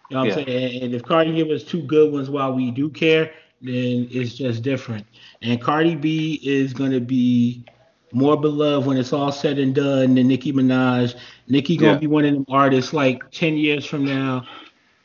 You 0.08 0.16
know 0.16 0.24
what 0.24 0.36
I'm 0.36 0.38
Yeah. 0.38 0.44
saying? 0.46 0.82
And 0.82 0.94
if 0.94 1.02
Cardi 1.02 1.32
give 1.34 1.48
us 1.50 1.62
two 1.64 1.82
good 1.82 2.12
ones 2.12 2.30
while 2.30 2.52
we 2.52 2.70
do 2.70 2.88
care, 2.90 3.32
then 3.60 4.08
it's 4.10 4.34
just 4.34 4.62
different. 4.62 5.06
And 5.42 5.60
Cardi 5.60 5.94
B 5.96 6.40
is 6.42 6.72
gonna 6.72 7.00
be 7.00 7.64
more 8.12 8.40
beloved 8.40 8.86
when 8.86 8.96
it's 8.96 9.12
all 9.12 9.30
said 9.32 9.58
and 9.58 9.74
done 9.74 10.14
than 10.14 10.28
Nicki 10.28 10.52
Minaj. 10.52 11.14
Nicki 11.48 11.76
gonna 11.76 11.94
Yeah. 11.94 11.98
be 11.98 12.06
one 12.06 12.24
of 12.24 12.34
them 12.34 12.44
artists 12.48 12.92
like 12.92 13.30
10 13.30 13.56
years 13.56 13.84
from 13.84 14.04
now. 14.04 14.44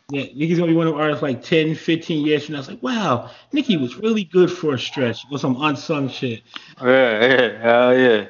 Yeah, 0.09 0.25
Nicki's 0.35 0.59
gonna 0.59 0.71
be 0.71 0.77
one 0.77 0.87
of 0.87 0.95
artists 0.95 1.23
like 1.23 1.41
10, 1.41 1.73
15 1.73 2.25
years 2.25 2.45
from 2.45 2.53
now. 2.53 2.59
It's 2.59 2.67
like, 2.69 2.83
wow, 2.83 3.31
Nicki 3.51 3.75
was 3.75 3.95
really 3.95 4.23
good 4.23 4.51
for 4.51 4.75
a 4.75 4.79
stretch 4.79 5.25
with 5.31 5.41
some 5.41 5.59
unsung 5.61 6.09
shit. 6.09 6.43
Yeah, 6.79 7.25
yeah, 7.25 7.61
hell 7.61 7.97
yeah. 7.97 8.25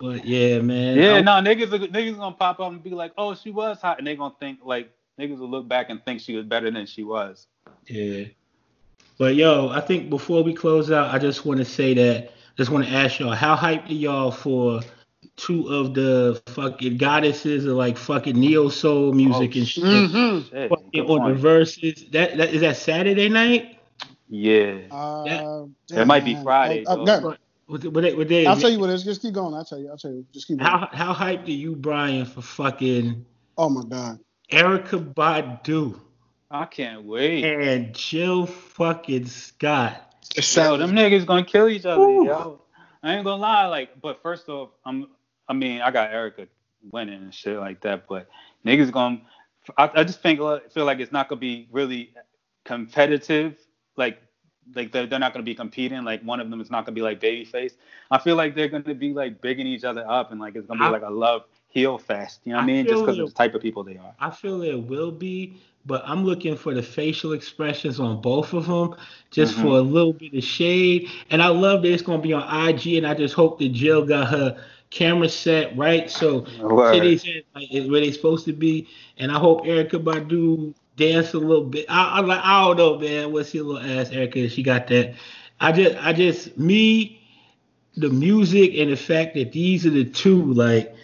But 0.00 0.24
yeah, 0.24 0.60
man. 0.60 0.96
Yeah, 0.96 1.14
I- 1.14 1.20
no, 1.20 1.32
niggas 1.32 1.72
are, 1.72 1.86
niggas 1.86 2.16
gonna 2.16 2.34
pop 2.34 2.60
up 2.60 2.72
and 2.72 2.82
be 2.82 2.90
like, 2.90 3.12
oh, 3.18 3.34
she 3.34 3.50
was 3.50 3.78
hot, 3.80 3.98
and 3.98 4.06
they 4.06 4.16
gonna 4.16 4.34
think 4.40 4.60
like 4.64 4.90
niggas 5.18 5.38
will 5.38 5.50
look 5.50 5.68
back 5.68 5.90
and 5.90 6.02
think 6.02 6.20
she 6.20 6.34
was 6.34 6.46
better 6.46 6.70
than 6.70 6.86
she 6.86 7.02
was. 7.02 7.46
Yeah. 7.86 8.24
But 9.18 9.34
yo, 9.34 9.68
I 9.68 9.80
think 9.80 10.08
before 10.08 10.42
we 10.42 10.54
close 10.54 10.90
out, 10.90 11.14
I 11.14 11.18
just 11.18 11.44
want 11.44 11.58
to 11.58 11.64
say 11.64 11.92
that 11.94 12.30
just 12.56 12.70
want 12.70 12.86
to 12.86 12.90
ask 12.92 13.18
y'all, 13.18 13.32
how 13.34 13.54
hyped 13.54 13.90
are 13.90 13.92
y'all 13.92 14.30
for 14.30 14.80
two 15.36 15.68
of 15.68 15.94
the 15.94 16.40
fucking 16.48 16.96
goddesses 16.96 17.64
of 17.64 17.76
like 17.76 17.96
fucking 17.96 18.38
neo 18.38 18.68
soul 18.68 19.12
music 19.12 19.52
Oh, 19.54 19.58
and 19.58 19.68
shit 19.68 19.84
Mhm. 19.84 20.50
Shit, 20.50 20.70
fucking 20.92 21.06
good 21.06 21.10
on 21.10 21.24
the 21.24 21.34
point. 21.34 21.38
verses? 21.40 22.06
That 22.12 22.36
that 22.38 22.54
is 22.54 22.60
that 22.62 22.76
Saturday 22.76 23.28
night? 23.28 23.78
Yeah. 24.28 24.78
Uh, 24.90 25.66
It 25.90 26.06
might 26.06 26.24
be. 26.24 26.34
Friday, 26.42 26.84
Uh, 26.86 26.94
uh, 26.94 27.04
no, 27.04 27.36
What 27.66 27.84
what 27.84 28.02
they, 28.02 28.14
what 28.14 28.28
they, 28.28 28.46
I'll 28.46 28.56
tell 28.56 28.70
you 28.70 28.78
what 28.78 28.90
it 28.90 28.94
is. 28.94 29.04
Just 29.04 29.22
keep 29.22 29.34
going. 29.34 29.54
I'll 29.54 29.64
tell 29.64 29.78
you. 29.78 29.90
I'll 29.90 29.98
tell 29.98 30.10
you. 30.12 30.26
Just 30.32 30.48
keep 30.48 30.58
going. 30.58 30.70
how 30.70 30.88
how 30.92 31.14
hyped 31.14 31.48
are 31.48 31.50
you, 31.50 31.76
Brian, 31.76 32.24
for 32.26 32.42
fucking 32.42 33.26
Oh 33.56 33.68
my 33.68 33.82
god. 33.84 34.18
Erykah 34.52 35.14
Badu 35.14 36.00
I 36.50 36.64
can't 36.64 37.04
wait. 37.04 37.44
and 37.44 37.94
Jill 37.94 38.46
fucking 38.46 39.26
Scott? 39.26 40.14
It's 40.36 40.56
Yo, 40.56 40.76
them 40.78 40.92
niggas 40.92 41.26
gonna 41.26 41.44
kill 41.44 41.68
each 41.68 41.84
other, 41.84 42.00
Ooh. 42.02 42.24
yo. 42.24 42.60
I 43.02 43.14
ain't 43.14 43.24
gonna 43.24 43.40
lie, 43.40 43.66
like, 43.66 44.00
but 44.00 44.22
first 44.22 44.48
off, 44.48 44.70
I'm, 44.84 45.06
I 45.48 45.52
mean, 45.52 45.80
I 45.80 45.90
got 45.90 46.10
Erykah 46.10 46.48
winning 46.90 47.22
and 47.22 47.34
shit 47.34 47.58
like 47.58 47.80
that, 47.82 48.06
but 48.08 48.28
niggas 48.64 48.90
gonna, 48.90 49.22
I, 49.76 49.90
I 49.94 50.04
just 50.04 50.20
think, 50.20 50.38
feel 50.70 50.84
like 50.84 51.00
it's 51.00 51.12
not 51.12 51.28
gonna 51.28 51.40
be 51.40 51.68
really 51.70 52.14
competitive, 52.64 53.56
like, 53.96 54.20
like 54.74 54.92
they're, 54.92 55.06
they're 55.06 55.18
not 55.18 55.32
gonna 55.32 55.44
be 55.44 55.54
competing, 55.54 56.04
like 56.04 56.22
one 56.22 56.40
of 56.40 56.48
them 56.50 56.60
is 56.60 56.70
not 56.70 56.84
gonna 56.84 56.94
be 56.94 57.02
like 57.02 57.20
babyface. 57.20 57.72
I 58.10 58.18
feel 58.18 58.36
like 58.36 58.54
they're 58.54 58.68
gonna 58.68 58.94
be 58.94 59.12
like 59.12 59.40
bigging 59.40 59.66
each 59.66 59.84
other 59.84 60.04
up 60.08 60.30
and 60.30 60.40
like 60.40 60.54
it's 60.56 60.66
gonna 60.66 60.80
be 60.80 60.84
I- 60.84 60.90
like 60.90 61.02
a 61.02 61.10
love 61.10 61.44
heel 61.68 61.98
fest, 61.98 62.40
you 62.44 62.52
know 62.52 62.58
what 62.58 62.62
I 62.64 62.66
mean? 62.66 62.86
Just 62.86 63.02
because 63.02 63.18
of 63.18 63.26
the 63.26 63.34
type 63.34 63.54
of 63.54 63.60
people 63.62 63.82
they 63.84 63.96
are. 63.96 64.14
I 64.20 64.30
feel 64.30 64.62
it 64.62 64.74
will 64.74 65.10
be, 65.10 65.54
but 65.86 66.02
I'm 66.06 66.24
looking 66.24 66.56
for 66.56 66.74
the 66.74 66.82
facial 66.82 67.32
expressions 67.32 67.98
on 68.00 68.20
both 68.20 68.52
of 68.52 68.66
them, 68.66 68.94
just 69.30 69.54
Mhm. 69.54 69.60
for 69.60 69.76
a 69.78 69.80
little 69.80 70.12
bit 70.12 70.34
of 70.34 70.42
shade. 70.44 71.08
And 71.30 71.42
I 71.42 71.48
love 71.48 71.82
that 71.82 71.92
it's 71.92 72.02
gonna 72.02 72.22
be 72.22 72.32
on 72.32 72.42
IG, 72.68 72.96
and 72.98 73.06
I 73.06 73.14
just 73.14 73.34
hope 73.34 73.58
that 73.58 73.70
Jill 73.72 74.04
got 74.04 74.28
her 74.28 74.56
camera 74.90 75.28
set 75.28 75.76
right, 75.76 76.10
so 76.10 76.42
titties 76.42 77.26
in, 77.26 77.42
like 77.54 77.72
is 77.72 77.88
where 77.88 78.00
they 78.00 78.12
supposed 78.12 78.44
to 78.46 78.52
be. 78.52 78.88
And 79.18 79.30
I 79.30 79.38
hope 79.38 79.64
Erykah 79.64 80.02
Badu 80.02 80.74
dance 80.96 81.34
a 81.34 81.38
little 81.38 81.64
bit. 81.64 81.86
I, 81.88 82.18
I 82.18 82.20
like 82.20 82.40
I 82.42 82.64
don't 82.64 82.76
know, 82.76 82.98
man. 82.98 83.32
What's 83.32 83.54
your 83.54 83.64
little 83.64 84.00
ass, 84.00 84.10
Erykah? 84.10 84.50
She 84.50 84.62
got 84.62 84.86
that. 84.88 85.14
I 85.60 85.72
just, 85.72 85.96
I 85.96 86.12
just 86.12 86.56
me, 86.56 87.20
the 87.96 88.08
music 88.08 88.72
and 88.76 88.90
the 88.92 88.96
fact 88.96 89.34
that 89.34 89.52
these 89.52 89.84
are 89.84 89.90
the 89.90 90.04
two 90.04 90.52
like 90.52 90.94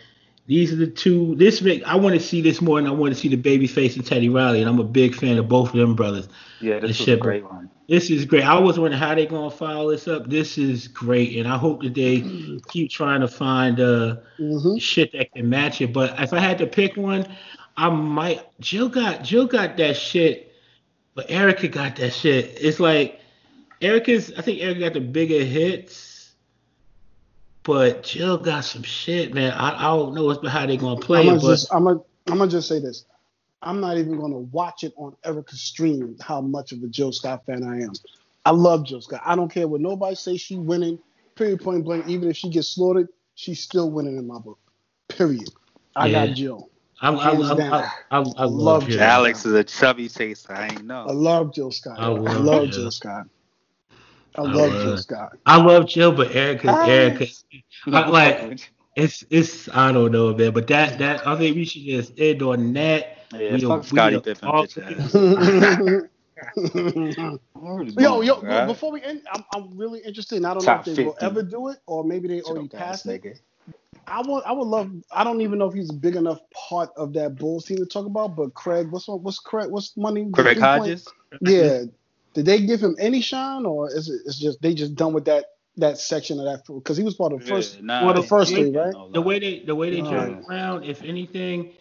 these 0.46 0.72
are 0.72 0.76
the 0.76 0.86
two. 0.86 1.34
This 1.36 1.62
make 1.62 1.82
I 1.84 1.96
want 1.96 2.14
to 2.14 2.20
see 2.20 2.40
this 2.42 2.60
more, 2.60 2.78
and 2.78 2.86
I 2.86 2.90
want 2.90 3.14
to 3.14 3.20
see 3.20 3.28
the 3.28 3.36
babyface 3.36 3.96
and 3.96 4.04
Teddy 4.04 4.28
Riley, 4.28 4.60
and 4.60 4.68
I'm 4.68 4.78
a 4.78 4.84
big 4.84 5.14
fan 5.14 5.38
of 5.38 5.48
both 5.48 5.70
of 5.70 5.76
them 5.76 5.94
brothers. 5.94 6.28
Yeah, 6.60 6.80
this 6.80 6.90
This 6.90 7.00
was 7.00 7.08
a 7.08 7.16
great 7.16 7.44
one. 7.44 7.70
This 7.88 8.10
is 8.10 8.24
great. 8.24 8.44
I 8.44 8.58
was 8.58 8.78
wondering 8.78 9.00
how 9.00 9.14
they 9.14 9.26
gonna 9.26 9.50
follow 9.50 9.90
this 9.90 10.06
up. 10.06 10.28
This 10.28 10.58
is 10.58 10.88
great, 10.88 11.36
and 11.36 11.48
I 11.48 11.56
hope 11.56 11.82
that 11.82 11.94
they 11.94 12.20
keep 12.68 12.90
trying 12.90 13.20
to 13.20 13.28
find 13.28 13.80
uh 13.80 14.16
hmm 14.38 14.76
shit 14.78 15.12
that 15.12 15.32
can 15.32 15.48
match 15.48 15.80
it. 15.80 15.92
But 15.92 16.18
if 16.20 16.32
I 16.32 16.40
had 16.40 16.58
to 16.58 16.66
pick 16.66 16.96
one, 16.96 17.26
I 17.76 17.88
might. 17.88 18.42
Jill 18.60 18.88
got 18.88 19.22
Jill 19.24 19.46
got 19.46 19.76
that 19.78 19.96
shit, 19.96 20.52
but 21.14 21.28
Erykah 21.28 21.70
got 21.70 21.96
that 21.96 22.10
shit. 22.12 22.56
It's 22.60 22.80
like 22.80 23.20
Erykah's. 23.80 24.32
I 24.36 24.42
think 24.42 24.60
Erykah 24.60 24.80
got 24.80 24.92
the 24.94 25.00
bigger 25.00 25.42
hits, 25.44 25.96
but 27.64 28.04
Jill 28.04 28.38
got 28.38 28.62
some 28.64 28.82
shit, 28.84 29.34
man. 29.34 29.52
I, 29.52 29.78
I 29.78 29.96
don't 29.96 30.14
know 30.14 30.24
what's 30.26 30.46
how 30.48 30.66
they're 30.66 30.76
gonna 30.76 31.00
play 31.00 31.20
I'm 31.20 31.26
it, 31.26 31.28
gonna 31.28 31.40
but 31.42 31.60
just 31.60 31.74
I'm 31.74 31.84
gonna 31.84 32.00
I'm 32.28 32.38
gonna 32.38 32.50
just 32.50 32.68
say 32.68 32.80
this. 32.80 33.06
I'm 33.62 33.80
not 33.80 33.98
even 33.98 34.18
gonna 34.20 34.38
watch 34.38 34.84
it 34.84 34.92
on 34.96 35.16
Erykah's 35.24 35.62
stream. 35.62 36.16
How 36.20 36.40
much 36.40 36.72
of 36.72 36.82
a 36.82 36.88
Jill 36.88 37.12
Scott 37.12 37.44
fan 37.46 37.64
I 37.64 37.82
am. 37.82 37.92
I 38.44 38.50
love 38.50 38.86
Jill 38.86 39.00
Scott. 39.00 39.22
I 39.24 39.36
don't 39.36 39.50
care 39.50 39.66
what 39.68 39.80
nobody 39.80 40.14
say. 40.16 40.36
She 40.36 40.56
winning. 40.56 40.98
Period. 41.36 41.62
Point 41.62 41.84
blank. 41.84 42.06
Even 42.08 42.30
if 42.30 42.36
she 42.36 42.50
gets 42.50 42.68
slaughtered, 42.68 43.08
she's 43.34 43.60
still 43.60 43.90
winning 43.90 44.18
in 44.18 44.26
my 44.26 44.38
book. 44.38 44.58
Period. 45.08 45.50
I 45.96 46.08
Yeah. 46.08 46.26
got 46.26 46.34
Jill. 46.34 46.70
I, 47.00 47.10
I, 47.10 47.30
I, 47.30 47.30
hands 47.30 47.50
I, 48.10 48.44
Love 48.44 48.44
love 48.44 48.88
Jill. 48.88 48.98
Jill. 48.98 49.00
Alex 49.00 49.46
is 49.46 49.52
a 49.54 49.64
chubby 49.64 50.08
taster. 50.08 50.52
I 50.54 50.66
ain't 50.68 50.90
I 50.90 51.12
love 51.12 51.54
Jill 51.54 51.70
Scott. 51.72 51.98
I 51.98 52.08
I 52.26 52.34
love 52.34 52.46
love, 52.46 52.70
Jill. 52.70 52.82
Jill 52.82 52.90
Scott. 52.90 53.26
I 54.36 54.40
I 54.40 54.44
love 54.44 54.54
love- 54.54 54.82
Jill 54.82 54.98
Scott. 54.98 55.36
I 55.46 55.56
love 55.62 55.86
Jill, 55.88 56.12
but 56.12 56.28
Erykah. 56.30 56.60
Erykah, 56.62 57.34
I 57.92 58.08
like- 58.08 58.70
it's 58.96 59.24
it's 59.30 59.68
I 59.70 59.90
don't 59.92 60.12
know, 60.12 60.34
man. 60.34 60.52
But 60.52 60.66
that 60.68 60.98
that 60.98 61.26
I 61.26 61.36
think 61.36 61.56
we 61.56 61.64
should 61.64 61.82
just 61.82 62.12
end 62.18 62.42
on 62.42 62.72
that. 62.74 63.18
Yeah, 63.32 63.54
We 63.54 63.60
fuck 63.60 63.84
Scottie 63.84 64.20
Pippen, 64.20 64.48
talk- 64.48 64.68
yo, 67.98 68.20
yo, 68.20 68.40
Right? 68.40 68.66
before 68.66 68.92
we 68.92 69.02
end, 69.02 69.22
I'm, 69.32 69.44
I'm 69.54 69.76
really 69.76 70.00
interested. 70.00 70.36
And 70.36 70.46
I 70.46 70.54
don't 70.54 70.62
Top 70.62 70.86
know 70.86 70.90
if 70.92 70.96
they 70.96 71.04
will 71.04 71.16
ever 71.20 71.42
do 71.42 71.68
it 71.68 71.78
or 71.86 72.04
maybe 72.04 72.28
they 72.28 72.42
already 72.42 72.68
passed 72.68 73.06
it. 73.06 73.22
nigga. 73.22 73.40
I 74.06 74.20
would, 74.20 74.44
I 74.44 74.52
would 74.52 74.66
love. 74.66 74.92
I 75.10 75.24
don't 75.24 75.40
even 75.40 75.58
know 75.58 75.66
if 75.66 75.74
he's 75.74 75.88
a 75.90 75.94
big 75.94 76.14
enough 76.16 76.40
part 76.68 76.90
of 76.96 77.12
that 77.14 77.36
Bulls 77.36 77.64
team 77.64 77.78
to 77.78 77.86
talk 77.86 78.04
about. 78.06 78.36
But 78.36 78.52
Craig, 78.54 78.90
what's 78.90 79.08
what's 79.08 79.38
Craig? 79.38 79.70
What's 79.70 79.96
money? 79.96 80.24
the 80.24 80.30
Craig 80.30 80.56
three 80.56 80.62
point- 80.62 80.80
Hodges. 80.80 81.08
Yeah. 81.40 81.84
Did 82.34 82.46
they 82.46 82.60
give 82.60 82.80
him 82.82 82.96
any 82.98 83.20
shine, 83.20 83.64
or 83.64 83.88
is 83.90 84.08
it? 84.08 84.20
It's 84.26 84.38
just 84.38 84.60
they 84.60 84.74
just 84.74 84.94
done 84.94 85.12
with 85.12 85.24
that 85.26 85.46
that 85.76 85.98
section 85.98 86.38
of 86.38 86.44
that 86.46 86.62
because 86.72 86.96
he 86.96 87.04
was 87.04 87.14
part 87.14 87.32
of 87.32 87.40
the 87.40 87.46
first. 87.46 87.76
Yeah, 87.76 87.82
nah, 87.84 88.04
well, 88.04 88.14
the 88.14 88.22
first 88.22 88.50
he 88.50 88.56
three, 88.56 88.76
right? 88.76 88.94
The 89.12 89.22
way 89.22 89.38
they 89.38 89.60
the 89.60 89.74
way 89.74 89.90
they 89.90 90.00
Oh. 90.00 90.10
jump 90.10 90.48
around, 90.48 90.84
if 90.84 91.02
anything, 91.02 91.72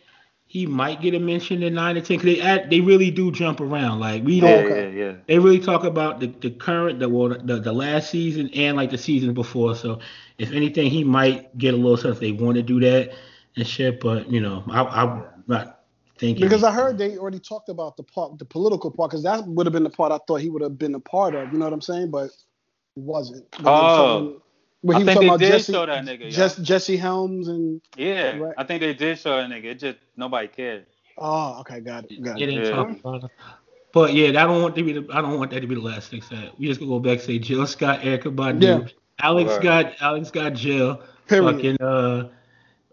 he 0.45 0.65
might 0.67 1.01
get 1.01 1.15
a 1.15 1.19
mention 1.19 1.63
in 1.63 1.73
nine 1.73 1.97
or 1.97 2.01
ten. 2.01 2.17
Cause 2.17 2.25
they 2.25 2.39
add, 2.41 2.69
they 2.69 2.79
really 2.81 3.11
do 3.11 3.31
jump 3.31 3.59
around. 3.61 3.99
Like 3.99 4.23
we 4.23 4.39
don't. 4.39 4.65
okay. 4.65 4.95
Yeah, 4.95 5.05
yeah, 5.05 5.15
They 5.27 5.39
really 5.39 5.59
talk 5.59 5.83
about 5.83 6.19
the, 6.19 6.27
the 6.27 6.51
current, 6.51 6.99
the, 6.99 7.09
well, 7.09 7.29
the 7.29 7.59
the 7.59 7.73
last 7.73 8.09
season 8.11 8.49
and 8.53 8.77
like 8.77 8.91
the 8.91 8.97
season 8.97 9.33
before. 9.33 9.75
So 9.75 9.99
if 10.37 10.51
anything, 10.51 10.89
he 10.91 11.03
might 11.03 11.57
get 11.57 11.73
a 11.73 11.77
little 11.77 11.97
stuff 11.97 12.13
if 12.13 12.19
they 12.19 12.31
want 12.31 12.57
to 12.57 12.63
do 12.63 12.79
that 12.81 13.13
and 13.55 13.65
shit. 13.67 13.99
But 13.99 14.29
you 14.29 14.41
know, 14.41 14.63
I, 14.69 14.83
I'm 14.83 15.23
not 15.47 15.82
thinking 16.23 16.45
Because 16.45 16.63
I 16.63 16.71
heard 16.71 16.97
they 16.97 17.17
already 17.17 17.39
talked 17.39 17.69
about 17.69 17.97
the 17.97 18.03
part, 18.03 18.37
the 18.39 18.45
political 18.45 18.89
part, 18.91 19.11
because 19.11 19.23
that 19.23 19.45
would 19.47 19.65
have 19.65 19.73
been 19.73 19.83
the 19.83 19.89
part 19.89 20.11
I 20.11 20.19
thought 20.27 20.41
he 20.41 20.49
would 20.49 20.61
have 20.61 20.77
been 20.77 20.95
a 20.95 20.99
part 20.99 21.35
of. 21.35 21.51
You 21.51 21.59
know 21.59 21.65
what 21.65 21.73
I'm 21.73 21.81
saying? 21.81 22.11
But 22.11 22.29
he 22.95 23.01
wasn't. 23.01 23.49
But 23.51 23.59
he 23.59 23.63
was 23.65 23.97
Oh. 23.99 24.19
talking- 24.21 24.39
but 24.85 24.95
I 24.97 25.03
think 25.05 25.19
they 25.21 25.27
about 25.27 25.39
did 25.39 25.51
Jesse, 25.51 25.71
show 25.73 25.85
that 25.85 26.03
nigga, 26.03 26.23
yeah. 26.25 26.29
Jess- 26.29 26.57
Jesse 26.57 26.97
Helms 26.97 27.47
and. 27.47 27.81
yeah. 27.97 28.37
Right. 28.37 28.53
I 28.57 28.63
think 28.65 28.81
they 28.81 28.93
did 28.93 29.17
show 29.17 29.37
that 29.37 29.49
nigga. 29.49 29.65
It 29.65 29.79
just 29.79 29.97
nobody 30.17 30.47
cared. 30.49 30.85
Oh, 31.17 31.59
okay, 31.61 31.79
got 31.79 32.09
it, 32.11 32.21
got 32.21 32.41
It 32.41 32.49
it. 32.49 32.53
ain't 32.53 32.65
Yeah. 32.65 32.81
about. 33.01 33.31
But 33.93 34.13
yeah, 34.13 34.29
I 34.29 34.45
don't 34.47 34.61
want 34.61 34.75
to 34.75 34.83
be 34.83 34.93
the 34.93 35.05
I 35.13 35.21
don't 35.21 35.37
want 35.37 35.51
that 35.51 35.59
to 35.61 35.67
be 35.67 35.75
the 35.75 35.81
last 35.81 36.09
thing 36.09 36.21
said. 36.21 36.51
We 36.57 36.65
just 36.67 36.79
gonna 36.79 36.89
go 36.91 36.99
back 36.99 37.13
and 37.19 37.21
say 37.21 37.39
Jill 37.39 37.65
Scott, 37.67 37.99
Erykah 38.01 38.35
Badu, 38.35 38.61
Yeah. 38.63 38.87
Alex 39.21 39.51
Right. 39.51 39.61
got 39.61 39.93
Alex 40.01 40.31
got 40.31 40.53
Jill, 40.53 40.99
Period. 41.27 41.55
fucking 41.55 41.81
uh 41.81 42.29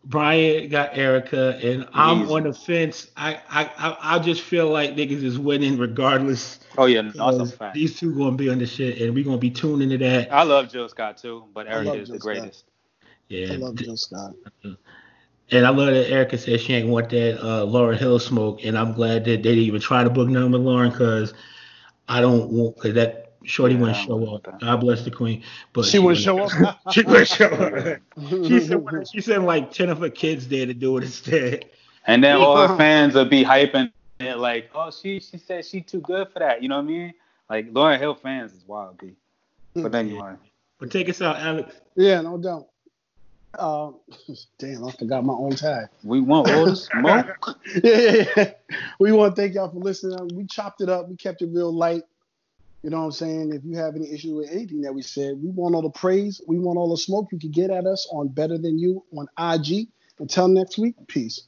Brian 0.05 0.69
got 0.69 0.95
Erykah, 0.95 1.63
and 1.65 1.89
I'm 1.93 2.23
Easy. 2.23 2.33
on 2.33 2.45
the 2.45 2.55
fence. 2.55 3.11
I, 3.17 3.41
I 3.49 3.65
I 3.77 3.97
I 4.01 4.19
just 4.19 4.43
feel 4.43 4.69
like 4.69 4.97
niggas 4.97 5.23
is 5.23 5.39
winning 5.39 5.79
regardless. 5.79 6.61
Oh 6.79 6.87
yeah, 6.87 7.03
no, 7.03 7.37
that's 7.37 7.53
a 7.53 7.57
fact. 7.57 7.75
These 7.75 8.01
two 8.01 8.15
gonna 8.15 8.37
be 8.37 8.49
on 8.49 8.59
the 8.59 8.67
shit, 8.67 9.01
and 9.01 9.15
we 9.15 9.23
gonna 9.23 9.39
be 9.39 9.51
tuning 9.51 9.91
to 9.91 9.99
that. 9.99 10.33
I 10.33 10.43
love 10.43 10.71
Jill 10.71 10.89
Scott 10.89 11.19
too, 11.19 11.45
but 11.53 11.67
Erykah 11.67 11.71
Eric 11.71 11.87
love 11.87 11.97
is 11.99 12.09
the 12.09 12.13
Jill 12.13 12.21
Scott. 12.21 12.35
greatest. 12.35 12.65
Yeah, 13.29 13.53
I 13.53 13.57
love 13.57 13.75
Jill 13.77 13.97
Scott. 13.97 14.35
and 14.65 15.67
I 15.67 15.71
love 15.71 15.89
that 15.95 16.09
Erykah 16.11 16.39
said 16.39 16.61
she 16.61 16.73
ain't 16.75 16.89
want 16.89 17.11
that 17.11 17.39
uh, 17.41 17.67
Lauryn 17.67 17.99
Hill 17.99 18.19
smoke, 18.19 18.65
and 18.65 18.79
I'm 18.79 18.95
glad 18.95 19.25
that 19.27 19.43
they 19.43 19.43
didn't 19.43 19.59
even 19.59 19.81
try 19.81 20.03
to 20.03 20.11
book 20.11 20.29
nothing 20.29 20.53
with 20.53 20.63
Lauryn 20.63 20.93
because 20.93 21.35
I 22.09 22.21
don't 22.23 22.51
want 22.51 22.77
because 22.77 22.95
that 22.95 23.30
shorty 23.45 23.75
Yeah, 23.75 23.81
wouldn't 23.81 23.99
show 23.99 24.19
don't 24.25 24.47
up. 24.47 24.61
God 24.61 24.77
bless 24.81 25.05
the 25.05 25.11
queen, 25.11 25.43
but 25.73 25.85
She 25.87 25.99
wouldn't 25.99 26.23
show 26.25 26.39
up. 26.39 26.81
she 26.93 27.03
wouldn't 27.03 27.29
show 27.29 27.47
up. 27.47 28.01
she 28.47 28.61
said 28.61 29.09
she 29.13 29.21
sent 29.21 29.45
like 29.45 29.73
ten 29.73 29.89
of 29.89 29.99
her 30.01 30.11
kids 30.11 30.49
there 30.49 30.67
to 30.67 30.75
do 30.75 30.97
it 30.99 31.05
instead. 31.05 31.67
And 32.07 32.23
then 32.25 32.37
all 32.37 32.67
her 32.67 32.77
fans 32.79 33.15
would 33.15 33.31
be 33.31 33.45
hyping 33.45 33.93
it 34.19 34.37
like, 34.39 34.71
oh, 34.75 34.91
she 34.91 35.21
she 35.21 35.39
said 35.39 35.65
she 35.65 35.81
too 35.81 36.01
good 36.01 36.29
for 36.33 36.39
that. 36.41 36.63
You 36.63 36.69
know 36.69 36.77
what 36.77 36.85
I 36.85 36.89
mean? 36.89 37.15
Like 37.49 37.73
Lauryn 37.73 37.99
Hill 37.99 38.15
fans 38.15 38.53
is 38.53 38.65
wild, 38.67 38.99
B. 38.99 39.15
But 39.75 39.95
anyway, 39.95 40.35
But 40.79 40.91
take 40.91 41.09
us 41.09 41.23
out, 41.23 41.37
Alex. 41.37 41.75
Yeah, 41.97 42.21
no 42.21 42.39
doubt. 42.39 42.67
Uh, 43.59 43.91
damn, 44.59 44.85
I 44.87 44.93
forgot 44.93 45.25
my 45.25 45.33
own 45.33 45.51
tag. 45.51 45.89
we 46.05 46.21
want 46.21 46.51
all 46.51 46.67
the 46.67 46.77
smoke. 46.77 47.27
yeah, 47.83 47.97
yeah, 47.99 48.25
yeah. 48.37 48.53
We 49.01 49.13
want 49.13 49.35
to 49.35 49.43
thank 49.43 49.55
y'all 49.55 49.71
for 49.71 49.79
listening. 49.79 50.37
We 50.37 50.45
chopped 50.47 50.81
it 50.81 50.89
up. 50.89 51.09
We 51.09 51.17
kept 51.17 51.43
it 51.43 51.49
real 51.53 51.73
light. 51.73 52.03
You 52.83 52.91
know 52.91 53.01
what 53.01 53.05
I'm 53.07 53.13
saying? 53.13 53.53
If 53.53 53.63
you 53.65 53.77
have 53.77 53.95
any 53.95 54.11
issue 54.11 54.37
with 54.37 54.51
anything 54.51 54.81
that 54.83 54.95
we 54.95 55.03
said, 55.03 55.35
we 55.43 55.51
want 55.51 55.75
all 55.75 55.83
the 55.83 55.91
praise. 55.91 56.41
We 56.47 56.59
want 56.59 56.79
all 56.79 56.91
the 56.91 56.97
smoke 56.97 57.29
you 57.31 57.39
can 57.39 57.51
get 57.51 57.71
at 57.71 57.85
us 57.87 58.09
on 58.11 58.29
Better 58.29 58.57
Than 58.57 58.79
You 58.79 59.05
on 59.17 59.27
IG. 59.39 59.89
Until 60.19 60.49
next 60.49 60.79
week, 60.79 60.95
peace. 61.07 61.43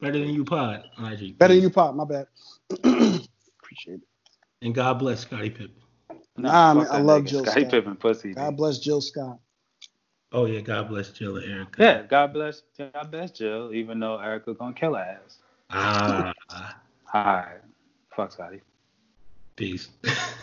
Better 0.00 0.18
than 0.18 0.30
you 0.30 0.44
pod, 0.44 0.84
IG. 0.98 1.38
Better 1.38 1.54
Than 1.54 1.62
You 1.62 1.70
Pop, 1.70 1.94
my 1.94 2.04
bad. 2.04 2.26
Appreciate 2.72 3.94
it. 3.94 4.00
And 4.62 4.74
God 4.74 4.94
bless 4.94 5.20
Scottie 5.20 5.50
Pippen. 5.50 5.74
Nah, 6.36 6.74
man, 6.74 6.86
I 6.90 7.00
love 7.00 7.22
nigga. 7.22 7.28
Jill 7.28 7.46
Scottie 7.46 7.60
Scott. 7.62 7.70
Pippen 7.70 7.96
pussy. 7.96 8.34
God 8.34 8.50
B. 8.50 8.56
bless 8.56 8.78
Jill 8.78 9.00
Scott. 9.00 9.38
Oh 10.32 10.46
yeah, 10.46 10.60
God 10.60 10.88
bless 10.88 11.10
Jill 11.10 11.36
and 11.36 11.44
Erykah. 11.44 11.78
Yeah, 11.78 12.02
God 12.02 12.32
bless, 12.32 12.62
God 12.78 13.10
bless 13.10 13.30
Jill. 13.32 13.72
Even 13.74 14.00
though 14.00 14.18
Erykah 14.18 14.56
gonna 14.56 14.72
kill 14.74 14.94
her 14.94 15.00
ass. 15.00 15.38
Ah, 15.70 16.32
Hi, 17.04 17.56
fuck 18.16 18.32
Scottie. 18.32 18.62
peace. 19.56 19.88